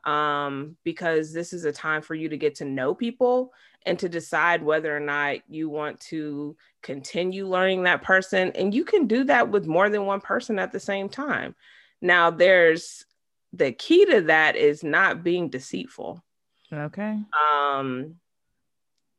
um, 0.04 0.76
because 0.84 1.32
this 1.32 1.54
is 1.54 1.64
a 1.64 1.72
time 1.72 2.02
for 2.02 2.16
you 2.16 2.28
to 2.28 2.38
get 2.38 2.56
to 2.56 2.66
know 2.66 2.94
people 2.94 3.54
and 3.86 3.98
to 4.00 4.10
decide 4.10 4.62
whether 4.62 4.96
or 4.96 5.00
not 5.00 5.38
you 5.48 5.70
want 5.70 6.02
to 6.02 6.58
continue 6.82 7.48
learning 7.48 7.84
that 7.84 8.02
person. 8.02 8.52
And 8.56 8.74
you 8.74 8.84
can 8.84 9.08
do 9.08 9.24
that 9.26 9.50
with 9.50 9.66
more 9.66 9.90
than 9.90 10.06
one 10.06 10.22
person 10.22 10.60
at 10.60 10.74
the 10.74 10.82
same 10.82 11.08
time. 11.08 11.56
Now, 12.02 12.30
there's 12.30 13.06
the 13.54 13.72
key 13.72 14.06
to 14.06 14.22
that 14.22 14.58
is 14.58 14.84
not 14.84 15.24
being 15.24 15.48
deceitful. 15.48 16.22
Okay. 16.74 17.20
Um, 17.54 18.16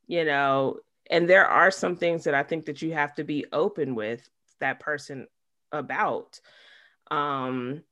you 0.07 0.23
know 0.25 0.77
and 1.09 1.29
there 1.29 1.47
are 1.47 1.71
some 1.71 1.95
things 1.95 2.23
that 2.23 2.33
i 2.33 2.43
think 2.43 2.65
that 2.65 2.81
you 2.81 2.93
have 2.93 3.13
to 3.13 3.23
be 3.23 3.45
open 3.51 3.95
with 3.95 4.29
that 4.59 4.79
person 4.79 5.27
about. 5.71 6.39
Um 7.11 7.83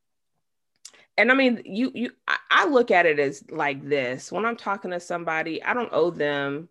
and 1.18 1.32
i 1.32 1.36
mean 1.36 1.61
you 1.66 1.91
you 1.93 2.11
i 2.49 2.66
look 2.66 2.89
at 2.89 3.05
it 3.05 3.20
as 3.20 3.43
like 3.51 3.88
this 3.88 4.32
when 4.32 4.45
i'm 4.45 4.55
talking 4.55 4.89
to 4.89 4.99
somebody 4.99 5.61
i 5.64 5.74
don't 5.74 5.91
owe 5.91 6.09
them 6.09 6.68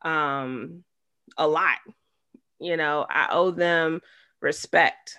um 0.00 0.82
a 1.36 1.46
lot 1.46 1.76
you 2.58 2.76
know 2.76 3.04
i 3.10 3.28
owe 3.30 3.50
them 3.50 4.00
respect. 4.40 5.16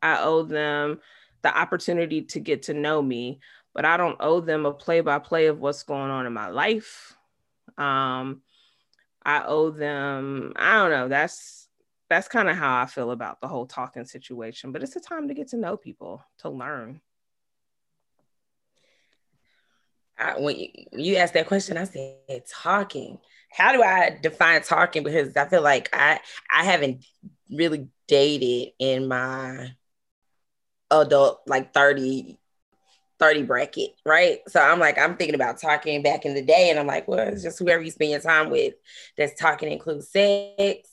I 0.00 0.22
owe 0.22 0.42
them 0.42 1.00
the 1.42 1.56
opportunity 1.56 2.22
to 2.22 2.40
get 2.40 2.62
to 2.64 2.74
know 2.74 3.02
me 3.02 3.40
but 3.74 3.84
i 3.84 3.96
don't 3.96 4.16
owe 4.20 4.40
them 4.40 4.66
a 4.66 4.72
play 4.72 5.00
by 5.00 5.18
play 5.18 5.46
of 5.46 5.58
what's 5.58 5.82
going 5.82 6.10
on 6.10 6.26
in 6.26 6.32
my 6.32 6.48
life. 6.48 7.16
Um 7.76 8.42
I 9.24 9.44
owe 9.44 9.70
them, 9.70 10.52
I 10.56 10.74
don't 10.74 10.90
know, 10.90 11.08
that's 11.08 11.68
that's 12.08 12.28
kind 12.28 12.50
of 12.50 12.56
how 12.56 12.82
I 12.82 12.86
feel 12.86 13.10
about 13.10 13.40
the 13.40 13.48
whole 13.48 13.66
talking 13.66 14.04
situation, 14.04 14.70
but 14.70 14.82
it's 14.82 14.96
a 14.96 15.00
time 15.00 15.28
to 15.28 15.34
get 15.34 15.48
to 15.48 15.56
know 15.56 15.76
people, 15.76 16.22
to 16.38 16.50
learn. 16.50 17.00
I, 20.18 20.38
when 20.38 20.56
you, 20.58 20.68
you 20.92 21.16
asked 21.16 21.34
that 21.34 21.46
question, 21.46 21.78
I 21.78 21.84
said 21.84 22.44
talking. 22.46 23.18
How 23.50 23.72
do 23.72 23.82
I 23.82 24.18
define 24.22 24.62
talking? 24.62 25.02
Because 25.02 25.36
I 25.36 25.48
feel 25.48 25.62
like 25.62 25.88
I 25.92 26.20
I 26.50 26.64
haven't 26.64 27.04
really 27.50 27.88
dated 28.08 28.72
in 28.78 29.08
my 29.08 29.70
adult 30.90 31.40
like 31.46 31.72
30 31.72 32.38
30 33.22 33.44
bracket, 33.44 33.90
right? 34.04 34.40
So 34.48 34.60
I'm 34.60 34.80
like, 34.80 34.98
I'm 34.98 35.16
thinking 35.16 35.36
about 35.36 35.60
talking 35.60 36.02
back 36.02 36.26
in 36.26 36.34
the 36.34 36.42
day, 36.42 36.70
and 36.70 36.78
I'm 36.78 36.88
like, 36.88 37.06
well, 37.06 37.28
it's 37.28 37.44
just 37.44 37.58
whoever 37.58 37.80
you 37.80 37.92
spend 37.92 38.10
your 38.10 38.20
time 38.20 38.50
with. 38.50 38.74
that's 39.16 39.40
talking 39.40 39.70
include 39.70 40.02
sex? 40.02 40.88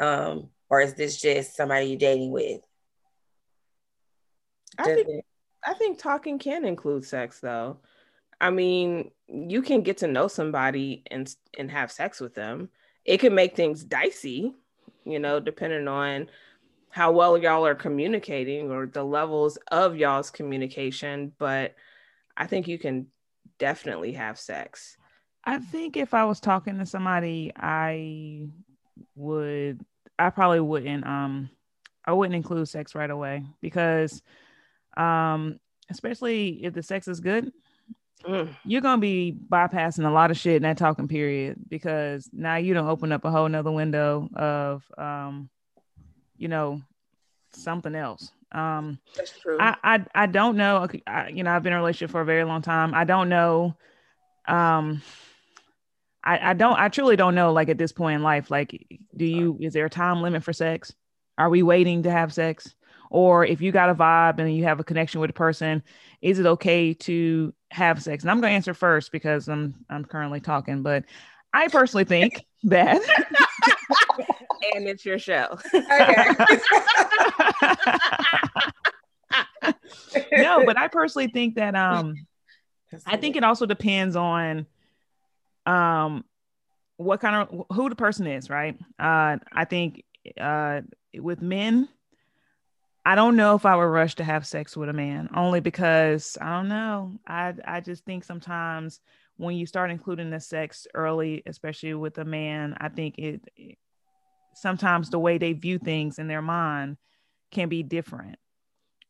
Um, 0.00 0.48
or 0.68 0.80
is 0.80 0.94
this 0.94 1.20
just 1.20 1.54
somebody 1.54 1.86
you're 1.86 1.98
dating 1.98 2.32
with? 2.32 2.60
I 4.76 4.84
think, 4.84 5.24
I 5.64 5.74
think 5.74 5.98
talking 6.00 6.40
can 6.40 6.64
include 6.64 7.04
sex 7.04 7.38
though. 7.38 7.78
I 8.40 8.50
mean, 8.50 9.12
you 9.28 9.62
can 9.62 9.82
get 9.82 9.98
to 9.98 10.08
know 10.08 10.26
somebody 10.26 11.04
and 11.10 11.32
and 11.56 11.70
have 11.70 11.92
sex 11.92 12.20
with 12.20 12.34
them. 12.34 12.70
It 13.04 13.18
can 13.18 13.34
make 13.34 13.54
things 13.54 13.84
dicey, 13.84 14.52
you 15.04 15.18
know, 15.20 15.38
depending 15.38 15.86
on 15.86 16.28
how 16.98 17.12
well 17.12 17.38
y'all 17.38 17.64
are 17.64 17.76
communicating 17.76 18.72
or 18.72 18.84
the 18.84 19.04
levels 19.04 19.56
of 19.70 19.94
y'all's 19.94 20.32
communication, 20.32 21.30
but 21.38 21.76
I 22.36 22.48
think 22.48 22.66
you 22.66 22.76
can 22.76 23.06
definitely 23.60 24.14
have 24.14 24.36
sex. 24.36 24.96
I 25.44 25.58
think 25.60 25.96
if 25.96 26.12
I 26.12 26.24
was 26.24 26.40
talking 26.40 26.76
to 26.80 26.86
somebody, 26.86 27.52
I 27.54 28.48
would 29.14 29.80
I 30.18 30.30
probably 30.30 30.58
wouldn't 30.58 31.06
um 31.06 31.50
I 32.04 32.14
wouldn't 32.14 32.34
include 32.34 32.68
sex 32.68 32.96
right 32.96 33.10
away 33.10 33.44
because 33.60 34.20
um 34.96 35.60
especially 35.90 36.64
if 36.64 36.74
the 36.74 36.82
sex 36.82 37.06
is 37.06 37.20
good, 37.20 37.52
mm. 38.24 38.52
you're 38.64 38.80
gonna 38.80 39.00
be 39.00 39.38
bypassing 39.48 40.04
a 40.04 40.10
lot 40.10 40.32
of 40.32 40.36
shit 40.36 40.56
in 40.56 40.62
that 40.62 40.78
talking 40.78 41.06
period 41.06 41.58
because 41.68 42.28
now 42.32 42.56
you 42.56 42.74
don't 42.74 42.88
open 42.88 43.12
up 43.12 43.24
a 43.24 43.30
whole 43.30 43.48
nother 43.48 43.70
window 43.70 44.28
of 44.34 44.82
um 44.98 45.48
you 46.36 46.48
know 46.48 46.82
something 47.52 47.94
else. 47.94 48.32
Um 48.52 48.98
That's 49.16 49.38
true. 49.38 49.58
I 49.60 49.76
I, 49.82 50.04
I 50.14 50.26
don't 50.26 50.56
know. 50.56 50.86
I, 51.06 51.28
you 51.28 51.42
know, 51.42 51.50
I've 51.50 51.62
been 51.62 51.72
in 51.72 51.78
a 51.78 51.82
relationship 51.82 52.10
for 52.10 52.20
a 52.20 52.26
very 52.26 52.44
long 52.44 52.62
time. 52.62 52.94
I 52.94 53.04
don't 53.04 53.28
know 53.28 53.76
um 54.46 55.02
I, 56.24 56.50
I 56.50 56.52
don't 56.54 56.78
I 56.78 56.88
truly 56.88 57.16
don't 57.16 57.34
know 57.34 57.52
like 57.52 57.68
at 57.68 57.78
this 57.78 57.92
point 57.92 58.16
in 58.16 58.22
life 58.22 58.50
like 58.50 58.86
do 59.16 59.24
you 59.24 59.58
is 59.60 59.72
there 59.72 59.86
a 59.86 59.90
time 59.90 60.22
limit 60.22 60.42
for 60.42 60.52
sex? 60.52 60.92
Are 61.36 61.48
we 61.48 61.62
waiting 61.62 62.02
to 62.02 62.10
have 62.10 62.32
sex? 62.32 62.74
Or 63.10 63.44
if 63.44 63.60
you 63.60 63.72
got 63.72 63.90
a 63.90 63.94
vibe 63.94 64.38
and 64.38 64.54
you 64.54 64.64
have 64.64 64.80
a 64.80 64.84
connection 64.84 65.20
with 65.20 65.30
a 65.30 65.34
person, 65.34 65.82
is 66.20 66.38
it 66.38 66.46
okay 66.46 66.92
to 66.94 67.54
have 67.70 68.02
sex? 68.02 68.22
And 68.22 68.30
I'm 68.30 68.40
going 68.40 68.50
to 68.50 68.56
answer 68.56 68.74
first 68.74 69.12
because 69.12 69.48
I'm 69.48 69.74
I'm 69.88 70.04
currently 70.04 70.40
talking, 70.40 70.82
but 70.82 71.04
I 71.52 71.68
personally 71.68 72.04
think 72.04 72.44
that 72.64 73.00
and 74.74 74.86
it's 74.88 75.04
your 75.04 75.18
show. 75.18 75.58
no, 80.32 80.64
but 80.64 80.78
I 80.78 80.88
personally 80.88 81.28
think 81.28 81.56
that 81.56 81.74
um 81.74 82.14
I 83.06 83.16
think 83.16 83.36
it 83.36 83.44
also 83.44 83.66
depends 83.66 84.16
on 84.16 84.66
um 85.66 86.24
what 86.96 87.20
kind 87.20 87.36
of 87.36 87.66
who 87.72 87.88
the 87.88 87.96
person 87.96 88.26
is, 88.26 88.50
right? 88.50 88.78
Uh 88.98 89.38
I 89.52 89.64
think 89.64 90.04
uh 90.40 90.82
with 91.14 91.42
men 91.42 91.88
I 93.08 93.14
don't 93.14 93.36
know 93.36 93.54
if 93.54 93.64
I 93.64 93.74
would 93.74 93.84
rush 93.84 94.16
to 94.16 94.24
have 94.24 94.46
sex 94.46 94.76
with 94.76 94.90
a 94.90 94.92
man 94.92 95.30
only 95.34 95.60
because 95.60 96.36
I 96.40 96.56
don't 96.56 96.68
know. 96.68 97.12
I 97.26 97.54
I 97.64 97.80
just 97.80 98.04
think 98.04 98.22
sometimes 98.22 99.00
when 99.38 99.56
you 99.56 99.64
start 99.64 99.90
including 99.90 100.28
the 100.28 100.40
sex 100.40 100.86
early, 100.94 101.42
especially 101.46 101.94
with 101.94 102.18
a 102.18 102.24
man, 102.26 102.76
I 102.78 102.90
think 102.90 103.18
it 103.18 103.40
sometimes 104.60 105.10
the 105.10 105.18
way 105.18 105.38
they 105.38 105.52
view 105.52 105.78
things 105.78 106.18
in 106.18 106.28
their 106.28 106.42
mind 106.42 106.96
can 107.50 107.68
be 107.68 107.82
different. 107.82 108.38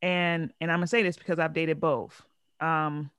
And 0.00 0.52
and 0.60 0.70
I'm 0.70 0.78
gonna 0.78 0.86
say 0.86 1.02
this 1.02 1.16
because 1.16 1.38
I've 1.38 1.54
dated 1.54 1.80
both. 1.80 2.22
Um, 2.60 3.10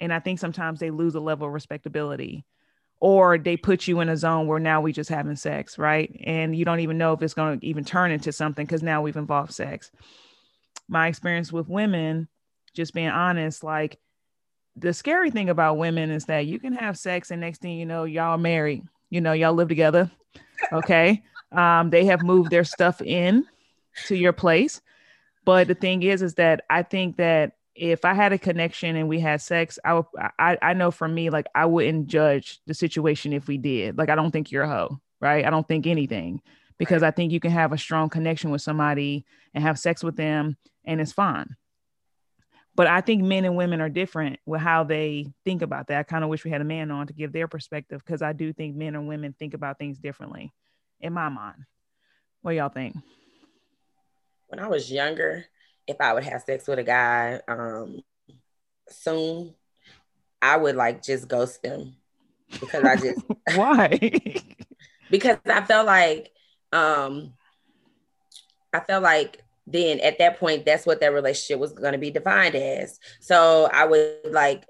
and 0.00 0.12
I 0.12 0.18
think 0.18 0.38
sometimes 0.38 0.80
they 0.80 0.90
lose 0.90 1.14
a 1.14 1.20
level 1.20 1.46
of 1.46 1.52
respectability 1.52 2.44
or 3.00 3.38
they 3.38 3.56
put 3.56 3.86
you 3.86 4.00
in 4.00 4.08
a 4.08 4.16
zone 4.16 4.46
where 4.46 4.58
now 4.58 4.80
we 4.80 4.92
just 4.92 5.10
having 5.10 5.36
sex, 5.36 5.78
right? 5.78 6.14
And 6.24 6.56
you 6.56 6.64
don't 6.64 6.80
even 6.80 6.98
know 6.98 7.12
if 7.12 7.22
it's 7.22 7.34
to 7.34 7.58
even 7.60 7.84
turn 7.84 8.10
into 8.10 8.32
something 8.32 8.64
because 8.64 8.82
now 8.82 9.02
we've 9.02 9.16
involved 9.16 9.52
sex. 9.52 9.90
My 10.88 11.08
experience 11.08 11.52
with 11.52 11.68
women, 11.68 12.28
just 12.74 12.94
being 12.94 13.08
honest, 13.08 13.62
like 13.62 13.98
the 14.76 14.92
scary 14.92 15.30
thing 15.30 15.50
about 15.50 15.78
women 15.78 16.10
is 16.10 16.24
that 16.26 16.46
you 16.46 16.58
can 16.58 16.72
have 16.72 16.98
sex 16.98 17.30
and 17.30 17.40
next 17.40 17.60
thing 17.60 17.78
you 17.78 17.86
know, 17.86 18.04
y'all 18.04 18.38
married, 18.38 18.82
you 19.10 19.20
know, 19.20 19.32
y'all 19.32 19.54
live 19.54 19.68
together. 19.68 20.10
Okay. 20.72 21.22
Um, 21.56 21.90
they 21.90 22.04
have 22.06 22.22
moved 22.22 22.50
their 22.50 22.64
stuff 22.64 23.00
in 23.00 23.46
to 24.06 24.16
your 24.16 24.32
place. 24.32 24.80
But 25.44 25.68
the 25.68 25.74
thing 25.74 26.02
is, 26.02 26.22
is 26.22 26.34
that 26.34 26.64
I 26.70 26.82
think 26.82 27.16
that 27.16 27.52
if 27.74 28.04
I 28.04 28.14
had 28.14 28.32
a 28.32 28.38
connection 28.38 28.96
and 28.96 29.08
we 29.08 29.20
had 29.20 29.42
sex, 29.42 29.78
I 29.84 29.94
would, 29.94 30.06
I, 30.38 30.56
I 30.62 30.72
know 30.74 30.90
for 30.90 31.08
me, 31.08 31.30
like 31.30 31.46
I 31.54 31.66
wouldn't 31.66 32.06
judge 32.06 32.60
the 32.66 32.74
situation 32.74 33.32
if 33.32 33.46
we 33.46 33.58
did. 33.58 33.98
Like, 33.98 34.08
I 34.08 34.14
don't 34.14 34.30
think 34.30 34.50
you're 34.50 34.62
a 34.62 34.68
hoe, 34.68 35.00
right? 35.20 35.44
I 35.44 35.50
don't 35.50 35.66
think 35.66 35.86
anything 35.86 36.40
because 36.78 37.02
I 37.02 37.10
think 37.10 37.32
you 37.32 37.40
can 37.40 37.50
have 37.50 37.72
a 37.72 37.78
strong 37.78 38.08
connection 38.08 38.50
with 38.50 38.62
somebody 38.62 39.24
and 39.52 39.62
have 39.62 39.78
sex 39.78 40.02
with 40.02 40.16
them 40.16 40.56
and 40.84 41.00
it's 41.00 41.12
fine 41.12 41.56
but 42.76 42.86
I 42.86 43.00
think 43.00 43.22
men 43.22 43.44
and 43.44 43.56
women 43.56 43.80
are 43.80 43.88
different 43.88 44.40
with 44.46 44.60
how 44.60 44.84
they 44.84 45.32
think 45.44 45.62
about 45.62 45.88
that. 45.88 45.98
I 45.98 46.02
kind 46.02 46.24
of 46.24 46.30
wish 46.30 46.44
we 46.44 46.50
had 46.50 46.60
a 46.60 46.64
man 46.64 46.90
on 46.90 47.06
to 47.06 47.12
give 47.12 47.32
their 47.32 47.46
perspective 47.46 48.02
because 48.04 48.20
I 48.20 48.32
do 48.32 48.52
think 48.52 48.74
men 48.74 48.96
and 48.96 49.06
women 49.06 49.34
think 49.38 49.54
about 49.54 49.78
things 49.78 49.98
differently 49.98 50.52
in 51.00 51.12
my 51.12 51.28
mind. 51.28 51.64
What 52.42 52.54
y'all 52.54 52.68
think? 52.68 52.96
When 54.48 54.60
I 54.60 54.68
was 54.68 54.90
younger, 54.90 55.46
if 55.86 55.96
I 56.00 56.12
would 56.12 56.24
have 56.24 56.42
sex 56.42 56.66
with 56.66 56.78
a 56.78 56.84
guy 56.84 57.40
um, 57.48 58.02
soon, 58.88 59.54
I 60.40 60.56
would 60.56 60.76
like 60.76 61.02
just 61.02 61.28
ghost 61.28 61.62
them 61.62 61.96
because 62.60 62.84
I 62.84 62.96
just 62.96 63.24
why? 63.54 63.98
because 65.10 65.38
I 65.46 65.62
felt 65.62 65.86
like 65.86 66.30
um 66.72 67.32
I 68.72 68.80
felt 68.80 69.02
like 69.02 69.44
then 69.66 70.00
at 70.00 70.18
that 70.18 70.38
point, 70.38 70.66
that's 70.66 70.84
what 70.84 71.00
that 71.00 71.12
relationship 71.12 71.58
was 71.58 71.72
going 71.72 71.92
to 71.92 71.98
be 71.98 72.10
defined 72.10 72.54
as. 72.54 72.98
So 73.20 73.68
I 73.72 73.86
would 73.86 74.18
like, 74.30 74.64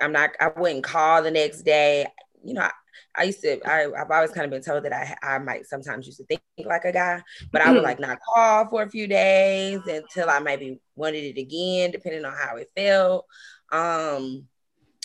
I'm 0.00 0.12
not, 0.12 0.30
I 0.40 0.48
wouldn't 0.56 0.82
call 0.84 1.22
the 1.22 1.30
next 1.30 1.62
day. 1.62 2.06
You 2.42 2.54
know, 2.54 2.68
I, 3.16 3.24
used 3.24 3.40
to, 3.42 3.60
I, 3.68 3.88
have 3.96 4.10
always 4.10 4.30
kind 4.30 4.44
of 4.44 4.50
been 4.50 4.62
told 4.62 4.84
that 4.84 4.92
I, 4.92 5.16
I 5.22 5.38
might 5.38 5.66
sometimes 5.66 6.06
used 6.06 6.18
to 6.18 6.24
think 6.24 6.42
like 6.64 6.84
a 6.84 6.92
guy, 6.92 7.22
but 7.52 7.62
I 7.62 7.72
would 7.72 7.82
like 7.82 8.00
not 8.00 8.18
call 8.20 8.68
for 8.68 8.82
a 8.82 8.90
few 8.90 9.06
days 9.06 9.80
until 9.86 10.28
I 10.28 10.38
maybe 10.40 10.80
wanted 10.96 11.24
it 11.24 11.40
again, 11.40 11.90
depending 11.90 12.24
on 12.24 12.34
how 12.34 12.56
it 12.56 12.70
felt. 12.76 13.26
Um, 13.72 14.46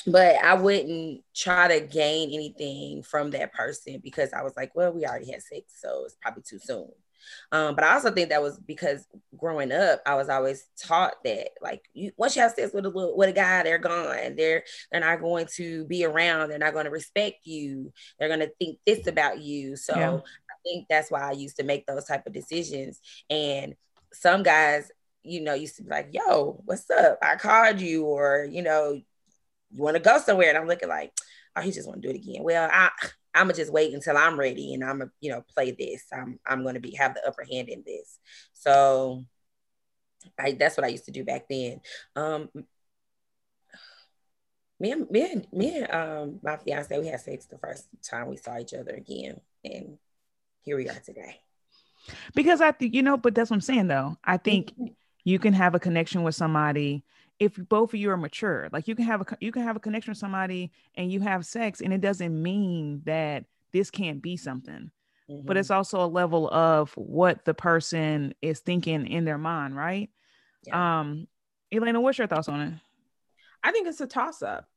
but 0.07 0.35
I 0.35 0.53
wouldn't 0.53 1.21
try 1.35 1.67
to 1.67 1.85
gain 1.85 2.29
anything 2.33 3.01
from 3.03 3.31
that 3.31 3.53
person 3.53 3.99
because 4.03 4.33
I 4.33 4.43
was 4.43 4.55
like, 4.55 4.75
well, 4.75 4.93
we 4.93 5.05
already 5.05 5.31
had 5.31 5.41
sex, 5.41 5.73
so 5.79 6.03
it's 6.05 6.17
probably 6.21 6.43
too 6.47 6.59
soon. 6.59 6.89
Um, 7.51 7.75
but 7.75 7.83
I 7.83 7.93
also 7.93 8.11
think 8.11 8.29
that 8.29 8.41
was 8.41 8.59
because 8.59 9.05
growing 9.37 9.71
up, 9.71 10.01
I 10.05 10.15
was 10.15 10.29
always 10.29 10.65
taught 10.81 11.15
that 11.23 11.49
like 11.61 11.83
you 11.93 12.11
once 12.17 12.35
you 12.35 12.41
have 12.41 12.51
sex 12.51 12.73
with 12.73 12.85
a 12.85 12.89
with 12.89 13.29
a 13.29 13.33
guy, 13.33 13.63
they're 13.63 13.77
gone. 13.77 14.35
They're 14.35 14.63
they're 14.91 15.01
not 15.01 15.21
going 15.21 15.47
to 15.55 15.85
be 15.85 16.05
around. 16.05 16.49
They're 16.49 16.57
not 16.57 16.73
going 16.73 16.85
to 16.85 16.91
respect 16.91 17.45
you. 17.45 17.91
They're 18.19 18.27
going 18.27 18.41
to 18.41 18.51
think 18.59 18.79
this 18.85 19.07
about 19.07 19.41
you. 19.41 19.75
So 19.75 19.95
yeah. 19.95 20.15
I 20.15 20.53
think 20.63 20.87
that's 20.89 21.11
why 21.11 21.21
I 21.21 21.31
used 21.31 21.57
to 21.57 21.63
make 21.63 21.85
those 21.85 22.05
type 22.05 22.25
of 22.25 22.33
decisions. 22.33 22.99
And 23.29 23.75
some 24.13 24.43
guys, 24.43 24.91
you 25.23 25.41
know, 25.41 25.53
used 25.53 25.77
to 25.77 25.83
be 25.83 25.89
like, 25.89 26.09
"Yo, 26.11 26.61
what's 26.65 26.89
up? 26.89 27.19
I 27.21 27.35
called 27.35 27.79
you," 27.79 28.05
or 28.05 28.47
you 28.49 28.61
know, 28.61 28.93
you 28.93 29.03
want 29.71 29.95
to 29.95 30.01
go 30.01 30.19
somewhere, 30.19 30.49
and 30.49 30.57
I'm 30.57 30.67
looking 30.67 30.89
like, 30.89 31.11
"Oh, 31.55 31.61
he 31.61 31.71
just 31.71 31.87
want 31.87 32.01
to 32.01 32.07
do 32.07 32.13
it 32.13 32.21
again." 32.21 32.43
Well, 32.43 32.69
I 32.71 32.89
I'm 33.35 33.47
gonna 33.47 33.53
just 33.53 33.71
wait 33.71 33.93
until 33.93 34.17
I'm 34.17 34.39
ready 34.39 34.73
and 34.73 34.83
I'm 34.83 34.99
gonna, 34.99 35.11
you 35.19 35.29
know, 35.31 35.43
play 35.53 35.71
this. 35.71 36.05
I'm 36.13 36.39
I'm 36.47 36.63
gonna 36.63 36.79
be 36.79 36.95
have 36.95 37.13
the 37.13 37.27
upper 37.27 37.43
hand 37.43 37.69
in 37.69 37.83
this. 37.85 38.17
So 38.53 39.25
I 40.39 40.53
that's 40.53 40.77
what 40.77 40.85
I 40.85 40.89
used 40.89 41.05
to 41.05 41.11
do 41.11 41.25
back 41.25 41.47
then. 41.49 41.81
Um 42.15 42.49
me 44.79 44.91
and 44.91 45.09
me 45.09 45.31
and 45.31 45.47
me 45.51 45.77
and 45.77 45.93
um 45.93 46.39
my 46.41 46.57
fiance 46.57 46.97
we 46.97 47.07
had 47.07 47.19
sex 47.19 47.45
the 47.45 47.57
first 47.57 47.87
time 48.03 48.27
we 48.27 48.37
saw 48.37 48.57
each 48.57 48.73
other 48.73 48.91
again 48.91 49.39
and 49.63 49.97
here 50.61 50.77
we 50.77 50.89
are 50.89 50.99
today. 51.05 51.39
Because 52.33 52.61
I 52.61 52.71
think 52.71 52.93
you 52.93 53.03
know, 53.03 53.17
but 53.17 53.35
that's 53.35 53.49
what 53.49 53.55
I'm 53.55 53.61
saying 53.61 53.87
though. 53.87 54.17
I 54.23 54.37
think 54.37 54.71
mm-hmm. 54.71 54.93
you 55.25 55.39
can 55.39 55.53
have 55.53 55.75
a 55.75 55.79
connection 55.79 56.23
with 56.23 56.35
somebody 56.35 57.03
if 57.39 57.55
both 57.69 57.93
of 57.93 57.99
you 57.99 58.09
are 58.09 58.17
mature 58.17 58.69
like 58.71 58.87
you 58.87 58.95
can 58.95 59.05
have 59.05 59.21
a 59.21 59.25
you 59.39 59.51
can 59.51 59.63
have 59.63 59.75
a 59.75 59.79
connection 59.79 60.11
with 60.11 60.17
somebody 60.17 60.71
and 60.95 61.11
you 61.11 61.19
have 61.19 61.45
sex 61.45 61.81
and 61.81 61.93
it 61.93 62.01
doesn't 62.01 62.41
mean 62.41 63.01
that 63.05 63.45
this 63.73 63.89
can't 63.91 64.21
be 64.21 64.37
something 64.37 64.89
mm-hmm. 65.29 65.45
but 65.45 65.57
it's 65.57 65.67
mm-hmm. 65.67 65.77
also 65.77 66.03
a 66.03 66.07
level 66.07 66.49
of 66.49 66.91
what 66.93 67.43
the 67.45 67.53
person 67.53 68.33
is 68.41 68.59
thinking 68.59 69.05
in 69.07 69.25
their 69.25 69.37
mind 69.37 69.75
right 69.75 70.09
yeah. 70.65 70.99
um 70.99 71.27
elena 71.71 71.99
what's 71.99 72.17
your 72.17 72.27
thoughts 72.27 72.47
on 72.47 72.61
it 72.61 72.73
i 73.63 73.71
think 73.71 73.87
it's 73.87 74.01
a 74.01 74.07
toss 74.07 74.41
up 74.41 74.69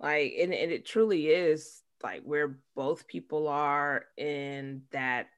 like 0.00 0.34
and, 0.40 0.54
and 0.54 0.72
it 0.72 0.86
truly 0.86 1.28
is 1.28 1.82
like 2.02 2.22
where 2.24 2.58
both 2.74 3.06
people 3.06 3.48
are 3.48 4.06
in 4.16 4.82
that 4.90 5.28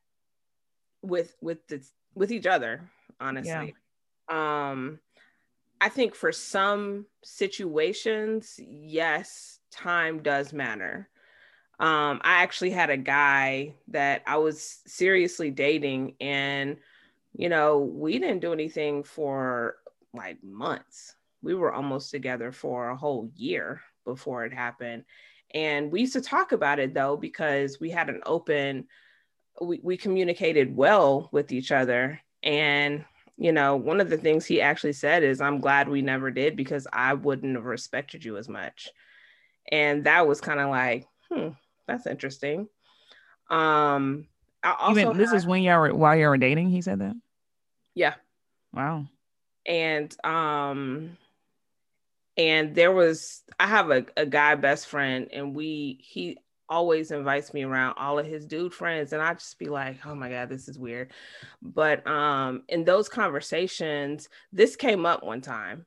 with 1.03 1.35
with 1.41 1.67
the 1.67 1.85
with 2.15 2.31
each 2.31 2.47
other 2.47 2.89
honestly 3.21 3.75
yeah. 4.31 4.71
um 4.71 4.99
I 5.85 5.91
think 5.91 6.15
for 6.15 6.33
some 6.33 7.05
situations, 7.23 8.59
yes, 8.59 9.59
time 9.71 10.23
does 10.23 10.51
matter. 10.51 11.11
Um, 11.79 12.23
I 12.25 12.43
actually 12.43 12.71
had 12.71 12.89
a 12.89 12.97
guy 12.97 13.75
that 13.89 14.23
I 14.27 14.39
was 14.39 14.79
seriously 14.87 15.51
dating, 15.51 16.15
and 16.23 16.79
you 17.35 17.51
know, 17.51 17.81
we 17.81 18.19
didn't 18.19 18.39
do 18.39 18.55
anything 18.55 19.03
for 19.03 19.77
like 20.15 20.43
months. 20.43 21.17
We 21.43 21.55
were 21.55 21.75
almost 21.75 22.11
together 22.11 22.51
for 22.51 22.89
a 22.89 22.97
whole 22.97 23.31
year 23.37 23.83
before 24.07 24.47
it 24.47 24.55
happened. 24.55 25.05
And 25.53 25.93
we 25.93 26.01
used 26.01 26.15
to 26.15 26.23
talk 26.23 26.53
about 26.53 26.79
it 26.79 26.95
though, 26.95 27.19
because 27.19 27.79
we 27.79 27.91
had 27.91 28.09
an 28.09 28.23
open, 28.25 28.87
we, 29.61 29.81
we 29.83 29.99
communicated 29.99 30.75
well 30.75 31.29
with 31.31 31.53
each 31.53 31.73
other. 31.73 32.23
And, 32.43 33.05
you 33.37 33.53
know, 33.53 33.77
one 33.77 34.01
of 34.01 34.11
the 34.11 34.17
things 34.17 34.47
he 34.47 34.61
actually 34.61 34.93
said 34.93 35.23
is, 35.25 35.41
I'm 35.41 35.61
glad 35.61 35.89
we 35.89 36.03
never 36.03 36.31
did 36.31 36.57
because 36.57 36.87
I 36.93 37.15
wouldn't 37.15 37.57
have 37.57 37.65
respected 37.65 38.25
you 38.25 38.37
as 38.37 38.49
much. 38.49 38.91
And 39.73 40.05
that 40.05 40.27
was 40.27 40.41
kind 40.41 40.61
of 40.61 40.71
like, 40.71 41.07
hmm, 41.31 41.49
that's 41.89 42.07
interesting. 42.07 42.69
Um, 43.51 44.27
I 44.63 44.75
also 44.79 45.01
Even 45.01 45.17
this 45.19 45.31
had- 45.31 45.37
is 45.37 45.47
when 45.47 45.63
y'all 45.63 45.81
were 45.81 45.95
while 45.95 46.17
y'all 46.17 46.31
were 46.31 46.39
dating. 46.39 46.71
He 46.71 46.81
said 46.83 47.01
that. 47.01 47.15
yeah. 47.95 48.15
Wow. 48.73 49.07
and 49.67 50.15
um 50.25 51.17
and 52.37 52.75
there 52.75 52.91
was 52.91 53.43
i 53.61 53.67
have 53.69 53.91
a, 53.93 54.05
a 54.17 54.27
guy 54.27 54.57
best 54.57 54.89
friend 54.89 55.29
and 55.33 55.55
we 55.55 55.99
he 56.01 56.39
always 56.69 57.11
invites 57.11 57.53
me 57.53 57.63
around 57.63 57.95
all 57.99 58.19
of 58.19 58.27
his 58.27 58.47
dude 58.47 58.73
friends 58.73 59.13
and 59.13 59.23
i 59.23 59.35
just 59.35 59.59
be 59.59 59.67
like 59.67 59.99
oh 60.07 60.15
my 60.15 60.31
god 60.31 60.49
this 60.49 60.69
is 60.69 60.79
weird. 60.79 61.13
But 61.63 62.07
um 62.07 62.63
in 62.69 62.85
those 62.85 63.09
conversations 63.09 64.29
this 64.53 64.77
came 64.77 65.07
up 65.07 65.23
one 65.23 65.41
time 65.41 65.87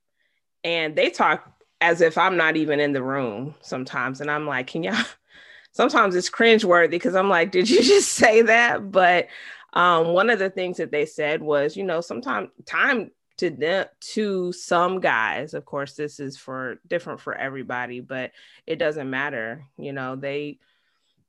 and 0.63 0.95
they 0.95 1.09
talk 1.09 1.51
as 1.81 2.01
if 2.01 2.17
i'm 2.17 2.37
not 2.37 2.57
even 2.57 2.79
in 2.79 2.93
the 2.93 3.03
room 3.03 3.55
sometimes 3.61 4.21
and 4.21 4.31
i'm 4.31 4.47
like 4.47 4.67
can 4.67 4.83
y'all 4.83 5.05
sometimes 5.71 6.15
it's 6.15 6.29
cringe 6.29 6.65
worthy 6.65 6.89
because 6.89 7.15
i'm 7.15 7.29
like 7.29 7.51
did 7.51 7.69
you 7.69 7.81
just 7.83 8.11
say 8.13 8.41
that? 8.43 8.91
But 8.91 9.27
um, 9.73 10.07
one 10.07 10.29
of 10.29 10.39
the 10.39 10.49
things 10.49 10.77
that 10.77 10.91
they 10.91 11.05
said 11.05 11.41
was, 11.41 11.77
you 11.77 11.83
know, 11.83 12.01
sometimes 12.01 12.49
time 12.65 13.11
to 13.37 13.89
to 13.99 14.51
some 14.51 14.99
guys, 14.99 15.53
of 15.53 15.65
course, 15.65 15.93
this 15.93 16.19
is 16.19 16.37
for 16.37 16.79
different 16.87 17.21
for 17.21 17.35
everybody, 17.35 17.99
but 17.99 18.31
it 18.65 18.77
doesn't 18.77 19.09
matter. 19.09 19.65
You 19.77 19.93
know, 19.93 20.15
they 20.15 20.59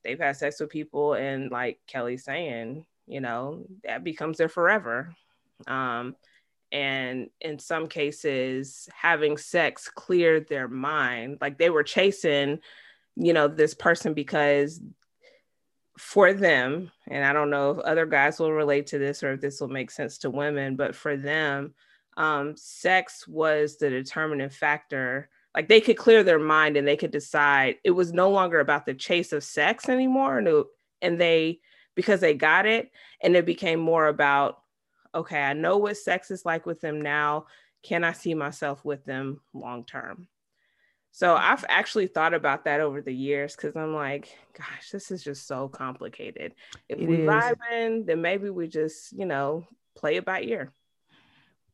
they've 0.03 0.19
had 0.19 0.37
sex 0.37 0.61
with 0.61 0.71
people, 0.71 1.15
and 1.15 1.51
like 1.51 1.81
Kelly's 1.87 2.25
saying, 2.25 2.85
you 3.07 3.21
know, 3.21 3.65
that 3.85 4.05
becomes 4.05 4.39
their 4.39 4.49
forever. 4.49 5.15
Um, 5.67 6.17
and 6.71 7.31
in 7.41 7.59
some 7.59 7.89
cases, 7.89 8.89
having 8.95 9.37
sex 9.37 9.89
cleared 9.89 10.49
their 10.49 10.69
mind. 10.69 11.39
Like 11.41 11.59
they 11.59 11.71
were 11.71 11.83
chasing, 11.83 12.61
you 13.17 13.33
know, 13.33 13.49
this 13.49 13.75
person 13.75 14.15
because 14.15 14.81
for 15.99 16.33
them, 16.33 16.91
and 17.09 17.25
I 17.25 17.33
don't 17.33 17.51
know 17.51 17.73
if 17.73 17.79
other 17.79 18.07
guys 18.07 18.39
will 18.39 18.53
relate 18.53 18.87
to 18.89 18.99
this 18.99 19.23
or 19.23 19.33
if 19.33 19.41
this 19.41 19.61
will 19.61 19.69
make 19.69 19.91
sense 19.91 20.19
to 20.19 20.31
women, 20.31 20.77
but 20.77 20.95
for 20.95 21.17
them, 21.17 21.75
um, 22.19 22.57
sex 22.57 23.27
was 23.27 23.79
the 23.79 23.89
determining 23.89 24.51
factor. 24.51 25.31
Like 25.55 25.69
they 25.69 25.81
could 25.81 25.97
clear 25.97 26.23
their 26.23 26.39
mind 26.39 26.77
and 26.77 26.87
they 26.87 26.97
could 26.97 27.13
decide 27.13 27.77
it 27.85 27.93
was 27.93 28.13
no 28.13 28.31
longer 28.31 28.61
about 28.61 28.85
the 28.85 28.93
chase 28.93 29.33
of 29.33 29.43
sex 29.43 29.89
anymore. 29.89 30.39
And, 30.39 30.49
it, 30.49 30.67
and 31.01 31.21
they, 31.21 31.61
because 31.95 32.21
they 32.21 32.35
got 32.35 32.67
it, 32.67 32.91
and 33.23 33.35
it 33.35 33.47
became 33.47 33.81
more 33.81 34.07
about, 34.07 34.61
okay, 35.15 35.41
I 35.41 35.55
know 35.55 35.79
what 35.79 35.97
sex 35.97 36.31
is 36.31 36.45
like 36.45 36.67
with 36.67 36.81
them 36.81 37.01
now. 37.01 37.47
Can 37.83 38.05
I 38.05 38.13
see 38.13 38.35
myself 38.35 38.85
with 38.85 39.05
them 39.05 39.41
long 39.55 39.85
term? 39.85 40.29
So 41.13 41.35
I've 41.35 41.65
actually 41.69 42.09
thought 42.09 42.35
about 42.35 42.65
that 42.65 42.81
over 42.81 43.01
the 43.01 43.15
years 43.15 43.57
because 43.57 43.75
I'm 43.75 43.95
like, 43.95 44.37
gosh, 44.57 44.91
this 44.91 45.11
is 45.11 45.25
just 45.25 45.47
so 45.47 45.69
complicated. 45.69 46.55
If 46.89 47.01
It 47.01 47.09
we 47.09 47.23
is. 47.23 47.29
vibing, 47.29 48.07
then 48.07 48.21
maybe 48.21 48.51
we 48.51 48.69
just, 48.69 49.13
you 49.13 49.25
know, 49.25 49.67
play 49.97 50.17
it 50.17 50.25
by 50.25 50.43
ear. 50.43 50.73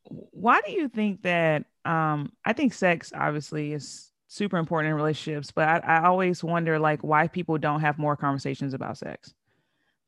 Why 0.09 0.61
do 0.65 0.71
you 0.71 0.87
think 0.89 1.23
that? 1.23 1.65
Um, 1.83 2.31
I 2.43 2.53
think 2.53 2.73
sex 2.73 3.11
obviously 3.15 3.73
is 3.73 4.11
super 4.27 4.57
important 4.57 4.89
in 4.89 4.95
relationships, 4.95 5.51
but 5.51 5.67
I, 5.67 5.77
I 5.77 6.05
always 6.05 6.43
wonder 6.43 6.79
like 6.79 7.03
why 7.03 7.27
people 7.27 7.57
don't 7.57 7.81
have 7.81 7.97
more 7.97 8.15
conversations 8.17 8.73
about 8.73 8.97
sex. 8.97 9.33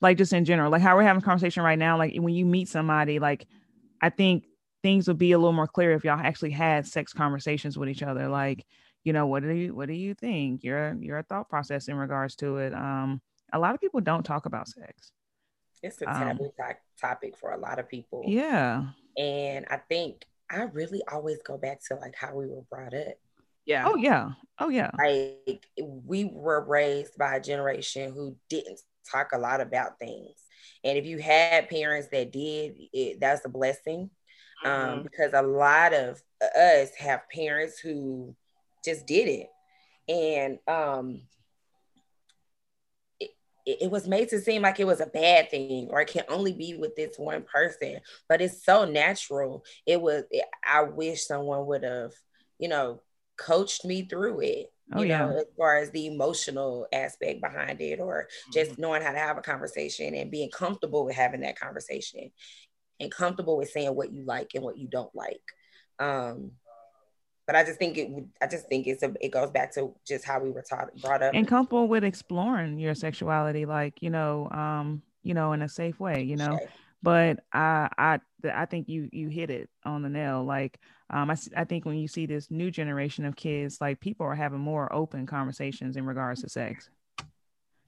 Like 0.01 0.17
just 0.17 0.33
in 0.33 0.45
general, 0.45 0.71
like 0.71 0.81
how 0.81 0.95
we're 0.95 1.03
having 1.03 1.21
a 1.21 1.25
conversation 1.25 1.63
right 1.63 1.79
now. 1.79 1.97
Like 1.97 2.15
when 2.15 2.33
you 2.33 2.45
meet 2.45 2.67
somebody, 2.67 3.19
like 3.19 3.47
I 4.01 4.09
think 4.09 4.45
things 4.83 5.07
would 5.07 5.17
be 5.17 5.31
a 5.31 5.37
little 5.37 5.53
more 5.53 5.67
clear 5.67 5.93
if 5.93 6.03
y'all 6.03 6.19
actually 6.19 6.51
had 6.51 6.85
sex 6.87 7.13
conversations 7.13 7.77
with 7.77 7.89
each 7.89 8.03
other. 8.03 8.27
Like, 8.27 8.65
you 9.03 9.13
know, 9.13 9.25
what 9.25 9.43
do 9.43 9.49
you 9.53 9.73
what 9.73 9.87
do 9.87 9.93
you 9.93 10.13
think? 10.13 10.63
Your 10.63 10.95
your 10.99 11.23
thought 11.23 11.49
process 11.49 11.87
in 11.87 11.95
regards 11.95 12.35
to 12.37 12.57
it. 12.57 12.73
Um, 12.73 13.21
a 13.53 13.59
lot 13.59 13.73
of 13.73 13.81
people 13.81 14.01
don't 14.01 14.23
talk 14.23 14.45
about 14.45 14.67
sex. 14.67 15.11
It's 15.81 16.01
a 16.01 16.09
Um, 16.09 16.19
taboo 16.19 16.51
to- 16.57 16.75
topic 16.99 17.37
for 17.37 17.51
a 17.51 17.57
lot 17.57 17.79
of 17.79 17.87
people. 17.87 18.23
Yeah. 18.25 18.87
And 19.17 19.65
I 19.69 19.77
think 19.89 20.25
I 20.49 20.61
really 20.63 21.01
always 21.11 21.39
go 21.45 21.57
back 21.57 21.79
to 21.87 21.95
like 21.95 22.15
how 22.15 22.35
we 22.35 22.47
were 22.47 22.61
brought 22.69 22.93
up. 22.93 23.15
Yeah. 23.65 23.83
Oh 23.87 23.95
yeah. 23.95 24.31
Oh 24.59 24.69
yeah. 24.69 24.91
Like 24.97 25.65
we 25.81 26.25
were 26.25 26.63
raised 26.65 27.17
by 27.17 27.35
a 27.35 27.41
generation 27.41 28.13
who 28.13 28.35
didn't 28.49 28.79
talk 29.11 29.29
a 29.33 29.37
lot 29.37 29.61
about 29.61 29.99
things. 29.99 30.35
And 30.83 30.97
if 30.97 31.05
you 31.05 31.17
had 31.17 31.69
parents 31.69 32.07
that 32.11 32.31
did, 32.31 32.75
it, 32.93 33.19
that's 33.19 33.45
a 33.45 33.49
blessing. 33.49 34.09
Um, 34.65 34.71
Mhm. 34.71 35.03
because 35.03 35.33
a 35.33 35.41
lot 35.41 35.93
of 35.93 36.21
us 36.57 36.95
have 36.95 37.29
parents 37.29 37.79
who 37.79 38.35
just 38.83 39.05
did 39.05 39.27
it. 39.27 39.49
And 40.09 40.59
um 40.67 41.21
it, 43.67 43.81
it 43.81 43.85
it 43.87 43.91
was 43.91 44.07
made 44.07 44.29
to 44.29 44.41
seem 44.41 44.61
like 44.61 44.79
it 44.79 44.87
was 44.87 45.01
a 45.01 45.05
bad 45.05 45.49
thing 45.49 45.87
or 45.91 46.01
it 46.01 46.09
can 46.09 46.23
only 46.29 46.53
be 46.53 46.75
with 46.75 46.95
this 46.95 47.17
one 47.17 47.43
person, 47.43 47.99
but 48.27 48.41
it's 48.41 48.63
so 48.63 48.85
natural. 48.85 49.63
It 49.85 50.01
was 50.01 50.23
I 50.67 50.83
wish 50.83 51.25
someone 51.25 51.65
would 51.67 51.83
have, 51.83 52.13
you 52.59 52.67
know, 52.67 53.01
coached 53.37 53.85
me 53.85 54.03
through 54.03 54.41
it. 54.41 54.67
Oh, 54.93 55.01
you 55.01 55.09
know, 55.09 55.31
yeah. 55.31 55.39
as 55.39 55.45
far 55.57 55.77
as 55.77 55.91
the 55.91 56.07
emotional 56.07 56.87
aspect 56.93 57.41
behind 57.41 57.81
it, 57.81 57.99
or 57.99 58.27
just 58.53 58.79
knowing 58.79 59.01
how 59.01 59.11
to 59.11 59.17
have 59.17 59.37
a 59.37 59.41
conversation 59.41 60.15
and 60.15 60.31
being 60.31 60.49
comfortable 60.49 61.05
with 61.05 61.15
having 61.15 61.41
that 61.41 61.59
conversation 61.59 62.31
and 62.99 63.11
comfortable 63.11 63.57
with 63.57 63.69
saying 63.69 63.93
what 63.93 64.13
you 64.13 64.23
like 64.23 64.51
and 64.55 64.63
what 64.63 64.77
you 64.77 64.87
don't 64.87 65.13
like. 65.13 65.41
Um, 65.99 66.51
but 67.47 67.55
I 67.55 67.63
just 67.63 67.79
think 67.79 67.97
it 67.97 68.11
I 68.41 68.47
just 68.47 68.67
think 68.67 68.85
it's 68.85 69.01
a, 69.01 69.13
it 69.21 69.29
goes 69.29 69.49
back 69.49 69.73
to 69.75 69.95
just 70.05 70.25
how 70.25 70.39
we 70.39 70.51
were 70.51 70.61
taught, 70.61 70.93
brought 71.01 71.23
up. 71.23 71.33
and 71.33 71.47
comfortable 71.47 71.87
with 71.87 72.03
exploring 72.03 72.77
your 72.77 72.93
sexuality 72.93 73.65
like 73.65 74.01
you 74.01 74.09
know 74.09 74.49
um 74.51 75.01
you 75.23 75.33
know 75.33 75.53
in 75.53 75.61
a 75.61 75.69
safe 75.69 75.99
way 75.99 76.21
you 76.21 76.35
know? 76.35 76.59
But 77.01 77.39
i 77.53 77.89
i 77.97 78.19
i 78.53 78.65
think 78.65 78.89
you 78.89 79.07
you 79.11 79.29
hit 79.29 79.49
it 79.49 79.69
on 79.85 80.01
the 80.01 80.09
nail. 80.09 80.43
Like 80.43 80.79
um 81.09 81.31
I, 81.31 81.37
I 81.55 81.63
think 81.63 81.85
when 81.85 81.97
you 81.97 82.07
see 82.07 82.25
this 82.25 82.51
new 82.51 82.69
generation 82.69 83.23
of 83.25 83.35
kids 83.35 83.79
like 83.79 84.01
people 84.01 84.25
are 84.25 84.35
having 84.35 84.59
more 84.59 84.91
open 84.93 85.25
conversations 85.25 85.95
in 85.95 86.05
regards 86.05 86.41
to 86.41 86.49
sex. 86.49 86.89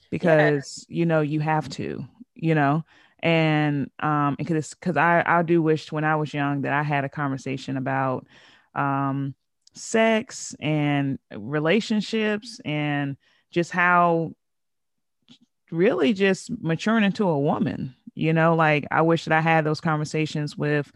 Because 0.10 0.86
you 0.88 1.06
know 1.06 1.22
you 1.22 1.42
have 1.42 1.68
to 1.70 2.06
you 2.34 2.56
know? 2.56 2.86
And 3.22 3.92
um 4.00 4.36
because 4.38 4.70
because 4.70 4.96
i 4.96 5.22
i 5.26 5.42
do 5.42 5.62
wish 5.62 5.92
when 5.92 6.06
i 6.06 6.16
was 6.16 6.34
young 6.34 6.62
that 6.62 6.72
i 6.72 6.84
had 6.84 7.04
a 7.04 7.10
conversation 7.10 7.76
about 7.76 8.26
um 8.76 9.36
sex 9.74 10.56
and 10.60 11.20
relationships 11.32 12.60
and 12.66 13.18
just 13.52 13.72
how 13.72 14.34
really 15.72 16.14
just 16.14 16.50
maturing 16.62 17.04
into 17.04 17.28
a 17.28 17.40
woman 17.40 17.96
you 18.16 18.34
know? 18.34 18.56
Like 18.56 18.86
i 18.92 19.02
wish 19.02 19.26
that 19.26 19.38
i 19.38 19.42
had 19.42 19.64
those 19.66 19.82
conversations 19.82 20.58
with 20.58 20.92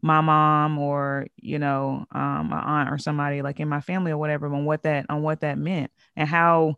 my 0.00 0.20
mom 0.20 0.78
or 0.78 1.26
you 1.36 1.58
know 1.58 2.06
um 2.12 2.50
my 2.50 2.60
aunt 2.60 2.90
or 2.90 2.98
somebody 2.98 3.42
like 3.42 3.58
in 3.58 3.68
my 3.68 3.80
family 3.80 4.12
or 4.12 4.18
whatever 4.18 4.46
on 4.46 4.64
what 4.64 4.84
that 4.84 5.06
on 5.08 5.22
what 5.22 5.40
that 5.40 5.58
meant 5.58 5.90
and 6.14 6.28
how 6.28 6.76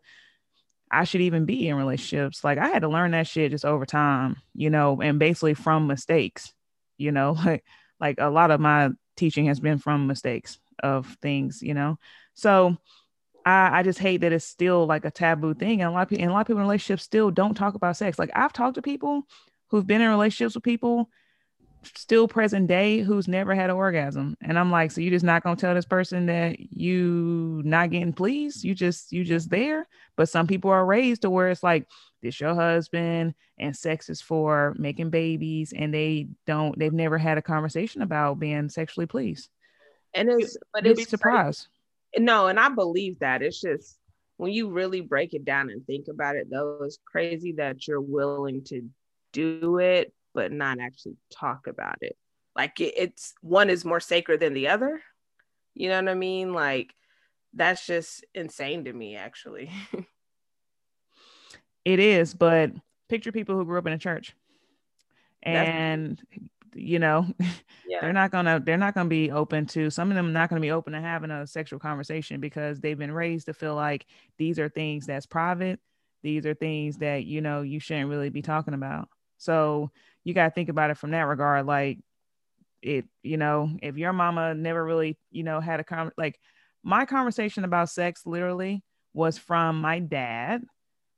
i 0.89 1.03
should 1.03 1.21
even 1.21 1.45
be 1.45 1.67
in 1.67 1.75
relationships. 1.75 2.43
Like 2.43 2.57
i 2.57 2.67
had 2.67 2.81
to 2.81 2.89
learn 2.89 3.11
that 3.11 3.27
shit 3.27 3.51
just 3.51 3.65
over 3.65 3.85
time 3.85 4.37
you 4.55 4.69
know 4.71 4.99
and 5.01 5.19
basically 5.19 5.53
from 5.53 5.87
mistakes 5.87 6.53
you 6.97 7.11
know? 7.11 7.35
Like 7.45 7.63
like 7.99 8.15
a 8.17 8.31
lot 8.31 8.49
of 8.49 8.59
my 8.59 8.89
teaching 9.15 9.45
has 9.45 9.59
been 9.59 9.77
from 9.77 10.07
mistakes 10.07 10.57
of 10.81 11.17
things 11.21 11.61
you 11.61 11.73
know 11.73 11.97
so 12.33 12.77
I, 13.45 13.79
I 13.79 13.83
just 13.83 13.99
hate 13.99 14.21
that 14.21 14.33
it's 14.33 14.45
still 14.45 14.85
like 14.85 15.05
a 15.05 15.11
taboo 15.11 15.53
thing. 15.53 15.81
And 15.81 15.89
a 15.89 15.91
lot 15.91 16.03
of 16.03 16.09
people, 16.09 16.23
and 16.23 16.31
a 16.31 16.33
lot 16.33 16.41
of 16.41 16.47
people 16.47 16.59
in 16.59 16.67
relationships 16.67 17.03
still 17.03 17.31
don't 17.31 17.55
talk 17.55 17.73
about 17.73 17.97
sex. 17.97 18.19
Like 18.19 18.31
I've 18.35 18.53
talked 18.53 18.75
to 18.75 18.81
people 18.81 19.23
who've 19.69 19.87
been 19.87 20.01
in 20.01 20.09
relationships 20.09 20.55
with 20.55 20.63
people 20.63 21.09
still 21.95 22.27
present 22.27 22.67
day 22.67 22.99
who's 22.99 23.27
never 23.27 23.55
had 23.55 23.69
an 23.69 23.75
orgasm. 23.75 24.37
And 24.41 24.59
I'm 24.59 24.71
like, 24.71 24.91
so 24.91 25.01
you 25.01 25.09
just 25.09 25.25
not 25.25 25.43
gonna 25.43 25.55
tell 25.55 25.73
this 25.73 25.85
person 25.85 26.27
that 26.27 26.59
you 26.59 27.61
not 27.65 27.89
getting 27.89 28.13
pleased? 28.13 28.63
You 28.63 28.75
just 28.75 29.11
you 29.11 29.23
just 29.23 29.49
there. 29.49 29.87
But 30.15 30.29
some 30.29 30.47
people 30.47 30.69
are 30.71 30.85
raised 30.85 31.23
to 31.23 31.29
where 31.29 31.49
it's 31.49 31.63
like 31.63 31.87
this 32.21 32.39
your 32.39 32.53
husband 32.53 33.33
and 33.57 33.75
sex 33.75 34.09
is 34.09 34.21
for 34.21 34.75
making 34.77 35.09
babies 35.09 35.73
and 35.75 35.91
they 35.91 36.27
don't 36.45 36.77
they've 36.77 36.93
never 36.93 37.17
had 37.17 37.39
a 37.39 37.41
conversation 37.41 38.03
about 38.03 38.39
being 38.39 38.69
sexually 38.69 39.07
pleased. 39.07 39.49
And 40.13 40.29
it's 40.29 40.57
but 40.73 40.85
You'd 40.85 40.91
it's 40.91 41.05
be 41.05 41.09
surprised. 41.09 41.67
no, 42.17 42.47
and 42.47 42.59
I 42.59 42.69
believe 42.69 43.19
that. 43.19 43.41
It's 43.41 43.61
just 43.61 43.97
when 44.37 44.51
you 44.51 44.69
really 44.69 45.01
break 45.01 45.33
it 45.33 45.45
down 45.45 45.69
and 45.69 45.85
think 45.85 46.07
about 46.09 46.35
it, 46.35 46.49
though, 46.49 46.79
it's 46.83 46.97
crazy 47.05 47.53
that 47.53 47.87
you're 47.87 48.01
willing 48.01 48.63
to 48.65 48.81
do 49.33 49.77
it, 49.79 50.13
but 50.33 50.51
not 50.51 50.79
actually 50.79 51.15
talk 51.31 51.67
about 51.67 51.97
it. 52.01 52.17
Like 52.55 52.79
it, 52.81 52.93
it's 52.97 53.33
one 53.41 53.69
is 53.69 53.85
more 53.85 53.99
sacred 54.01 54.39
than 54.41 54.53
the 54.53 54.67
other. 54.67 55.01
You 55.73 55.89
know 55.89 55.95
what 56.01 56.09
I 56.09 56.15
mean? 56.15 56.53
Like 56.53 56.93
that's 57.53 57.85
just 57.85 58.25
insane 58.33 58.85
to 58.85 58.93
me 58.93 59.17
actually 59.17 59.69
it 61.85 61.99
is 61.99 62.33
but 62.33 62.71
picture 63.09 63.31
people 63.31 63.55
who 63.55 63.65
grew 63.65 63.77
up 63.77 63.85
in 63.87 63.93
a 63.93 63.97
church 63.97 64.33
and 65.43 66.17
that's- 66.17 66.49
you 66.73 66.99
know 66.99 67.25
yeah. 67.87 67.99
they're 68.01 68.13
not 68.13 68.31
gonna 68.31 68.59
they're 68.59 68.77
not 68.77 68.93
gonna 68.93 69.09
be 69.09 69.31
open 69.31 69.65
to 69.65 69.89
some 69.89 70.09
of 70.09 70.15
them 70.15 70.33
not 70.33 70.49
gonna 70.49 70.61
be 70.61 70.71
open 70.71 70.93
to 70.93 71.01
having 71.01 71.31
a 71.31 71.45
sexual 71.45 71.79
conversation 71.79 72.39
because 72.39 72.79
they've 72.79 72.97
been 72.97 73.11
raised 73.11 73.45
to 73.47 73.53
feel 73.53 73.75
like 73.75 74.05
these 74.37 74.59
are 74.59 74.69
things 74.69 75.05
that's 75.05 75.25
private. 75.25 75.79
These 76.23 76.45
are 76.45 76.53
things 76.53 76.97
that 76.97 77.25
you 77.25 77.41
know 77.41 77.61
you 77.61 77.79
shouldn't 77.79 78.09
really 78.09 78.29
be 78.29 78.41
talking 78.41 78.73
about. 78.73 79.09
So 79.37 79.91
you 80.23 80.33
got 80.33 80.45
to 80.45 80.51
think 80.51 80.69
about 80.69 80.91
it 80.91 80.97
from 80.97 81.11
that 81.11 81.21
regard 81.21 81.65
like 81.65 81.99
it 82.81 83.05
you 83.23 83.37
know 83.37 83.69
if 83.81 83.97
your 83.97 84.13
mama 84.13 84.53
never 84.53 84.83
really 84.83 85.17
you 85.31 85.43
know 85.43 85.59
had 85.59 85.79
a 85.79 85.83
con 85.83 86.11
like 86.17 86.39
my 86.83 87.05
conversation 87.05 87.63
about 87.63 87.89
sex 87.89 88.25
literally 88.25 88.83
was 89.13 89.37
from 89.37 89.79
my 89.81 89.99
dad 89.99 90.63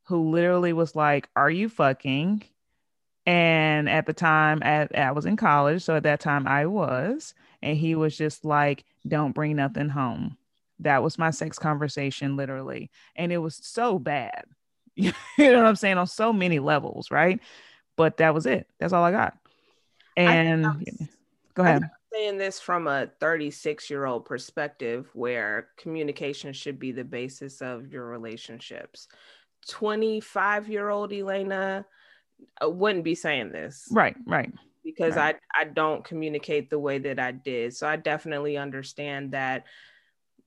who 0.07 0.29
literally 0.29 0.73
was 0.73 0.95
like 0.95 1.29
are 1.35 1.49
you 1.49 1.69
fucking 1.69 2.43
and 3.25 3.89
at 3.89 4.05
the 4.05 4.13
time 4.13 4.61
at, 4.63 4.97
i 4.97 5.11
was 5.11 5.25
in 5.25 5.37
college 5.37 5.81
so 5.81 5.95
at 5.95 6.03
that 6.03 6.19
time 6.19 6.47
i 6.47 6.65
was 6.65 7.33
and 7.63 7.77
he 7.77 7.95
was 7.95 8.15
just 8.15 8.45
like 8.45 8.83
don't 9.07 9.33
bring 9.33 9.55
nothing 9.55 9.89
home. 9.89 10.37
That 10.79 11.01
was 11.01 11.17
my 11.17 11.31
sex 11.31 11.57
conversation 11.57 12.35
literally. 12.35 12.91
And 13.15 13.31
it 13.31 13.37
was 13.37 13.55
so 13.55 13.97
bad. 13.97 14.43
You 14.95 15.11
know 15.39 15.57
what 15.57 15.65
i'm 15.65 15.75
saying? 15.75 15.97
On 15.97 16.05
so 16.05 16.31
many 16.31 16.59
levels 16.59 17.09
right? 17.09 17.39
But 17.95 18.17
that 18.17 18.35
was 18.35 18.45
it. 18.45 18.67
That's 18.79 18.93
all 18.93 19.03
i 19.03 19.11
got. 19.11 19.35
And 20.15 20.67
Go 21.55 21.63
ahead. 21.63 21.89
Saying 22.13 22.37
this 22.37 22.59
from 22.59 22.87
a 22.87 23.09
36 23.19 23.89
year 23.89 24.05
old 24.05 24.25
perspective 24.25 25.09
where 25.13 25.69
communication 25.77 26.53
should 26.53 26.77
be 26.77 26.91
the 26.91 27.03
basis 27.03 27.61
of 27.61 27.91
your 27.91 28.05
relationships. 28.05 29.07
25 29.69 30.69
year 30.69 30.89
old 30.89 31.11
Elena 31.11 31.85
wouldn't 32.61 33.03
be 33.03 33.15
saying 33.15 33.51
this. 33.51 33.87
Right, 33.91 34.15
right. 34.25 34.51
Because 34.83 35.15
right. 35.15 35.37
I, 35.53 35.61
I 35.61 35.63
don't 35.65 36.03
communicate 36.03 36.69
the 36.69 36.79
way 36.79 36.97
that 36.99 37.19
I 37.19 37.31
did. 37.31 37.75
So 37.75 37.87
I 37.87 37.95
definitely 37.95 38.57
understand 38.57 39.31
that 39.31 39.65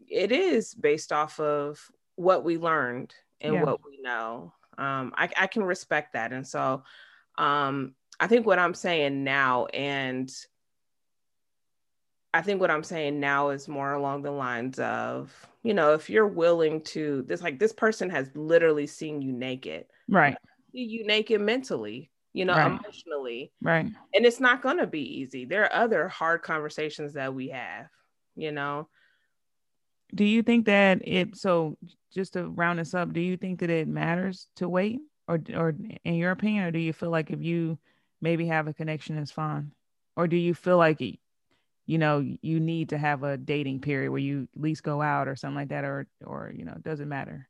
it 0.08 0.30
is 0.32 0.74
based 0.74 1.12
off 1.12 1.40
of 1.40 1.80
what 2.16 2.44
we 2.44 2.58
learned 2.58 3.14
and 3.40 3.54
yeah. 3.54 3.62
what 3.64 3.84
we 3.84 3.98
know. 4.00 4.52
Um, 4.78 5.12
I, 5.16 5.28
I 5.36 5.46
can 5.46 5.64
respect 5.64 6.12
that. 6.12 6.32
And 6.32 6.46
so 6.46 6.82
um, 7.38 7.94
I 8.20 8.26
think 8.26 8.46
what 8.46 8.58
I'm 8.58 8.74
saying 8.74 9.24
now, 9.24 9.66
and 9.66 10.30
I 12.34 12.42
think 12.42 12.60
what 12.60 12.70
I'm 12.70 12.84
saying 12.84 13.18
now 13.18 13.50
is 13.50 13.68
more 13.68 13.92
along 13.92 14.22
the 14.22 14.30
lines 14.30 14.78
of, 14.78 15.34
you 15.62 15.72
know, 15.72 15.94
if 15.94 16.10
you're 16.10 16.28
willing 16.28 16.82
to 16.82 17.24
this 17.26 17.42
like 17.42 17.58
this 17.58 17.72
person 17.72 18.10
has 18.10 18.30
literally 18.34 18.86
seen 18.86 19.22
you 19.22 19.32
naked. 19.32 19.86
Right. 20.08 20.36
You 20.76 21.06
naked 21.06 21.40
mentally, 21.40 22.10
you 22.34 22.44
know, 22.44 22.54
right. 22.54 22.66
emotionally. 22.66 23.50
Right. 23.62 23.86
And 24.14 24.26
it's 24.26 24.40
not 24.40 24.60
gonna 24.60 24.86
be 24.86 25.20
easy. 25.20 25.46
There 25.46 25.64
are 25.64 25.72
other 25.72 26.08
hard 26.08 26.42
conversations 26.42 27.14
that 27.14 27.34
we 27.34 27.48
have, 27.48 27.86
you 28.34 28.52
know. 28.52 28.88
Do 30.14 30.24
you 30.24 30.42
think 30.42 30.66
that 30.66 31.00
it 31.06 31.36
so 31.36 31.78
just 32.12 32.34
to 32.34 32.48
round 32.48 32.78
this 32.78 32.94
up, 32.94 33.12
do 33.12 33.20
you 33.20 33.36
think 33.36 33.60
that 33.60 33.70
it 33.70 33.88
matters 33.88 34.48
to 34.56 34.68
wait? 34.68 35.00
Or 35.28 35.40
or 35.54 35.74
in 36.04 36.14
your 36.14 36.30
opinion, 36.30 36.64
or 36.64 36.70
do 36.70 36.78
you 36.78 36.92
feel 36.92 37.10
like 37.10 37.30
if 37.30 37.42
you 37.42 37.78
maybe 38.20 38.46
have 38.46 38.68
a 38.68 38.74
connection 38.74 39.18
is 39.18 39.32
fine? 39.32 39.72
Or 40.14 40.28
do 40.28 40.36
you 40.36 40.54
feel 40.54 40.76
like 40.76 41.00
you 41.00 41.98
know 41.98 42.18
you 42.42 42.60
need 42.60 42.90
to 42.90 42.98
have 42.98 43.22
a 43.22 43.36
dating 43.36 43.80
period 43.80 44.10
where 44.10 44.20
you 44.20 44.46
at 44.54 44.60
least 44.60 44.82
go 44.82 45.00
out 45.00 45.26
or 45.26 45.36
something 45.36 45.56
like 45.56 45.68
that 45.70 45.84
or 45.84 46.06
or 46.24 46.52
you 46.54 46.64
know 46.64 46.72
it 46.72 46.84
doesn't 46.84 47.08
matter 47.08 47.48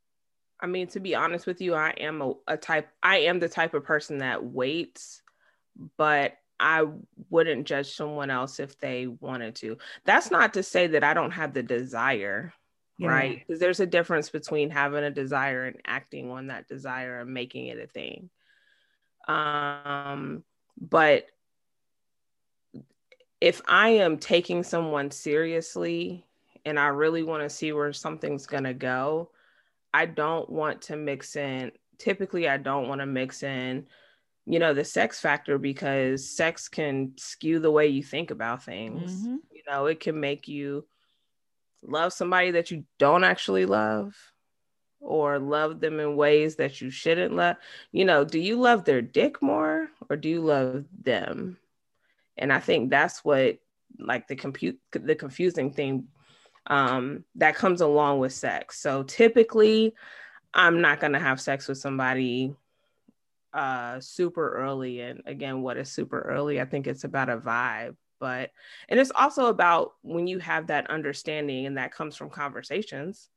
i 0.59 0.67
mean 0.67 0.87
to 0.87 0.99
be 0.99 1.15
honest 1.15 1.45
with 1.45 1.61
you 1.61 1.73
i 1.73 1.89
am 1.91 2.21
a, 2.21 2.33
a 2.47 2.57
type 2.57 2.89
i 3.03 3.17
am 3.19 3.39
the 3.39 3.49
type 3.49 3.73
of 3.73 3.83
person 3.83 4.19
that 4.19 4.43
waits 4.43 5.21
but 5.97 6.33
i 6.59 6.83
wouldn't 7.29 7.67
judge 7.67 7.93
someone 7.93 8.31
else 8.31 8.59
if 8.59 8.79
they 8.79 9.05
wanted 9.05 9.53
to. 9.53 9.77
That's 10.05 10.31
not 10.31 10.55
to 10.55 10.63
say 10.63 10.87
that 10.87 11.03
i 11.03 11.13
don't 11.13 11.31
have 11.31 11.53
the 11.53 11.63
desire 11.63 12.53
yeah. 12.97 13.09
right? 13.09 13.39
Because 13.39 13.59
there's 13.59 13.79
a 13.79 13.85
difference 13.85 14.29
between 14.29 14.69
having 14.69 15.03
a 15.03 15.11
desire 15.11 15.65
and 15.65 15.79
acting 15.85 16.31
on 16.31 16.47
that 16.47 16.67
desire 16.67 17.19
and 17.19 17.33
making 17.33 17.67
it 17.67 17.79
a 17.79 17.87
thing. 17.87 18.29
Um 19.27 20.43
but 20.79 21.25
if 23.39 23.61
I 23.67 23.89
am 23.89 24.17
taking 24.17 24.63
someone 24.63 25.11
seriously 25.11 26.25
and 26.65 26.79
I 26.79 26.87
really 26.87 27.23
want 27.23 27.43
to 27.43 27.49
see 27.49 27.71
where 27.71 27.93
something's 27.93 28.47
going 28.47 28.63
to 28.63 28.73
go, 28.73 29.29
I 29.93 30.05
don't 30.05 30.49
want 30.49 30.83
to 30.83 30.95
mix 30.95 31.35
in. 31.35 31.71
Typically, 31.97 32.47
I 32.47 32.57
don't 32.57 32.87
want 32.87 33.01
to 33.01 33.05
mix 33.05 33.43
in, 33.43 33.87
you 34.45 34.59
know, 34.59 34.73
the 34.73 34.83
sex 34.83 35.19
factor 35.19 35.57
because 35.57 36.29
sex 36.29 36.67
can 36.67 37.13
skew 37.17 37.59
the 37.59 37.71
way 37.71 37.87
you 37.87 38.03
think 38.03 38.31
about 38.31 38.63
things. 38.63 39.11
Mm-hmm. 39.11 39.35
You 39.51 39.61
know, 39.69 39.85
it 39.87 39.99
can 39.99 40.19
make 40.19 40.47
you 40.47 40.85
love 41.81 42.13
somebody 42.13 42.51
that 42.51 42.71
you 42.71 42.83
don't 42.99 43.23
actually 43.23 43.65
love 43.65 44.15
or 44.99 45.39
love 45.39 45.79
them 45.79 45.99
in 45.99 46.15
ways 46.15 46.57
that 46.57 46.81
you 46.81 46.89
shouldn't 46.89 47.35
love. 47.35 47.55
You 47.91 48.05
know, 48.05 48.23
do 48.23 48.39
you 48.39 48.57
love 48.57 48.83
their 48.83 49.01
dick 49.01 49.41
more 49.41 49.89
or 50.09 50.15
do 50.15 50.29
you 50.29 50.41
love 50.41 50.85
them? 51.03 51.57
and 52.37 52.53
i 52.53 52.59
think 52.59 52.89
that's 52.89 53.23
what 53.25 53.57
like 53.99 54.27
the 54.27 54.35
compute 54.35 54.79
the 54.91 55.15
confusing 55.15 55.71
thing 55.71 56.05
um, 56.67 57.23
that 57.35 57.55
comes 57.55 57.81
along 57.81 58.19
with 58.19 58.33
sex. 58.33 58.79
So 58.79 59.03
typically 59.03 59.93
i'm 60.53 60.81
not 60.81 60.99
going 60.99 61.11
to 61.11 61.19
have 61.19 61.41
sex 61.41 61.67
with 61.67 61.77
somebody 61.77 62.55
uh, 63.53 63.99
super 63.99 64.55
early. 64.55 65.01
And 65.01 65.21
again 65.25 65.61
what 65.61 65.77
is 65.77 65.89
super 65.91 66.19
early? 66.21 66.61
I 66.61 66.65
think 66.65 66.87
it's 66.87 67.03
about 67.03 67.29
a 67.29 67.37
vibe 67.37 67.95
but 68.19 68.51
and 68.89 68.99
it's 68.99 69.11
also 69.13 69.47
about 69.47 69.93
when 70.01 70.27
you 70.27 70.39
have 70.39 70.67
that 70.67 70.89
understanding 70.89 71.65
and 71.65 71.77
that 71.77 71.93
comes 71.93 72.15
from 72.15 72.29
conversations. 72.29 73.29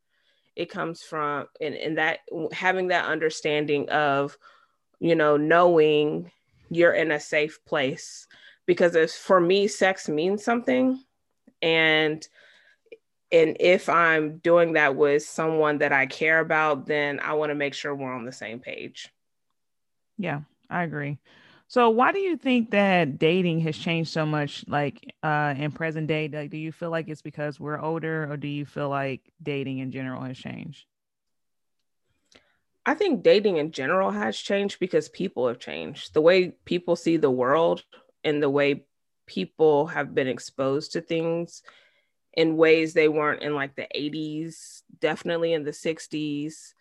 It 0.57 0.71
comes 0.71 1.03
from 1.03 1.47
and, 1.61 1.75
and 1.75 1.99
that 1.99 2.21
having 2.53 2.89
that 2.89 3.07
understanding 3.07 3.89
of 3.91 4.37
you 4.99 5.15
know 5.15 5.37
knowing 5.37 6.31
you're 6.71 6.93
in 6.93 7.11
a 7.11 7.21
safe 7.21 7.65
place. 7.65 8.27
Because 8.67 8.95
if 8.95 9.13
for 9.13 9.41
me 9.41 9.67
sex 9.69 10.09
means 10.09 10.45
something 10.45 11.03
and 11.61 12.27
and 13.33 13.57
if 13.61 13.89
i'm 13.89 14.39
doing 14.39 14.75
that 14.75 14.97
with 14.97 15.23
someone 15.23 15.79
that 15.79 15.93
i 15.93 16.07
care 16.07 16.41
about 16.41 16.87
then 16.87 17.21
i 17.21 17.33
want 17.33 17.51
to 17.51 17.55
make 17.55 17.75
sure 17.75 17.95
we're 17.95 18.13
on 18.13 18.25
the 18.25 18.33
same 18.33 18.61
page. 18.61 19.09
Yeah 20.19 20.41
i 20.69 20.85
agree. 20.85 21.19
So 21.69 21.89
why 21.91 22.11
do 22.11 22.19
you 22.19 22.37
think 22.37 22.73
that 22.73 23.19
dating 23.21 23.61
has 23.61 23.79
changed 23.79 24.11
so 24.11 24.27
much 24.27 24.65
like 24.67 25.15
uh 25.23 25.55
in 25.57 25.71
present 25.71 26.09
day? 26.09 26.29
Like 26.29 26.51
do 26.51 26.57
you 26.57 26.73
feel 26.73 26.91
like 26.91 27.09
it's 27.09 27.23
because 27.23 27.61
we're 27.61 27.81
older 27.81 28.31
or 28.31 28.37
do 28.37 28.49
you 28.49 28.65
feel 28.65 28.89
like 28.89 29.33
dating 29.43 29.79
in 29.79 29.93
general 29.93 30.23
has 30.23 30.37
changed? 30.37 30.87
I 32.87 32.95
think 32.95 33.23
dating 33.23 33.59
in 33.59 33.73
general 33.73 34.11
has 34.11 34.37
changed 34.37 34.81
because 34.81 35.09
people 35.09 35.47
have 35.47 35.59
changed. 35.59 36.15
The 36.15 36.21
way 36.21 36.53
people 36.65 36.97
see 36.97 37.19
the 37.19 37.31
world 37.31 37.85
and 38.25 38.43
the 38.43 38.51
way 38.51 38.87
people 39.27 39.87
have 39.87 40.13
been 40.13 40.27
exposed 40.27 40.93
to 40.93 41.01
things 41.01 41.63
in 42.35 42.57
ways 42.57 42.93
they 42.93 43.09
weren't 43.09 43.43
in 43.43 43.55
like 43.55 43.75
the 43.75 43.87
80s, 43.95 44.83
definitely 45.01 45.53
in 45.53 45.65
the 45.65 45.73
60s. 45.73 46.75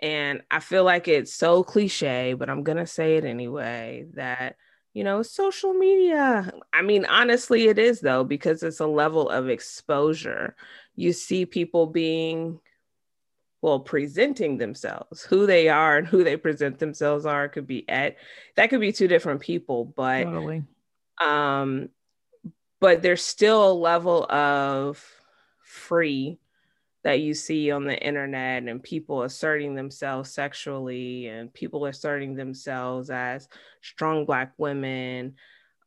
And 0.00 0.42
I 0.50 0.60
feel 0.60 0.84
like 0.84 1.08
it's 1.08 1.32
so 1.32 1.62
cliche, 1.62 2.34
but 2.34 2.50
I'm 2.50 2.62
going 2.62 2.78
to 2.78 2.86
say 2.86 3.16
it 3.16 3.24
anyway 3.24 4.06
that, 4.14 4.56
you 4.92 5.04
know, 5.04 5.22
social 5.22 5.72
media. 5.72 6.52
I 6.72 6.82
mean, 6.82 7.04
honestly, 7.06 7.66
it 7.66 7.78
is 7.78 8.00
though, 8.00 8.24
because 8.24 8.62
it's 8.62 8.80
a 8.80 8.86
level 8.86 9.28
of 9.28 9.48
exposure. 9.48 10.56
You 10.94 11.12
see 11.12 11.46
people 11.46 11.86
being, 11.86 12.60
well, 13.62 13.80
presenting 13.80 14.58
themselves, 14.58 15.22
who 15.22 15.46
they 15.46 15.68
are 15.68 15.96
and 15.96 16.06
who 16.06 16.22
they 16.22 16.36
present 16.36 16.78
themselves 16.78 17.26
are 17.26 17.48
could 17.48 17.66
be 17.66 17.88
at, 17.88 18.16
that 18.56 18.70
could 18.70 18.80
be 18.80 18.92
two 18.92 19.08
different 19.08 19.40
people, 19.40 19.84
but 19.84 20.24
totally. 20.24 20.64
Um, 21.20 21.88
but 22.84 23.00
there's 23.00 23.24
still 23.24 23.72
a 23.72 23.72
level 23.72 24.30
of 24.30 25.02
free 25.62 26.38
that 27.02 27.20
you 27.20 27.32
see 27.32 27.70
on 27.70 27.86
the 27.86 27.98
internet 27.98 28.64
and 28.64 28.82
people 28.82 29.22
asserting 29.22 29.74
themselves 29.74 30.30
sexually 30.30 31.28
and 31.28 31.50
people 31.54 31.86
asserting 31.86 32.34
themselves 32.34 33.08
as 33.08 33.48
strong 33.80 34.26
black 34.26 34.52
women. 34.58 35.34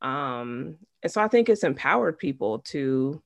Um, 0.01 0.77
and 1.03 1.11
so 1.11 1.21
i 1.21 1.27
think 1.27 1.49
it's 1.49 1.63
empowered 1.63 2.17
people 2.17 2.59
to 2.73 3.21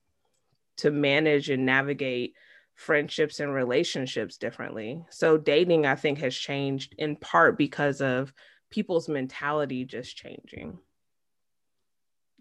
to 0.76 0.92
manage 0.92 1.50
and 1.50 1.66
navigate 1.66 2.34
friendships 2.76 3.40
and 3.40 3.54
relationships 3.54 4.36
differently. 4.36 5.02
So 5.12 5.38
dating 5.38 5.86
i 5.86 5.96
think 5.96 6.20
has 6.20 6.36
changed 6.36 6.94
in 6.98 7.16
part 7.16 7.58
because 7.58 8.02
of 8.02 8.34
people's 8.70 9.08
mentality 9.08 9.86
just 9.86 10.18
changing. 10.18 10.78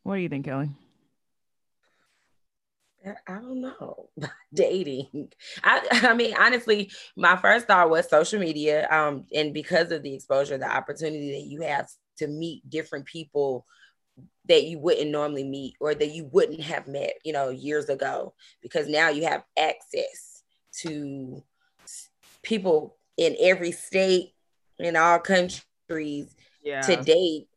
What 0.03 0.17
do 0.17 0.23
you 0.23 0.29
think, 0.29 0.47
Kelly? 0.47 0.71
I 3.27 3.35
don't 3.35 3.61
know 3.61 4.11
dating. 4.55 5.33
I 5.63 5.87
I 5.91 6.15
mean 6.15 6.35
honestly, 6.39 6.91
my 7.17 7.37
first 7.37 7.67
thought 7.67 7.91
was 7.91 8.09
social 8.09 8.41
media. 8.41 8.89
Um, 8.91 9.27
and 9.35 9.55
because 9.55 9.91
of 9.91 10.03
the 10.03 10.15
exposure, 10.15 10.59
the 10.59 10.71
opportunity 10.71 11.33
that 11.33 11.47
you 11.47 11.63
have 11.63 11.89
to 12.19 12.27
meet 12.27 12.69
different 12.69 13.07
people 13.07 13.67
that 14.49 14.65
you 14.65 14.79
wouldn't 14.79 15.11
normally 15.11 15.45
meet 15.45 15.75
or 15.81 15.95
that 15.95 16.11
you 16.11 16.29
wouldn't 16.33 16.61
have 16.61 16.87
met, 16.89 17.15
you 17.25 17.33
know, 17.33 17.51
years 17.51 17.89
ago, 17.89 18.35
because 18.61 18.89
now 18.89 19.09
you 19.09 19.25
have 19.25 19.45
access 19.59 20.43
to 20.73 21.43
people 22.43 22.97
in 23.17 23.37
every 23.41 23.73
state 23.73 24.35
in 24.79 24.97
all 24.97 25.19
countries 25.19 26.35
Yeah. 26.63 26.81
to 26.83 26.97
date 27.03 27.49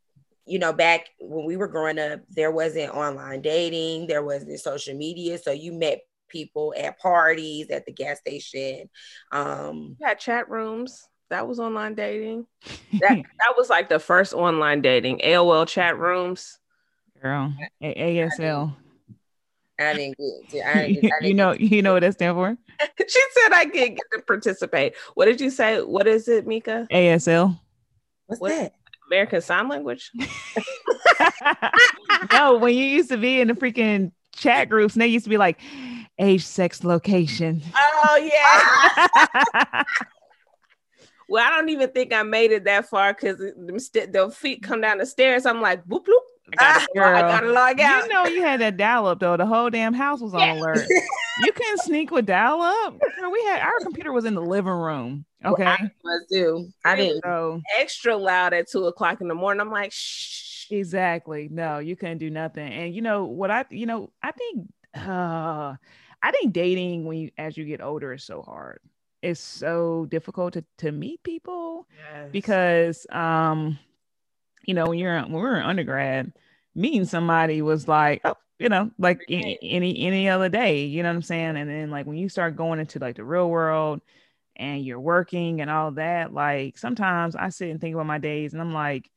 you 0.46 0.60
know 0.60 0.74
back 0.74 1.10
when 1.20 1.46
we 1.46 1.56
were 1.58 1.68
growing 1.68 2.00
up 2.00 2.22
there 2.30 2.52
wasn't 2.52 2.94
online 2.94 3.42
dating 3.42 4.08
there 4.08 4.24
wasn't 4.24 4.60
social 4.60 4.96
media 4.96 5.38
so 5.38 5.52
you 5.52 5.72
met 5.74 6.02
people 6.30 6.74
at 6.78 7.00
parties 7.00 7.70
at 7.70 7.86
the 7.86 7.92
gas 7.92 8.18
station 8.20 8.90
um 9.32 9.96
We 10.00 10.06
had 10.06 10.20
chat 10.20 10.50
rooms. 10.50 11.08
That 11.30 11.48
was 11.48 11.60
online 11.60 11.96
dating. 11.96 12.46
That 13.00 13.02
that 13.40 13.54
was 13.58 13.70
like 13.70 13.90
the 13.90 14.00
first 14.00 14.34
online 14.34 14.82
dating. 14.82 15.20
AOL 15.20 15.68
chat 15.68 15.98
rooms. 15.98 16.60
Girl, 17.22 17.54
A- 17.82 18.18
ASL. 18.20 18.76
i 19.80 19.94
didn't 19.94 20.18
get 20.52 20.66
I 20.66 20.88
didn't, 20.94 21.06
I 21.06 21.08
you 21.22 21.22
didn't 21.22 21.38
know, 21.38 21.54
you 21.54 21.82
know 21.82 21.94
what 21.94 22.02
that 22.02 22.14
stands 22.14 22.36
for? 22.36 22.58
she 23.08 23.22
said 23.32 23.54
I 23.54 23.66
could 23.66 23.74
get 23.96 24.00
to 24.14 24.22
participate. 24.28 24.94
What 25.16 25.26
did 25.26 25.40
you 25.42 25.50
say? 25.50 25.82
What 25.82 26.08
is 26.08 26.28
it, 26.28 26.46
Mika? 26.46 26.88
ASL. 26.92 27.58
what's 28.28 28.42
what- 28.42 28.50
that 28.50 28.74
American 29.14 29.42
Sign 29.42 29.68
Language? 29.68 30.12
no, 32.34 32.58
when 32.58 32.74
you 32.74 32.84
used 32.84 33.10
to 33.10 33.18
be 33.18 33.40
in 33.40 33.48
the 33.48 33.54
freaking 33.54 34.12
chat 34.36 34.70
groups, 34.70 34.96
and 34.96 35.04
they 35.04 35.08
used 35.08 35.26
to 35.26 35.30
be 35.30 35.38
like 35.38 35.60
age, 36.18 36.44
sex, 36.44 36.84
location. 36.84 37.62
Oh 37.76 38.18
yeah. 38.18 39.84
well, 41.30 41.46
I 41.46 41.56
don't 41.56 41.70
even 41.70 41.92
think 41.92 42.12
I 42.12 42.24
made 42.24 42.52
it 42.52 42.64
that 42.64 42.90
far 42.90 43.14
because 43.14 43.38
the, 43.38 44.10
the 44.12 44.32
feet 44.32 44.64
come 44.64 44.82
down 44.82 44.98
the 44.98 45.06
stairs. 45.06 45.46
I'm 45.46 45.62
like, 45.62 45.86
boop 45.86 46.06
bloop. 46.06 46.20
I 46.60 46.86
gotta. 46.94 47.28
I 47.28 47.40
log 47.42 47.80
out. 47.80 48.04
You 48.04 48.10
know 48.14 48.26
you 48.28 48.42
had 48.42 48.62
that 48.62 48.78
dial 48.78 49.08
up 49.08 49.20
though. 49.20 49.38
The 49.38 49.46
whole 49.46 49.70
damn 49.70 49.94
house 49.94 50.22
was 50.22 50.34
on 50.34 50.42
Yeah. 50.42 50.54
alert. 50.54 50.88
You 51.44 51.52
couldn't 51.52 51.80
sneak 51.80 52.12
with 52.12 52.26
dial 52.26 52.62
up. 52.62 53.00
We 53.32 53.44
had 53.46 53.62
our 53.62 53.80
computer 53.82 54.12
was 54.12 54.26
in 54.26 54.36
the 54.36 54.42
living 54.42 54.72
room. 54.72 55.26
Okay. 55.46 55.76
must 56.04 56.30
do 56.30 56.70
i 56.86 56.96
didn't 56.96 57.22
So 57.24 57.62
Extra 57.78 58.16
loud 58.16 58.54
at 58.54 58.70
two 58.70 58.86
o'clock 58.86 59.20
in 59.22 59.28
the 59.28 59.36
morning. 59.36 59.62
I'm 59.62 59.72
like, 59.72 59.92
shh. 59.92 60.72
exactly. 60.72 61.50
No, 61.52 61.80
you 61.80 61.96
couldn't 61.96 62.20
do 62.20 62.30
nothing. 62.30 62.72
And 62.72 62.94
you 62.94 63.02
know 63.02 63.26
what 63.26 63.50
I 63.52 63.66
you 63.70 63.86
know, 63.86 64.12
I 64.22 64.32
think 64.32 64.68
uh 64.96 65.76
I 66.22 66.32
think 66.32 66.54
dating 66.54 67.06
when 67.06 67.18
you 67.18 67.32
as 67.38 67.58
you 67.58 67.66
get 67.66 67.82
older 67.82 68.14
is 68.14 68.24
so 68.24 68.42
hard. 68.42 68.80
It's 69.22 69.40
so 69.40 70.06
difficult 70.10 70.54
to 70.54 70.64
to 70.80 70.92
meet 70.92 71.24
people. 71.24 71.88
because 72.32 73.08
um 73.12 73.80
you 74.66 74.74
know 74.74 74.86
when 74.88 75.00
you're 75.00 75.22
when 75.22 75.32
we 75.32 75.42
were 75.42 75.58
in 75.58 75.64
undergrad 75.64 76.32
meeting 76.76 77.06
somebody 77.06 77.62
was 77.62 77.88
like 77.88 78.22
oh, 78.26 78.36
you 78.60 78.70
know 78.70 78.90
like 78.98 79.22
any, 79.30 79.58
any 79.62 80.00
any 80.06 80.30
other 80.30 80.50
day 80.50 80.86
you 80.86 81.04
know 81.04 81.10
what 81.10 81.16
i'm 81.16 81.22
saying? 81.22 81.58
And 81.58 81.70
then 81.70 81.92
like 81.92 82.06
when 82.06 82.18
you 82.18 82.30
start 82.30 82.56
going 82.56 82.80
into 82.80 83.00
like 83.00 83.16
the 83.16 83.24
real 83.24 83.50
world 83.50 84.02
and 84.56 84.86
you're 84.86 85.00
working 85.00 85.62
and 85.62 85.70
all 85.70 85.92
that 85.92 86.34
like 86.34 86.78
sometimes 86.78 87.36
i 87.36 87.50
sit 87.50 87.70
and 87.70 87.82
think 87.82 87.96
about 87.96 88.06
my 88.06 88.20
days 88.20 88.54
and 88.54 88.62
i'm 88.62 88.74
like 88.74 89.10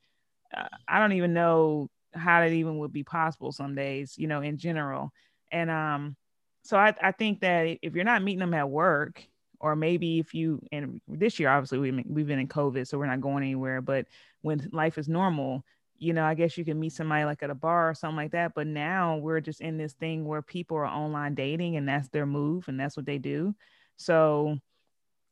uh, 0.57 0.67
i 0.89 0.99
don't 0.99 1.13
even 1.13 1.35
know 1.35 1.91
how 2.15 2.41
that 2.41 2.53
even 2.53 2.79
would 2.79 2.93
be 2.93 3.05
possible 3.05 3.53
some 3.53 3.75
days 3.75 4.15
you 4.17 4.27
know 4.27 4.41
in 4.41 4.57
general. 4.59 5.13
And 5.53 5.71
um 5.71 6.17
so 6.65 6.77
i, 6.77 6.95
I 7.01 7.13
think 7.13 7.41
that 7.41 7.79
if 7.83 7.95
you're 7.95 8.05
not 8.05 8.23
meeting 8.23 8.41
them 8.41 8.55
at 8.55 8.69
work 8.69 9.23
or 9.61 9.77
maybe 9.77 10.19
if 10.19 10.35
you 10.35 10.61
and 10.73 11.01
this 11.07 11.39
year 11.39 11.49
obviously 11.49 11.79
we, 11.79 12.05
we've 12.07 12.27
been 12.27 12.39
in 12.39 12.49
covid 12.49 12.87
so 12.87 12.99
we're 12.99 13.07
not 13.07 13.21
going 13.21 13.43
anywhere 13.43 13.81
but 13.81 14.07
when 14.47 14.69
life 14.73 14.99
is 14.99 15.09
normal 15.09 15.65
you 15.99 16.13
know 16.13 16.25
i 16.25 16.35
guess 16.35 16.57
you 16.57 16.65
can 16.65 16.79
meet 16.79 16.93
somebody 16.93 17.25
like 17.25 17.43
at 17.43 17.51
a 17.51 17.55
bar 17.55 17.91
or 17.91 17.95
something 17.95 18.17
like 18.17 18.33
that 18.33 18.55
but 18.55 18.67
now 18.67 19.17
we're 19.17 19.41
just 19.41 19.61
in 19.61 19.79
this 19.79 19.95
thing 19.95 20.25
where 20.25 20.43
people 20.43 20.77
are 20.77 20.87
online 20.87 21.35
dating 21.35 21.77
and 21.77 21.89
that's 21.89 22.09
their 22.09 22.27
move 22.27 22.69
and 22.69 22.79
that's 22.79 22.97
what 22.97 23.07
they 23.07 23.19
do 23.19 23.55
so 23.97 24.59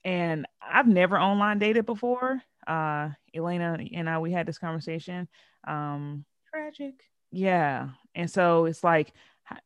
and 0.04 0.46
i've 0.62 0.88
never 0.88 1.18
online 1.18 1.58
dated 1.58 1.84
before 1.86 2.40
uh 2.66 3.10
elena 3.34 3.78
and 3.92 4.08
i 4.08 4.18
we 4.18 4.32
had 4.32 4.46
this 4.46 4.58
conversation 4.58 5.28
um 5.66 6.24
Tragic. 6.54 7.02
yeah. 7.32 7.88
And 8.14 8.30
so 8.30 8.66
it's 8.66 8.84
like, 8.84 9.12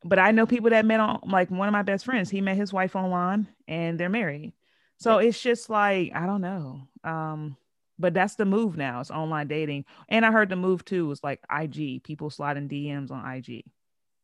but 0.02 0.18
I 0.18 0.30
know 0.30 0.46
people 0.46 0.70
that 0.70 0.86
met 0.86 1.00
on 1.00 1.20
like 1.26 1.50
one 1.50 1.68
of 1.68 1.72
my 1.72 1.82
best 1.82 2.04
friends, 2.04 2.30
he 2.30 2.40
met 2.40 2.56
his 2.56 2.72
wife 2.72 2.96
online 2.96 3.46
and 3.66 4.00
they're 4.00 4.08
married. 4.08 4.54
So 4.98 5.18
it's 5.18 5.40
just 5.40 5.68
like, 5.68 6.12
I 6.14 6.26
don't 6.26 6.40
know. 6.40 6.80
Um, 7.04 7.56
but 7.98 8.14
that's 8.14 8.36
the 8.36 8.44
move 8.44 8.76
now. 8.76 9.00
It's 9.00 9.10
online 9.10 9.48
dating. 9.48 9.84
And 10.08 10.24
I 10.24 10.32
heard 10.32 10.48
the 10.48 10.56
move 10.56 10.84
too 10.84 11.06
was 11.06 11.22
like 11.22 11.40
IG, 11.50 12.02
people 12.02 12.30
sliding 12.30 12.68
DMs 12.68 13.10
on 13.10 13.28
IG. 13.30 13.64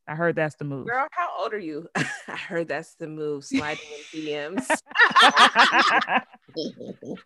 I 0.07 0.15
heard 0.15 0.37
that's 0.37 0.57
the 0.57 0.65
move. 0.65 0.87
Girl, 0.87 1.07
how 1.11 1.31
old 1.41 1.55
are 1.55 1.59
you? 1.59 1.89
I 1.97 2.37
heard 2.37 2.69
that's 2.69 2.95
the 2.97 3.09
move, 3.09 3.45
sliding 3.45 3.85
in 4.13 4.21
DMs. 4.57 4.69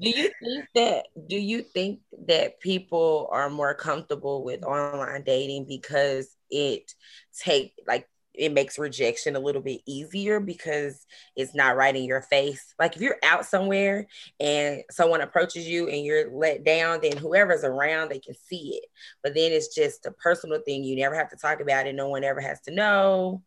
do 0.00 0.10
you 0.10 0.30
think 0.40 0.66
that 0.74 1.06
do 1.28 1.36
you 1.36 1.62
think 1.62 2.00
that 2.26 2.60
people 2.60 3.28
are 3.32 3.50
more 3.50 3.74
comfortable 3.74 4.44
with 4.44 4.62
online 4.64 5.22
dating 5.24 5.66
because 5.66 6.36
it 6.50 6.92
take 7.38 7.72
like 7.86 8.06
it 8.34 8.52
makes 8.52 8.78
rejection 8.78 9.36
a 9.36 9.40
little 9.40 9.62
bit 9.62 9.80
easier 9.86 10.40
because 10.40 11.06
it's 11.36 11.54
not 11.54 11.76
right 11.76 11.94
in 11.94 12.04
your 12.04 12.22
face. 12.22 12.74
Like 12.78 12.96
if 12.96 13.02
you're 13.02 13.18
out 13.22 13.44
somewhere 13.46 14.06
and 14.40 14.82
someone 14.90 15.20
approaches 15.20 15.68
you 15.68 15.88
and 15.88 16.04
you're 16.04 16.30
let 16.30 16.64
down 16.64 17.00
then 17.02 17.16
whoever's 17.16 17.64
around 17.64 18.10
they 18.10 18.18
can 18.18 18.34
see 18.34 18.80
it. 18.82 18.84
But 19.22 19.34
then 19.34 19.52
it's 19.52 19.74
just 19.74 20.06
a 20.06 20.12
personal 20.12 20.60
thing. 20.64 20.84
You 20.84 20.96
never 20.96 21.14
have 21.14 21.30
to 21.30 21.36
talk 21.36 21.60
about 21.60 21.86
it. 21.86 21.94
No 21.94 22.08
one 22.08 22.24
ever 22.24 22.40
has 22.40 22.60
to 22.62 22.74
know. 22.74 23.42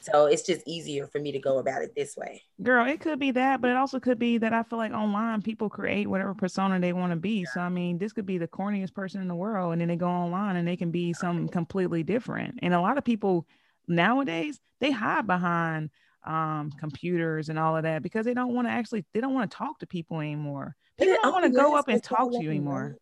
So 0.00 0.26
it's 0.26 0.42
just 0.42 0.62
easier 0.66 1.08
for 1.08 1.18
me 1.18 1.32
to 1.32 1.40
go 1.40 1.58
about 1.58 1.82
it 1.82 1.92
this 1.96 2.16
way. 2.16 2.42
Girl, 2.62 2.86
it 2.86 3.00
could 3.00 3.18
be 3.18 3.32
that, 3.32 3.60
but 3.60 3.70
it 3.70 3.76
also 3.76 3.98
could 3.98 4.20
be 4.20 4.38
that 4.38 4.52
I 4.52 4.62
feel 4.62 4.78
like 4.78 4.92
online 4.92 5.42
people 5.42 5.68
create 5.68 6.08
whatever 6.08 6.32
persona 6.32 6.78
they 6.78 6.92
want 6.92 7.10
to 7.10 7.16
be. 7.16 7.44
So 7.44 7.60
I 7.60 7.68
mean, 7.68 7.98
this 7.98 8.12
could 8.12 8.26
be 8.26 8.38
the 8.38 8.46
corniest 8.46 8.94
person 8.94 9.20
in 9.20 9.26
the 9.26 9.34
world, 9.34 9.72
and 9.72 9.80
then 9.80 9.88
they 9.88 9.96
go 9.96 10.08
online 10.08 10.56
and 10.56 10.68
they 10.68 10.76
can 10.76 10.92
be 10.92 11.12
something 11.12 11.48
completely 11.48 12.04
different. 12.04 12.60
And 12.62 12.72
a 12.72 12.80
lot 12.80 12.98
of 12.98 13.04
people 13.04 13.48
nowadays 13.88 14.58
they 14.80 14.90
hide 14.90 15.26
behind 15.26 15.90
um 16.24 16.70
computers 16.78 17.48
and 17.48 17.58
all 17.58 17.76
of 17.76 17.84
that 17.84 18.02
because 18.02 18.24
they 18.26 18.34
don't 18.34 18.54
want 18.54 18.66
to 18.66 18.72
actually 18.72 19.04
they 19.14 19.20
don't 19.20 19.34
want 19.34 19.50
to 19.50 19.56
talk 19.56 19.78
to 19.78 19.86
people 19.86 20.20
anymore. 20.20 20.74
People 20.98 21.14
It 21.14 21.20
don't 21.22 21.32
want 21.32 21.44
to 21.44 21.50
go 21.50 21.76
up 21.76 21.88
and 21.88 22.02
for 22.02 22.08
so 22.08 22.16
talk 22.16 22.32
to 22.32 22.42
you 22.42 22.50
anymore. 22.50 22.96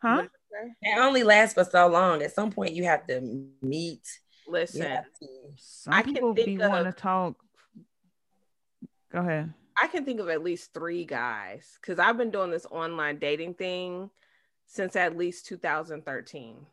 Huh? 0.00 0.26
It 0.82 0.98
only 0.98 1.24
lasts 1.24 1.54
for 1.54 1.64
so 1.64 1.88
long. 1.88 2.22
At 2.22 2.32
some 2.32 2.50
point, 2.50 2.72
you 2.72 2.84
have 2.84 3.06
to 3.08 3.20
meet. 3.60 4.02
Listen, 4.46 4.80
to- 4.82 5.04
Some 5.56 5.92
I 5.92 6.02
can 6.02 6.14
people 6.14 6.32
be 6.32 6.44
think 6.44 6.60
wanting 6.60 6.86
of- 6.86 6.94
to 6.94 7.00
talk. 7.00 7.34
Go 9.12 9.18
ahead. 9.18 9.52
I 9.80 9.86
can 9.88 10.04
think 10.04 10.18
of 10.20 10.28
at 10.28 10.42
least 10.42 10.72
three 10.74 11.04
guys 11.04 11.78
because 11.80 11.98
I've 11.98 12.16
been 12.16 12.30
doing 12.30 12.50
this 12.50 12.66
online 12.66 13.18
dating 13.18 13.54
thing 13.54 14.10
since 14.66 14.96
at 14.96 15.16
least 15.16 15.46
2013, 15.46 16.66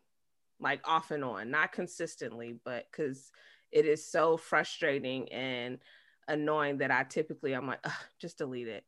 like 0.59 0.81
off 0.85 1.11
and 1.11 1.23
on, 1.23 1.51
not 1.51 1.71
consistently, 1.71 2.55
but 2.63 2.85
because 2.91 3.31
it 3.71 3.85
is 3.85 4.09
so 4.09 4.37
frustrating 4.37 5.31
and 5.31 5.79
annoying 6.27 6.77
that 6.79 6.91
I 6.91 7.03
typically 7.03 7.53
I'm 7.53 7.67
like, 7.67 7.85
just 8.19 8.37
delete 8.37 8.67
it, 8.67 8.83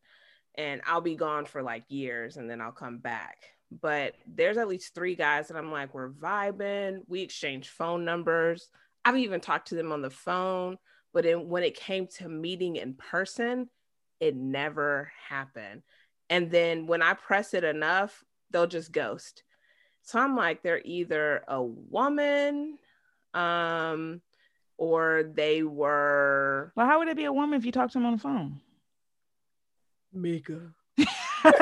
and 0.55 0.82
I'll 0.86 1.01
be 1.01 1.15
gone 1.15 1.45
for 1.45 1.61
like 1.61 1.84
years 1.89 2.38
and 2.38 2.49
then 2.49 2.61
I'll 2.61 2.72
come 2.72 2.99
back. 2.99 3.38
But 3.70 4.13
there's 4.26 4.57
at 4.57 4.70
least 4.70 4.95
three 4.95 5.15
guys 5.15 5.49
that 5.49 5.57
I'm 5.57 5.72
like, 5.72 5.93
we're 5.93 6.09
vibing, 6.09 7.01
we 7.07 7.22
exchange 7.22 7.70
phone 7.70 8.05
numbers. 8.05 8.70
I've 9.03 9.18
even 9.18 9.41
talked 9.41 9.68
to 9.70 9.76
them 9.76 9.91
on 9.91 10.01
the 10.01 10.09
phone, 10.09 10.78
but 11.13 11.26
then 11.26 11.49
when 11.49 11.63
it 11.63 11.76
came 11.76 12.07
to 12.18 12.30
meeting 12.30 12.78
in 12.78 12.93
person, 12.93 13.70
it 14.20 14.36
never 14.36 15.11
happened. 15.28 15.84
And 16.30 16.49
then 16.49 16.88
when 16.88 17.01
I 17.01 17.13
press 17.13 17.53
it 17.53 17.63
enough, 17.63 18.24
they'll 18.51 18.68
just 18.68 18.91
ghost. 18.91 19.43
So 20.07 20.19
I'm 20.19 20.37
like, 20.37 20.63
they're 20.63 20.81
either 20.85 21.43
a 21.49 21.61
woman, 21.61 22.77
um, 23.33 24.21
or 24.77 25.29
they 25.35 25.63
were 25.63 26.71
Well, 26.77 26.87
how 26.87 26.99
would 26.99 27.09
it 27.09 27.17
be 27.17 27.25
a 27.25 27.33
woman 27.33 27.59
if 27.59 27.65
you 27.65 27.73
talk 27.73 27.91
to 27.91 27.97
them 27.97 28.05
on 28.05 28.13
the 28.13 28.19
phone? 28.19 28.61
Mika. 30.13 30.61
Come 30.97 31.53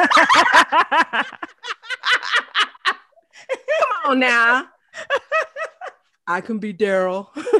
on 4.05 4.19
now. 4.19 4.67
I 6.27 6.41
can 6.41 6.59
be 6.59 6.71
Daryl. 6.71 7.29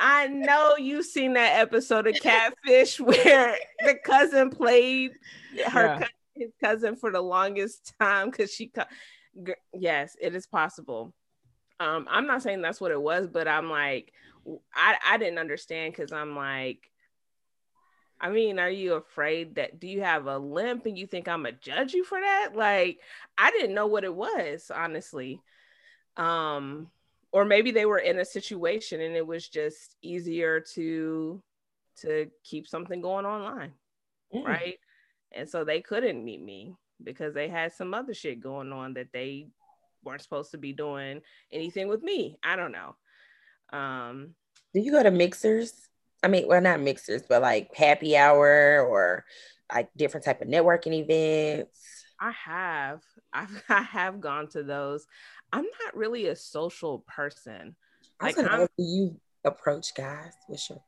I 0.00 0.26
know 0.28 0.76
you've 0.76 1.06
seen 1.06 1.34
that 1.34 1.58
episode 1.60 2.06
of 2.06 2.14
Catfish 2.20 2.98
where 3.00 3.56
the 3.84 3.94
cousin 4.04 4.50
played 4.50 5.12
her 5.68 5.86
Yeah. 5.86 5.98
cou- 5.98 6.06
his 6.34 6.52
cousin 6.60 6.96
for 6.96 7.12
the 7.12 7.20
longest 7.20 7.92
time 8.00 8.30
because 8.30 8.52
she 8.52 8.68
co- 8.68 8.84
yes 9.74 10.16
it 10.20 10.34
is 10.34 10.46
possible 10.46 11.12
Um, 11.78 12.06
I'm 12.10 12.26
not 12.26 12.42
saying 12.42 12.62
that's 12.62 12.80
what 12.80 12.92
it 12.92 13.00
was, 13.00 13.26
but 13.28 13.46
I'm 13.48 13.68
like, 13.70 14.12
I, 14.74 14.96
I 15.06 15.16
didn't 15.18 15.38
understand 15.38 15.92
because 15.92 16.12
I'm 16.12 16.34
like, 16.36 16.90
I 18.20 18.28
mean, 18.30 18.58
are 18.58 18.70
you 18.70 18.94
afraid 18.94 19.54
that 19.54 19.80
do 19.80 19.86
you 19.88 20.02
have 20.02 20.26
a 20.26 20.36
limp 20.38 20.84
and 20.86 20.96
you 20.98 21.06
think 21.06 21.26
I'm 21.26 21.42
gonna 21.44 21.56
judge 21.60 21.94
you 21.94 22.04
for 22.04 22.20
that? 22.20 22.50
Like, 22.54 23.00
I 23.38 23.50
didn't 23.50 23.74
know 23.74 23.86
what 23.86 24.04
it 24.04 24.14
was, 24.14 24.70
honestly. 24.74 25.40
Um, 26.18 26.90
or 27.32 27.44
maybe 27.44 27.70
they 27.70 27.86
were 27.86 27.98
in 27.98 28.18
a 28.18 28.24
situation 28.24 29.00
and 29.00 29.14
it 29.14 29.26
was 29.26 29.48
just 29.48 29.96
easier 30.02 30.60
to 30.74 31.42
to 32.02 32.30
keep 32.44 32.66
something 32.66 33.00
going 33.00 33.26
online, 33.26 33.72
mm. 34.34 34.44
right? 34.44 34.78
And 35.32 35.48
so 35.48 35.64
they 35.64 35.80
couldn't 35.80 36.24
meet 36.24 36.42
me 36.42 36.74
because 37.02 37.34
they 37.34 37.48
had 37.48 37.72
some 37.72 37.94
other 37.94 38.14
shit 38.14 38.40
going 38.40 38.72
on 38.72 38.94
that 38.94 39.12
they 39.12 39.48
weren't 40.02 40.22
supposed 40.22 40.50
to 40.52 40.58
be 40.58 40.72
doing 40.72 41.20
anything 41.52 41.88
with 41.88 42.02
me. 42.02 42.38
I 42.42 42.56
don't 42.56 42.72
know. 42.72 42.96
Um, 43.72 44.34
do 44.74 44.80
you 44.80 44.90
go 44.90 45.02
to 45.02 45.10
mixers? 45.10 45.88
I 46.22 46.28
mean, 46.28 46.46
well, 46.48 46.60
not 46.60 46.80
mixers, 46.80 47.22
but 47.28 47.42
like 47.42 47.74
happy 47.74 48.16
hour 48.16 48.84
or 48.86 49.24
like 49.72 49.90
different 49.96 50.24
type 50.24 50.42
of 50.42 50.48
networking 50.48 50.92
events. 50.92 52.04
I 52.20 52.32
have. 52.32 53.02
I've, 53.32 53.62
I 53.68 53.82
have 53.82 54.20
gone 54.20 54.48
to 54.48 54.62
those. 54.64 55.06
I'm 55.52 55.64
not 55.64 55.96
really 55.96 56.26
a 56.26 56.36
social 56.36 57.04
person. 57.06 57.76
i 58.20 58.26
Like, 58.26 58.36
do 58.36 58.68
you 58.78 59.20
approach 59.44 59.94
guys 59.94 60.32
with 60.48 60.68
your? 60.68 60.80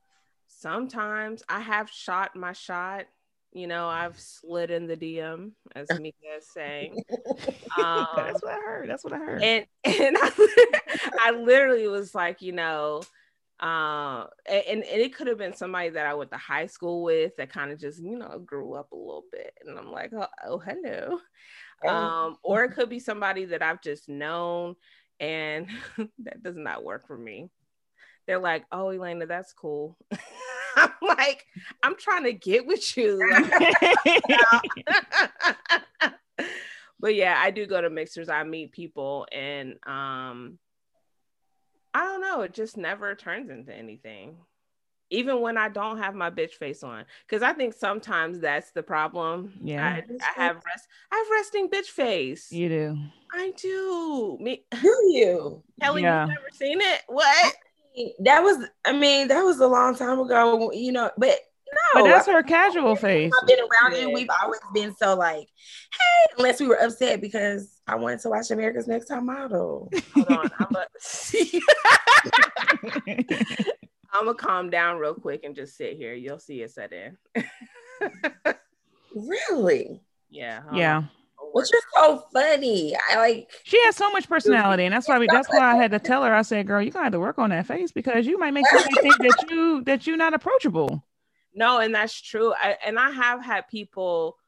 Sometimes 0.48 1.42
I 1.48 1.60
have 1.60 1.90
shot 1.90 2.36
my 2.36 2.52
shot. 2.52 3.06
You 3.54 3.66
know, 3.66 3.86
I've 3.86 4.18
slid 4.18 4.70
in 4.70 4.86
the 4.86 4.96
DM, 4.96 5.50
as 5.74 5.88
Mika 6.00 6.16
is 6.38 6.46
saying. 6.52 7.02
Um, 7.78 8.06
That's 8.16 8.42
what 8.42 8.52
I 8.52 8.58
heard. 8.58 8.90
That's 8.90 9.02
what 9.02 9.14
I 9.14 9.18
heard. 9.18 9.42
And 9.42 9.64
and 9.84 10.16
I, 10.20 10.30
I 11.20 11.30
literally 11.30 11.88
was 11.88 12.14
like, 12.14 12.42
you 12.42 12.52
know, 12.52 13.00
uh, 13.62 14.26
and, 14.46 14.82
and 14.82 15.00
it 15.00 15.14
could 15.14 15.28
have 15.28 15.38
been 15.38 15.54
somebody 15.54 15.88
that 15.90 16.04
I 16.04 16.14
went 16.14 16.32
to 16.32 16.36
high 16.36 16.66
school 16.66 17.02
with 17.02 17.36
that 17.36 17.50
kind 17.50 17.70
of 17.70 17.78
just, 17.78 18.02
you 18.02 18.18
know, 18.18 18.40
grew 18.44 18.74
up 18.74 18.92
a 18.92 18.96
little 18.96 19.24
bit. 19.32 19.54
And 19.64 19.78
I'm 19.78 19.90
like, 19.90 20.12
oh, 20.12 20.26
oh 20.46 20.58
hello. 20.58 21.18
Um, 21.88 22.36
or 22.42 22.64
it 22.64 22.72
could 22.72 22.88
be 22.88 23.00
somebody 23.00 23.46
that 23.46 23.62
I've 23.62 23.82
just 23.82 24.08
known 24.08 24.76
and 25.20 25.68
that 26.24 26.42
does 26.42 26.56
not 26.56 26.84
work 26.84 27.06
for 27.06 27.16
me. 27.16 27.50
They're 28.26 28.38
like, 28.38 28.64
oh, 28.70 28.90
Elena, 28.90 29.26
that's 29.26 29.52
cool. 29.52 29.96
I'm 30.76 30.92
like, 31.02 31.44
I'm 31.82 31.96
trying 31.96 32.24
to 32.24 32.32
get 32.32 32.66
with 32.66 32.96
you. 32.96 33.20
but 37.00 37.14
yeah, 37.14 37.38
I 37.38 37.50
do 37.50 37.66
go 37.66 37.80
to 37.80 37.90
mixers. 37.90 38.28
I 38.28 38.42
meet 38.44 38.72
people 38.72 39.26
and 39.32 39.72
um 39.86 40.58
I 41.94 42.04
don't 42.04 42.22
know. 42.22 42.40
It 42.40 42.54
just 42.54 42.78
never 42.78 43.14
turns 43.14 43.50
into 43.50 43.74
anything. 43.74 44.36
Even 45.12 45.40
when 45.40 45.58
I 45.58 45.68
don't 45.68 45.98
have 45.98 46.14
my 46.14 46.30
bitch 46.30 46.52
face 46.52 46.82
on, 46.82 47.04
because 47.26 47.42
I 47.42 47.52
think 47.52 47.74
sometimes 47.74 48.40
that's 48.40 48.72
the 48.72 48.82
problem. 48.82 49.52
Yeah, 49.62 49.86
I, 49.86 50.04
I 50.20 50.42
have 50.42 50.56
rest. 50.56 50.88
I 51.12 51.16
have 51.16 51.26
resting 51.30 51.68
bitch 51.68 51.86
face. 51.86 52.50
You 52.50 52.68
do. 52.68 52.98
I 53.32 53.52
do. 53.56 54.38
Me. 54.40 54.64
Do 54.80 54.88
you? 55.10 55.62
Kelly, 55.80 56.02
yeah. 56.02 56.26
you 56.26 56.28
never 56.28 56.48
seen 56.52 56.80
it? 56.80 57.02
What? 57.06 57.54
That 58.20 58.42
was. 58.42 58.66
I 58.84 58.92
mean, 58.92 59.28
that 59.28 59.42
was 59.42 59.60
a 59.60 59.66
long 59.66 59.94
time 59.94 60.18
ago. 60.18 60.72
You 60.72 60.92
know, 60.92 61.10
but 61.18 61.38
no, 61.72 62.02
but 62.02 62.08
that's 62.08 62.26
her 62.26 62.42
casual 62.42 62.96
face. 62.96 63.32
I've 63.40 63.46
been 63.46 63.60
around 63.60 63.94
and 63.94 64.12
We've 64.12 64.28
always 64.42 64.60
been 64.74 64.94
so 64.96 65.14
like, 65.14 65.46
hey, 65.46 66.34
unless 66.36 66.60
we 66.60 66.66
were 66.66 66.76
upset 66.76 67.20
because 67.20 67.80
I 67.86 67.94
wanted 67.96 68.20
to 68.20 68.28
watch 68.28 68.50
America's 68.50 68.86
Next 68.86 69.06
Top 69.06 69.22
Model. 69.22 69.90
Hold 70.14 70.28
on, 70.28 70.50
I'm 70.58 70.68
gonna 74.12 74.34
calm 74.34 74.70
down 74.70 74.98
real 74.98 75.14
quick 75.14 75.44
and 75.44 75.54
just 75.54 75.76
sit 75.76 75.96
here. 75.96 76.14
You'll 76.14 76.38
see 76.38 76.62
it 76.62 76.70
set 76.70 76.92
in. 76.92 77.16
really? 79.14 80.00
Yeah. 80.30 80.62
Yeah. 80.72 81.02
But 81.54 81.70
you're 81.70 81.80
so 81.94 82.24
funny. 82.32 82.96
I 83.10 83.16
like. 83.16 83.50
She 83.64 83.82
has 83.84 83.96
so 83.96 84.10
much 84.10 84.28
personality, 84.28 84.84
and 84.84 84.94
that's 84.94 85.06
why 85.06 85.18
we. 85.18 85.26
That's 85.26 85.48
why 85.48 85.72
I 85.72 85.76
had 85.76 85.90
to 85.90 85.98
tell 85.98 86.24
her. 86.24 86.34
I 86.34 86.42
said, 86.42 86.66
"Girl, 86.66 86.80
you 86.80 86.90
gotta 86.90 87.04
have 87.04 87.12
to 87.12 87.20
work 87.20 87.38
on 87.38 87.50
that 87.50 87.66
face 87.66 87.92
because 87.92 88.26
you 88.26 88.38
might 88.38 88.52
make 88.52 88.66
somebody 88.68 88.94
think 89.02 89.18
that 89.18 89.46
you 89.50 89.82
that 89.84 90.06
you're 90.06 90.16
not 90.16 90.32
approachable." 90.32 91.04
No, 91.54 91.80
and 91.80 91.94
that's 91.94 92.18
true. 92.18 92.54
I, 92.54 92.78
and 92.86 92.98
I 92.98 93.10
have 93.10 93.44
had 93.44 93.68
people 93.68 94.38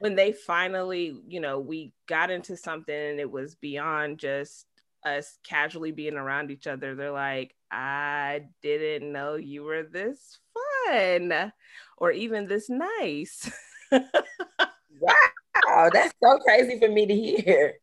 when 0.00 0.16
they 0.16 0.32
finally, 0.32 1.16
you 1.28 1.40
know, 1.40 1.60
we 1.60 1.92
got 2.06 2.30
into 2.30 2.56
something 2.56 2.94
and 2.94 3.20
it 3.20 3.30
was 3.30 3.54
beyond 3.54 4.18
just 4.18 4.66
us 5.04 5.38
casually 5.44 5.92
being 5.92 6.16
around 6.16 6.50
each 6.50 6.66
other. 6.66 6.94
They're 6.94 7.10
like, 7.10 7.54
I 7.70 8.42
didn't 8.62 9.12
know 9.12 9.36
you 9.36 9.64
were 9.64 9.82
this 9.82 10.38
fun 10.86 11.52
or 11.96 12.10
even 12.12 12.46
this 12.46 12.68
nice. 12.68 13.50
wow, 13.92 15.90
that's 15.92 16.14
so 16.22 16.38
crazy 16.38 16.78
for 16.78 16.88
me 16.88 17.06
to 17.06 17.14
hear. 17.14 17.74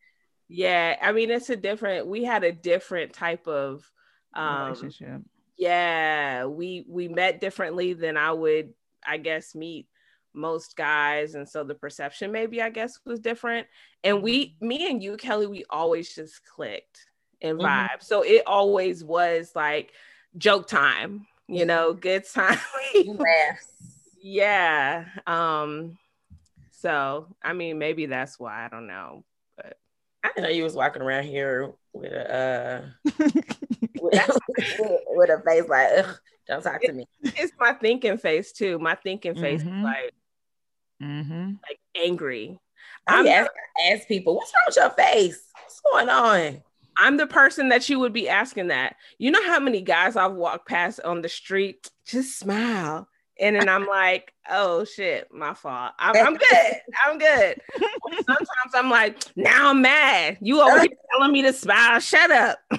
Yeah, 0.49 0.97
I 1.01 1.11
mean, 1.11 1.29
it's 1.29 1.49
a 1.49 1.55
different, 1.55 2.07
we 2.07 2.23
had 2.23 2.43
a 2.43 2.51
different 2.51 3.13
type 3.13 3.47
of 3.47 3.89
um, 4.33 4.67
relationship 4.67 5.21
yeah 5.57 6.45
we 6.45 6.85
we 6.87 7.07
met 7.07 7.41
differently 7.41 7.93
than 7.93 8.15
i 8.15 8.31
would 8.31 8.73
i 9.05 9.17
guess 9.17 9.55
meet 9.55 9.87
most 10.33 10.77
guys 10.77 11.33
and 11.33 11.49
so 11.49 11.63
the 11.63 11.73
perception 11.73 12.31
maybe 12.31 12.61
i 12.61 12.69
guess 12.69 12.99
was 13.05 13.19
different 13.19 13.65
and 14.03 14.21
we 14.21 14.55
me 14.61 14.87
and 14.89 15.01
you 15.01 15.17
kelly 15.17 15.47
we 15.47 15.65
always 15.69 16.13
just 16.13 16.45
clicked 16.45 17.07
and 17.41 17.59
vibe 17.59 17.85
mm-hmm. 17.85 18.01
so 18.01 18.21
it 18.21 18.43
always 18.45 19.03
was 19.03 19.51
like 19.55 19.91
joke 20.37 20.67
time 20.67 21.25
you 21.47 21.65
know 21.65 21.93
good 21.93 22.23
time 22.27 22.57
yeah 24.21 25.05
um 25.25 25.97
so 26.71 27.27
i 27.43 27.53
mean 27.53 27.77
maybe 27.77 28.05
that's 28.05 28.39
why 28.39 28.65
i 28.65 28.67
don't 28.67 28.87
know 28.87 29.23
but 29.55 29.77
i 30.23 30.29
didn't 30.29 30.43
know 30.43 30.49
you 30.49 30.63
was 30.63 30.73
walking 30.73 31.01
around 31.01 31.23
here 31.23 31.71
with 31.93 32.11
a 32.11 32.35
uh 32.35 33.11
with, 34.01 34.29
with, 35.07 35.29
a 35.29 35.41
face 35.45 35.67
like, 35.67 36.05
don't 36.47 36.61
talk 36.61 36.81
to 36.81 36.93
me. 36.93 37.05
It's 37.23 37.51
my 37.59 37.73
thinking 37.73 38.17
face 38.17 38.51
too. 38.51 38.79
My 38.79 38.95
thinking 38.95 39.35
face 39.35 39.63
mm-hmm. 39.63 39.83
like, 39.83 40.13
mm-hmm. 41.01 41.53
like 41.67 41.79
angry. 41.95 42.59
I 43.07 43.19
am 43.19 43.27
ask, 43.27 43.51
ask 43.91 44.07
people, 44.07 44.35
what's 44.35 44.53
wrong 44.53 44.63
with 44.67 44.75
your 44.75 44.89
face? 44.91 45.41
What's 45.63 45.81
going 45.81 46.09
on? 46.09 46.61
I'm 46.99 47.17
the 47.17 47.27
person 47.27 47.69
that 47.69 47.87
you 47.89 47.99
would 47.99 48.13
be 48.13 48.27
asking 48.27 48.67
that. 48.67 48.95
You 49.17 49.31
know 49.31 49.43
how 49.43 49.59
many 49.59 49.81
guys 49.81 50.15
I've 50.15 50.33
walked 50.33 50.67
past 50.67 50.99
on 51.01 51.21
the 51.21 51.29
street? 51.29 51.89
Just 52.05 52.39
smile. 52.39 53.07
And 53.39 53.55
then 53.55 53.69
I'm 53.69 53.85
like, 53.85 54.33
oh 54.49 54.83
shit, 54.83 55.27
my 55.31 55.53
fault. 55.53 55.93
I'm, 55.99 56.15
I'm 56.15 56.35
good. 56.35 56.73
I'm 57.05 57.19
good. 57.19 57.61
Sometimes 58.25 58.73
I'm 58.73 58.89
like, 58.89 59.23
now 59.35 59.69
I'm 59.69 59.81
mad. 59.81 60.37
You 60.41 60.61
always 60.61 60.89
telling 61.11 61.31
me 61.31 61.43
to 61.43 61.53
smile. 61.53 61.99
Shut 61.99 62.31
up. 62.31 62.57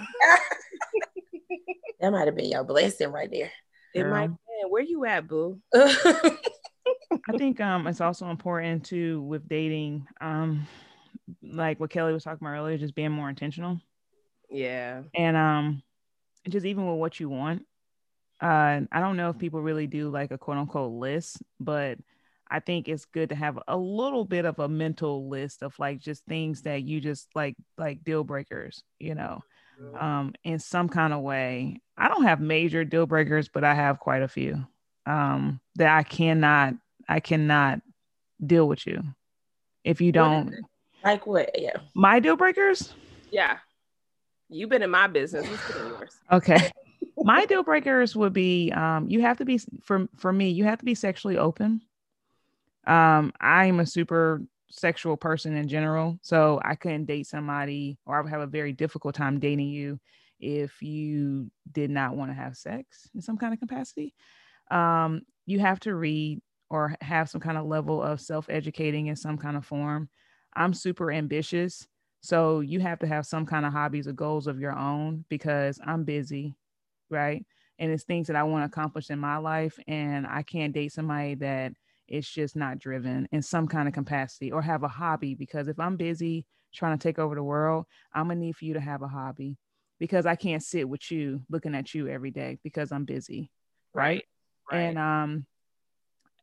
that 2.01 2.11
might 2.11 2.27
have 2.27 2.35
been 2.35 2.51
your 2.51 2.65
blessing 2.65 3.11
right 3.11 3.31
there. 3.31 3.53
It 3.95 4.03
Girl. 4.03 4.11
might 4.11 4.23
have 4.23 4.31
been. 4.31 4.71
Where 4.71 4.83
you 4.83 5.05
at, 5.05 5.29
boo? 5.29 5.61
I 5.75 7.37
think 7.37 7.61
um 7.61 7.87
it's 7.87 8.01
also 8.01 8.29
important 8.29 8.85
too 8.85 9.23
with 9.23 9.49
dating, 9.49 10.07
um, 10.21 10.67
like 11.43 11.79
what 11.79 11.91
Kelly 11.91 12.13
was 12.13 12.25
talking 12.25 12.45
about 12.45 12.57
earlier, 12.57 12.79
just 12.79 12.95
being 12.95 13.13
more 13.13 13.29
intentional. 13.29 13.81
Yeah. 14.51 15.03
And 15.15 15.37
um 15.37 15.83
just 16.49 16.67
even 16.67 16.87
with 16.89 16.99
what 16.99 17.21
you 17.21 17.29
want. 17.29 17.63
Uh 18.41 18.83
I 18.93 19.01
don't 19.01 19.17
know 19.17 19.31
if 19.31 19.39
people 19.39 19.61
really 19.61 19.87
do 19.87 20.11
like 20.11 20.31
a 20.31 20.39
quote 20.39 20.59
unquote 20.59 20.93
list, 20.93 21.39
but 21.61 21.99
I 22.51 22.61
think 22.61 22.89
it's 22.89 23.05
good 23.05 23.29
to 23.29 23.35
have 23.35 23.59
a 23.69 23.77
little 23.77 24.25
bit 24.25 24.47
of 24.47 24.59
a 24.59 24.69
mental 24.69 25.29
list 25.29 25.63
of 25.63 25.79
like 25.79 25.99
just 25.99 26.25
things 26.25 26.63
that 26.63 26.83
you 26.83 27.01
just 27.01 27.29
like 27.35 27.57
like 27.77 28.05
deal 28.05 28.25
breakers, 28.25 28.83
you 28.99 29.15
know 29.15 29.43
um, 29.99 30.35
in 30.45 30.59
some 30.59 30.89
kind 30.89 31.13
of 31.13 31.21
way. 31.21 31.81
I 31.97 32.09
don't 32.09 32.25
have 32.25 32.41
major 32.41 32.85
deal 32.85 33.07
breakers, 33.07 33.49
but 33.49 33.65
I 33.65 33.75
have 33.75 33.99
quite 33.99 34.23
a 34.23 34.29
few 34.29 34.65
um, 35.07 35.61
that 35.77 35.97
I 35.97 36.03
cannot, 36.03 36.75
I 37.09 37.21
cannot 37.21 37.81
deal 38.45 38.69
with 38.69 38.87
you 38.87 39.03
if 39.85 40.01
you 40.01 40.13
don't. 40.13 40.55
Like 41.05 41.27
what? 41.27 41.51
Yeah. 41.59 41.79
My 41.95 42.21
deal 42.21 42.37
breakers? 42.37 42.95
Yeah. 43.31 43.59
You've 44.49 44.71
been 44.71 44.83
in 44.83 44.91
my 44.91 45.07
business. 45.07 45.49
okay. 46.33 46.71
my 47.19 47.45
deal 47.47 47.63
breakers 47.63 48.17
would 48.17 48.33
be 48.33 48.73
um, 48.73 49.09
you 49.09 49.21
have 49.21 49.39
to 49.39 49.45
be 49.45 49.59
for 49.83 50.09
for 50.17 50.33
me, 50.33 50.51
you 50.51 50.65
have 50.65 50.79
to 50.79 50.85
be 50.85 50.95
sexually 50.95 51.37
open. 51.37 51.83
Um, 52.87 53.33
I'm 53.41 53.81
a 53.81 53.87
super 53.87 54.43
sexual 54.71 55.17
person 55.17 55.57
in 55.57 55.69
general. 55.69 56.19
So 56.23 56.61
I 56.65 56.75
couldn't 56.75 57.07
date 57.07 57.27
somebody 57.27 57.99
or 58.07 58.19
I 58.19 58.21
would 58.21 58.31
have 58.31 58.41
a 58.41 58.47
very 58.47 58.73
difficult 58.73 59.15
time 59.15 59.41
dating 59.41 59.69
you 59.69 59.99
if 60.41 60.83
you 60.83 61.51
did 61.71 61.91
not 61.91 62.17
want 62.17 62.31
to 62.31 62.35
have 62.35 62.57
sex 62.57 63.09
in 63.15 63.21
some 63.21 63.37
kind 63.37 63.53
of 63.53 63.61
capacity. 63.61 64.15
Um, 64.71 65.23
you 65.47 65.59
have 65.61 65.81
to 65.81 65.95
read 65.95 66.41
or 66.71 66.95
have 67.01 67.31
some 67.31 67.41
kind 67.41 67.59
of 67.59 67.67
level 67.67 68.03
of 68.03 68.21
self 68.21 68.47
educating 68.49 69.07
in 69.07 69.17
some 69.17 69.39
kind 69.39 69.57
of 69.57 69.65
form. 69.65 70.09
I'm 70.55 70.75
super 70.75 71.11
ambitious. 71.11 71.87
So 72.21 72.61
you 72.61 72.81
have 72.81 72.99
to 73.01 73.07
have 73.07 73.27
some 73.27 73.47
kind 73.47 73.65
of 73.65 73.73
hobbies 73.73 74.09
or 74.09 74.13
goals 74.13 74.47
of 74.47 74.61
your 74.61 74.77
own 74.77 75.25
because 75.29 75.81
I'm 75.85 76.05
busy, 76.05 76.57
right? 77.11 77.45
And 77.79 77.93
it's 77.93 78.05
things 78.05 78.27
that 78.27 78.37
I 78.37 78.43
want 78.43 78.63
to 78.63 78.67
accomplish 78.67 79.11
in 79.11 79.19
my 79.19 79.37
life. 79.37 79.79
And 79.87 80.27
I 80.27 80.43
can't 80.43 80.75
date 80.75 80.93
somebody 80.93 81.37
that 81.37 81.73
is 82.09 82.29
just 82.29 82.57
not 82.57 82.79
driven 82.79 83.29
in 83.33 83.43
some 83.43 83.69
kind 83.69 83.87
of 83.87 83.95
capacity 83.95 84.51
or 84.51 84.63
have 84.63 84.83
a 84.83 84.89
hobby 84.89 85.35
because 85.35 85.69
if 85.69 85.79
I'm 85.79 85.97
busy 85.97 86.47
trying 86.75 86.99
to 86.99 87.03
take 87.03 87.19
over 87.19 87.35
the 87.35 87.43
world, 87.43 87.87
I'm 88.13 88.29
gonna 88.29 88.41
need 88.41 88.57
for 88.57 88.65
you 88.65 88.75
to 88.75 88.81
have 88.81 89.03
a 89.03 89.09
hobby 89.09 89.57
because 89.99 90.27
I 90.27 90.35
can't 90.35 90.63
sit 90.63 90.89
with 90.89 91.11
you 91.11 91.43
looking 91.51 91.75
at 91.75 91.95
you 91.95 92.09
every 92.09 92.31
day 92.31 92.59
because 92.63 92.93
I'm 92.93 93.05
busy. 93.05 93.51
Right. 93.95 94.25
right. 94.71 94.81
And 94.81 94.99
um 94.99 95.47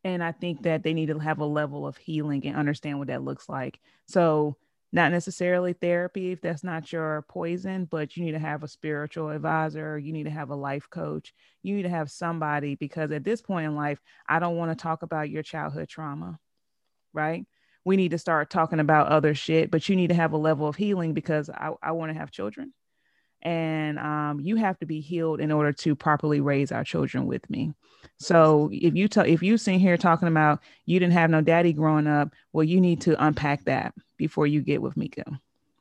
and 0.04 0.22
I 0.22 0.30
think 0.32 0.62
that 0.62 0.84
they 0.84 0.94
need 0.94 1.06
to 1.06 1.18
have 1.18 1.40
a 1.40 1.44
level 1.44 1.86
of 1.86 1.96
healing 1.96 2.46
and 2.46 2.56
understand 2.56 2.98
what 2.98 3.08
that 3.08 3.24
looks 3.24 3.48
like. 3.48 3.80
So 4.06 4.56
not 4.92 5.12
necessarily 5.12 5.72
therapy 5.72 6.32
if 6.32 6.40
that's 6.40 6.64
not 6.64 6.92
your 6.92 7.24
poison, 7.28 7.86
but 7.86 8.16
you 8.16 8.24
need 8.24 8.32
to 8.32 8.38
have 8.38 8.62
a 8.62 8.68
spiritual 8.68 9.30
advisor. 9.30 9.98
You 9.98 10.12
need 10.12 10.24
to 10.24 10.30
have 10.30 10.50
a 10.50 10.54
life 10.54 10.88
coach. 10.90 11.34
You 11.62 11.76
need 11.76 11.82
to 11.82 11.88
have 11.88 12.10
somebody 12.10 12.76
because 12.76 13.10
at 13.10 13.24
this 13.24 13.42
point 13.42 13.66
in 13.66 13.74
life, 13.74 14.00
I 14.28 14.38
don't 14.38 14.56
want 14.56 14.70
to 14.70 14.82
talk 14.82 15.02
about 15.02 15.30
your 15.30 15.42
childhood 15.42 15.88
trauma, 15.88 16.38
right? 17.12 17.44
We 17.84 17.96
need 17.96 18.12
to 18.12 18.18
start 18.18 18.50
talking 18.50 18.80
about 18.80 19.08
other 19.08 19.34
shit, 19.34 19.70
but 19.70 19.88
you 19.88 19.96
need 19.96 20.08
to 20.08 20.14
have 20.14 20.32
a 20.32 20.38
level 20.38 20.66
of 20.66 20.76
healing 20.76 21.14
because 21.14 21.50
I, 21.50 21.72
I 21.82 21.92
want 21.92 22.12
to 22.12 22.18
have 22.18 22.30
children 22.30 22.72
and 23.46 23.96
um, 24.00 24.40
you 24.40 24.56
have 24.56 24.76
to 24.80 24.86
be 24.86 25.00
healed 25.00 25.40
in 25.40 25.52
order 25.52 25.72
to 25.72 25.94
properly 25.94 26.40
raise 26.40 26.72
our 26.72 26.82
children 26.82 27.26
with 27.26 27.48
me. 27.48 27.72
So 28.18 28.68
if 28.72 28.96
you 28.96 29.06
tell 29.06 29.24
if 29.24 29.40
you 29.40 29.56
sitting 29.56 29.78
here 29.78 29.96
talking 29.96 30.26
about 30.26 30.60
you 30.84 30.98
didn't 30.98 31.12
have 31.12 31.30
no 31.30 31.40
daddy 31.40 31.72
growing 31.72 32.06
up 32.06 32.32
well 32.52 32.64
you 32.64 32.80
need 32.80 33.00
to 33.02 33.24
unpack 33.24 33.64
that 33.66 33.94
before 34.16 34.46
you 34.46 34.62
get 34.62 34.82
with 34.82 34.96
mika 34.96 35.24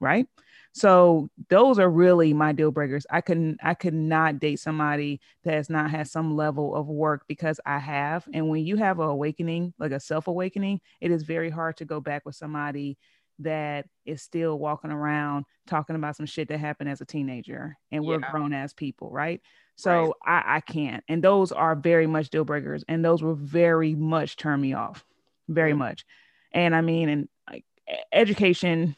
right? 0.01 0.28
So 0.74 1.30
those 1.47 1.80
are 1.80 1.89
really 1.89 2.34
my 2.34 2.51
deal 2.51 2.70
breakers. 2.70 3.07
I 3.09 3.22
couldn't 3.22 3.59
i 3.63 3.74
could 3.74 3.93
not 3.93 4.39
date 4.39 4.59
somebody 4.59 5.22
that 5.43 5.53
has 5.53 5.70
not 5.70 5.89
had 5.89 6.07
some 6.07 6.36
level 6.36 6.76
of 6.76 6.88
work 6.88 7.24
because 7.28 7.59
i 7.66 7.80
have. 7.80 8.28
And 8.34 8.49
when 8.49 8.66
you 8.66 8.76
have 8.76 8.99
an 8.99 9.07
awakening 9.07 9.74
like 9.80 9.91
a 9.91 9.99
self-awakening 9.99 10.82
it 11.01 11.09
is 11.11 11.24
very 11.24 11.49
hard 11.49 11.78
to 11.78 11.86
go 11.86 11.99
back 11.99 12.26
with 12.26 12.36
somebody 12.36 12.97
that 13.40 13.86
is 14.06 14.22
still 14.22 14.58
walking 14.58 14.92
around 14.92 15.46
talking 15.68 15.96
about 15.96 16.16
some 16.16 16.26
shit 16.26 16.48
that 16.48 16.60
happened 16.60 16.90
as 16.90 17.02
a 17.02 17.06
teenager 17.06 17.78
and 17.92 18.04
we're 18.04 18.20
yeah. 18.20 18.32
grown 18.32 18.54
as 18.54 18.74
people, 18.74 19.12
right? 19.12 19.42
So 19.76 20.14
right. 20.26 20.44
I, 20.46 20.56
I 20.58 20.60
can't. 20.62 21.04
And 21.10 21.24
those 21.24 21.52
are 21.52 21.76
very 21.76 22.08
much 22.08 22.30
deal 22.30 22.46
breakers. 22.46 22.84
And 22.88 23.04
those 23.04 23.22
will 23.22 23.36
very 23.36 23.94
much 23.94 24.38
turn 24.38 24.62
me 24.62 24.74
off. 24.74 25.04
Very 25.50 25.72
mm-hmm. 25.72 25.80
much. 25.80 26.06
And 26.52 26.76
I 26.76 26.82
mean, 26.82 27.10
and 27.10 27.30
like 27.50 27.66
education 28.12 28.96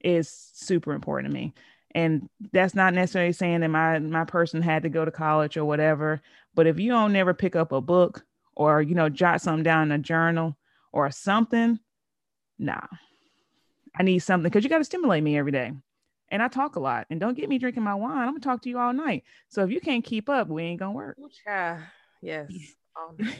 is 0.00 0.28
super 0.28 0.92
important 0.92 1.32
to 1.32 1.38
me. 1.38 1.54
And 1.94 2.28
that's 2.52 2.74
not 2.74 2.92
necessarily 2.92 3.32
saying 3.32 3.60
that 3.60 3.68
my 3.68 4.00
my 4.00 4.24
person 4.24 4.60
had 4.60 4.82
to 4.82 4.88
go 4.88 5.04
to 5.04 5.12
college 5.12 5.56
or 5.56 5.64
whatever. 5.64 6.20
But 6.54 6.66
if 6.66 6.80
you 6.80 6.90
don't 6.90 7.12
never 7.12 7.32
pick 7.32 7.54
up 7.54 7.70
a 7.70 7.80
book 7.80 8.24
or 8.56 8.82
you 8.82 8.96
know 8.96 9.08
jot 9.08 9.40
something 9.40 9.62
down 9.62 9.92
in 9.92 10.00
a 10.00 10.02
journal 10.02 10.56
or 10.92 11.08
something, 11.12 11.78
nah, 12.58 12.86
I 13.96 14.02
need 14.02 14.18
something 14.20 14.50
because 14.50 14.64
you 14.64 14.70
got 14.70 14.78
to 14.78 14.84
stimulate 14.84 15.22
me 15.22 15.38
every 15.38 15.52
day. 15.52 15.72
And 16.30 16.42
I 16.42 16.48
talk 16.48 16.76
a 16.76 16.80
lot. 16.80 17.06
And 17.10 17.20
don't 17.20 17.36
get 17.36 17.48
me 17.48 17.58
drinking 17.58 17.82
my 17.82 17.94
wine. 17.94 18.18
I'm 18.18 18.28
gonna 18.28 18.40
talk 18.40 18.62
to 18.62 18.68
you 18.68 18.78
all 18.78 18.92
night. 18.92 19.24
So 19.48 19.62
if 19.62 19.70
you 19.70 19.80
can't 19.80 20.04
keep 20.04 20.28
up, 20.28 20.48
we 20.48 20.64
ain't 20.64 20.80
gonna 20.80 20.92
work. 20.92 21.16
Yeah. 21.46 21.82
Yes. 22.22 22.50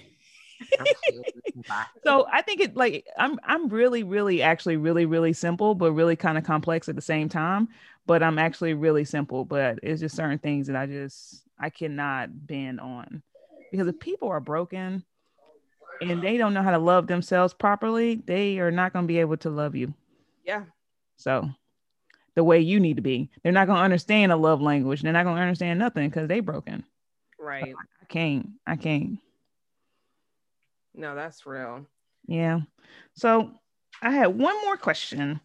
so 2.05 2.27
I 2.31 2.43
think 2.43 2.61
it 2.61 2.77
like 2.77 3.07
I'm 3.19 3.39
I'm 3.45 3.69
really, 3.69 4.03
really 4.03 4.43
actually 4.43 4.77
really, 4.77 5.07
really 5.07 5.33
simple, 5.33 5.75
but 5.75 5.93
really 5.93 6.17
kind 6.17 6.39
of 6.39 6.45
complex 6.45 6.89
at 6.89 6.95
the 6.95 7.03
same 7.03 7.29
time. 7.29 7.69
But 8.07 8.23
I'm 8.23 8.39
actually 8.39 8.75
really 8.75 9.05
simple, 9.05 9.45
but 9.45 9.79
it's 9.83 10.01
just 10.01 10.17
certain 10.17 10.39
things 10.39 10.67
that 10.67 10.77
I 10.77 10.87
just 10.87 11.45
I 11.59 11.71
cannot 11.71 12.47
bend 12.47 12.81
on. 12.81 13.23
Because 13.71 13.89
if 13.89 13.99
people 13.99 14.29
are 14.29 14.41
broken 14.41 15.05
and 16.01 16.23
they 16.23 16.37
don't 16.37 16.55
know 16.55 16.63
how 16.63 16.71
to 16.71 16.79
love 16.79 17.07
themselves 17.07 17.55
properly, 17.55 18.23
they 18.27 18.59
are 18.59 18.71
not 18.71 18.93
gonna 18.93 19.07
be 19.07 19.19
able 19.19 19.39
to 19.39 19.51
love 19.51 19.75
you. 19.75 19.95
Yeah. 20.45 20.65
So 21.17 21.49
the 22.35 22.45
way 22.45 22.61
you 22.61 22.81
need 22.81 22.97
to 22.97 23.03
be. 23.03 23.31
They're 23.43 23.53
not 23.53 23.67
gonna 23.67 23.83
understand 23.83 24.33
a 24.33 24.37
love 24.37 24.61
language. 24.61 25.03
They're 25.03 25.13
not 25.13 25.25
gonna 25.25 25.41
understand 25.41 25.79
nothing 25.79 26.09
because 26.09 26.29
they 26.29 26.41
broken. 26.41 26.85
Right. 27.39 27.75
I 28.03 28.05
can't. 28.07 28.51
I 28.67 28.77
can't. 28.77 29.19
No, 30.95 31.15
that's 31.15 31.47
real. 31.47 31.87
Yeah. 32.27 32.61
So 33.15 33.51
I 34.03 34.11
had 34.11 34.39
one 34.39 34.61
more 34.63 34.77
question 34.77 35.41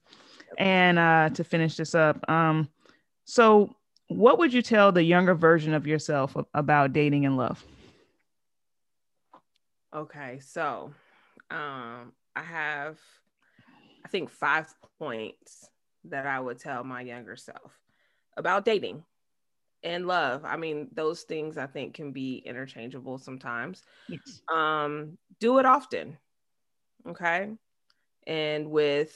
and 0.57 0.99
uh 0.99 1.29
to 1.33 1.43
finish 1.43 1.77
this 1.77 1.95
up. 1.95 2.27
Um 2.29 2.69
so 3.25 3.75
what 4.07 4.39
would 4.39 4.53
you 4.53 4.63
tell 4.63 4.91
the 4.91 5.03
younger 5.03 5.35
version 5.35 5.73
of 5.73 5.85
yourself 5.85 6.35
about 6.53 6.93
dating 6.93 7.25
and 7.25 7.37
love? 7.37 7.63
Okay, 9.93 10.39
so 10.39 10.91
um 11.51 12.13
I 12.35 12.43
have 12.43 12.99
I 14.03 14.07
think 14.07 14.29
five 14.29 14.73
points 14.97 15.69
that 16.05 16.25
I 16.25 16.39
would 16.39 16.59
tell 16.59 16.83
my 16.83 17.01
younger 17.01 17.35
self 17.35 17.79
about 18.37 18.65
dating 18.65 19.03
and 19.83 20.07
love. 20.07 20.43
I 20.45 20.57
mean, 20.57 20.89
those 20.93 21.23
things 21.23 21.57
I 21.57 21.67
think 21.67 21.93
can 21.93 22.11
be 22.11 22.37
interchangeable 22.37 23.17
sometimes. 23.17 23.83
Yes. 24.07 24.41
Um, 24.53 25.17
do 25.39 25.59
it 25.59 25.65
often. 25.65 26.17
Okay. 27.07 27.49
And 28.27 28.69
with 28.69 29.15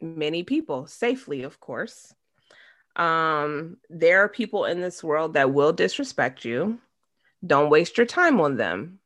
many 0.00 0.42
people, 0.42 0.86
safely, 0.86 1.42
of 1.42 1.60
course. 1.60 2.14
Um, 2.96 3.78
there 3.88 4.22
are 4.22 4.28
people 4.28 4.66
in 4.66 4.80
this 4.80 5.02
world 5.02 5.34
that 5.34 5.52
will 5.52 5.72
disrespect 5.72 6.44
you. 6.44 6.78
Don't 7.44 7.70
waste 7.70 7.96
your 7.96 8.06
time 8.06 8.40
on 8.40 8.56
them. 8.56 8.98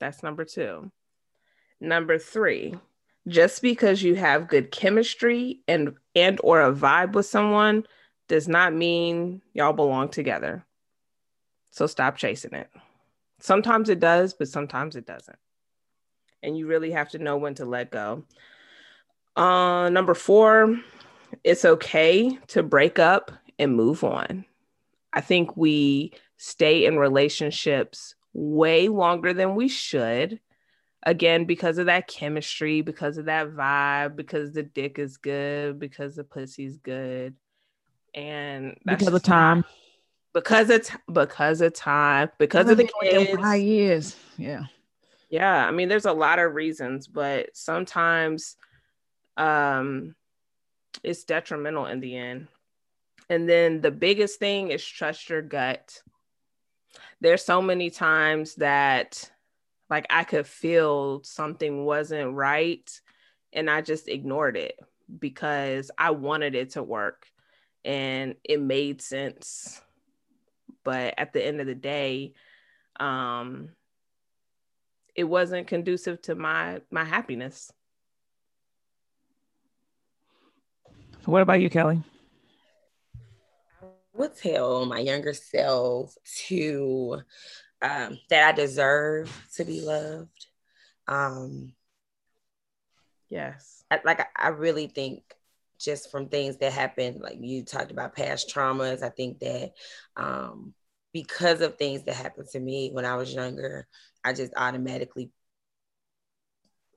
That's 0.00 0.22
number 0.22 0.44
two. 0.44 0.90
Number 1.80 2.18
three, 2.18 2.74
just 3.28 3.62
because 3.62 4.02
you 4.02 4.14
have 4.14 4.48
good 4.48 4.70
chemistry 4.70 5.60
and 5.68 5.94
and 6.14 6.40
or 6.42 6.60
a 6.60 6.72
vibe 6.72 7.12
with 7.12 7.26
someone 7.26 7.84
does 8.28 8.48
not 8.48 8.74
mean 8.74 9.42
y'all 9.54 9.72
belong 9.72 10.08
together. 10.08 10.64
So 11.70 11.86
stop 11.86 12.16
chasing 12.16 12.54
it. 12.54 12.70
Sometimes 13.40 13.88
it 13.88 14.00
does, 14.00 14.34
but 14.34 14.48
sometimes 14.48 14.96
it 14.96 15.06
doesn't. 15.06 15.38
And 16.42 16.56
you 16.56 16.66
really 16.66 16.90
have 16.92 17.10
to 17.10 17.18
know 17.18 17.36
when 17.36 17.54
to 17.56 17.64
let 17.64 17.90
go. 17.90 18.24
Uh, 19.36 19.88
number 19.90 20.14
four, 20.14 20.78
it's 21.44 21.64
okay 21.64 22.38
to 22.48 22.62
break 22.62 22.98
up 22.98 23.30
and 23.58 23.74
move 23.74 24.04
on. 24.04 24.44
I 25.12 25.20
think 25.20 25.56
we 25.56 26.12
stay 26.36 26.84
in 26.86 26.98
relationships 26.98 28.14
way 28.32 28.88
longer 28.88 29.32
than 29.32 29.54
we 29.54 29.68
should 29.68 30.40
again 31.02 31.44
because 31.44 31.78
of 31.78 31.86
that 31.86 32.06
chemistry 32.06 32.82
because 32.82 33.16
of 33.16 33.26
that 33.26 33.48
vibe 33.50 34.16
because 34.16 34.52
the 34.52 34.62
dick 34.62 34.98
is 34.98 35.16
good 35.16 35.78
because 35.78 36.16
the 36.16 36.24
pussy's 36.24 36.76
good. 36.78 37.34
And 38.14 38.76
because 38.84 39.08
of 39.08 39.22
time. 39.22 39.64
Because 40.32 40.70
it's 40.70 40.90
because 41.12 41.60
of 41.60 41.74
time 41.74 42.30
because 42.38 42.68
of 42.68 42.76
the 42.76 42.88
kids. 43.02 43.40
five 43.40 43.60
years 43.60 44.16
yeah. 44.36 44.64
Yeah 45.28 45.66
i 45.66 45.72
mean 45.72 45.88
there's 45.88 46.06
a 46.06 46.12
lot 46.12 46.38
of 46.38 46.54
reasons 46.54 47.08
but 47.08 47.56
sometimes 47.56 48.56
um 49.36 50.14
it's 51.02 51.24
detrimental 51.24 51.86
in 51.86 52.00
the 52.00 52.16
end. 52.16 52.48
And 53.28 53.48
then 53.48 53.80
the 53.80 53.90
biggest 53.90 54.38
thing 54.38 54.70
is 54.70 54.84
trust 54.84 55.28
your 55.28 55.42
gut. 55.42 56.02
There's 57.20 57.44
so 57.44 57.62
many 57.62 57.90
times 57.90 58.56
that 58.56 59.30
like 59.90 60.06
I 60.08 60.24
could 60.24 60.46
feel 60.46 61.22
something 61.24 61.84
wasn't 61.84 62.34
right 62.34 62.88
and 63.52 63.68
I 63.68 63.82
just 63.82 64.08
ignored 64.08 64.56
it 64.56 64.78
because 65.18 65.90
I 65.98 66.12
wanted 66.12 66.54
it 66.54 66.70
to 66.70 66.82
work 66.82 67.26
and 67.84 68.36
it 68.44 68.60
made 68.60 69.02
sense. 69.02 69.82
But 70.84 71.14
at 71.18 71.32
the 71.32 71.44
end 71.44 71.60
of 71.60 71.66
the 71.66 71.74
day, 71.74 72.34
um 72.98 73.70
it 75.16 75.24
wasn't 75.24 75.66
conducive 75.66 76.22
to 76.22 76.34
my 76.34 76.80
my 76.90 77.04
happiness. 77.04 77.72
What 81.24 81.42
about 81.42 81.60
you, 81.60 81.68
Kelly? 81.68 82.02
I 83.82 83.86
would 84.14 84.36
tell 84.36 84.86
my 84.86 85.00
younger 85.00 85.34
self 85.34 86.16
to 86.46 87.22
um, 87.82 88.18
that 88.28 88.48
I 88.48 88.52
deserve 88.52 89.48
to 89.54 89.64
be 89.64 89.80
loved. 89.80 90.46
Um, 91.08 91.72
yes, 93.28 93.84
I, 93.90 94.00
like 94.04 94.20
I, 94.20 94.26
I 94.36 94.48
really 94.48 94.86
think 94.86 95.22
just 95.78 96.10
from 96.10 96.28
things 96.28 96.58
that 96.58 96.72
happened, 96.72 97.20
like 97.20 97.38
you 97.40 97.64
talked 97.64 97.90
about 97.90 98.14
past 98.14 98.52
traumas. 98.54 99.02
I 99.02 99.08
think 99.08 99.40
that 99.40 99.72
um, 100.16 100.74
because 101.12 101.62
of 101.62 101.76
things 101.76 102.04
that 102.04 102.14
happened 102.14 102.48
to 102.52 102.60
me 102.60 102.90
when 102.92 103.04
I 103.04 103.16
was 103.16 103.32
younger, 103.32 103.88
I 104.22 104.34
just 104.34 104.52
automatically 104.56 105.30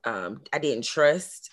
um, 0.04 0.42
I 0.52 0.58
didn't 0.58 0.84
trust 0.84 1.50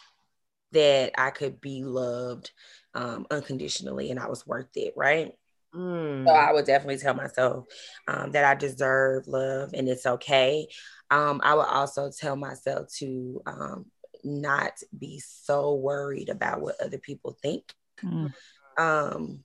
that 0.73 1.13
I 1.17 1.31
could 1.31 1.61
be 1.61 1.83
loved 1.83 2.51
um, 2.93 3.25
unconditionally 3.31 4.11
and 4.11 4.19
I 4.19 4.27
was 4.27 4.45
worth 4.45 4.69
it, 4.75 4.93
right? 4.95 5.33
Mm. 5.75 6.27
So 6.27 6.33
I 6.33 6.51
would 6.51 6.65
definitely 6.65 6.97
tell 6.97 7.13
myself 7.13 7.65
um, 8.07 8.31
that 8.31 8.43
I 8.43 8.55
deserve 8.55 9.27
love 9.27 9.71
and 9.73 9.87
it's 9.87 10.05
okay. 10.05 10.67
Um, 11.09 11.41
I 11.43 11.55
would 11.55 11.67
also 11.67 12.11
tell 12.11 12.35
myself 12.35 12.89
to 12.99 13.41
um, 13.45 13.85
not 14.23 14.73
be 14.97 15.19
so 15.19 15.75
worried 15.75 16.29
about 16.29 16.61
what 16.61 16.79
other 16.81 16.97
people 16.97 17.37
think. 17.41 17.73
Mm. 18.03 18.33
Um, 18.77 19.43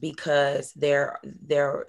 because 0.00 0.72
they're 0.74 1.18
they're 1.24 1.86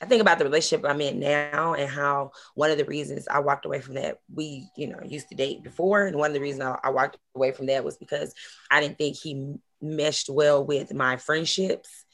I 0.00 0.04
think 0.04 0.20
about 0.20 0.38
the 0.38 0.44
relationship 0.44 0.84
I'm 0.88 1.00
in 1.00 1.20
now 1.20 1.72
and 1.72 1.88
how 1.88 2.32
one 2.54 2.70
of 2.70 2.76
the 2.76 2.84
reasons 2.84 3.26
I 3.28 3.38
walked 3.38 3.64
away 3.64 3.80
from 3.80 3.94
that, 3.94 4.18
we, 4.32 4.68
you 4.76 4.88
know, 4.88 5.00
used 5.02 5.30
to 5.30 5.34
date 5.34 5.62
before. 5.62 6.06
And 6.06 6.16
one 6.16 6.30
of 6.30 6.34
the 6.34 6.40
reasons 6.40 6.62
I, 6.62 6.78
I 6.84 6.90
walked 6.90 7.16
away 7.34 7.52
from 7.52 7.66
that 7.66 7.84
was 7.84 7.96
because 7.96 8.34
I 8.70 8.80
didn't 8.80 8.98
think 8.98 9.16
he 9.16 9.54
meshed 9.80 10.28
well 10.28 10.64
with 10.64 10.92
my 10.92 11.16
friendships. 11.16 12.04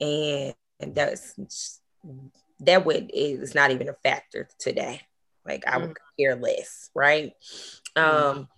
And, 0.00 0.54
and 0.80 0.94
that's, 0.94 1.80
that 2.60 2.84
would, 2.84 3.10
is 3.14 3.54
not 3.54 3.70
even 3.70 3.88
a 3.88 3.94
factor 3.94 4.48
today. 4.58 5.00
Like 5.46 5.66
I 5.66 5.78
would 5.78 5.90
mm. 5.90 5.96
care 6.18 6.36
less. 6.36 6.90
Right. 6.94 7.32
Mm. 7.96 8.02
Um, 8.02 8.48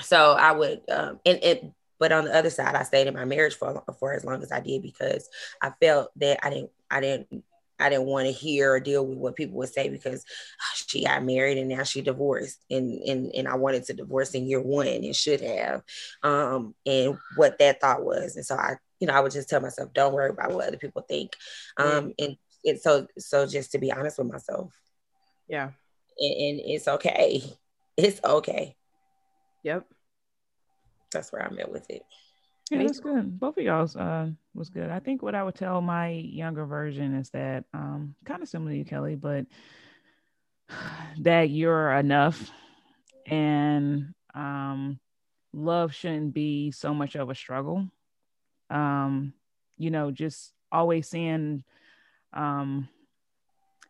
so 0.00 0.32
I 0.32 0.50
would, 0.50 0.80
um, 0.90 1.20
and 1.24 1.38
it, 1.42 1.64
but 2.00 2.10
on 2.10 2.24
the 2.24 2.34
other 2.34 2.50
side, 2.50 2.74
I 2.74 2.82
stayed 2.82 3.06
in 3.06 3.14
my 3.14 3.24
marriage 3.24 3.54
for, 3.54 3.84
for 4.00 4.14
as 4.14 4.24
long 4.24 4.42
as 4.42 4.50
I 4.50 4.60
did 4.60 4.82
because 4.82 5.28
I 5.62 5.70
felt 5.80 6.10
that 6.16 6.44
I 6.44 6.50
didn't, 6.50 6.70
I 6.90 7.00
didn't 7.00 7.44
I 7.78 7.88
didn't 7.88 8.06
want 8.06 8.26
to 8.26 8.32
hear 8.32 8.72
or 8.72 8.80
deal 8.80 9.06
with 9.06 9.18
what 9.18 9.36
people 9.36 9.56
would 9.58 9.72
say 9.72 9.88
because 9.88 10.24
oh, 10.60 10.82
she 10.86 11.04
got 11.04 11.24
married 11.24 11.58
and 11.58 11.68
now 11.68 11.82
she 11.82 12.00
divorced 12.00 12.58
and 12.70 12.92
and 13.02 13.32
and 13.34 13.48
I 13.48 13.56
wanted 13.56 13.84
to 13.84 13.94
divorce 13.94 14.34
in 14.34 14.46
year 14.46 14.60
one 14.60 14.86
and 14.86 15.14
should 15.14 15.40
have 15.40 15.82
um 16.22 16.74
and 16.86 17.18
what 17.36 17.58
that 17.58 17.80
thought 17.80 18.04
was. 18.04 18.36
And 18.36 18.44
so 18.44 18.56
I 18.56 18.76
you 19.00 19.06
know 19.06 19.14
I 19.14 19.20
would 19.20 19.32
just 19.32 19.48
tell 19.48 19.60
myself 19.60 19.92
don't 19.92 20.14
worry 20.14 20.30
about 20.30 20.52
what 20.52 20.68
other 20.68 20.76
people 20.76 21.02
think. 21.02 21.32
Um 21.76 22.12
and 22.18 22.36
and 22.64 22.80
so 22.80 23.06
so 23.18 23.46
just 23.46 23.72
to 23.72 23.78
be 23.78 23.92
honest 23.92 24.18
with 24.18 24.30
myself. 24.30 24.72
Yeah. 25.48 25.70
And, 26.18 26.34
and 26.34 26.60
it's 26.64 26.88
okay. 26.88 27.42
It's 27.96 28.20
okay. 28.24 28.76
Yep. 29.62 29.86
That's 31.12 31.32
where 31.32 31.42
I'm 31.42 31.58
at 31.58 31.70
with 31.70 31.88
it 31.90 32.02
yeah, 32.70 32.82
that's 32.82 33.00
good. 33.00 33.38
Both 33.38 33.56
of 33.56 33.64
y'all's 33.64 33.96
uh, 33.96 34.30
was 34.54 34.68
good. 34.68 34.90
I 34.90 34.98
think 34.98 35.22
what 35.22 35.34
I 35.34 35.42
would 35.42 35.54
tell 35.54 35.80
my 35.80 36.10
younger 36.10 36.66
version 36.66 37.14
is 37.14 37.30
that 37.30 37.64
um, 37.72 38.14
kind 38.24 38.42
of 38.42 38.48
similar 38.48 38.72
to 38.72 38.78
you, 38.78 38.84
Kelly, 38.84 39.14
but 39.14 39.46
that 41.20 41.50
you're 41.50 41.92
enough 41.92 42.50
and 43.26 44.14
um, 44.34 44.98
love 45.52 45.94
shouldn't 45.94 46.34
be 46.34 46.70
so 46.70 46.92
much 46.92 47.16
of 47.16 47.30
a 47.30 47.34
struggle. 47.34 47.88
Um, 48.70 49.32
you 49.76 49.90
know, 49.90 50.10
just 50.10 50.52
always 50.70 51.08
seeing 51.08 51.64
um, 52.32 52.88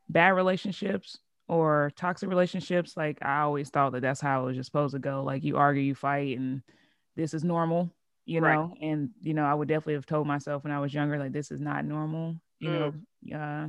bad 0.09 0.30
relationships 0.30 1.18
or 1.48 1.90
toxic 1.96 2.28
relationships. 2.28 2.96
Like 2.96 3.18
I 3.22 3.40
always 3.40 3.70
thought 3.70 3.92
that 3.92 4.02
that's 4.02 4.20
how 4.20 4.42
it 4.42 4.46
was 4.46 4.56
just 4.56 4.68
supposed 4.68 4.94
to 4.94 5.00
go. 5.00 5.22
Like 5.24 5.42
you 5.42 5.56
argue, 5.56 5.82
you 5.82 5.94
fight, 5.94 6.38
and 6.38 6.62
this 7.16 7.34
is 7.34 7.42
normal 7.42 7.90
you 8.28 8.42
know 8.42 8.46
right. 8.46 8.82
and 8.82 9.09
you 9.22 9.32
know 9.32 9.44
i 9.44 9.55
would 9.55 9.68
definitely 9.68 9.94
have 9.94 10.05
told 10.05 10.26
myself 10.26 10.62
when 10.62 10.72
i 10.72 10.78
was 10.78 10.92
younger 10.92 11.18
like 11.18 11.32
this 11.32 11.50
is 11.50 11.60
not 11.60 11.84
normal 11.84 12.36
you 12.60 12.68
mm. 12.68 13.00
know 13.24 13.38
uh 13.38 13.68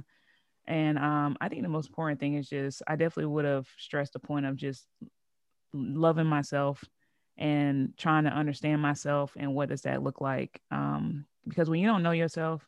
and 0.68 1.00
um 1.00 1.38
i 1.40 1.48
think 1.48 1.64
the 1.64 1.70
most 1.70 1.88
important 1.88 2.20
thing 2.20 2.34
is 2.34 2.50
just 2.50 2.82
i 2.86 2.96
definitely 2.96 3.26
would 3.26 3.46
have 3.46 3.68
stressed 3.78 4.14
the 4.14 4.20
point 4.20 4.46
of 4.46 4.58
just 4.58 4.86
loving 5.74 6.26
myself 6.26 6.84
and 7.38 7.94
trying 7.98 8.26
to 8.26 8.30
understand 8.30 8.82
myself 8.82 9.32
and 9.38 9.56
what 9.56 9.70
does 9.70 9.84
that 9.84 10.04
look 10.04 10.20
like 10.20 10.62
um 10.72 11.26
because 11.48 11.70
when 11.70 11.80
you 11.80 11.88
don't 11.88 12.04
know 12.04 12.12
yourself 12.12 12.68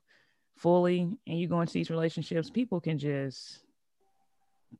fully 0.56 1.02
and 1.28 1.40
you 1.40 1.48
go 1.48 1.60
into 1.60 1.74
these 1.74 1.90
relationships 1.90 2.50
people 2.50 2.80
can 2.80 2.98
just 2.98 3.64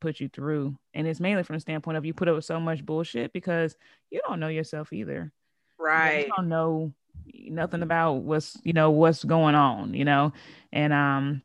put 0.00 0.18
you 0.18 0.30
through 0.30 0.74
and 0.94 1.06
it's 1.06 1.20
mainly 1.20 1.42
from 1.42 1.56
the 1.56 1.60
standpoint 1.60 1.98
of 1.98 2.06
you 2.06 2.14
put 2.14 2.26
up 2.28 2.34
with 2.34 2.44
so 2.46 2.58
much 2.58 2.86
bullshit 2.86 3.34
because 3.34 3.76
you 4.10 4.18
don't 4.26 4.40
know 4.40 4.48
yourself 4.48 4.94
either 4.94 5.30
right 5.78 6.26
you 6.26 6.32
don't 6.34 6.48
know 6.48 6.90
nothing 7.26 7.82
about 7.82 8.14
what's 8.14 8.56
you 8.64 8.72
know 8.72 8.90
what's 8.90 9.24
going 9.24 9.54
on 9.54 9.94
you 9.94 10.04
know? 10.04 10.32
And 10.72 10.92
um 10.92 11.42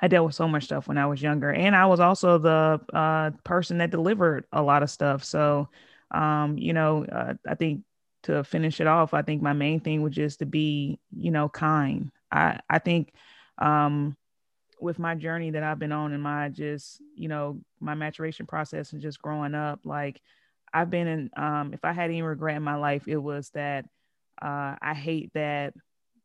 i 0.00 0.08
dealt 0.08 0.26
with 0.26 0.34
so 0.34 0.48
much 0.48 0.64
stuff 0.64 0.88
when 0.88 0.98
i 0.98 1.06
was 1.06 1.22
younger. 1.22 1.52
And 1.52 1.74
i 1.76 1.86
was 1.86 2.00
also 2.00 2.38
the 2.38 2.80
uh 2.92 3.30
person 3.44 3.78
that 3.78 3.90
delivered 3.90 4.44
a 4.52 4.62
lot 4.62 4.82
of 4.82 4.90
stuff. 4.90 5.24
So 5.24 5.68
um 6.10 6.56
you 6.58 6.72
know 6.72 7.04
uh, 7.04 7.34
i 7.46 7.54
think 7.54 7.82
to 8.22 8.42
finish 8.42 8.80
it 8.80 8.86
off 8.86 9.14
i 9.14 9.22
think 9.22 9.42
my 9.42 9.52
main 9.52 9.78
thing 9.80 10.02
was 10.02 10.14
just 10.14 10.38
to 10.40 10.46
be 10.46 10.98
you 11.16 11.30
know 11.30 11.48
kind. 11.48 12.10
I 12.32 12.60
i 12.68 12.78
think 12.78 13.12
um 13.58 14.16
with 14.80 14.98
my 14.98 15.14
journey 15.14 15.50
that 15.50 15.62
i've 15.62 15.78
been 15.78 15.92
on 15.92 16.12
and 16.12 16.22
my 16.22 16.48
just 16.48 17.02
you 17.14 17.28
know 17.28 17.60
my 17.80 17.94
maturation 17.94 18.46
process 18.46 18.92
and 18.92 19.02
just 19.02 19.20
growing 19.20 19.54
up 19.54 19.80
like 19.84 20.20
i've 20.72 20.90
been 20.90 21.06
in 21.06 21.30
um 21.36 21.72
if 21.72 21.84
i 21.84 21.92
had 21.92 22.10
any 22.10 22.22
regret 22.22 22.56
in 22.56 22.62
my 22.62 22.76
life 22.76 23.08
it 23.08 23.16
was 23.16 23.50
that 23.50 23.84
uh, 24.40 24.76
I 24.80 24.94
hate 24.94 25.32
that 25.34 25.74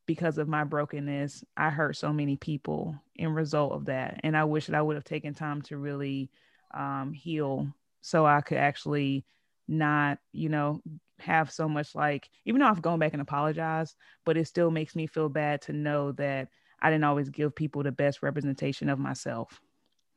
because 0.06 0.38
of 0.38 0.48
my 0.48 0.64
brokenness, 0.64 1.44
I 1.56 1.70
hurt 1.70 1.96
so 1.96 2.12
many 2.12 2.36
people 2.36 2.96
in 3.16 3.34
result 3.34 3.74
of 3.74 3.86
that. 3.86 4.20
And 4.24 4.36
I 4.36 4.44
wish 4.44 4.68
that 4.68 4.76
I 4.76 4.82
would 4.82 4.96
have 4.96 5.06
taken 5.06 5.34
time 5.34 5.62
to 5.64 5.78
really 5.78 6.30
um, 6.74 7.14
heal 7.14 7.68
so 8.02 8.26
I 8.26 8.42
could 8.42 8.58
actually 8.58 9.26
not, 9.68 10.20
you 10.34 10.50
know, 10.50 10.82
have 11.20 11.52
so 11.52 11.70
much 11.70 11.96
like, 11.96 12.30
even 12.46 12.60
though 12.60 12.68
I've 12.68 12.82
gone 12.82 13.00
back 13.00 13.14
and 13.14 13.22
apologized, 13.22 13.96
but 14.26 14.36
it 14.36 14.48
still 14.48 14.72
makes 14.72 14.96
me 14.96 15.08
feel 15.08 15.30
bad 15.30 15.62
to 15.64 15.74
know 15.74 16.12
that 16.14 16.50
I 16.82 16.90
didn't 16.90 17.06
always 17.06 17.30
give 17.30 17.56
people 17.56 17.82
the 17.84 17.92
best 17.94 18.22
representation 18.22 18.90
of 18.90 19.00
myself. 19.00 19.62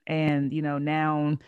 And, 0.07 0.53
you 0.53 0.63
know, 0.63 0.79
now 0.79 1.39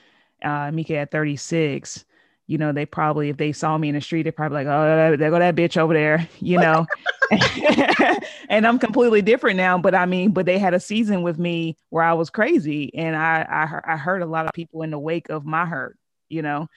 uh, 0.44 0.70
Mika 0.70 0.96
at 0.98 1.10
36, 1.10 2.04
you 2.48 2.56
know, 2.56 2.72
they 2.72 2.86
probably, 2.86 3.28
if 3.28 3.36
they 3.36 3.52
saw 3.52 3.76
me 3.76 3.90
in 3.90 3.94
the 3.94 4.00
street, 4.00 4.22
they're 4.22 4.32
probably 4.32 4.64
like, 4.64 4.66
oh, 4.66 5.16
there 5.16 5.30
go 5.30 5.38
that 5.38 5.54
bitch 5.54 5.76
over 5.76 5.92
there, 5.92 6.26
you 6.40 6.58
know. 6.58 6.86
and 8.48 8.66
I'm 8.66 8.78
completely 8.78 9.20
different 9.20 9.58
now. 9.58 9.76
But 9.76 9.94
I 9.94 10.06
mean, 10.06 10.32
but 10.32 10.46
they 10.46 10.58
had 10.58 10.72
a 10.72 10.80
season 10.80 11.22
with 11.22 11.38
me 11.38 11.76
where 11.90 12.02
I 12.02 12.14
was 12.14 12.30
crazy, 12.30 12.92
and 12.94 13.14
I 13.14 13.42
I, 13.42 13.92
I 13.92 13.96
hurt 13.98 14.22
a 14.22 14.26
lot 14.26 14.46
of 14.46 14.52
people 14.54 14.82
in 14.82 14.90
the 14.90 14.98
wake 14.98 15.28
of 15.28 15.44
my 15.44 15.66
hurt, 15.66 15.98
you 16.30 16.40
know. 16.40 16.68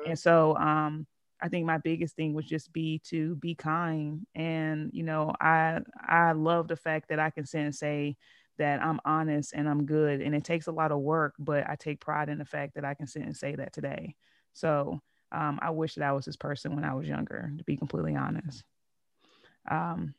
Mm-hmm. 0.00 0.10
And 0.10 0.18
so, 0.18 0.56
um, 0.56 1.06
I 1.40 1.48
think 1.48 1.64
my 1.64 1.78
biggest 1.78 2.16
thing 2.16 2.34
would 2.34 2.46
just 2.46 2.72
be 2.72 3.00
to 3.04 3.36
be 3.36 3.54
kind, 3.54 4.26
and 4.34 4.90
you 4.92 5.04
know, 5.04 5.32
I 5.40 5.78
I 5.96 6.32
love 6.32 6.66
the 6.66 6.76
fact 6.76 7.10
that 7.10 7.20
I 7.20 7.30
can 7.30 7.46
sit 7.46 7.60
and 7.60 7.74
say 7.74 8.16
that 8.58 8.82
I'm 8.82 9.00
honest 9.04 9.52
and 9.54 9.68
I'm 9.68 9.86
good, 9.86 10.22
and 10.22 10.34
it 10.34 10.42
takes 10.42 10.66
a 10.66 10.72
lot 10.72 10.90
of 10.90 10.98
work, 10.98 11.34
but 11.38 11.70
I 11.70 11.76
take 11.76 12.00
pride 12.00 12.28
in 12.28 12.38
the 12.38 12.44
fact 12.44 12.74
that 12.74 12.84
I 12.84 12.94
can 12.94 13.06
sit 13.06 13.22
and 13.22 13.36
say 13.36 13.54
that 13.54 13.72
today. 13.72 14.16
So 14.54 15.00
um, 15.32 15.58
I 15.62 15.70
wish 15.70 15.94
that 15.94 16.04
I 16.04 16.12
was 16.12 16.24
this 16.24 16.36
person 16.36 16.74
when 16.74 16.84
I 16.84 16.94
was 16.94 17.08
younger, 17.08 17.52
to 17.56 17.64
be 17.64 17.76
completely 17.76 18.16
honest. 18.16 18.64
Um, 19.70 20.14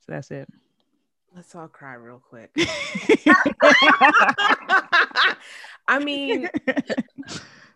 so 0.00 0.12
that's 0.12 0.30
it. 0.30 0.48
Let's 1.34 1.54
all 1.54 1.68
cry 1.68 1.94
real 1.94 2.22
quick. 2.26 2.50
I 5.88 5.98
mean, 6.02 6.48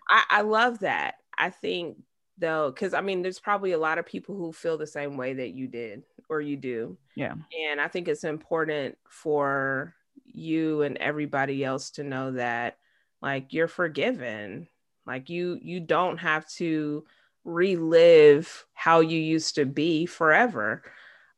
I, 0.08 0.24
I 0.30 0.40
love 0.42 0.80
that. 0.80 1.16
I 1.36 1.50
think 1.50 1.98
though, 2.38 2.70
because 2.70 2.94
I 2.94 3.00
mean, 3.00 3.22
there's 3.22 3.38
probably 3.38 3.72
a 3.72 3.78
lot 3.78 3.98
of 3.98 4.06
people 4.06 4.36
who 4.36 4.52
feel 4.52 4.78
the 4.78 4.86
same 4.86 5.16
way 5.16 5.34
that 5.34 5.50
you 5.50 5.68
did 5.68 6.02
or 6.28 6.40
you 6.40 6.56
do. 6.56 6.96
Yeah. 7.16 7.34
And 7.68 7.80
I 7.80 7.88
think 7.88 8.08
it's 8.08 8.24
important 8.24 8.96
for 9.08 9.94
you 10.24 10.82
and 10.82 10.96
everybody 10.98 11.64
else 11.64 11.90
to 11.90 12.04
know 12.04 12.32
that 12.32 12.78
like 13.20 13.52
you're 13.52 13.68
forgiven 13.68 14.68
like 15.06 15.28
you 15.30 15.58
you 15.60 15.80
don't 15.80 16.18
have 16.18 16.48
to 16.50 17.04
relive 17.44 18.66
how 18.74 19.00
you 19.00 19.18
used 19.18 19.56
to 19.56 19.64
be 19.64 20.06
forever. 20.06 20.82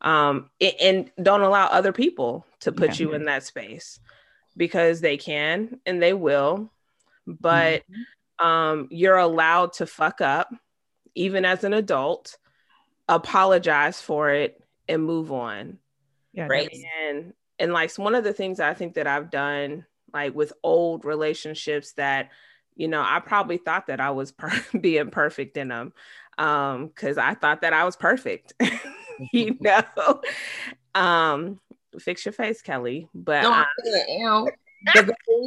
Um, 0.01 0.51
and 0.81 1.11
don't 1.23 1.43
allow 1.43 1.67
other 1.67 1.93
people 1.93 2.45
to 2.61 2.73
put 2.73 2.99
yeah. 2.99 3.07
you 3.07 3.15
in 3.15 3.27
that 3.27 3.45
space 3.45 4.01
because 4.57 5.01
they 5.01 5.17
can 5.17 5.81
and 5.87 6.03
they 6.03 6.13
will. 6.13 6.73
But 7.27 7.83
mm-hmm. 7.83 8.45
um, 8.45 8.89
you're 8.91 9.17
allowed 9.17 9.75
to 9.75 9.87
fuck 9.87 10.21
up, 10.21 10.53
even 11.15 11.45
as 11.45 11.63
an 11.63 11.73
adult, 11.73 12.37
apologize 13.09 14.01
for 14.01 14.31
it 14.31 14.61
and 14.89 15.05
move 15.05 15.31
on. 15.31 15.79
Yeah, 16.33 16.49
right. 16.49 16.75
And 17.07 17.33
and 17.59 17.73
like 17.73 17.95
one 17.95 18.17
of 18.17 18.25
the 18.25 18.33
things 18.33 18.59
I 18.59 18.75
think 18.75 18.95
that 18.95 19.07
I've 19.07 19.31
done 19.31 19.87
like 20.13 20.35
with 20.35 20.53
old 20.63 21.05
relationships 21.05 21.93
that 21.93 22.31
you 22.77 22.89
know, 22.89 23.03
I 23.03 23.21
probably 23.21 23.59
thought 23.59 23.87
that 23.89 24.01
I 24.01 24.11
was 24.11 24.33
per- 24.33 24.65
being 24.81 25.11
perfect 25.11 25.57
in 25.57 25.69
them 25.69 25.93
um 26.39 26.87
because 26.87 27.19
I 27.19 27.35
thought 27.35 27.61
that 27.61 27.73
I 27.73 27.85
was 27.85 27.97
perfect. 27.97 28.55
you 29.33 29.57
know, 29.61 30.21
um, 30.95 31.61
fix 31.99 32.25
your 32.25 32.33
face, 32.33 32.63
Kelly. 32.63 33.09
But 33.15 33.43
no, 33.43 33.53
I, 33.53 33.65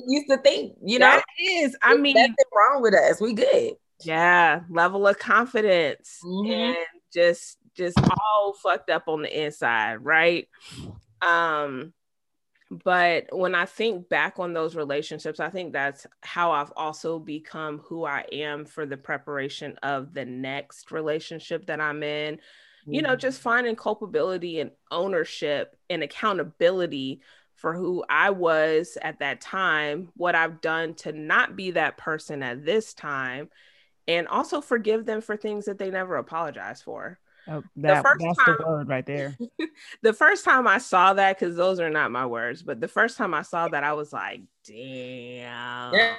used 0.08 0.30
to 0.30 0.38
think, 0.38 0.78
you 0.84 1.00
know, 1.00 1.08
that 1.08 1.24
is. 1.40 1.76
I 1.82 1.98
mean, 1.98 2.16
nothing 2.16 2.36
wrong 2.56 2.82
with 2.82 2.94
us. 2.94 3.20
We 3.20 3.34
good. 3.34 3.74
Yeah, 4.04 4.62
level 4.70 5.08
of 5.08 5.18
confidence 5.20 6.20
mm-hmm. 6.24 6.52
and 6.52 6.78
just 7.14 7.58
just 7.76 7.98
all 8.00 8.54
fucked 8.54 8.90
up 8.90 9.08
on 9.08 9.22
the 9.22 9.46
inside, 9.46 9.96
right? 9.96 10.48
Um 11.22 11.94
but 12.72 13.28
when 13.32 13.54
I 13.54 13.66
think 13.66 14.10
back 14.10 14.40
on 14.40 14.54
those 14.54 14.76
relationships, 14.76 15.40
I 15.40 15.50
think 15.50 15.72
that's 15.72 16.08
how 16.22 16.52
I've 16.52 16.74
also 16.76 17.20
become 17.20 17.80
who 17.80 18.06
I 18.06 18.26
am 18.32 18.66
for 18.66 18.86
the 18.86 18.98
preparation 18.98 19.78
of 19.84 20.14
the 20.14 20.26
next 20.26 20.92
relationship 20.92 21.68
that 21.68 21.80
I'm 21.80 22.02
in. 22.02 22.36
Mm-hmm. 22.36 22.94
You 22.94 23.02
know, 23.04 23.10
mm-hmm. 23.10 23.20
just 23.20 23.42
finding 23.42 23.76
culpability 23.76 24.60
and 24.60 24.72
ownership 24.90 25.78
and 25.90 26.02
accountability 26.02 27.22
for 27.54 27.74
who 27.74 28.04
I 28.10 28.32
was 28.32 28.98
at 29.02 29.20
that 29.20 29.42
time, 29.42 30.10
what 30.16 30.36
I've 30.36 30.60
done 30.60 30.96
to 30.96 31.12
not 31.12 31.56
be 31.56 31.72
that 31.72 31.98
person 31.98 32.42
at 32.44 32.66
this 32.66 32.94
time, 32.94 33.50
and 34.08 34.28
also 34.28 34.60
forgive 34.60 35.06
them 35.06 35.22
for 35.22 35.38
things 35.38 35.66
that 35.66 35.78
they 35.78 35.92
never 35.92 36.16
apologized 36.18 36.84
for. 36.84 37.20
Oh, 37.48 37.64
that, 37.78 38.04
the 38.04 38.18
that's 38.20 38.46
time, 38.46 38.58
the 38.60 38.66
word 38.68 38.90
right 38.90 39.06
there. 39.06 39.38
the 40.02 40.14
first 40.14 40.46
time 40.46 40.68
I 40.68 40.80
saw 40.80 41.14
that, 41.14 41.38
because 41.38 41.56
those 41.56 41.80
are 41.80 41.90
not 41.90 42.12
my 42.12 42.26
words, 42.26 42.64
but 42.64 42.82
the 42.82 42.88
first 42.88 43.18
time 43.18 43.34
I 43.34 43.44
saw 43.44 43.68
that, 43.68 43.84
I 43.84 43.94
was 43.94 44.12
like, 44.12 44.42
damn. 44.66 45.94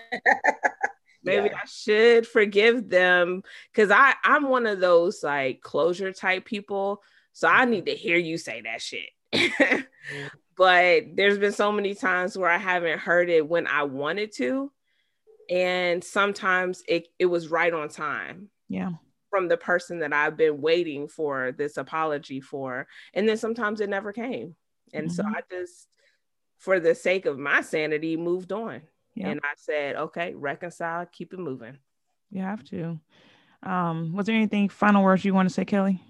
Maybe 1.25 1.49
yeah. 1.49 1.59
I 1.61 1.67
should 1.67 2.27
forgive 2.29 2.89
them 2.89 3.43
because 3.73 3.91
I 3.91 4.15
I'm 4.23 4.49
one 4.49 4.65
of 4.67 4.79
those 4.79 5.25
like 5.25 5.61
closure 5.61 6.13
type 6.13 6.45
people. 6.45 7.03
So 7.33 7.49
I 7.49 7.65
need 7.65 7.87
to 7.87 7.97
hear 7.97 8.17
you 8.17 8.39
say 8.39 8.63
that 8.63 8.81
shit. 8.81 9.09
mm-hmm. 9.33 9.81
But 10.57 11.17
there's 11.17 11.37
been 11.37 11.53
so 11.53 11.71
many 11.71 11.95
times 11.95 12.39
where 12.39 12.49
I 12.49 12.57
haven't 12.57 12.99
heard 12.99 13.29
it 13.29 13.47
when 13.47 13.67
I 13.67 13.83
wanted 13.83 14.33
to. 14.37 14.73
And 15.51 16.03
sometimes 16.03 16.83
it, 16.89 17.09
it 17.19 17.27
was 17.27 17.49
right 17.49 17.75
on 17.75 17.91
time. 17.91 18.49
Yeah 18.71 18.93
from 19.37 19.49
the 19.49 19.57
person 19.59 19.99
that 19.99 20.15
I've 20.15 20.35
been 20.35 20.63
waiting 20.63 21.09
for 21.09 21.53
this 21.53 21.77
apology 21.77 22.41
for. 22.41 22.87
And 23.13 23.29
then 23.29 23.37
sometimes 23.37 23.83
it 23.83 23.91
never 23.91 24.15
came. 24.15 24.57
And 24.95 25.09
mm-hmm. 25.09 25.15
so 25.15 25.25
I 25.27 25.43
just, 25.51 25.89
for 26.57 26.81
the 26.81 26.95
sake 26.95 27.27
of 27.27 27.39
my 27.39 27.61
sanity, 27.61 28.17
moved 28.17 28.51
on. 28.51 28.81
Yep. 29.15 29.29
And 29.29 29.41
I 29.45 29.53
said, 29.59 29.97
okay, 29.97 30.33
reconcile, 30.35 31.05
keep 31.13 31.35
it 31.35 31.39
moving. 31.39 31.77
You 32.31 32.41
have 32.41 32.65
to. 32.71 32.99
Um, 33.63 34.15
was 34.15 34.25
there 34.25 34.35
anything 34.35 34.71
final 34.71 35.03
words 35.03 35.23
you 35.23 35.35
want 35.35 35.51
to 35.51 35.55
say, 35.55 35.67
Kelly? 35.67 36.01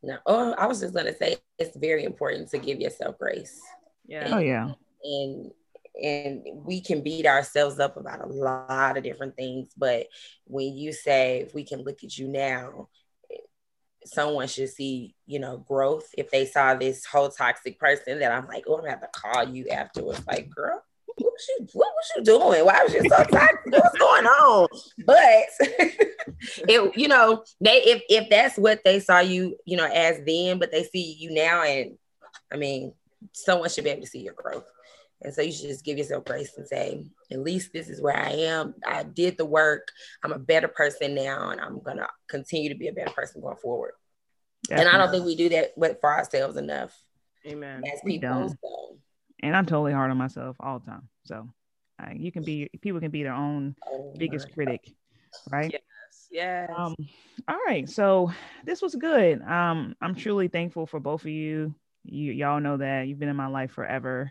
No, 0.00 0.18
oh, 0.26 0.52
I 0.52 0.66
was 0.66 0.78
just 0.78 0.94
gonna 0.94 1.16
say 1.16 1.38
it's 1.58 1.76
very 1.76 2.04
important 2.04 2.50
to 2.50 2.58
give 2.58 2.80
yourself 2.80 3.18
grace. 3.18 3.60
Yeah. 4.06 4.26
And, 4.26 4.34
oh 4.34 4.38
yeah. 4.38 4.72
And 5.02 5.50
and 6.00 6.42
we 6.54 6.80
can 6.80 7.02
beat 7.02 7.26
ourselves 7.26 7.78
up 7.78 7.96
about 7.96 8.24
a 8.24 8.28
lot 8.28 8.96
of 8.96 9.04
different 9.04 9.36
things 9.36 9.70
but 9.76 10.06
when 10.44 10.76
you 10.76 10.92
say 10.92 11.40
if 11.40 11.54
we 11.54 11.64
can 11.64 11.82
look 11.82 12.02
at 12.02 12.16
you 12.16 12.28
now 12.28 12.88
someone 14.04 14.48
should 14.48 14.68
see 14.68 15.14
you 15.26 15.38
know 15.38 15.58
growth. 15.58 16.08
If 16.18 16.30
they 16.30 16.46
saw 16.46 16.74
this 16.74 17.04
whole 17.04 17.28
toxic 17.28 17.78
person 17.78 18.18
that 18.18 18.32
i'm 18.32 18.46
like 18.48 18.64
oh 18.66 18.74
i'm 18.74 18.80
gonna 18.80 18.90
have 18.90 19.00
to 19.00 19.08
call 19.12 19.48
you 19.48 19.68
afterwards 19.68 20.26
like 20.26 20.50
girl 20.50 20.82
what 21.16 21.32
was 21.32 21.46
you 21.48 21.66
what 21.74 21.92
was 21.94 22.10
you 22.16 22.24
doing? 22.24 22.64
Why 22.64 22.82
was 22.82 22.94
you 22.94 23.02
so 23.02 23.24
toxic? 23.24 23.60
What's 23.66 23.98
going 23.98 24.26
on? 24.26 24.68
But 25.04 25.44
it 26.68 26.96
you 26.96 27.08
know 27.08 27.44
they 27.60 27.82
if 27.82 28.02
if 28.08 28.30
that's 28.30 28.56
what 28.56 28.80
they 28.84 29.00
saw 29.00 29.20
you 29.20 29.56
you 29.64 29.76
know 29.76 29.86
as 29.86 30.20
then 30.26 30.58
but 30.58 30.70
they 30.72 30.84
see 30.84 31.16
you 31.18 31.32
now 31.32 31.62
and 31.62 31.96
i 32.52 32.56
mean 32.56 32.92
someone 33.32 33.68
should 33.68 33.84
be 33.84 33.90
able 33.90 34.02
to 34.02 34.06
see 34.06 34.20
your 34.20 34.34
growth 34.34 34.64
and 35.22 35.32
so 35.32 35.42
you 35.42 35.52
should 35.52 35.68
just 35.68 35.84
give 35.84 35.98
yourself 35.98 36.24
grace 36.24 36.56
and 36.56 36.66
say, 36.66 37.06
at 37.30 37.40
least 37.40 37.72
this 37.72 37.88
is 37.88 38.00
where 38.00 38.16
I 38.16 38.30
am. 38.30 38.74
I 38.86 39.04
did 39.04 39.38
the 39.38 39.46
work. 39.46 39.88
I'm 40.24 40.32
a 40.32 40.38
better 40.38 40.68
person 40.68 41.14
now, 41.14 41.50
and 41.50 41.60
I'm 41.60 41.80
gonna 41.80 42.08
continue 42.28 42.68
to 42.68 42.74
be 42.74 42.88
a 42.88 42.92
better 42.92 43.12
person 43.12 43.40
going 43.40 43.56
forward. 43.56 43.92
Definitely. 44.68 44.86
And 44.86 44.94
I 44.94 44.98
don't 44.98 45.12
think 45.12 45.24
we 45.24 45.36
do 45.36 45.48
that 45.50 45.72
with 45.76 45.98
for 46.00 46.12
ourselves 46.12 46.56
enough. 46.56 46.96
Amen. 47.46 47.82
As 47.92 48.00
people. 48.04 48.48
So. 48.48 48.96
And 49.42 49.56
I'm 49.56 49.66
totally 49.66 49.92
hard 49.92 50.10
on 50.10 50.16
myself 50.16 50.56
all 50.60 50.78
the 50.78 50.86
time. 50.86 51.08
So 51.24 51.48
uh, 52.00 52.10
you 52.14 52.30
can 52.30 52.44
be 52.44 52.70
people 52.80 53.00
can 53.00 53.10
be 53.10 53.22
their 53.22 53.34
own 53.34 53.76
oh, 53.86 54.14
biggest 54.16 54.52
critic, 54.52 54.92
right? 55.50 55.72
Yes. 55.72 56.28
Yes. 56.30 56.70
Um, 56.76 56.94
all 57.48 57.58
right. 57.66 57.88
So 57.88 58.32
this 58.64 58.80
was 58.80 58.94
good. 58.94 59.42
Um, 59.42 59.94
I'm 60.00 60.14
truly 60.14 60.48
thankful 60.48 60.86
for 60.86 61.00
both 61.00 61.22
of 61.22 61.28
you. 61.28 61.74
You 62.04 62.32
y'all 62.32 62.60
know 62.60 62.76
that 62.78 63.06
you've 63.06 63.18
been 63.18 63.28
in 63.28 63.36
my 63.36 63.48
life 63.48 63.72
forever. 63.72 64.30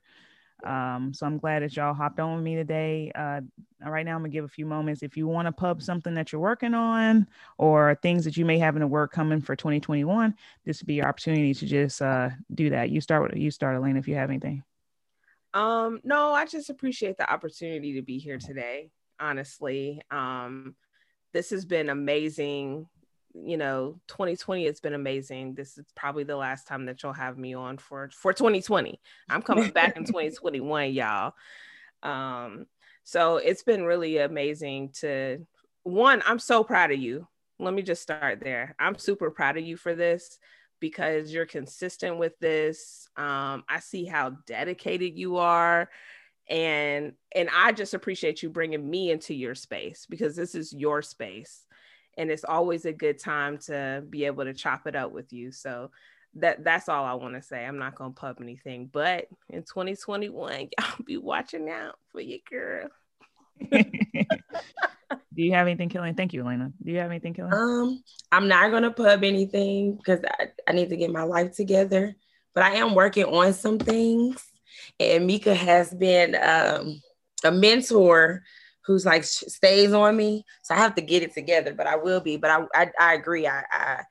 Um, 0.63 1.13
so 1.13 1.25
I'm 1.25 1.37
glad 1.37 1.63
that 1.63 1.75
y'all 1.75 1.93
hopped 1.93 2.19
on 2.19 2.35
with 2.35 2.43
me 2.43 2.55
today. 2.55 3.11
Uh, 3.15 3.41
right 3.83 4.05
now, 4.05 4.15
I'm 4.15 4.21
gonna 4.21 4.29
give 4.29 4.45
a 4.45 4.49
few 4.49 4.65
moments. 4.65 5.03
If 5.03 5.17
you 5.17 5.27
want 5.27 5.47
to 5.47 5.51
pub 5.51 5.81
something 5.81 6.13
that 6.13 6.31
you're 6.31 6.41
working 6.41 6.73
on 6.73 7.27
or 7.57 7.97
things 8.01 8.23
that 8.25 8.37
you 8.37 8.45
may 8.45 8.59
have 8.59 8.75
in 8.75 8.81
the 8.81 8.87
work 8.87 9.11
coming 9.11 9.41
for 9.41 9.55
2021, 9.55 10.35
this 10.65 10.81
would 10.81 10.87
be 10.87 10.95
your 10.95 11.07
opportunity 11.07 11.53
to 11.53 11.65
just 11.65 12.01
uh, 12.01 12.29
do 12.53 12.69
that. 12.69 12.89
You 12.89 13.01
start 13.01 13.23
with 13.23 13.41
you 13.41 13.51
start, 13.51 13.75
Elena, 13.75 13.99
if 13.99 14.07
you 14.07 14.15
have 14.15 14.29
anything. 14.29 14.63
Um, 15.53 15.99
no, 16.03 16.33
I 16.33 16.45
just 16.45 16.69
appreciate 16.69 17.17
the 17.17 17.31
opportunity 17.31 17.93
to 17.93 18.01
be 18.01 18.19
here 18.19 18.37
today. 18.37 18.89
Honestly, 19.19 20.01
um, 20.09 20.75
this 21.33 21.49
has 21.49 21.65
been 21.65 21.89
amazing 21.89 22.87
you 23.33 23.57
know 23.57 23.99
2020 24.07 24.65
has 24.65 24.79
been 24.79 24.93
amazing. 24.93 25.53
This 25.53 25.77
is 25.77 25.85
probably 25.95 26.23
the 26.23 26.35
last 26.35 26.67
time 26.67 26.85
that 26.85 27.01
you'll 27.01 27.13
have 27.13 27.37
me 27.37 27.53
on 27.53 27.77
for 27.77 28.09
for 28.13 28.33
2020 28.33 28.99
i'm 29.29 29.41
coming 29.41 29.71
back 29.71 29.97
in 29.97 30.03
2021 30.05 30.93
y'all. 30.93 31.33
Um 32.03 32.65
so 33.03 33.37
it's 33.37 33.63
been 33.63 33.83
really 33.83 34.17
amazing 34.17 34.89
to 34.99 35.45
one 35.83 36.21
i'm 36.25 36.39
so 36.39 36.63
proud 36.63 36.91
of 36.91 36.99
you. 36.99 37.27
Let 37.59 37.73
me 37.73 37.83
just 37.83 38.01
start 38.01 38.39
there. 38.41 38.75
I'm 38.79 38.97
super 38.97 39.29
proud 39.29 39.57
of 39.57 39.63
you 39.63 39.77
for 39.77 39.93
this 39.93 40.39
because 40.79 41.31
you're 41.31 41.45
consistent 41.45 42.17
with 42.17 42.37
this. 42.39 43.07
Um 43.17 43.63
i 43.69 43.79
see 43.79 44.05
how 44.05 44.31
dedicated 44.45 45.17
you 45.17 45.37
are 45.37 45.89
and 46.49 47.13
and 47.33 47.49
i 47.55 47.71
just 47.71 47.93
appreciate 47.93 48.41
you 48.41 48.49
bringing 48.49 48.89
me 48.89 49.11
into 49.11 49.33
your 49.33 49.55
space 49.55 50.07
because 50.09 50.35
this 50.35 50.55
is 50.55 50.73
your 50.73 51.01
space 51.01 51.65
and 52.17 52.29
it's 52.29 52.43
always 52.43 52.85
a 52.85 52.93
good 52.93 53.19
time 53.19 53.57
to 53.59 54.03
be 54.09 54.25
able 54.25 54.43
to 54.45 54.53
chop 54.53 54.87
it 54.87 54.95
up 54.95 55.11
with 55.11 55.31
you. 55.33 55.51
So 55.51 55.91
that 56.35 56.63
that's 56.63 56.89
all 56.89 57.03
I 57.03 57.13
want 57.13 57.35
to 57.35 57.41
say. 57.41 57.65
I'm 57.65 57.77
not 57.77 57.95
gonna 57.95 58.13
pub 58.13 58.37
anything, 58.41 58.89
but 58.91 59.27
in 59.49 59.63
2021, 59.63 60.69
y'all 60.79 61.05
be 61.05 61.17
watching 61.17 61.69
out 61.69 61.97
for 62.11 62.21
your 62.21 62.39
girl. 62.49 62.89
Do 65.33 65.43
you 65.43 65.53
have 65.53 65.67
anything 65.67 65.89
Kelly? 65.89 66.13
Thank 66.15 66.33
you, 66.33 66.41
Elena. 66.41 66.71
Do 66.83 66.91
you 66.91 66.97
have 66.97 67.09
anything 67.09 67.33
Kelly? 67.33 67.51
Um, 67.53 68.03
I'm 68.31 68.47
not 68.47 68.71
gonna 68.71 68.91
pub 68.91 69.23
anything 69.23 69.95
because 69.95 70.19
I, 70.39 70.47
I 70.67 70.73
need 70.73 70.89
to 70.89 70.97
get 70.97 71.11
my 71.11 71.23
life 71.23 71.55
together, 71.55 72.15
but 72.53 72.63
I 72.63 72.75
am 72.75 72.95
working 72.95 73.25
on 73.25 73.53
some 73.53 73.77
things. 73.79 74.43
And 74.99 75.27
Mika 75.27 75.53
has 75.53 75.93
been 75.93 76.35
um, 76.35 77.01
a 77.43 77.51
mentor 77.51 78.43
who's 78.85 79.05
like 79.05 79.23
stays 79.23 79.93
on 79.93 80.15
me. 80.15 80.45
So 80.63 80.75
I 80.75 80.77
have 80.77 80.95
to 80.95 81.01
get 81.01 81.23
it 81.23 81.33
together, 81.33 81.73
but 81.73 81.87
I 81.87 81.95
will 81.95 82.19
be. 82.19 82.37
But 82.37 82.51
I 82.51 82.83
I, 82.83 82.91
I 82.99 83.13
agree. 83.13 83.47
I, 83.47 83.63
I 83.71 84.03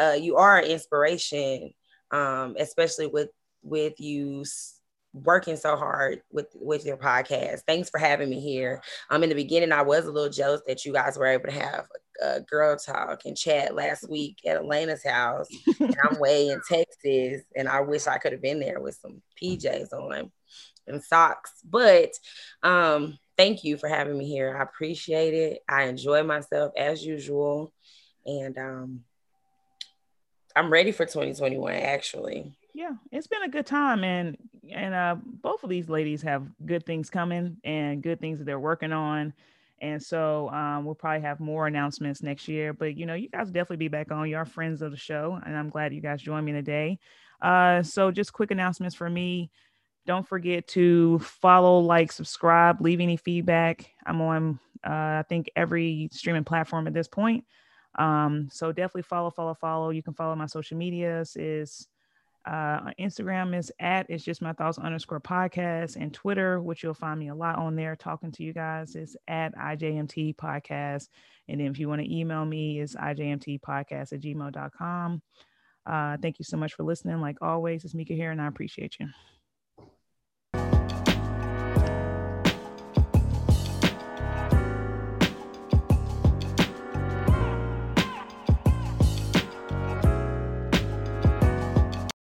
uh, 0.00 0.14
you 0.14 0.36
are 0.36 0.58
an 0.58 0.64
inspiration, 0.64 1.72
um, 2.10 2.56
especially 2.58 3.06
with 3.06 3.30
with 3.62 3.98
you 4.00 4.44
working 5.12 5.56
so 5.56 5.76
hard 5.76 6.20
with 6.30 6.48
with 6.54 6.84
your 6.84 6.96
podcast. 6.96 7.60
Thanks 7.66 7.90
for 7.90 7.98
having 7.98 8.30
me 8.30 8.40
here. 8.40 8.82
Um, 9.10 9.22
in 9.22 9.28
the 9.28 9.34
beginning, 9.34 9.72
I 9.72 9.82
was 9.82 10.06
a 10.06 10.12
little 10.12 10.30
jealous 10.30 10.62
that 10.66 10.84
you 10.84 10.92
guys 10.92 11.16
were 11.16 11.26
able 11.26 11.46
to 11.46 11.52
have 11.52 11.86
a, 12.22 12.40
girl 12.40 12.76
talk 12.76 13.22
and 13.24 13.36
chat 13.36 13.74
last 13.74 14.08
week 14.08 14.38
at 14.46 14.56
Elena's 14.56 15.04
house. 15.04 15.48
and 15.80 15.96
I'm 16.04 16.18
way 16.20 16.48
in 16.48 16.60
Texas, 16.68 17.42
and 17.56 17.68
I 17.68 17.80
wish 17.80 18.06
I 18.06 18.18
could 18.18 18.32
have 18.32 18.42
been 18.42 18.60
there 18.60 18.80
with 18.80 18.98
some 19.00 19.22
PJs 19.40 19.92
on 19.92 20.30
and 20.86 21.02
socks. 21.02 21.52
But 21.64 22.10
um, 22.62 23.18
thank 23.38 23.64
you 23.64 23.78
for 23.78 23.88
having 23.88 24.18
me 24.18 24.26
here. 24.26 24.56
I 24.58 24.62
appreciate 24.62 25.32
it. 25.32 25.62
I 25.68 25.84
enjoy 25.84 26.24
myself 26.24 26.72
as 26.76 27.04
usual. 27.04 27.72
And 28.26 28.58
um, 28.58 29.00
I'm 30.54 30.70
ready 30.70 30.92
for 30.92 31.06
2021 31.06 31.72
actually. 31.74 32.52
Yeah, 32.74 32.92
it's 33.10 33.28
been 33.28 33.42
a 33.44 33.48
good 33.48 33.66
time 33.66 34.04
and 34.04 34.36
and 34.70 34.94
uh 34.94 35.16
both 35.24 35.64
of 35.64 35.70
these 35.70 35.88
ladies 35.88 36.20
have 36.22 36.46
good 36.66 36.84
things 36.84 37.08
coming 37.08 37.56
and 37.64 38.02
good 38.02 38.20
things 38.20 38.38
that 38.38 38.44
they're 38.44 38.60
working 38.60 38.92
on. 38.92 39.32
And 39.80 40.02
so 40.02 40.48
um, 40.50 40.84
we'll 40.84 40.96
probably 40.96 41.22
have 41.22 41.38
more 41.38 41.68
announcements 41.68 42.22
next 42.22 42.48
year. 42.48 42.72
But 42.72 42.96
you 42.96 43.06
know, 43.06 43.14
you 43.14 43.28
guys 43.28 43.46
definitely 43.50 43.76
be 43.76 43.88
back 43.88 44.10
on. 44.10 44.28
You're 44.28 44.44
friends 44.44 44.82
of 44.82 44.90
the 44.90 44.96
show, 44.96 45.38
and 45.46 45.56
I'm 45.56 45.70
glad 45.70 45.94
you 45.94 46.00
guys 46.00 46.20
joined 46.20 46.44
me 46.44 46.52
today. 46.52 46.98
Uh, 47.40 47.82
so 47.84 48.10
just 48.10 48.32
quick 48.32 48.50
announcements 48.50 48.96
for 48.96 49.08
me. 49.08 49.50
Don't 50.08 50.26
forget 50.26 50.66
to 50.68 51.20
follow, 51.20 51.78
like, 51.78 52.10
subscribe, 52.10 52.80
leave 52.80 53.00
any 53.00 53.16
feedback. 53.16 53.92
I'm 54.06 54.20
on, 54.22 54.58
uh, 54.84 55.20
I 55.20 55.24
think, 55.28 55.50
every 55.54 56.08
streaming 56.10 56.44
platform 56.44 56.88
at 56.88 56.94
this 56.94 57.06
point. 57.06 57.44
Um, 57.96 58.48
so 58.50 58.72
definitely 58.72 59.02
follow, 59.02 59.30
follow, 59.30 59.54
follow. 59.54 59.90
You 59.90 60.02
can 60.02 60.14
follow 60.14 60.34
my 60.34 60.46
social 60.46 60.76
medias 60.78 61.36
is 61.36 61.86
Uh, 62.46 62.92
Instagram 62.98 63.54
is 63.54 63.70
at 63.78 64.06
it's 64.08 64.24
just 64.24 64.40
my 64.40 64.54
thoughts 64.54 64.78
underscore 64.78 65.20
podcast 65.20 65.96
and 65.96 66.14
Twitter, 66.14 66.62
which 66.62 66.82
you'll 66.82 66.94
find 66.94 67.20
me 67.20 67.28
a 67.28 67.34
lot 67.34 67.58
on 67.58 67.76
there 67.76 67.94
talking 67.94 68.32
to 68.32 68.42
you 68.42 68.54
guys, 68.54 68.96
is 68.96 69.16
at 69.26 69.54
IJMT 69.56 70.36
podcast. 70.36 71.08
And 71.48 71.60
then 71.60 71.66
if 71.66 71.78
you 71.78 71.88
want 71.88 72.00
to 72.00 72.16
email 72.16 72.46
me, 72.46 72.80
is 72.80 72.96
IJMT 72.96 73.60
podcast 73.60 74.14
at 74.14 74.20
gmail.com. 74.20 75.20
Uh, 75.84 76.16
thank 76.22 76.38
you 76.38 76.44
so 76.44 76.56
much 76.56 76.72
for 76.74 76.84
listening. 76.84 77.20
Like 77.20 77.36
always, 77.42 77.84
it's 77.84 77.94
Mika 77.94 78.14
here, 78.14 78.30
and 78.30 78.40
I 78.40 78.46
appreciate 78.46 78.96
you. 78.98 79.08